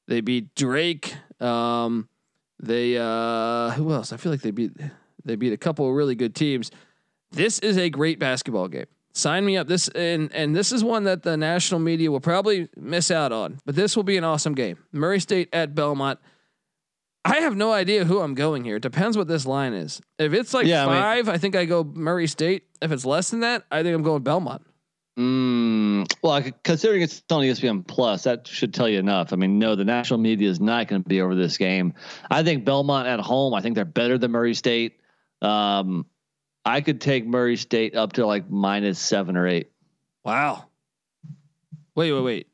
They 0.07 0.21
beat 0.21 0.53
Drake. 0.55 1.15
Um, 1.39 2.09
they 2.59 2.97
uh, 2.97 3.71
who 3.71 3.91
else? 3.93 4.11
I 4.11 4.17
feel 4.17 4.31
like 4.31 4.41
they 4.41 4.51
beat 4.51 4.73
they 5.23 5.35
beat 5.35 5.53
a 5.53 5.57
couple 5.57 5.87
of 5.87 5.95
really 5.95 6.15
good 6.15 6.35
teams. 6.35 6.71
This 7.31 7.59
is 7.59 7.77
a 7.77 7.89
great 7.89 8.19
basketball 8.19 8.67
game. 8.67 8.87
Sign 9.13 9.45
me 9.45 9.57
up. 9.57 9.67
This 9.67 9.87
and 9.89 10.33
and 10.33 10.55
this 10.55 10.71
is 10.71 10.83
one 10.83 11.05
that 11.05 11.23
the 11.23 11.37
national 11.37 11.79
media 11.79 12.11
will 12.11 12.19
probably 12.19 12.69
miss 12.75 13.11
out 13.11 13.31
on, 13.31 13.59
but 13.65 13.75
this 13.75 13.95
will 13.95 14.03
be 14.03 14.17
an 14.17 14.23
awesome 14.23 14.53
game. 14.55 14.77
Murray 14.91 15.19
State 15.19 15.49
at 15.53 15.73
Belmont. 15.75 16.19
I 17.23 17.41
have 17.41 17.55
no 17.55 17.71
idea 17.71 18.03
who 18.05 18.19
I'm 18.19 18.33
going 18.33 18.63
here. 18.63 18.77
It 18.77 18.81
depends 18.81 19.15
what 19.15 19.27
this 19.27 19.45
line 19.45 19.73
is. 19.73 20.01
If 20.17 20.33
it's 20.33 20.53
like 20.53 20.65
Yeah, 20.65 20.85
I 20.85 20.87
mean- 20.87 21.01
five, 21.01 21.29
I, 21.29 21.37
think 21.37 21.55
I 21.55 21.65
go 21.65 21.83
Murray 21.83 22.27
State. 22.27 22.63
If 22.81 22.91
it's 22.91 23.05
less 23.05 23.29
than 23.29 23.41
that, 23.41 23.63
I 23.71 23.83
think 23.83 23.95
I'm 23.95 24.01
going 24.03 24.23
Belmont. 24.23 24.63
Mm, 25.19 26.11
well, 26.23 26.33
I- 26.33 26.53
considering 26.63 27.01
it's 27.03 27.21
on 27.29 27.43
ESPN 27.43 27.85
Plus, 27.85 28.23
that 28.23 28.47
should 28.47 28.73
tell 28.73 28.89
you 28.89 28.97
enough. 28.97 29.33
I 29.33 29.35
mean, 29.35 29.59
no, 29.59 29.75
the 29.75 29.85
national 29.85 30.19
media 30.19 30.49
is 30.49 30.59
not 30.59 30.87
going 30.87 31.03
to 31.03 31.07
be 31.07 31.21
over 31.21 31.35
this 31.35 31.57
game. 31.57 31.93
I 32.29 32.43
think 32.43 32.65
Belmont 32.65 33.07
at 33.07 33.19
home. 33.19 33.53
I 33.53 33.61
think 33.61 33.75
they're 33.75 33.85
better 33.85 34.17
than 34.17 34.31
Murray 34.31 34.55
State. 34.55 34.99
Um, 35.41 36.05
I 36.65 36.81
could 36.81 37.01
take 37.01 37.25
Murray 37.27 37.57
State 37.57 37.95
up 37.95 38.13
to 38.13 38.25
like 38.25 38.49
minus 38.49 38.99
seven 38.99 39.35
or 39.37 39.47
eight. 39.47 39.71
Wow. 40.23 40.65
Wait, 41.95 42.11
wait, 42.13 42.21
wait. 42.21 42.47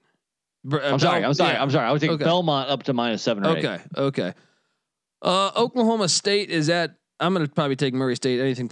Br- 0.65 0.79
uh, 0.81 0.91
I'm 0.93 0.99
sorry. 0.99 1.21
Bel- 1.21 1.29
I'm 1.29 1.33
sorry. 1.35 1.53
yeah. 1.53 1.61
I'm 1.61 1.69
sorry. 1.71 1.87
I 1.87 1.91
would 1.91 2.01
take 2.01 2.11
Okay. 2.11 2.23
Belmont 2.23 2.69
up 2.69 2.83
to 2.83 2.93
minus 2.93 3.21
seven 3.21 3.45
or 3.45 3.57
eight. 3.57 3.65
Okay. 3.65 3.83
Okay. 3.95 4.33
Uh, 5.21 5.51
Oklahoma 5.55 6.09
State 6.09 6.49
is 6.49 6.69
at. 6.69 6.95
I'm 7.19 7.33
gonna 7.33 7.47
probably 7.47 7.75
take 7.75 7.93
Murray 7.93 8.15
State. 8.15 8.39
Anything, 8.39 8.69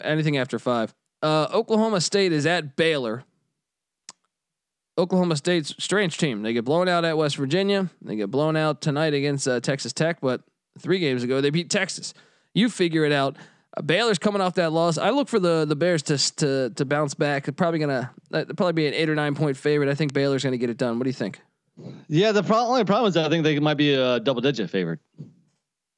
anything 0.00 0.36
after 0.36 0.58
five. 0.58 0.94
Uh, 1.22 1.48
Oklahoma 1.52 2.00
State 2.00 2.32
is 2.32 2.46
at 2.46 2.76
Baylor. 2.76 3.24
Oklahoma 4.98 5.36
State's 5.36 5.74
strange 5.78 6.18
team. 6.18 6.42
They 6.42 6.52
get 6.52 6.64
blown 6.64 6.88
out 6.88 7.04
at 7.04 7.16
West 7.16 7.36
Virginia. 7.36 7.88
They 8.02 8.16
get 8.16 8.30
blown 8.30 8.56
out 8.56 8.80
tonight 8.80 9.14
against 9.14 9.46
uh, 9.46 9.60
Texas 9.60 9.92
Tech, 9.92 10.20
but 10.20 10.42
three 10.78 10.98
games 10.98 11.22
ago 11.22 11.40
they 11.40 11.50
beat 11.50 11.70
Texas. 11.70 12.14
You 12.52 12.68
figure 12.68 13.04
it 13.04 13.12
out. 13.12 13.36
Uh, 13.76 13.82
Baylor's 13.82 14.18
coming 14.18 14.42
off 14.42 14.54
that 14.54 14.72
loss. 14.72 14.98
I 14.98 15.10
look 15.10 15.28
for 15.28 15.38
the 15.38 15.64
the 15.64 15.76
Bears 15.76 16.02
to 16.04 16.18
to 16.36 16.70
to 16.70 16.84
bounce 16.84 17.14
back. 17.14 17.44
They're 17.44 17.52
probably 17.52 17.78
gonna 17.78 18.10
uh, 18.32 18.44
probably 18.56 18.72
be 18.72 18.86
an 18.88 18.94
eight 18.94 19.08
or 19.08 19.14
nine 19.14 19.34
point 19.34 19.56
favorite. 19.56 19.88
I 19.88 19.94
think 19.94 20.12
Baylor's 20.12 20.42
gonna 20.42 20.56
get 20.56 20.68
it 20.70 20.76
done. 20.76 20.98
What 20.98 21.04
do 21.04 21.10
you 21.10 21.14
think? 21.14 21.40
Yeah. 22.08 22.32
The 22.32 22.42
pro- 22.42 22.58
only 22.58 22.84
problem 22.84 23.08
is 23.08 23.16
I 23.16 23.28
think 23.28 23.44
they 23.44 23.58
might 23.60 23.76
be 23.76 23.94
a 23.94 24.18
double 24.18 24.40
digit 24.40 24.68
favorite. 24.68 24.98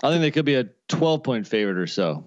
I 0.03 0.11
think 0.11 0.23
they 0.23 0.31
could 0.31 0.45
be 0.45 0.55
a 0.55 0.65
12 0.89 1.23
point 1.23 1.47
favorite 1.47 1.79
or 1.79 1.87
so. 1.87 2.25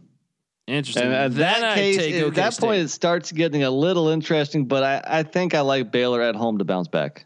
Interesting. 0.67 1.03
And 1.05 1.13
at 1.13 1.34
Then 1.34 1.61
that 1.61 1.76
case, 1.76 1.97
take 1.97 2.15
at 2.15 2.24
OK 2.24 2.36
that 2.36 2.53
State. 2.53 2.65
point, 2.65 2.82
it 2.84 2.88
starts 2.89 3.32
getting 3.32 3.63
a 3.63 3.69
little 3.71 4.09
interesting. 4.09 4.65
But 4.65 4.84
I, 4.84 5.19
I 5.19 5.24
think 5.24 5.53
I 5.53 5.61
like 5.61 5.91
Baylor 5.91 6.21
at 6.21 6.36
home 6.36 6.59
to 6.59 6.63
bounce 6.65 6.88
back. 6.88 7.26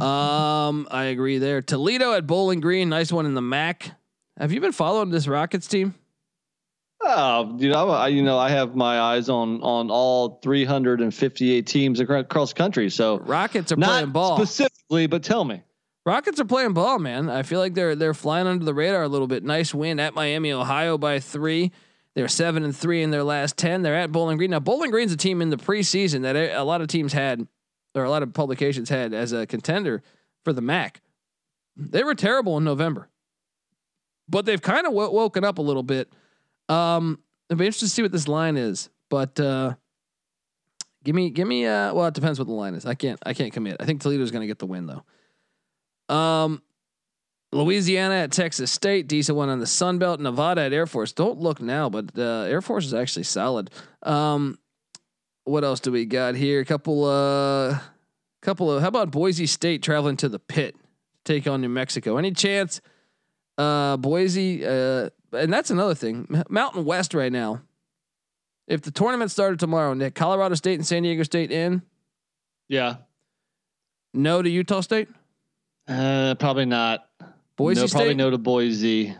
Um, 0.00 0.88
I 0.90 1.04
agree 1.04 1.38
there. 1.38 1.60
Toledo 1.62 2.14
at 2.14 2.26
Bowling 2.26 2.60
Green, 2.60 2.88
nice 2.88 3.12
one 3.12 3.26
in 3.26 3.34
the 3.34 3.42
MAC. 3.42 3.90
Have 4.38 4.50
you 4.52 4.60
been 4.60 4.72
following 4.72 5.10
this 5.10 5.28
Rockets 5.28 5.66
team? 5.68 5.94
Oh, 7.04 7.56
you 7.58 7.68
know, 7.68 7.90
I, 7.90 8.08
you 8.08 8.22
know, 8.22 8.38
I 8.38 8.48
have 8.50 8.74
my 8.76 8.98
eyes 9.00 9.28
on 9.28 9.60
on 9.62 9.90
all 9.90 10.38
358 10.42 11.66
teams 11.66 12.00
across 12.00 12.52
country. 12.52 12.88
So 12.90 13.18
Rockets 13.18 13.72
are 13.72 13.76
not 13.76 13.88
playing 13.88 14.10
ball. 14.10 14.36
specifically, 14.36 15.06
but 15.08 15.22
tell 15.22 15.44
me. 15.44 15.62
Rockets 16.04 16.40
are 16.40 16.44
playing 16.44 16.72
ball, 16.72 16.98
man. 16.98 17.30
I 17.30 17.42
feel 17.42 17.60
like 17.60 17.74
they're 17.74 17.94
they're 17.94 18.14
flying 18.14 18.46
under 18.46 18.64
the 18.64 18.74
radar 18.74 19.02
a 19.02 19.08
little 19.08 19.28
bit. 19.28 19.44
Nice 19.44 19.72
win 19.72 20.00
at 20.00 20.14
Miami, 20.14 20.52
Ohio 20.52 20.98
by 20.98 21.20
three. 21.20 21.70
They're 22.14 22.28
seven 22.28 22.64
and 22.64 22.76
three 22.76 23.02
in 23.02 23.10
their 23.10 23.22
last 23.22 23.56
ten. 23.56 23.82
They're 23.82 23.94
at 23.94 24.10
Bowling 24.10 24.36
Green. 24.36 24.50
Now 24.50 24.60
Bowling 24.60 24.90
Green's 24.90 25.12
a 25.12 25.16
team 25.16 25.40
in 25.40 25.50
the 25.50 25.56
preseason 25.56 26.22
that 26.22 26.34
a 26.34 26.64
lot 26.64 26.80
of 26.80 26.88
teams 26.88 27.12
had, 27.12 27.46
or 27.94 28.02
a 28.02 28.10
lot 28.10 28.22
of 28.24 28.32
publications 28.32 28.88
had 28.88 29.14
as 29.14 29.32
a 29.32 29.46
contender 29.46 30.02
for 30.44 30.52
the 30.52 30.60
MAC. 30.60 31.00
They 31.76 32.02
were 32.02 32.16
terrible 32.16 32.58
in 32.58 32.64
November, 32.64 33.08
but 34.28 34.44
they've 34.44 34.60
kind 34.60 34.86
of 34.86 34.92
w- 34.92 35.10
woken 35.10 35.44
up 35.44 35.58
a 35.58 35.62
little 35.62 35.84
bit. 35.84 36.12
Um, 36.68 37.20
it'll 37.48 37.58
be 37.58 37.66
interesting 37.66 37.88
to 37.88 37.94
see 37.94 38.02
what 38.02 38.12
this 38.12 38.28
line 38.28 38.56
is, 38.56 38.90
but 39.08 39.38
uh, 39.38 39.74
give 41.04 41.14
me, 41.14 41.30
give 41.30 41.46
me. 41.46 41.64
Uh, 41.64 41.94
well, 41.94 42.06
it 42.06 42.14
depends 42.14 42.40
what 42.40 42.48
the 42.48 42.54
line 42.54 42.74
is. 42.74 42.84
I 42.84 42.94
can't, 42.94 43.20
I 43.24 43.34
can't 43.34 43.52
commit. 43.52 43.76
I 43.78 43.84
think 43.84 44.02
Toledo's 44.02 44.32
going 44.32 44.42
to 44.42 44.46
get 44.48 44.58
the 44.58 44.66
win 44.66 44.86
though. 44.86 45.04
Um, 46.12 46.62
Louisiana 47.52 48.14
at 48.14 48.32
Texas 48.32 48.72
State, 48.72 49.08
decent 49.08 49.36
one 49.36 49.48
on 49.48 49.58
the 49.58 49.66
Sun 49.66 49.98
Belt. 49.98 50.20
Nevada 50.20 50.62
at 50.62 50.72
Air 50.72 50.86
Force. 50.86 51.12
Don't 51.12 51.38
look 51.38 51.60
now, 51.60 51.90
but 51.90 52.10
uh, 52.16 52.44
Air 52.48 52.62
Force 52.62 52.86
is 52.86 52.94
actually 52.94 53.24
solid. 53.24 53.70
Um, 54.02 54.58
what 55.44 55.64
else 55.64 55.80
do 55.80 55.92
we 55.92 56.06
got 56.06 56.34
here? 56.34 56.60
A 56.60 56.64
couple, 56.64 57.04
uh, 57.04 57.78
couple 58.40 58.70
of. 58.70 58.80
How 58.80 58.88
about 58.88 59.10
Boise 59.10 59.46
State 59.46 59.82
traveling 59.82 60.16
to 60.18 60.28
the 60.28 60.38
pit, 60.38 60.76
take 61.24 61.46
on 61.46 61.60
New 61.60 61.68
Mexico? 61.68 62.16
Any 62.16 62.32
chance? 62.32 62.80
Uh, 63.58 63.96
Boise. 63.98 64.64
Uh, 64.64 65.10
and 65.32 65.52
that's 65.52 65.70
another 65.70 65.94
thing. 65.94 66.44
Mountain 66.48 66.84
West 66.84 67.12
right 67.12 67.32
now. 67.32 67.62
If 68.66 68.82
the 68.82 68.90
tournament 68.90 69.30
started 69.30 69.58
tomorrow, 69.58 69.92
Nick, 69.92 70.14
Colorado 70.14 70.54
State 70.54 70.74
and 70.74 70.86
San 70.86 71.02
Diego 71.02 71.22
State 71.22 71.50
in. 71.50 71.82
Yeah. 72.68 72.96
No 74.14 74.40
to 74.40 74.48
Utah 74.48 74.80
State. 74.80 75.08
Uh, 75.88 76.34
probably 76.36 76.66
not. 76.66 77.08
Boise 77.56 77.80
no, 77.80 77.86
State. 77.86 77.96
Probably 77.98 78.14
no 78.14 78.30
to 78.30 78.38
Boise. 78.38 79.16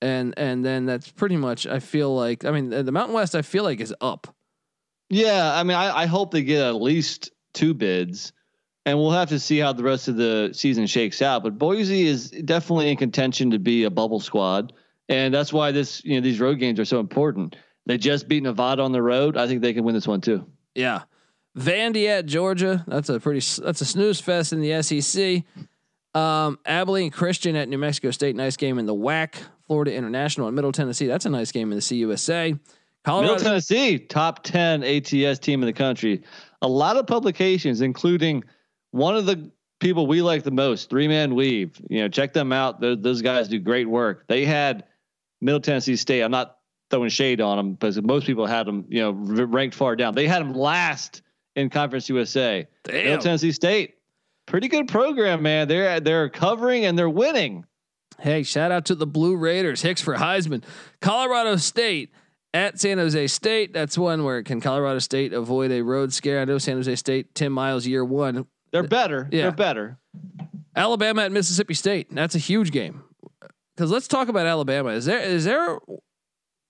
And 0.00 0.34
and 0.36 0.64
then 0.64 0.86
that's 0.86 1.10
pretty 1.10 1.36
much. 1.36 1.66
I 1.66 1.80
feel 1.80 2.14
like. 2.14 2.44
I 2.44 2.50
mean, 2.50 2.70
the 2.70 2.92
Mountain 2.92 3.14
West. 3.14 3.34
I 3.34 3.42
feel 3.42 3.64
like 3.64 3.80
is 3.80 3.94
up. 4.00 4.34
Yeah, 5.10 5.54
I 5.54 5.62
mean, 5.62 5.76
I, 5.76 6.02
I 6.02 6.06
hope 6.06 6.30
they 6.30 6.42
get 6.42 6.66
at 6.66 6.80
least 6.80 7.30
two 7.52 7.74
bids, 7.74 8.32
and 8.86 8.98
we'll 8.98 9.12
have 9.12 9.28
to 9.28 9.38
see 9.38 9.58
how 9.58 9.72
the 9.72 9.82
rest 9.82 10.08
of 10.08 10.16
the 10.16 10.50
season 10.52 10.86
shakes 10.86 11.22
out. 11.22 11.42
But 11.42 11.58
Boise 11.58 12.06
is 12.06 12.30
definitely 12.30 12.90
in 12.90 12.96
contention 12.96 13.50
to 13.52 13.58
be 13.58 13.84
a 13.84 13.90
bubble 13.90 14.20
squad, 14.20 14.72
and 15.08 15.32
that's 15.32 15.52
why 15.52 15.72
this 15.72 16.04
you 16.04 16.16
know 16.16 16.20
these 16.20 16.40
road 16.40 16.58
games 16.58 16.80
are 16.80 16.84
so 16.84 17.00
important. 17.00 17.56
They 17.86 17.98
just 17.98 18.28
beat 18.28 18.42
Nevada 18.42 18.82
on 18.82 18.92
the 18.92 19.02
road. 19.02 19.36
I 19.36 19.46
think 19.46 19.60
they 19.60 19.74
can 19.74 19.84
win 19.84 19.94
this 19.94 20.08
one 20.08 20.20
too. 20.20 20.46
Yeah, 20.74 21.02
Vandy 21.56 22.08
at 22.08 22.26
Georgia. 22.26 22.84
That's 22.86 23.08
a 23.08 23.20
pretty. 23.20 23.40
That's 23.62 23.80
a 23.80 23.84
snooze 23.84 24.20
fest 24.20 24.52
in 24.52 24.60
the 24.60 24.82
SEC. 24.82 25.44
Um, 26.14 26.58
Abilene 26.64 27.10
Christian 27.10 27.56
at 27.56 27.68
New 27.68 27.78
Mexico 27.78 28.10
State. 28.10 28.36
Nice 28.36 28.56
game 28.56 28.78
in 28.78 28.86
the 28.86 28.94
WAC. 28.94 29.34
Florida 29.66 29.94
International 29.94 30.48
at 30.48 30.54
Middle 30.54 30.72
Tennessee. 30.72 31.06
That's 31.06 31.26
a 31.26 31.30
nice 31.30 31.50
game 31.50 31.72
in 31.72 31.76
the 31.76 31.82
CUSA. 31.82 32.58
Colorado 33.04 33.32
Middle 33.34 33.44
Tennessee, 33.44 33.98
top 33.98 34.42
10 34.42 34.82
ATS 34.82 35.38
team 35.38 35.62
in 35.62 35.66
the 35.66 35.72
country. 35.72 36.22
A 36.62 36.68
lot 36.68 36.96
of 36.96 37.06
publications, 37.06 37.80
including 37.80 38.44
one 38.92 39.16
of 39.16 39.26
the 39.26 39.50
people 39.80 40.06
we 40.06 40.22
like 40.22 40.42
the 40.42 40.50
most, 40.50 40.88
Three 40.88 41.08
Man 41.08 41.34
Weave. 41.34 41.78
You 41.90 42.00
know, 42.00 42.08
check 42.08 42.32
them 42.32 42.52
out. 42.52 42.80
Those, 42.80 42.98
those 43.00 43.22
guys 43.22 43.48
do 43.48 43.58
great 43.58 43.88
work. 43.88 44.24
They 44.28 44.44
had 44.44 44.84
Middle 45.40 45.60
Tennessee 45.60 45.96
State. 45.96 46.22
I'm 46.22 46.30
not 46.30 46.58
throwing 46.90 47.10
shade 47.10 47.40
on 47.40 47.56
them, 47.56 47.74
but 47.74 48.02
most 48.02 48.26
people 48.26 48.46
had 48.46 48.66
them, 48.66 48.86
you 48.88 49.00
know, 49.00 49.10
ranked 49.12 49.74
far 49.74 49.96
down. 49.96 50.14
They 50.14 50.26
had 50.26 50.40
them 50.40 50.54
last 50.54 51.22
in 51.56 51.70
Conference 51.70 52.08
USA. 52.08 52.66
Damn. 52.84 53.04
Middle 53.04 53.18
Tennessee 53.18 53.52
State, 53.52 53.94
pretty 54.46 54.68
good 54.68 54.88
program, 54.88 55.42
man. 55.42 55.68
They're 55.68 56.00
they're 56.00 56.28
covering 56.28 56.84
and 56.84 56.98
they're 56.98 57.10
winning. 57.10 57.64
Hey, 58.20 58.42
shout 58.42 58.70
out 58.70 58.86
to 58.86 58.94
the 58.94 59.06
Blue 59.06 59.36
Raiders. 59.36 59.82
Hicks 59.82 60.00
for 60.00 60.14
Heisman. 60.14 60.62
Colorado 61.00 61.56
State 61.56 62.12
at 62.52 62.78
San 62.78 62.98
Jose 62.98 63.26
State. 63.26 63.72
That's 63.72 63.98
one 63.98 64.24
where 64.24 64.42
can 64.42 64.60
Colorado 64.60 65.00
State 65.00 65.32
avoid 65.32 65.72
a 65.72 65.82
road 65.82 66.12
scare? 66.12 66.40
I 66.40 66.44
know 66.44 66.58
San 66.58 66.76
Jose 66.76 66.94
State, 66.96 67.34
Tim 67.34 67.52
Miles, 67.52 67.86
year 67.86 68.04
one. 68.04 68.46
They're 68.70 68.82
better. 68.84 69.28
Yeah. 69.30 69.42
They're 69.42 69.52
better. 69.52 69.98
Alabama 70.76 71.22
at 71.22 71.32
Mississippi 71.32 71.74
State. 71.74 72.08
That's 72.12 72.34
a 72.34 72.38
huge 72.38 72.70
game. 72.70 73.02
Because 73.76 73.90
let's 73.90 74.08
talk 74.08 74.28
about 74.28 74.46
Alabama. 74.46 74.90
Is 74.90 75.04
there 75.04 75.20
is 75.20 75.44
there? 75.44 75.78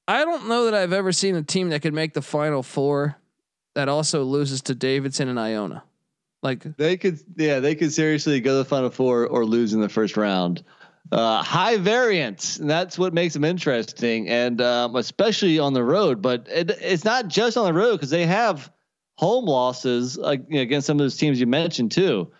I 0.06 0.24
don't 0.24 0.48
know 0.48 0.64
that 0.64 0.74
I've 0.74 0.92
ever 0.92 1.12
seen 1.12 1.34
a 1.34 1.42
team 1.42 1.70
that 1.70 1.80
could 1.82 1.94
make 1.94 2.14
the 2.14 2.22
Final 2.22 2.62
Four 2.62 3.16
that 3.74 3.88
also 3.88 4.24
loses 4.24 4.62
to 4.62 4.74
Davidson 4.74 5.28
and 5.28 5.38
Iona. 5.38 5.82
Like 6.42 6.62
they 6.76 6.96
could, 6.96 7.18
yeah, 7.36 7.60
they 7.60 7.74
could 7.74 7.92
seriously 7.92 8.40
go 8.40 8.52
to 8.52 8.58
the 8.58 8.64
Final 8.64 8.90
Four 8.90 9.26
or 9.26 9.46
lose 9.46 9.72
in 9.72 9.80
the 9.80 9.88
first 9.88 10.16
round. 10.16 10.62
Uh, 11.12 11.42
high 11.42 11.76
variance, 11.76 12.58
and 12.58 12.68
that's 12.68 12.98
what 12.98 13.12
makes 13.12 13.34
them 13.34 13.44
interesting, 13.44 14.28
and 14.28 14.60
um, 14.60 14.96
especially 14.96 15.58
on 15.58 15.72
the 15.72 15.82
road. 15.82 16.20
But 16.20 16.46
it, 16.50 16.70
it's 16.80 17.04
not 17.04 17.28
just 17.28 17.56
on 17.56 17.64
the 17.64 17.72
road 17.72 17.92
because 17.92 18.10
they 18.10 18.26
have 18.26 18.70
home 19.16 19.44
losses 19.44 20.16
like 20.16 20.44
you 20.48 20.56
know, 20.56 20.62
against 20.62 20.86
some 20.86 20.96
of 20.96 21.04
those 21.04 21.16
teams 21.16 21.40
you 21.40 21.46
mentioned 21.46 21.92
too. 21.92 22.30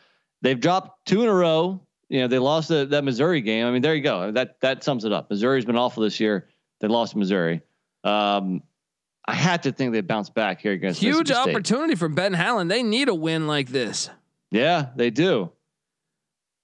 They've 0.42 0.58
dropped 0.58 1.06
two 1.06 1.22
in 1.22 1.28
a 1.28 1.34
row. 1.34 1.80
You 2.08 2.20
know, 2.20 2.28
they 2.28 2.38
lost 2.38 2.68
the, 2.68 2.84
that 2.86 3.04
Missouri 3.04 3.40
game. 3.40 3.66
I 3.66 3.70
mean, 3.70 3.80
there 3.80 3.94
you 3.94 4.02
go. 4.02 4.30
That 4.32 4.60
that 4.60 4.84
sums 4.84 5.04
it 5.04 5.12
up. 5.12 5.30
Missouri's 5.30 5.64
been 5.64 5.76
awful 5.76 6.02
this 6.02 6.20
year. 6.20 6.48
They 6.80 6.88
lost 6.88 7.16
Missouri. 7.16 7.62
Um, 8.02 8.62
I 9.26 9.34
had 9.34 9.62
to 9.62 9.72
think 9.72 9.92
they 9.92 10.02
bounce 10.02 10.30
back 10.30 10.60
here 10.60 10.72
against 10.72 11.00
huge 11.00 11.30
opportunity 11.30 11.94
for 11.94 12.08
Ben 12.08 12.34
Hallen. 12.34 12.68
They 12.68 12.82
need 12.82 13.08
a 13.08 13.14
win 13.14 13.46
like 13.46 13.68
this. 13.68 14.10
Yeah, 14.50 14.88
they 14.96 15.10
do. 15.10 15.50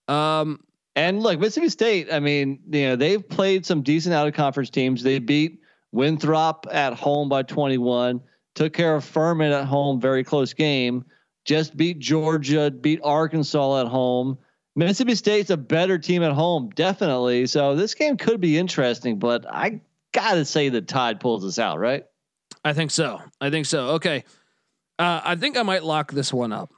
Um, 0.09 0.61
and 0.95 1.23
look, 1.23 1.39
Mississippi 1.39 1.71
State. 1.71 2.13
I 2.13 2.21
mean, 2.21 2.61
you 2.71 2.89
know, 2.89 2.97
they've 2.97 3.27
played 3.27 3.65
some 3.65 3.83
decent 3.83 4.15
out 4.15 4.29
of 4.29 4.35
conference 4.35 4.71
teams. 4.71 5.03
They 5.03 5.19
beat 5.19 5.61
Winthrop 5.93 6.67
at 6.71 6.95
home 6.95 7.29
by 7.29 7.43
21. 7.43 8.21
Took 8.55 8.73
care 8.73 8.95
of 8.95 9.05
Furman 9.05 9.53
at 9.53 9.65
home, 9.65 10.01
very 10.01 10.25
close 10.25 10.53
game. 10.53 11.05
Just 11.45 11.77
beat 11.77 11.99
Georgia, 11.99 12.71
beat 12.71 13.01
Arkansas 13.03 13.81
at 13.81 13.87
home. 13.87 14.39
Mississippi 14.77 15.15
State's 15.15 15.51
a 15.51 15.57
better 15.57 15.99
team 15.99 16.23
at 16.23 16.33
home, 16.33 16.71
definitely. 16.75 17.47
So 17.47 17.75
this 17.75 17.95
game 17.95 18.17
could 18.17 18.41
be 18.41 18.59
interesting, 18.59 19.19
but 19.19 19.47
I 19.49 19.81
gotta 20.13 20.45
say 20.45 20.69
the 20.69 20.81
Tide 20.81 21.21
pulls 21.21 21.45
us 21.45 21.59
out, 21.59 21.79
right? 21.79 22.05
I 22.65 22.73
think 22.73 22.91
so. 22.91 23.21
I 23.41 23.51
think 23.51 23.67
so. 23.67 23.91
Okay. 23.91 24.25
Uh, 24.99 25.21
I 25.25 25.37
think 25.37 25.57
I 25.57 25.63
might 25.63 25.83
lock 25.83 26.13
this 26.13 26.33
one 26.33 26.53
up. 26.53 26.73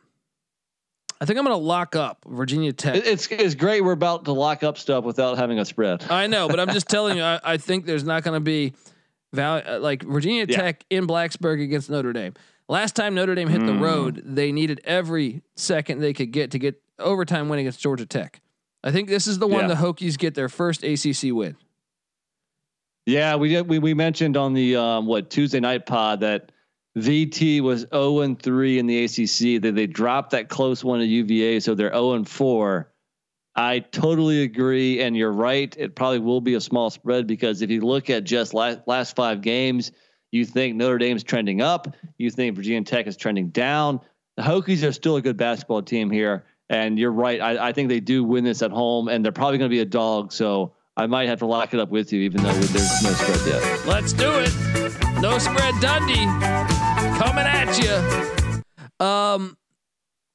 I 1.21 1.25
think 1.25 1.39
I'm 1.39 1.45
going 1.45 1.57
to 1.57 1.65
lock 1.65 1.95
up 1.95 2.25
Virginia 2.27 2.73
Tech. 2.73 2.97
It's 2.97 3.29
it's 3.31 3.55
great 3.55 3.83
we're 3.83 3.93
about 3.93 4.25
to 4.25 4.33
lock 4.33 4.65
up 4.65 4.77
stuff 4.77 5.05
without 5.05 5.39
having 5.39 5.61
a 5.61 5.65
spread. 5.65 6.05
I 6.11 6.27
know, 6.27 6.49
but 6.49 6.59
I'm 6.59 6.71
just 6.71 6.89
telling 6.89 7.17
you. 7.17 7.23
I, 7.23 7.39
I 7.45 7.57
think 7.59 7.87
there's 7.87 8.03
not 8.03 8.25
going 8.25 8.35
to 8.35 8.41
be 8.41 8.73
value 9.33 9.65
uh, 9.69 9.79
like 9.79 10.03
Virginia 10.03 10.47
yeah. 10.49 10.57
Tech 10.57 10.85
in 10.91 11.07
Blacksburg 11.07 11.63
against 11.63 11.91
Notre 11.91 12.13
Dame. 12.13 12.35
Last 12.69 12.97
time 12.97 13.15
Notre 13.15 13.37
Dame 13.37 13.49
hit 13.49 13.61
mm. 13.61 13.67
the 13.67 13.75
road, 13.75 14.23
they 14.25 14.51
needed 14.51 14.81
every 14.85 15.43
second 15.55 16.01
they 16.01 16.13
could 16.13 16.33
get 16.33 16.53
to 16.53 16.59
get 16.59 16.81
overtime 16.99 17.49
win 17.49 17.61
against 17.61 17.81
Georgia 17.81 18.07
Tech. 18.07 18.41
I 18.83 18.91
think 18.91 19.09
this 19.09 19.27
is 19.27 19.39
the 19.39 19.47
one 19.47 19.69
yeah. 19.69 19.69
the 19.69 19.75
Hokies 19.75 20.19
get 20.19 20.35
their 20.35 20.49
first 20.49 20.83
ACC 20.83 21.33
win. 21.33 21.57
Yeah, 23.07 23.37
we 23.37 23.49
did. 23.49 23.69
We 23.69 23.79
we 23.79 23.95
mentioned 23.95 24.37
on 24.37 24.55
the 24.55 24.77
um, 24.77 25.07
what 25.07 25.31
Tuesday 25.31 25.61
night 25.61 25.87
pod 25.87 26.21
that 26.21 26.53
VT 26.97 27.61
was 27.61 27.87
0 27.93 28.21
and 28.21 28.41
3 28.41 28.79
in 28.79 28.87
the 28.87 29.05
ACC. 29.05 29.63
That 29.63 29.75
they 29.75 29.87
dropped 29.87 30.31
that 30.31 30.49
close 30.49 30.85
one 30.85 31.01
to 31.01 31.07
UVA, 31.07 31.61
so 31.61 31.75
they're 31.75 31.93
0 31.93 32.13
and 32.13 32.29
4. 32.29 32.93
I 33.55 33.81
totally 33.81 34.43
agree, 34.43 35.03
and 35.03 35.17
you're 35.17 35.33
right. 35.33 35.75
It 35.79 35.95
probably 35.95 36.21
will 36.21 36.41
be 36.41 36.55
a 36.55 36.61
small 36.61 36.91
spread 36.91 37.27
because 37.27 37.61
if 37.61 37.71
you 37.71 37.83
look 37.83 38.09
at 38.09 38.25
just 38.25 38.55
last, 38.55 38.81
last 38.87 39.15
five 39.15 39.43
games, 39.43 39.93
you 40.31 40.47
think 40.47 40.77
Notre 40.77 40.97
Dame's 40.97 41.23
trending 41.23 41.61
up, 41.61 41.95
you 42.17 42.31
think 42.31 42.57
Virginia 42.57 42.83
Tech 42.83 43.07
is 43.07 43.17
trending 43.17 43.49
down. 43.49 44.01
The 44.39 44.43
Hokies 44.43 44.89
are 44.89 44.93
still 44.93 45.17
a 45.17 45.23
good 45.23 45.37
basketball 45.37 45.83
team 45.83 46.11
here, 46.11 46.47
and 46.71 46.99
you're 46.99 47.13
right. 47.13 47.41
I, 47.43 47.69
I 47.69 47.73
think 47.73 47.91
they 47.91 48.01
do 48.01 48.25
win 48.25 48.45
this 48.45 48.63
at 48.63 48.71
home, 48.71 49.09
and 49.09 49.23
they're 49.23 49.33
probably 49.33 49.59
going 49.59 49.71
to 49.71 49.75
be 49.75 49.81
a 49.81 49.85
dog. 49.85 50.33
So 50.33 50.73
I 50.97 51.07
might 51.07 51.29
have 51.29 51.39
to 51.39 51.47
lock 51.47 51.73
it 51.73 51.81
up 51.81 51.89
with 51.89 52.13
you, 52.13 52.21
even 52.21 52.43
though 52.43 52.53
there's 52.53 53.03
no 53.03 53.11
spread 53.11 53.47
yet. 53.47 53.87
Let's 53.87 54.13
do 54.13 54.31
it. 54.31 54.53
No 55.21 55.39
spread, 55.39 55.75
Dundee 55.81 56.27
coming 57.19 57.47
at 57.47 57.79
you. 59.01 59.05
Um, 59.05 59.57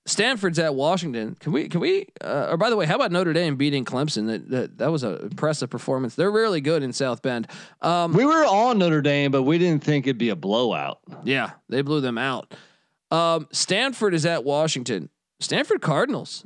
Stanford's 0.05 0.57
at 0.57 0.73
Washington. 0.73 1.35
Can 1.39 1.51
we? 1.51 1.67
Can 1.67 1.81
we? 1.81 2.07
Uh, 2.21 2.47
or 2.51 2.57
by 2.57 2.69
the 2.69 2.77
way, 2.77 2.85
how 2.85 2.95
about 2.95 3.11
Notre 3.11 3.33
Dame 3.33 3.57
beating 3.57 3.83
Clemson? 3.83 4.27
That 4.27 4.49
that, 4.49 4.77
that 4.77 4.91
was 4.91 5.03
an 5.03 5.17
impressive 5.17 5.69
performance. 5.69 6.15
They're 6.15 6.31
really 6.31 6.61
good 6.61 6.81
in 6.81 6.93
South 6.93 7.21
Bend. 7.21 7.47
Um, 7.81 8.13
we 8.13 8.25
were 8.25 8.45
on 8.45 8.79
Notre 8.79 9.01
Dame, 9.01 9.31
but 9.31 9.43
we 9.43 9.57
didn't 9.57 9.83
think 9.83 10.07
it'd 10.07 10.17
be 10.17 10.29
a 10.29 10.35
blowout. 10.35 10.99
Yeah, 11.23 11.51
they 11.69 11.81
blew 11.81 11.99
them 11.99 12.17
out. 12.17 12.53
Um, 13.11 13.47
Stanford 13.51 14.13
is 14.13 14.25
at 14.25 14.43
Washington. 14.43 15.09
Stanford 15.39 15.81
Cardinals. 15.81 16.45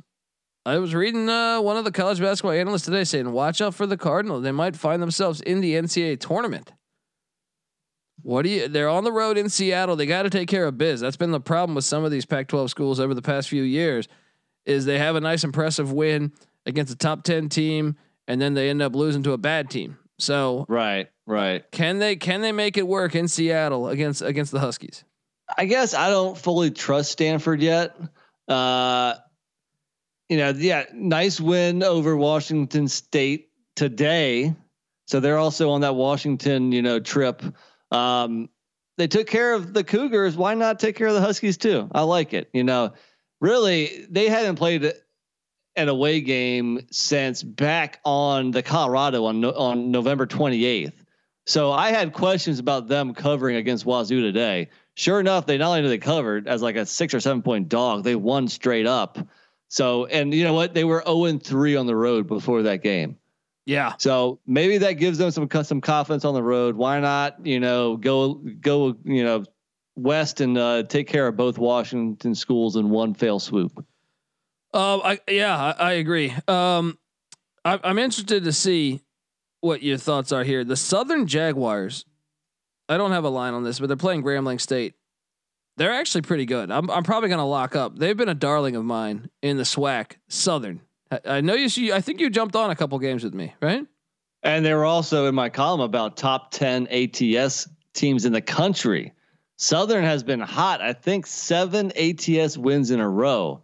I 0.64 0.78
was 0.78 0.94
reading 0.94 1.28
uh, 1.28 1.60
one 1.60 1.76
of 1.76 1.84
the 1.84 1.90
college 1.90 2.20
basketball 2.20 2.52
analysts 2.52 2.84
today 2.84 3.04
saying, 3.04 3.30
"Watch 3.32 3.60
out 3.60 3.74
for 3.74 3.86
the 3.86 3.96
Cardinals. 3.96 4.44
They 4.44 4.52
might 4.52 4.76
find 4.76 5.02
themselves 5.02 5.40
in 5.40 5.60
the 5.60 5.74
NCAA 5.74 6.20
tournament." 6.20 6.72
What 8.22 8.42
do 8.42 8.50
you? 8.50 8.68
They're 8.68 8.88
on 8.88 9.02
the 9.02 9.10
road 9.10 9.36
in 9.36 9.48
Seattle. 9.48 9.96
They 9.96 10.06
got 10.06 10.22
to 10.22 10.30
take 10.30 10.48
care 10.48 10.66
of 10.66 10.78
biz. 10.78 11.00
That's 11.00 11.16
been 11.16 11.32
the 11.32 11.40
problem 11.40 11.74
with 11.74 11.84
some 11.84 12.04
of 12.04 12.12
these 12.12 12.24
Pac-12 12.24 12.70
schools 12.70 13.00
over 13.00 13.14
the 13.14 13.22
past 13.22 13.48
few 13.48 13.64
years. 13.64 14.06
Is 14.64 14.84
they 14.84 14.98
have 14.98 15.16
a 15.16 15.20
nice 15.20 15.42
impressive 15.42 15.90
win 15.90 16.32
against 16.64 16.92
a 16.92 16.96
top 16.96 17.24
ten 17.24 17.48
team, 17.48 17.96
and 18.28 18.40
then 18.40 18.54
they 18.54 18.70
end 18.70 18.80
up 18.80 18.94
losing 18.94 19.24
to 19.24 19.32
a 19.32 19.38
bad 19.38 19.68
team. 19.70 19.98
So 20.20 20.66
Right, 20.68 21.08
right. 21.26 21.68
can 21.72 21.98
they 21.98 22.14
can 22.14 22.42
they 22.42 22.52
make 22.52 22.76
it 22.76 22.86
work 22.86 23.16
in 23.16 23.26
Seattle 23.26 23.88
against 23.88 24.22
against 24.22 24.52
the 24.52 24.60
Huskies? 24.60 25.02
I 25.58 25.64
guess 25.64 25.94
I 25.94 26.08
don't 26.10 26.38
fully 26.38 26.70
trust 26.70 27.10
Stanford 27.10 27.60
yet. 27.60 27.96
Uh, 28.46 29.14
you 30.32 30.38
know, 30.38 30.48
yeah, 30.56 30.84
nice 30.94 31.38
win 31.38 31.82
over 31.82 32.16
Washington 32.16 32.88
State 32.88 33.50
today. 33.76 34.54
So 35.06 35.20
they're 35.20 35.36
also 35.36 35.68
on 35.68 35.82
that 35.82 35.94
Washington, 35.94 36.72
you 36.72 36.80
know, 36.80 37.00
trip. 37.00 37.42
Um, 37.90 38.48
they 38.96 39.08
took 39.08 39.26
care 39.26 39.52
of 39.52 39.74
the 39.74 39.84
Cougars. 39.84 40.34
Why 40.34 40.54
not 40.54 40.80
take 40.80 40.96
care 40.96 41.08
of 41.08 41.12
the 41.12 41.20
Huskies 41.20 41.58
too? 41.58 41.86
I 41.92 42.00
like 42.00 42.32
it. 42.32 42.48
You 42.54 42.64
know, 42.64 42.94
really, 43.42 44.06
they 44.08 44.30
hadn't 44.30 44.56
played 44.56 44.90
an 45.76 45.88
away 45.90 46.22
game 46.22 46.86
since 46.90 47.42
back 47.42 48.00
on 48.02 48.52
the 48.52 48.62
Colorado 48.62 49.26
on 49.26 49.44
on 49.44 49.90
November 49.90 50.26
28th. 50.26 50.94
So 51.44 51.72
I 51.72 51.90
had 51.90 52.14
questions 52.14 52.58
about 52.58 52.88
them 52.88 53.12
covering 53.12 53.56
against 53.56 53.84
Wazoo 53.84 54.22
today. 54.22 54.70
Sure 54.94 55.20
enough, 55.20 55.44
they 55.44 55.58
not 55.58 55.68
only 55.68 55.82
did 55.82 55.90
they 55.90 55.98
covered 55.98 56.48
as 56.48 56.62
like 56.62 56.76
a 56.76 56.86
six 56.86 57.12
or 57.12 57.20
seven 57.20 57.42
point 57.42 57.68
dog, 57.68 58.02
they 58.02 58.14
won 58.14 58.48
straight 58.48 58.86
up. 58.86 59.18
So 59.72 60.04
and 60.04 60.34
you 60.34 60.44
know 60.44 60.52
what? 60.52 60.74
They 60.74 60.84
were 60.84 61.02
0 61.06 61.24
and 61.24 61.42
3 61.42 61.76
on 61.76 61.86
the 61.86 61.96
road 61.96 62.26
before 62.26 62.64
that 62.64 62.82
game. 62.82 63.16
Yeah, 63.64 63.94
So 63.96 64.40
maybe 64.46 64.78
that 64.78 64.94
gives 64.94 65.16
them 65.16 65.30
some 65.30 65.48
some 65.64 65.80
confidence 65.80 66.26
on 66.26 66.34
the 66.34 66.42
road. 66.42 66.76
Why 66.76 67.00
not, 67.00 67.46
you 67.46 67.58
know, 67.58 67.96
go 67.96 68.34
go, 68.34 68.96
you 69.04 69.24
know, 69.24 69.44
west 69.96 70.42
and 70.42 70.58
uh, 70.58 70.82
take 70.82 71.08
care 71.08 71.26
of 71.26 71.36
both 71.36 71.56
Washington 71.56 72.34
schools 72.34 72.76
in 72.76 72.90
one 72.90 73.14
fail 73.14 73.38
swoop. 73.38 73.72
Um, 74.74 75.00
I 75.04 75.20
yeah, 75.26 75.56
I, 75.56 75.70
I 75.70 75.92
agree. 75.92 76.34
Um, 76.48 76.98
I, 77.64 77.80
I'm 77.82 77.98
interested 77.98 78.44
to 78.44 78.52
see 78.52 79.00
what 79.60 79.82
your 79.82 79.96
thoughts 79.96 80.32
are 80.32 80.44
here. 80.44 80.64
The 80.64 80.76
Southern 80.76 81.26
Jaguars. 81.26 82.04
I 82.90 82.98
don't 82.98 83.12
have 83.12 83.24
a 83.24 83.30
line 83.30 83.54
on 83.54 83.62
this, 83.62 83.78
but 83.78 83.86
they're 83.86 83.96
playing 83.96 84.22
Grambling 84.22 84.60
State. 84.60 84.94
They're 85.76 85.92
actually 85.92 86.22
pretty 86.22 86.44
good. 86.44 86.70
I'm 86.70 86.90
I'm 86.90 87.02
probably 87.02 87.28
gonna 87.28 87.46
lock 87.46 87.74
up. 87.74 87.98
They've 87.98 88.16
been 88.16 88.28
a 88.28 88.34
darling 88.34 88.76
of 88.76 88.84
mine 88.84 89.30
in 89.40 89.56
the 89.56 89.62
SWAC. 89.62 90.16
Southern. 90.28 90.80
I, 91.26 91.42
know 91.42 91.54
you. 91.54 91.68
See, 91.68 91.92
I 91.92 92.00
think 92.00 92.20
you 92.20 92.30
jumped 92.30 92.56
on 92.56 92.70
a 92.70 92.76
couple 92.76 92.98
games 92.98 93.22
with 93.22 93.34
me, 93.34 93.54
right? 93.60 93.86
And 94.42 94.64
they 94.64 94.72
were 94.72 94.84
also 94.84 95.26
in 95.26 95.34
my 95.34 95.50
column 95.50 95.80
about 95.80 96.16
top 96.16 96.50
10 96.52 96.88
ATS 96.88 97.68
teams 97.92 98.24
in 98.24 98.32
the 98.32 98.40
country. 98.40 99.12
Southern 99.56 100.04
has 100.04 100.22
been 100.22 100.40
hot. 100.40 100.80
I 100.80 100.94
think 100.94 101.26
seven 101.26 101.92
ATS 101.96 102.56
wins 102.56 102.90
in 102.90 102.98
a 102.98 103.08
row. 103.08 103.62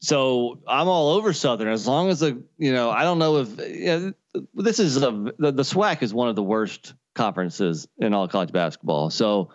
So 0.00 0.58
I'm 0.66 0.88
all 0.88 1.12
over 1.12 1.32
Southern 1.32 1.68
as 1.68 1.86
long 1.86 2.10
as 2.10 2.20
the 2.20 2.42
you 2.58 2.72
know 2.72 2.90
I 2.90 3.04
don't 3.04 3.18
know 3.18 3.38
if 3.38 3.58
you 3.58 4.14
know, 4.34 4.42
this 4.54 4.78
is 4.78 4.96
a 4.96 5.10
the, 5.38 5.52
the 5.52 5.62
SWAC 5.62 6.02
is 6.02 6.12
one 6.12 6.28
of 6.28 6.36
the 6.36 6.42
worst 6.42 6.94
conferences 7.14 7.86
in 7.98 8.12
all 8.12 8.28
college 8.28 8.52
basketball. 8.52 9.10
So, 9.10 9.50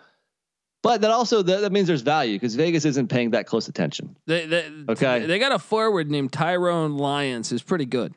but 0.82 1.00
that 1.02 1.10
also 1.10 1.42
that, 1.42 1.60
that 1.60 1.72
means 1.72 1.86
there's 1.86 2.02
value 2.02 2.36
because 2.36 2.54
Vegas 2.54 2.84
isn't 2.84 3.08
paying 3.08 3.30
that 3.30 3.46
close 3.46 3.68
attention. 3.68 4.16
They, 4.26 4.46
they, 4.46 4.70
Okay. 4.88 5.26
They 5.26 5.38
got 5.38 5.52
a 5.52 5.58
forward 5.58 6.10
named 6.10 6.32
Tyrone 6.32 6.96
Lyons 6.96 7.50
who's 7.50 7.62
pretty 7.62 7.86
good. 7.86 8.14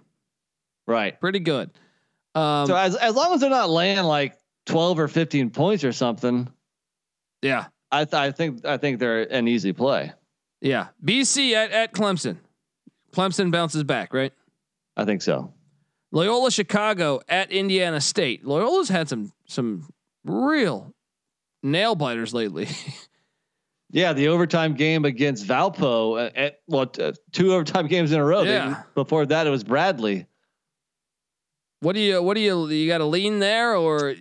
Right. 0.88 1.20
Pretty 1.20 1.40
good. 1.40 1.72
Um, 2.36 2.68
so 2.68 2.76
as 2.76 2.96
as 2.96 3.16
long 3.16 3.34
as 3.34 3.42
they're 3.42 3.50
not 3.50 3.70
laying 3.70 4.04
like 4.04 4.38
12 4.66 5.00
or 5.00 5.08
15 5.08 5.50
points 5.52 5.84
or 5.84 5.92
something, 5.92 6.50
yeah. 7.42 7.66
I 7.92 8.06
th- 8.06 8.14
I 8.14 8.32
think 8.32 8.66
I 8.66 8.78
think 8.78 9.00
they're 9.00 9.22
an 9.22 9.48
easy 9.48 9.72
play. 9.74 10.14
Yeah. 10.62 10.88
BC 11.04 11.54
at, 11.54 11.72
at 11.72 11.94
Clemson. 11.94 12.38
Clemson 13.14 13.52
bounces 13.52 13.84
back, 13.84 14.14
right? 14.14 14.34
I 14.98 15.06
think 15.06 15.22
so. 15.22 15.54
Loyola 16.12 16.50
Chicago 16.52 17.20
at 17.28 17.52
Indiana 17.52 18.00
State. 18.02 18.46
Loyola's 18.46 18.90
had 18.90 19.10
some 19.10 19.32
some 19.46 19.88
real 20.24 20.94
nail 21.64 21.96
biters 21.96 22.34
lately. 22.34 22.68
Yeah, 23.96 24.14
the 24.14 24.30
overtime 24.30 24.74
game 24.74 25.06
against 25.06 25.46
Valpo 25.46 26.20
uh, 26.20 26.32
at 26.36 26.62
what 26.66 26.98
uh, 27.00 27.14
two 27.32 27.54
overtime 27.54 27.86
games 27.96 28.12
in 28.12 28.20
a 28.20 28.26
row. 28.26 28.42
Yeah. 28.42 28.82
before 28.96 29.24
that, 29.28 29.46
it 29.46 29.52
was 29.52 29.64
Bradley. 29.64 30.26
what 31.82 31.94
do 31.94 32.00
you 32.00 32.20
what 32.24 32.34
do 32.34 32.42
you 32.42 32.68
you 32.70 32.88
got 32.88 32.98
to 32.98 33.06
lean 33.06 33.38
there 33.38 33.76
or 33.76 34.16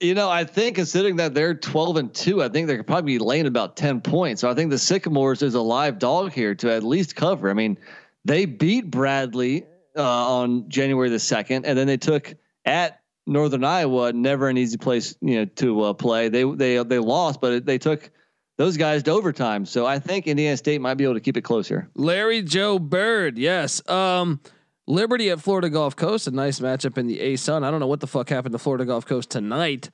You 0.00 0.14
know, 0.14 0.28
I 0.28 0.44
think 0.44 0.76
considering 0.76 1.16
that 1.16 1.32
they're 1.32 1.54
twelve 1.54 1.96
and 1.96 2.12
two, 2.12 2.42
I 2.42 2.50
think 2.50 2.66
they 2.66 2.76
could 2.76 2.86
probably 2.86 3.14
be 3.14 3.18
laying 3.18 3.46
about 3.46 3.76
ten 3.78 4.02
points. 4.02 4.42
So 4.42 4.50
I 4.50 4.54
think 4.54 4.70
the 4.70 4.78
Sycamores 4.78 5.40
is 5.40 5.54
a 5.54 5.62
live 5.62 5.98
dog 5.98 6.32
here 6.32 6.54
to 6.56 6.70
at 6.70 6.82
least 6.82 7.16
cover. 7.16 7.48
I 7.48 7.54
mean, 7.54 7.78
they 8.26 8.44
beat 8.44 8.90
Bradley 8.90 9.64
uh, 9.96 10.02
on 10.02 10.68
January 10.68 11.08
the 11.08 11.18
second, 11.18 11.64
and 11.64 11.78
then 11.78 11.86
they 11.86 11.96
took 11.96 12.34
at 12.66 12.97
Northern 13.28 13.62
Iowa. 13.62 14.12
Never 14.12 14.48
an 14.48 14.56
easy 14.56 14.78
place, 14.78 15.14
you 15.20 15.36
know, 15.36 15.44
to 15.56 15.82
uh, 15.82 15.92
play. 15.92 16.28
They 16.28 16.44
they 16.44 16.82
they 16.82 16.98
lost, 16.98 17.40
but 17.40 17.64
they 17.64 17.78
took 17.78 18.10
those 18.56 18.76
guys 18.76 19.04
to 19.04 19.12
overtime. 19.12 19.64
So 19.66 19.86
I 19.86 20.00
think 20.00 20.26
Indiana 20.26 20.56
State 20.56 20.80
might 20.80 20.94
be 20.94 21.04
able 21.04 21.14
to 21.14 21.20
keep 21.20 21.36
it 21.36 21.42
close 21.42 21.68
here. 21.68 21.88
Larry 21.94 22.42
Joe 22.42 22.78
Bird? 22.78 23.38
Yes. 23.38 23.86
Um 23.88 24.40
Liberty 24.86 25.28
at 25.28 25.40
Florida 25.40 25.68
Gulf 25.68 25.96
Coast, 25.96 26.26
a 26.28 26.30
nice 26.30 26.60
matchup 26.60 26.96
in 26.96 27.06
the 27.06 27.18
ASUN. 27.18 27.62
I 27.62 27.70
don't 27.70 27.78
know 27.78 27.86
what 27.86 28.00
the 28.00 28.06
fuck 28.06 28.30
happened 28.30 28.52
to 28.52 28.58
Florida 28.58 28.86
Gulf 28.86 29.06
Coast 29.06 29.30
tonight. 29.30 29.90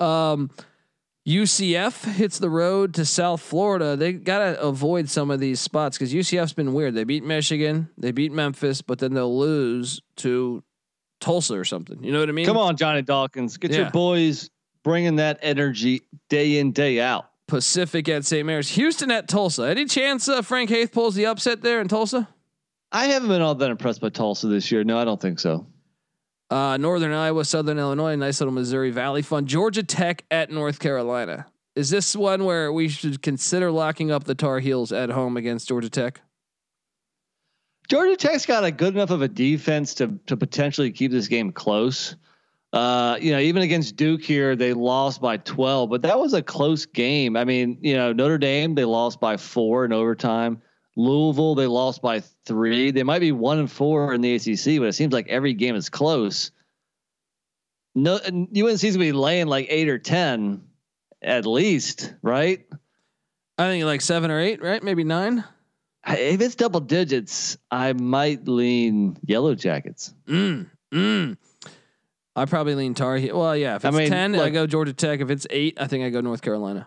Um 0.00 0.50
UCF 1.26 2.04
hits 2.14 2.38
the 2.38 2.48
road 2.48 2.94
to 2.94 3.04
South 3.04 3.40
Florida. 3.40 3.96
They 3.96 4.12
got 4.12 4.38
to 4.38 4.60
avoid 4.60 5.10
some 5.10 5.32
of 5.32 5.40
these 5.40 5.58
spots 5.58 5.98
because 5.98 6.14
UCF's 6.14 6.52
been 6.52 6.72
weird. 6.72 6.94
They 6.94 7.02
beat 7.02 7.24
Michigan, 7.24 7.88
they 7.98 8.12
beat 8.12 8.30
Memphis, 8.30 8.80
but 8.80 9.00
then 9.00 9.12
they'll 9.12 9.36
lose 9.36 10.00
to 10.18 10.62
Tulsa 11.20 11.54
or 11.54 11.64
something. 11.64 12.02
You 12.02 12.12
know 12.12 12.20
what 12.20 12.28
I 12.28 12.32
mean? 12.32 12.46
Come 12.46 12.56
on, 12.56 12.76
Johnny 12.76 13.02
Dawkins, 13.02 13.56
get 13.56 13.70
Yeah. 13.70 13.78
your 13.78 13.90
boys 13.90 14.50
bringing 14.82 15.16
that 15.16 15.38
energy 15.42 16.02
day 16.28 16.58
in 16.58 16.72
day 16.72 17.00
out. 17.00 17.30
Pacific 17.48 18.08
at 18.08 18.24
St. 18.24 18.44
Mary's. 18.44 18.68
Houston 18.70 19.10
at 19.10 19.28
Tulsa. 19.28 19.64
Any 19.68 19.84
chance 19.84 20.28
uh, 20.28 20.42
Frank 20.42 20.68
Haith 20.70 20.92
pulls 20.92 21.14
the 21.14 21.26
upset 21.26 21.62
there 21.62 21.80
in 21.80 21.88
Tulsa? 21.88 22.28
I 22.92 23.06
haven't 23.06 23.28
been 23.28 23.42
all 23.42 23.54
that 23.54 23.70
impressed 23.70 24.00
by 24.00 24.08
Tulsa 24.08 24.48
this 24.48 24.70
year. 24.72 24.82
No, 24.84 24.98
I 24.98 25.04
don't 25.04 25.20
think 25.20 25.38
so. 25.38 25.66
Uh, 26.50 26.76
Northern 26.76 27.12
Iowa, 27.12 27.44
Southern 27.44 27.78
Illinois, 27.78 28.14
nice 28.16 28.40
little 28.40 28.54
Missouri 28.54 28.90
Valley 28.90 29.22
fun. 29.22 29.46
Georgia 29.46 29.82
Tech 29.82 30.24
at 30.30 30.50
North 30.50 30.78
Carolina. 30.78 31.46
Is 31.74 31.90
this 31.90 32.14
one 32.16 32.44
where 32.44 32.72
we 32.72 32.88
should 32.88 33.20
consider 33.20 33.70
locking 33.70 34.10
up 34.10 34.24
the 34.24 34.34
Tar 34.34 34.60
Heels 34.60 34.92
at 34.92 35.10
home 35.10 35.36
against 35.36 35.68
Georgia 35.68 35.90
Tech? 35.90 36.20
Georgia 37.88 38.16
Tech's 38.16 38.46
got 38.46 38.64
a 38.64 38.70
good 38.70 38.94
enough 38.94 39.10
of 39.10 39.22
a 39.22 39.28
defense 39.28 39.94
to 39.94 40.18
to 40.26 40.36
potentially 40.36 40.90
keep 40.90 41.10
this 41.10 41.28
game 41.28 41.52
close. 41.52 42.16
Uh, 42.72 43.16
you 43.20 43.32
know, 43.32 43.38
even 43.38 43.62
against 43.62 43.96
Duke 43.96 44.22
here, 44.22 44.54
they 44.54 44.74
lost 44.74 45.20
by 45.20 45.38
12, 45.38 45.88
but 45.88 46.02
that 46.02 46.18
was 46.18 46.34
a 46.34 46.42
close 46.42 46.84
game. 46.84 47.36
I 47.36 47.44
mean, 47.44 47.78
you 47.80 47.96
know, 47.96 48.12
Notre 48.12 48.38
Dame, 48.38 48.74
they 48.74 48.84
lost 48.84 49.18
by 49.20 49.36
four 49.36 49.84
in 49.84 49.92
overtime. 49.92 50.60
Louisville, 50.96 51.54
they 51.54 51.66
lost 51.66 52.02
by 52.02 52.20
three. 52.44 52.90
They 52.90 53.02
might 53.02 53.20
be 53.20 53.32
one 53.32 53.58
and 53.60 53.70
four 53.70 54.12
in 54.12 54.20
the 54.20 54.34
ACC, 54.34 54.78
but 54.78 54.88
it 54.88 54.94
seems 54.94 55.12
like 55.12 55.28
every 55.28 55.54
game 55.54 55.76
is 55.76 55.88
close. 55.88 56.50
No, 57.94 58.16
UNC's 58.16 58.82
gonna 58.82 58.98
be 58.98 59.12
laying 59.12 59.46
like 59.46 59.68
eight 59.70 59.88
or 59.88 59.98
10 59.98 60.62
at 61.22 61.46
least, 61.46 62.14
right? 62.20 62.66
I 63.58 63.68
think 63.68 63.84
like 63.84 64.00
seven 64.02 64.30
or 64.30 64.40
eight, 64.40 64.62
right? 64.62 64.82
Maybe 64.82 65.04
nine. 65.04 65.44
If 66.08 66.40
it's 66.40 66.54
double 66.54 66.80
digits, 66.80 67.56
I 67.70 67.92
might 67.92 68.46
lean 68.46 69.18
Yellow 69.24 69.54
Jackets. 69.54 70.14
Mm, 70.26 70.70
mm. 70.92 71.36
I 72.36 72.44
probably 72.44 72.74
lean 72.74 72.94
Tar 72.94 73.16
Heel. 73.16 73.38
Well, 73.38 73.56
yeah. 73.56 73.76
If 73.76 73.84
I 73.84 73.88
it's 73.88 73.96
mean, 73.96 74.08
ten, 74.10 74.34
I 74.36 74.50
go 74.50 74.66
Georgia 74.66 74.92
Tech. 74.92 75.20
If 75.20 75.30
it's 75.30 75.46
eight, 75.50 75.80
I 75.80 75.86
think 75.86 76.04
I 76.04 76.10
go 76.10 76.20
North 76.20 76.42
Carolina. 76.42 76.86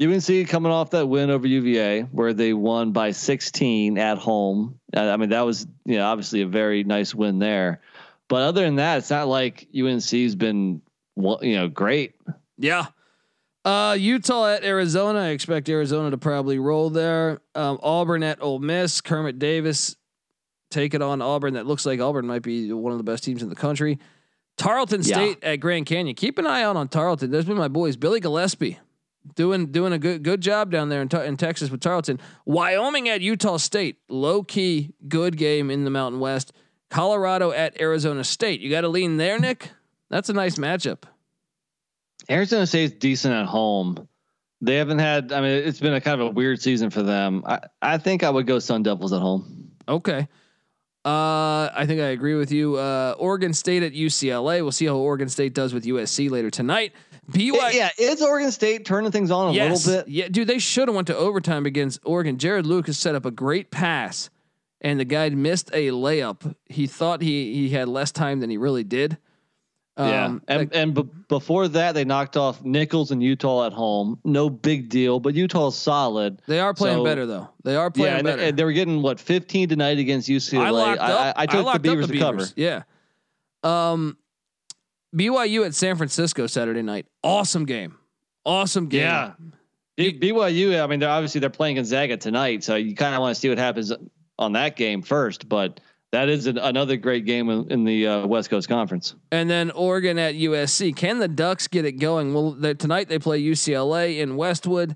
UNC 0.00 0.48
coming 0.48 0.72
off 0.72 0.90
that 0.90 1.06
win 1.06 1.30
over 1.30 1.46
UVA 1.46 2.02
where 2.02 2.32
they 2.32 2.52
won 2.52 2.92
by 2.92 3.12
16 3.12 3.98
at 3.98 4.18
home. 4.18 4.80
I 4.94 5.16
mean, 5.16 5.30
that 5.30 5.42
was, 5.42 5.66
you 5.84 5.96
know, 5.96 6.06
obviously 6.06 6.42
a 6.42 6.46
very 6.46 6.82
nice 6.82 7.14
win 7.14 7.38
there. 7.38 7.80
But 8.28 8.42
other 8.42 8.64
than 8.64 8.76
that, 8.76 8.98
it's 8.98 9.10
not 9.10 9.28
like 9.28 9.68
UNC's 9.76 10.34
been, 10.34 10.82
you 11.16 11.54
know, 11.54 11.68
great. 11.68 12.14
Yeah. 12.58 12.86
Uh, 13.64 13.96
Utah 13.98 14.46
at 14.48 14.64
Arizona. 14.64 15.20
I 15.20 15.28
expect 15.28 15.68
Arizona 15.68 16.10
to 16.10 16.18
probably 16.18 16.58
roll 16.58 16.90
there. 16.90 17.40
Um, 17.54 17.78
Auburn 17.82 18.22
at 18.22 18.42
Ole 18.42 18.58
Miss. 18.58 19.00
Kermit 19.00 19.38
Davis 19.38 19.96
take 20.70 20.94
it 20.94 21.02
on 21.02 21.22
Auburn. 21.22 21.54
That 21.54 21.66
looks 21.66 21.86
like 21.86 22.00
Auburn 22.00 22.26
might 22.26 22.42
be 22.42 22.72
one 22.72 22.92
of 22.92 22.98
the 22.98 23.04
best 23.04 23.22
teams 23.22 23.42
in 23.42 23.48
the 23.48 23.54
country. 23.54 23.98
Tarleton 24.56 25.02
Yeah. 25.02 25.14
State 25.14 25.44
at 25.44 25.56
Grand 25.56 25.86
Canyon. 25.86 26.16
Keep 26.16 26.38
an 26.38 26.46
eye 26.46 26.62
out 26.62 26.76
on 26.76 26.88
Tarleton. 26.88 27.30
There's 27.30 27.44
been 27.44 27.56
my 27.56 27.68
boys 27.68 27.96
Billy 27.96 28.20
Gillispie. 28.20 28.78
doing 29.36 29.66
doing 29.70 29.92
a 29.92 29.98
good 29.98 30.24
good 30.24 30.40
job 30.40 30.70
down 30.70 30.88
there 30.88 31.00
in, 31.00 31.08
in 31.22 31.36
Texas 31.36 31.70
with 31.70 31.80
Tarleton. 31.80 32.18
Wyoming 32.44 33.08
at 33.08 33.20
Utah 33.20 33.56
State, 33.56 33.98
low 34.08 34.42
key 34.42 34.94
good 35.06 35.36
game 35.36 35.70
in 35.70 35.84
the 35.84 35.90
Mountain 35.90 36.20
West. 36.20 36.52
Colorado 36.90 37.52
at 37.52 37.80
Arizona 37.80 38.24
State. 38.24 38.60
You 38.60 38.68
got 38.68 38.82
to 38.82 38.88
lean 38.88 39.16
there, 39.16 39.38
Nick. 39.38 39.70
That's 40.10 40.28
a 40.28 40.34
nice 40.34 40.56
matchup. 40.56 41.04
Arizona 42.30 42.66
State's 42.66 42.94
decent 42.94 43.34
at 43.34 43.46
home. 43.46 44.08
They 44.60 44.76
haven't 44.76 45.00
had. 45.00 45.32
I 45.32 45.40
mean, 45.40 45.50
it's 45.50 45.80
been 45.80 45.94
a 45.94 46.00
kind 46.00 46.20
of 46.20 46.28
a 46.28 46.30
weird 46.30 46.60
season 46.62 46.90
for 46.90 47.02
them. 47.02 47.42
I, 47.44 47.60
I 47.80 47.98
think 47.98 48.22
I 48.22 48.30
would 48.30 48.46
go 48.46 48.58
Sun 48.58 48.84
Devils 48.84 49.12
at 49.12 49.20
home. 49.20 49.72
Okay. 49.88 50.28
Uh, 51.04 51.68
I 51.74 51.84
think 51.86 52.00
I 52.00 52.06
agree 52.06 52.36
with 52.36 52.52
you. 52.52 52.76
Uh, 52.76 53.16
Oregon 53.18 53.52
State 53.52 53.82
at 53.82 53.92
UCLA. 53.92 54.62
We'll 54.62 54.70
see 54.70 54.86
how 54.86 54.94
Oregon 54.94 55.28
State 55.28 55.52
does 55.52 55.74
with 55.74 55.84
USC 55.84 56.30
later 56.30 56.48
tonight. 56.48 56.92
BYU. 57.28 57.72
Yeah, 57.72 57.90
is 57.98 58.22
Oregon 58.22 58.52
State 58.52 58.84
turning 58.84 59.10
things 59.10 59.32
on 59.32 59.48
a 59.48 59.52
yes. 59.52 59.84
little 59.84 60.02
bit? 60.02 60.08
Yeah, 60.08 60.28
dude, 60.28 60.46
they 60.46 60.60
should 60.60 60.86
have 60.86 60.94
went 60.94 61.08
to 61.08 61.16
overtime 61.16 61.66
against 61.66 61.98
Oregon. 62.04 62.36
Jarod 62.36 62.66
Lucas 62.66 62.98
set 62.98 63.16
up 63.16 63.24
a 63.24 63.32
great 63.32 63.72
pass, 63.72 64.30
and 64.80 65.00
the 65.00 65.04
guy 65.04 65.28
missed 65.30 65.70
a 65.72 65.88
layup. 65.88 66.54
He 66.66 66.86
thought 66.86 67.20
he 67.20 67.52
he 67.54 67.70
had 67.70 67.88
less 67.88 68.12
time 68.12 68.38
than 68.38 68.48
he 68.48 68.56
really 68.56 68.84
did. 68.84 69.18
Yeah, 69.98 70.24
um, 70.24 70.42
and 70.48 70.58
like, 70.60 70.68
and 70.72 70.94
b- 70.94 71.08
before 71.28 71.68
that, 71.68 71.92
they 71.92 72.04
knocked 72.04 72.38
off 72.38 72.64
Nicholls 72.64 73.10
and 73.10 73.22
Utah 73.22 73.66
at 73.66 73.74
home. 73.74 74.18
No 74.24 74.48
big 74.48 74.88
deal, 74.88 75.20
but 75.20 75.34
Utah's 75.34 75.76
solid. 75.76 76.40
They 76.46 76.60
are 76.60 76.72
playing 76.72 76.98
so, 76.98 77.04
better 77.04 77.26
though. 77.26 77.50
They 77.62 77.76
are 77.76 77.90
playing 77.90 78.12
yeah, 78.12 78.18
and, 78.18 78.24
better. 78.24 78.42
And 78.42 78.56
they 78.56 78.64
were 78.64 78.72
getting 78.72 79.02
what 79.02 79.20
15 79.20 79.68
tonight 79.68 79.98
against 79.98 80.30
UCLA. 80.30 80.96
I, 80.98 81.28
I, 81.28 81.32
I 81.36 81.46
took 81.46 81.66
I 81.66 81.74
the 81.74 81.78
Beavers, 81.80 82.06
the 82.06 82.12
Beavers 82.14 82.54
to 82.54 82.54
cover. 82.54 82.82
Yeah. 83.64 83.92
Um, 83.92 84.16
BYU 85.14 85.66
at 85.66 85.74
San 85.74 85.96
Francisco 85.96 86.46
Saturday 86.46 86.82
night. 86.82 87.06
Awesome 87.22 87.66
game. 87.66 87.98
Awesome 88.46 88.88
game. 88.88 89.02
Yeah. 89.02 89.32
B- 89.96 90.18
BYU. 90.18 90.82
I 90.82 90.86
mean, 90.86 91.00
they're 91.00 91.10
obviously 91.10 91.40
they're 91.40 91.50
playing 91.50 91.76
Gonzaga 91.76 92.16
tonight, 92.16 92.64
so 92.64 92.76
you 92.76 92.94
kind 92.94 93.14
of 93.14 93.20
want 93.20 93.34
to 93.34 93.40
see 93.40 93.50
what 93.50 93.58
happens 93.58 93.92
on 94.38 94.52
that 94.52 94.76
game 94.76 95.02
first, 95.02 95.50
but 95.50 95.80
that 96.12 96.28
is 96.28 96.46
an, 96.46 96.58
another 96.58 96.96
great 96.96 97.24
game 97.24 97.48
in, 97.48 97.70
in 97.70 97.84
the 97.84 98.06
uh, 98.06 98.26
West 98.26 98.50
Coast 98.50 98.68
Conference. 98.68 99.14
And 99.30 99.48
then 99.48 99.70
Oregon 99.70 100.18
at 100.18 100.34
USC. 100.34 100.94
Can 100.94 101.18
the 101.18 101.28
Ducks 101.28 101.68
get 101.68 101.84
it 101.84 101.92
going? 101.92 102.34
Well, 102.34 102.56
tonight 102.74 103.08
they 103.08 103.18
play 103.18 103.42
UCLA 103.42 104.18
in 104.18 104.36
Westwood. 104.36 104.94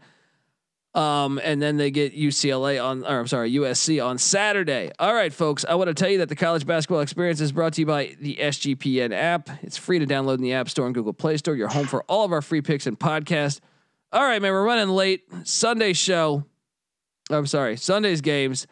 Um, 0.94 1.38
and 1.44 1.60
then 1.60 1.76
they 1.76 1.90
get 1.90 2.16
UCLA 2.16 2.82
on, 2.82 3.04
or 3.04 3.20
I'm 3.20 3.26
sorry, 3.26 3.52
USC 3.52 4.04
on 4.04 4.16
Saturday. 4.16 4.90
All 4.98 5.12
right, 5.12 5.30
folks. 5.30 5.62
I 5.68 5.74
want 5.74 5.88
to 5.88 5.94
tell 5.94 6.08
you 6.08 6.18
that 6.18 6.30
the 6.30 6.36
college 6.36 6.66
basketball 6.66 7.00
experience 7.00 7.38
is 7.42 7.52
brought 7.52 7.74
to 7.74 7.82
you 7.82 7.86
by 7.86 8.16
the 8.18 8.36
SGPN 8.36 9.12
app. 9.12 9.50
It's 9.62 9.76
free 9.76 9.98
to 9.98 10.06
download 10.06 10.36
in 10.36 10.42
the 10.42 10.54
App 10.54 10.70
Store 10.70 10.86
and 10.86 10.94
Google 10.94 11.12
Play 11.12 11.36
Store. 11.36 11.54
You're 11.54 11.68
home 11.68 11.86
for 11.86 12.02
all 12.04 12.24
of 12.24 12.32
our 12.32 12.40
free 12.40 12.62
picks 12.62 12.86
and 12.86 12.98
podcasts. 12.98 13.60
All 14.10 14.22
right, 14.22 14.40
man. 14.40 14.52
We're 14.52 14.64
running 14.64 14.88
late. 14.88 15.24
Sunday 15.44 15.92
show. 15.92 16.44
I'm 17.28 17.46
sorry, 17.46 17.76
Sunday's 17.76 18.22
games. 18.22 18.66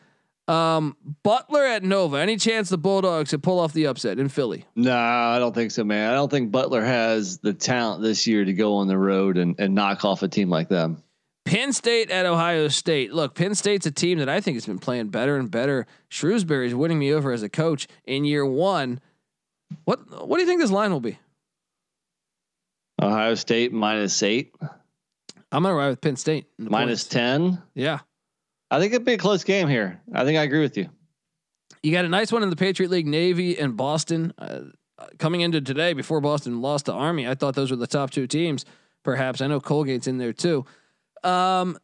Um, 0.47 0.97
Butler 1.23 1.65
at 1.65 1.83
Nova. 1.83 2.19
Any 2.19 2.37
chance 2.37 2.69
the 2.69 2.77
Bulldogs 2.77 3.31
could 3.31 3.43
pull 3.43 3.59
off 3.59 3.73
the 3.73 3.87
upset 3.87 4.19
in 4.19 4.29
Philly? 4.29 4.67
No, 4.77 4.95
I 4.95 5.39
don't 5.39 5.55
think 5.55 5.71
so, 5.71 5.85
man. 5.85 6.11
I 6.11 6.15
don't 6.15 6.31
think 6.31 6.51
Butler 6.53 6.85
has 6.85 7.39
the 7.39 7.55
talent 7.55 8.03
this 8.03 8.27
year 8.27 8.45
to 8.45 8.53
go 8.53 8.77
on 8.77 8.87
the 8.87 8.99
road 8.99 9.39
and, 9.39 9.59
and 9.59 9.75
knock 9.75 10.05
off 10.05 10.23
a 10.23 10.29
team 10.29 10.51
like 10.51 10.69
them. 10.69 11.03
Penn 11.47 11.73
State 11.73 12.11
at 12.11 12.27
Ohio 12.27 12.69
State. 12.69 13.13
Look, 13.13 13.35
Penn 13.35 13.55
State's 13.55 13.87
a 13.87 13.91
team 13.91 14.19
that 14.19 14.29
I 14.29 14.41
think 14.41 14.57
has 14.57 14.67
been 14.67 14.79
playing 14.79 15.09
better 15.09 15.37
and 15.37 15.51
better. 15.51 15.87
Shrewsberry's 16.11 16.75
winning 16.75 16.99
me 16.99 17.13
over 17.13 17.33
as 17.33 17.43
a 17.43 17.49
coach 17.49 17.87
in 18.05 18.25
year 18.25 18.45
one. 18.47 19.01
What 19.85 20.27
What 20.27 20.37
do 20.37 20.43
you 20.43 20.47
think 20.49 20.61
this 20.61 20.71
line 20.71 20.91
will 20.93 21.01
be? 21.01 21.19
Ohio 23.03 23.35
State 23.35 23.73
minus 23.73 24.23
eight. 24.23 24.55
I'm 25.53 25.63
gonna 25.63 25.75
ride 25.75 25.89
with 25.89 26.01
Penn 26.01 26.17
State 26.17 26.47
minus 26.59 27.05
ten. 27.05 27.63
Yeah, 27.75 28.01
I 28.71 28.81
think 28.81 28.93
it'd 28.93 29.05
be 29.05 29.15
a 29.15 29.19
close 29.19 29.45
game 29.45 29.69
here. 29.69 30.01
I 30.13 30.25
think 30.25 30.39
I 30.39 30.43
agree 30.43 30.61
with 30.61 30.77
you. 30.77 30.89
You 31.83 31.93
got 31.93 32.05
a 32.05 32.09
nice 32.09 32.33
one 32.33 32.43
in 32.43 32.51
the 32.51 32.57
Patriot 32.57 32.91
League, 32.91 33.07
Navy 33.07 33.59
and 33.59 33.77
Boston. 33.77 34.33
Uh, 34.39 34.61
coming 35.19 35.43
into 35.43 35.61
today, 35.61 35.93
before 35.93 36.21
Boston 36.21 36.61
lost 36.61 36.87
to 36.87 36.93
Army, 36.93 37.29
I 37.29 37.35
thought 37.35 37.55
those 37.55 37.71
were 37.71 37.77
the 37.77 37.87
top 37.87 38.11
two 38.11 38.27
teams. 38.27 38.65
Perhaps 39.03 39.41
I 39.41 39.47
know 39.47 39.61
Colgate's 39.61 40.07
in 40.07 40.19
there 40.19 40.33
too. 40.33 40.65
Um, 41.23 41.79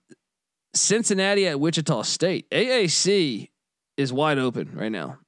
Cincinnati 0.75 1.47
at 1.49 1.61
Wichita 1.61 2.03
State. 2.03 2.49
AAC 2.51 3.51
is 3.97 4.13
wide 4.13 4.39
open 4.39 4.71
right 4.75 4.93
now. 4.93 5.19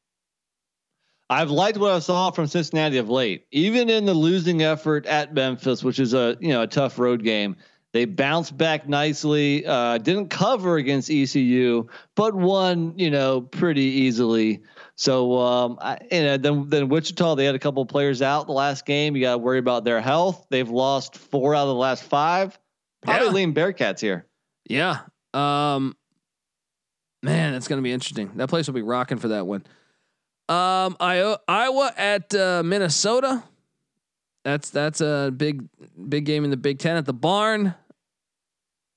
I've 1.29 1.51
liked 1.51 1.79
what 1.79 1.93
I 1.93 1.99
saw 1.99 2.31
from 2.31 2.47
Cincinnati 2.47 2.99
of 2.99 3.09
late. 3.09 3.47
Even 3.53 3.89
in 3.89 4.05
the 4.05 4.15
losing 4.15 4.63
effort 4.63 5.07
at 5.07 5.33
Memphis, 5.33 5.83
which 5.83 5.99
is 5.99 6.15
a 6.15 6.37
you 6.41 6.49
know 6.49 6.63
a 6.63 6.67
tough 6.67 6.99
road 6.99 7.25
game, 7.25 7.57
they 7.93 8.07
bounced 8.07 8.57
back 8.57 8.89
nicely. 8.89 9.67
Uh, 9.67 9.99
didn't 9.99 10.29
cover 10.29 10.77
against 10.77 11.11
ECU, 11.11 11.87
but 12.15 12.35
won, 12.35 12.95
you 12.99 13.11
know, 13.11 13.43
pretty 13.43 13.83
easily. 13.83 14.63
So, 14.95 15.39
um, 15.39 15.79
I, 15.81 15.99
and 16.11 16.43
then 16.43 16.69
then 16.69 16.89
Wichita, 16.89 17.35
they 17.35 17.45
had 17.45 17.55
a 17.55 17.59
couple 17.59 17.85
players 17.85 18.23
out 18.23 18.47
the 18.47 18.53
last 18.53 18.87
game. 18.87 19.15
You 19.15 19.23
got 19.23 19.33
to 19.33 19.39
worry 19.39 19.59
about 19.59 19.85
their 19.85 20.01
health. 20.01 20.47
They've 20.49 20.69
lost 20.69 21.19
four 21.19 21.55
out 21.55 21.63
of 21.63 21.69
the 21.69 21.75
last 21.75 22.05
five. 22.05 22.59
Probably 23.03 23.27
yeah. 23.27 23.33
lean 23.33 23.55
Bearcats 23.55 24.01
here. 24.01 24.27
Yeah. 24.69 25.01
Um, 25.35 25.97
man, 27.23 27.55
it's 27.55 27.69
gonna 27.69 27.83
be 27.83 27.93
interesting. 27.93 28.31
That 28.37 28.49
place 28.49 28.67
will 28.67 28.75
be 28.75 28.83
rocking 28.83 29.19
for 29.19 29.29
that 29.29 29.47
one. 29.47 29.65
Um, 30.49 30.97
Iowa 31.01 31.93
at 31.97 32.35
uh, 32.35 32.63
Minnesota. 32.63 33.43
That's 34.45 34.71
that's 34.71 35.01
a 35.01 35.33
big 35.35 35.69
big 36.09 36.25
game 36.25 36.45
in 36.45 36.51
the 36.51 36.57
Big 36.57 36.79
Ten 36.79 36.97
at 36.97 37.07
the 37.07 37.13
barn. 37.13 37.75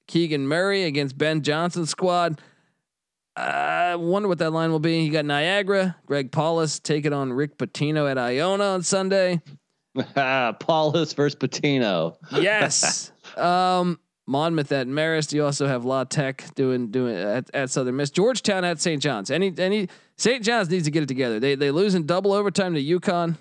Keegan 0.07 0.47
Murray 0.47 0.83
against 0.83 1.17
Ben 1.17 1.41
Johnson's 1.41 1.89
squad. 1.89 2.41
I 3.35 3.95
wonder 3.95 4.27
what 4.29 4.37
that 4.37 4.51
line 4.51 4.71
will 4.71 4.79
be. 4.79 5.01
You 5.01 5.11
got 5.11 5.25
Niagara, 5.25 5.97
Greg 6.05 6.31
Paulus 6.31 6.79
taking 6.79 7.11
on 7.11 7.33
Rick 7.33 7.57
Pitino 7.57 8.09
at 8.09 8.17
Iona 8.17 8.63
on 8.63 8.83
Sunday. 8.83 9.41
Paulus 10.59 11.13
versus 11.13 11.35
Pitino. 11.35 12.15
yes. 12.31 13.11
Um, 13.35 13.99
Monmouth 14.27 14.71
at 14.71 14.87
Marist. 14.87 15.33
You 15.33 15.43
also 15.43 15.67
have 15.67 15.83
La 15.83 16.03
Tech 16.05 16.53
doing 16.55 16.89
doing 16.89 17.15
at, 17.15 17.49
at 17.53 17.69
Southern 17.69 17.97
Miss. 17.97 18.11
Georgetown 18.11 18.63
at 18.63 18.79
St. 18.79 19.01
John's. 19.01 19.29
Any 19.29 19.53
any 19.57 19.89
St. 20.15 20.41
John's 20.43 20.69
needs 20.69 20.85
to 20.85 20.91
get 20.91 21.03
it 21.03 21.07
together. 21.07 21.39
They 21.39 21.55
they 21.55 21.71
lose 21.71 21.95
in 21.95 22.05
double 22.05 22.31
overtime 22.31 22.75
to 22.75 22.81
UConn. 22.83 23.35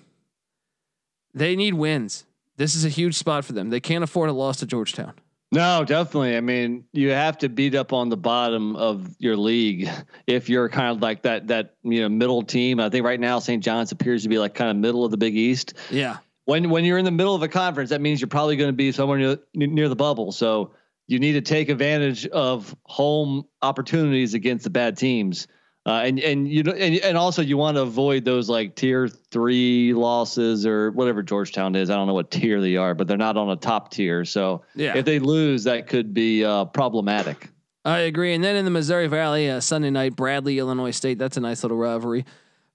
They 1.33 1.55
need 1.55 1.75
wins. 1.75 2.25
This 2.57 2.75
is 2.75 2.83
a 2.83 2.89
huge 2.89 3.15
spot 3.15 3.45
for 3.45 3.53
them. 3.53 3.69
They 3.69 3.79
can't 3.79 4.03
afford 4.03 4.29
a 4.29 4.33
loss 4.33 4.57
to 4.57 4.65
Georgetown. 4.65 5.13
No, 5.55 5.85
definitely. 5.85 6.35
I 6.35 6.41
mean, 6.41 6.83
you 6.91 7.11
have 7.11 7.37
to 7.37 7.49
beat 7.49 7.75
up 7.75 7.93
on 7.93 8.09
the 8.09 8.17
bottom 8.17 8.75
of 8.75 9.15
your 9.19 9.37
league 9.37 9.89
if 10.27 10.49
you're 10.49 10.67
kind 10.67 10.91
of 10.91 11.01
like 11.01 11.21
that 11.21 11.47
that 11.47 11.75
you 11.81 12.01
know 12.01 12.09
middle 12.09 12.43
team. 12.43 12.81
I 12.81 12.89
think 12.89 13.05
right 13.05 13.19
now 13.19 13.39
St. 13.39 13.63
John's 13.63 13.93
appears 13.93 14.23
to 14.23 14.29
be 14.29 14.37
like 14.37 14.53
kind 14.53 14.69
of 14.69 14.75
middle 14.75 15.05
of 15.05 15.11
the 15.11 15.17
Big 15.17 15.35
East. 15.35 15.73
Yeah. 15.89 16.17
When 16.43 16.69
when 16.69 16.83
you're 16.83 16.97
in 16.97 17.05
the 17.05 17.11
middle 17.11 17.33
of 17.33 17.41
a 17.41 17.47
conference, 17.47 17.89
that 17.91 18.01
means 18.01 18.19
you're 18.19 18.27
probably 18.27 18.57
going 18.57 18.67
to 18.67 18.73
be 18.73 18.91
somewhere 18.91 19.17
near 19.17 19.39
near 19.53 19.87
the 19.87 19.95
bubble. 19.95 20.33
So 20.33 20.73
you 21.07 21.19
need 21.19 21.33
to 21.33 21.41
take 21.41 21.69
advantage 21.69 22.27
of 22.27 22.75
home 22.83 23.45
opportunities 23.61 24.33
against 24.33 24.65
the 24.65 24.69
bad 24.69 24.97
teams. 24.97 25.47
Uh, 25.87 26.01
and 26.03 26.19
and 26.19 26.47
you 26.47 26.63
know 26.63 26.71
and, 26.71 26.95
and 26.97 27.15
also 27.15 27.43
you 27.43 27.57
want 27.57 27.77
to 27.77 27.81
avoid 27.81 28.25
those 28.25 28.49
like 28.49 28.75
tier 28.75 29.07
three 29.07 29.93
losses 29.93 30.65
or 30.65 30.89
whatever 30.91 31.21
Georgetown 31.21 31.75
is. 31.75 31.91
I 31.91 31.95
don't 31.95 32.07
know 32.07 32.15
what 32.15 32.31
tier 32.31 32.59
they 32.59 32.75
are, 32.75 32.95
but 32.95 33.07
they're 33.07 33.17
not 33.17 33.37
on 33.37 33.51
a 33.51 33.55
top 33.55 33.91
tier. 33.91 34.25
So 34.25 34.63
yeah. 34.73 34.97
if 34.97 35.05
they 35.05 35.19
lose, 35.19 35.65
that 35.65 35.87
could 35.87 36.11
be 36.11 36.43
uh, 36.43 36.65
problematic. 36.65 37.49
I 37.85 37.99
agree. 37.99 38.33
And 38.33 38.43
then 38.43 38.55
in 38.55 38.65
the 38.65 38.71
Missouri 38.71 39.05
Valley, 39.05 39.47
uh, 39.47 39.59
Sunday 39.59 39.91
night, 39.91 40.15
Bradley, 40.15 40.57
Illinois 40.57 40.89
State. 40.89 41.19
That's 41.19 41.37
a 41.37 41.39
nice 41.39 41.63
little 41.63 41.77
rivalry. 41.77 42.25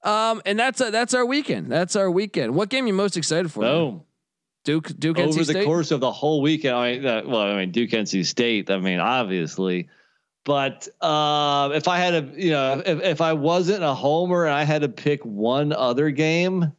Um, 0.05 0.41
and 0.47 0.57
that's 0.57 0.81
a, 0.81 0.93
that's 0.93 1.13
our 1.13 1.27
weekend. 1.27 1.71
That's 1.71 1.97
our 1.97 2.09
weekend. 2.09 2.55
What 2.55 2.69
game 2.69 2.85
are 2.85 2.89
you 2.89 2.95
most 2.95 3.17
excited 3.17 3.51
for? 3.51 3.65
Oh, 3.65 4.05
Duke, 4.65 4.97
Duke, 4.99 5.19
over 5.19 5.29
NC 5.29 5.37
the 5.39 5.45
State? 5.47 5.65
course 5.65 5.91
of 5.91 5.99
the 5.99 6.13
whole 6.13 6.43
weekend. 6.43 6.77
I 6.77 6.93
mean, 6.93 7.07
uh, 7.07 7.23
well, 7.27 7.41
I 7.41 7.57
mean 7.57 7.73
Duke, 7.73 7.91
NC 7.91 8.25
State. 8.25 8.71
I 8.71 8.79
mean, 8.79 9.01
obviously. 9.01 9.89
But 10.45 10.89
uh, 11.01 11.71
if 11.75 11.87
I 11.87 11.99
had 11.99 12.15
a, 12.15 12.33
you 12.35 12.51
know, 12.51 12.83
if, 12.85 13.03
if 13.03 13.21
I 13.21 13.35
wasn't 13.35 13.85
a 13.85 13.95
homer 13.95 14.47
and 14.47 14.55
I 14.55 14.65
had 14.65 14.83
to 14.83 14.89
pick 14.89 15.25
one 15.25 15.73
other 15.73 16.11
game, 16.11 16.73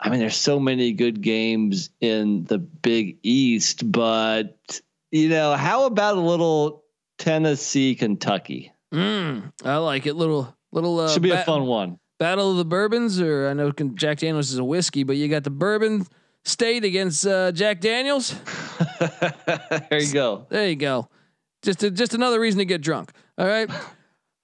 I 0.00 0.10
mean, 0.10 0.20
there's 0.20 0.36
so 0.36 0.58
many 0.58 0.92
good 0.92 1.20
games 1.22 1.90
in 2.00 2.44
the 2.44 2.58
Big 2.58 3.18
East, 3.22 3.90
but 3.90 4.80
you 5.10 5.28
know, 5.28 5.54
how 5.54 5.86
about 5.86 6.16
a 6.16 6.20
little 6.20 6.84
Tennessee, 7.18 7.94
Kentucky? 7.94 8.72
Mm, 8.92 9.52
I 9.64 9.76
like 9.76 10.06
it. 10.06 10.14
Little, 10.14 10.54
little 10.72 11.00
uh, 11.00 11.08
should 11.08 11.22
be 11.22 11.30
bat- 11.30 11.42
a 11.42 11.44
fun 11.44 11.66
one. 11.66 11.98
Battle 12.18 12.50
of 12.50 12.56
the 12.56 12.64
bourbons, 12.64 13.20
or 13.20 13.48
I 13.48 13.52
know 13.52 13.70
Jack 13.70 14.18
Daniels 14.18 14.50
is 14.50 14.58
a 14.58 14.64
whiskey, 14.64 15.02
but 15.02 15.16
you 15.16 15.28
got 15.28 15.44
the 15.44 15.50
bourbon 15.50 16.06
state 16.44 16.84
against 16.84 17.26
uh, 17.26 17.52
Jack 17.52 17.80
Daniels. 17.80 18.34
there 18.98 20.00
you 20.00 20.12
go. 20.12 20.46
There 20.48 20.68
you 20.68 20.76
go. 20.76 21.08
Just 21.66 21.82
a, 21.82 21.90
just 21.90 22.14
another 22.14 22.38
reason 22.38 22.58
to 22.58 22.64
get 22.64 22.80
drunk. 22.80 23.12
All 23.36 23.46
right. 23.46 23.68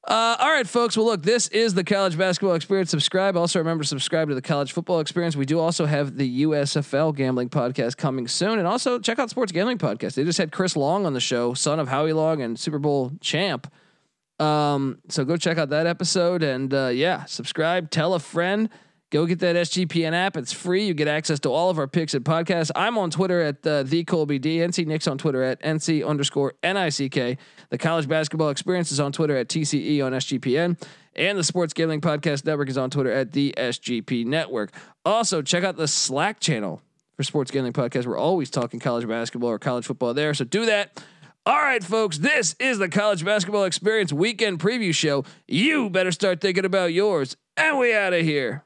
Uh, 0.05 0.37
all 0.41 0.51
right, 0.51 0.67
folks. 0.67 0.97
Well, 0.97 1.07
look, 1.07 1.23
this 1.23 1.47
is 1.47 1.75
the 1.75 1.85
college 1.85 2.19
basketball 2.19 2.57
experience. 2.57 2.91
Subscribe. 2.91 3.37
Also, 3.37 3.61
remember 3.61 3.85
to 3.85 3.89
subscribe 3.89 4.29
to 4.31 4.35
the 4.35 4.43
college 4.43 4.73
football 4.73 4.99
experience. 4.99 5.37
We 5.37 5.47
do 5.47 5.61
also 5.61 5.87
have 5.87 6.17
the 6.17 6.43
USFL 6.43 7.15
gambling 7.15 7.51
podcast 7.51 7.97
coming 7.97 8.27
soon, 8.27 8.59
and 8.59 8.67
also 8.67 8.99
check 8.99 9.21
out 9.21 9.31
Sports 9.31 9.53
Gambling 9.53 9.79
Podcast. 9.79 10.15
They 10.15 10.25
just 10.25 10.39
had 10.39 10.51
Chris 10.51 10.75
Long 10.75 11.07
on 11.07 11.13
the 11.13 11.21
show, 11.21 11.55
son 11.55 11.79
of 11.79 11.87
Howie 11.87 12.13
Long 12.13 12.43
and 12.43 12.59
Super 12.59 12.81
Bowl 12.81 13.13
champ. 13.21 13.73
Um, 14.41 14.99
so 15.09 15.25
go 15.25 15.37
check 15.37 15.57
out 15.57 15.69
that 15.69 15.87
episode, 15.87 16.43
and 16.43 16.75
uh, 16.75 16.89
yeah, 16.89 17.25
subscribe. 17.27 17.89
Tell 17.89 18.15
a 18.15 18.19
friend. 18.19 18.71
Go 19.13 19.27
get 19.27 19.41
that 19.41 19.57
SGPN 19.57 20.15
app. 20.15 20.39
It's 20.39 20.55
free. 20.55 20.87
You 20.87 20.95
get 20.95 21.07
access 21.07 21.39
to 21.41 21.51
all 21.51 21.69
of 21.69 21.79
our 21.79 21.87
picks 21.87 22.15
and 22.15 22.25
podcasts. 22.25 22.71
I'm 22.75 22.97
on 22.97 23.11
Twitter 23.11 23.43
at 23.43 23.67
uh, 23.67 23.83
the 23.83 24.05
Colby 24.05 24.39
D. 24.39 24.57
NC 24.57 24.87
Nick's 24.87 25.07
on 25.07 25.19
Twitter 25.19 25.43
at 25.43 25.61
NC 25.61 26.05
underscore 26.07 26.55
NICK. 26.65 27.37
The 27.69 27.77
College 27.79 28.09
Basketball 28.09 28.49
Experience 28.49 28.91
is 28.91 28.99
on 29.01 29.13
Twitter 29.13 29.37
at 29.37 29.49
TCE 29.49 30.03
on 30.03 30.13
SGPN. 30.13 30.83
And 31.15 31.37
the 31.37 31.45
Sports 31.45 31.75
Gambling 31.75 32.01
Podcast 32.01 32.47
Network 32.47 32.71
is 32.71 32.79
on 32.79 32.89
Twitter 32.89 33.13
at 33.13 33.33
the 33.33 33.53
SGP 33.59 34.25
Network. 34.25 34.73
Also, 35.05 35.43
check 35.43 35.63
out 35.63 35.77
the 35.77 35.89
Slack 35.89 36.41
channel 36.41 36.81
for 37.15 37.23
Sports 37.23 37.51
Gambling 37.51 37.75
Podcast. 37.75 38.07
We're 38.07 38.17
always 38.17 38.49
talking 38.49 38.81
college 38.81 39.07
basketball 39.07 39.51
or 39.51 39.59
college 39.59 39.85
football 39.85 40.15
there. 40.15 40.33
So 40.33 40.47
do 40.47 40.65
that. 40.65 41.05
All 41.45 41.61
right, 41.61 41.85
folks, 41.85 42.17
this 42.17 42.57
is 42.59 42.79
the 42.79 42.89
College 42.89 43.27
Basketball 43.27 43.65
Experience 43.65 44.11
Weekend 44.11 44.59
Preview 44.59 44.95
Show. 44.95 45.27
You 45.47 45.91
better 45.91 46.13
start 46.13 46.41
thinking 46.41 46.65
about 46.65 46.95
yours. 46.95 47.37
And 47.59 47.79
we 47.79 47.95
out 47.95 48.15
of 48.15 48.23
here. 48.23 48.65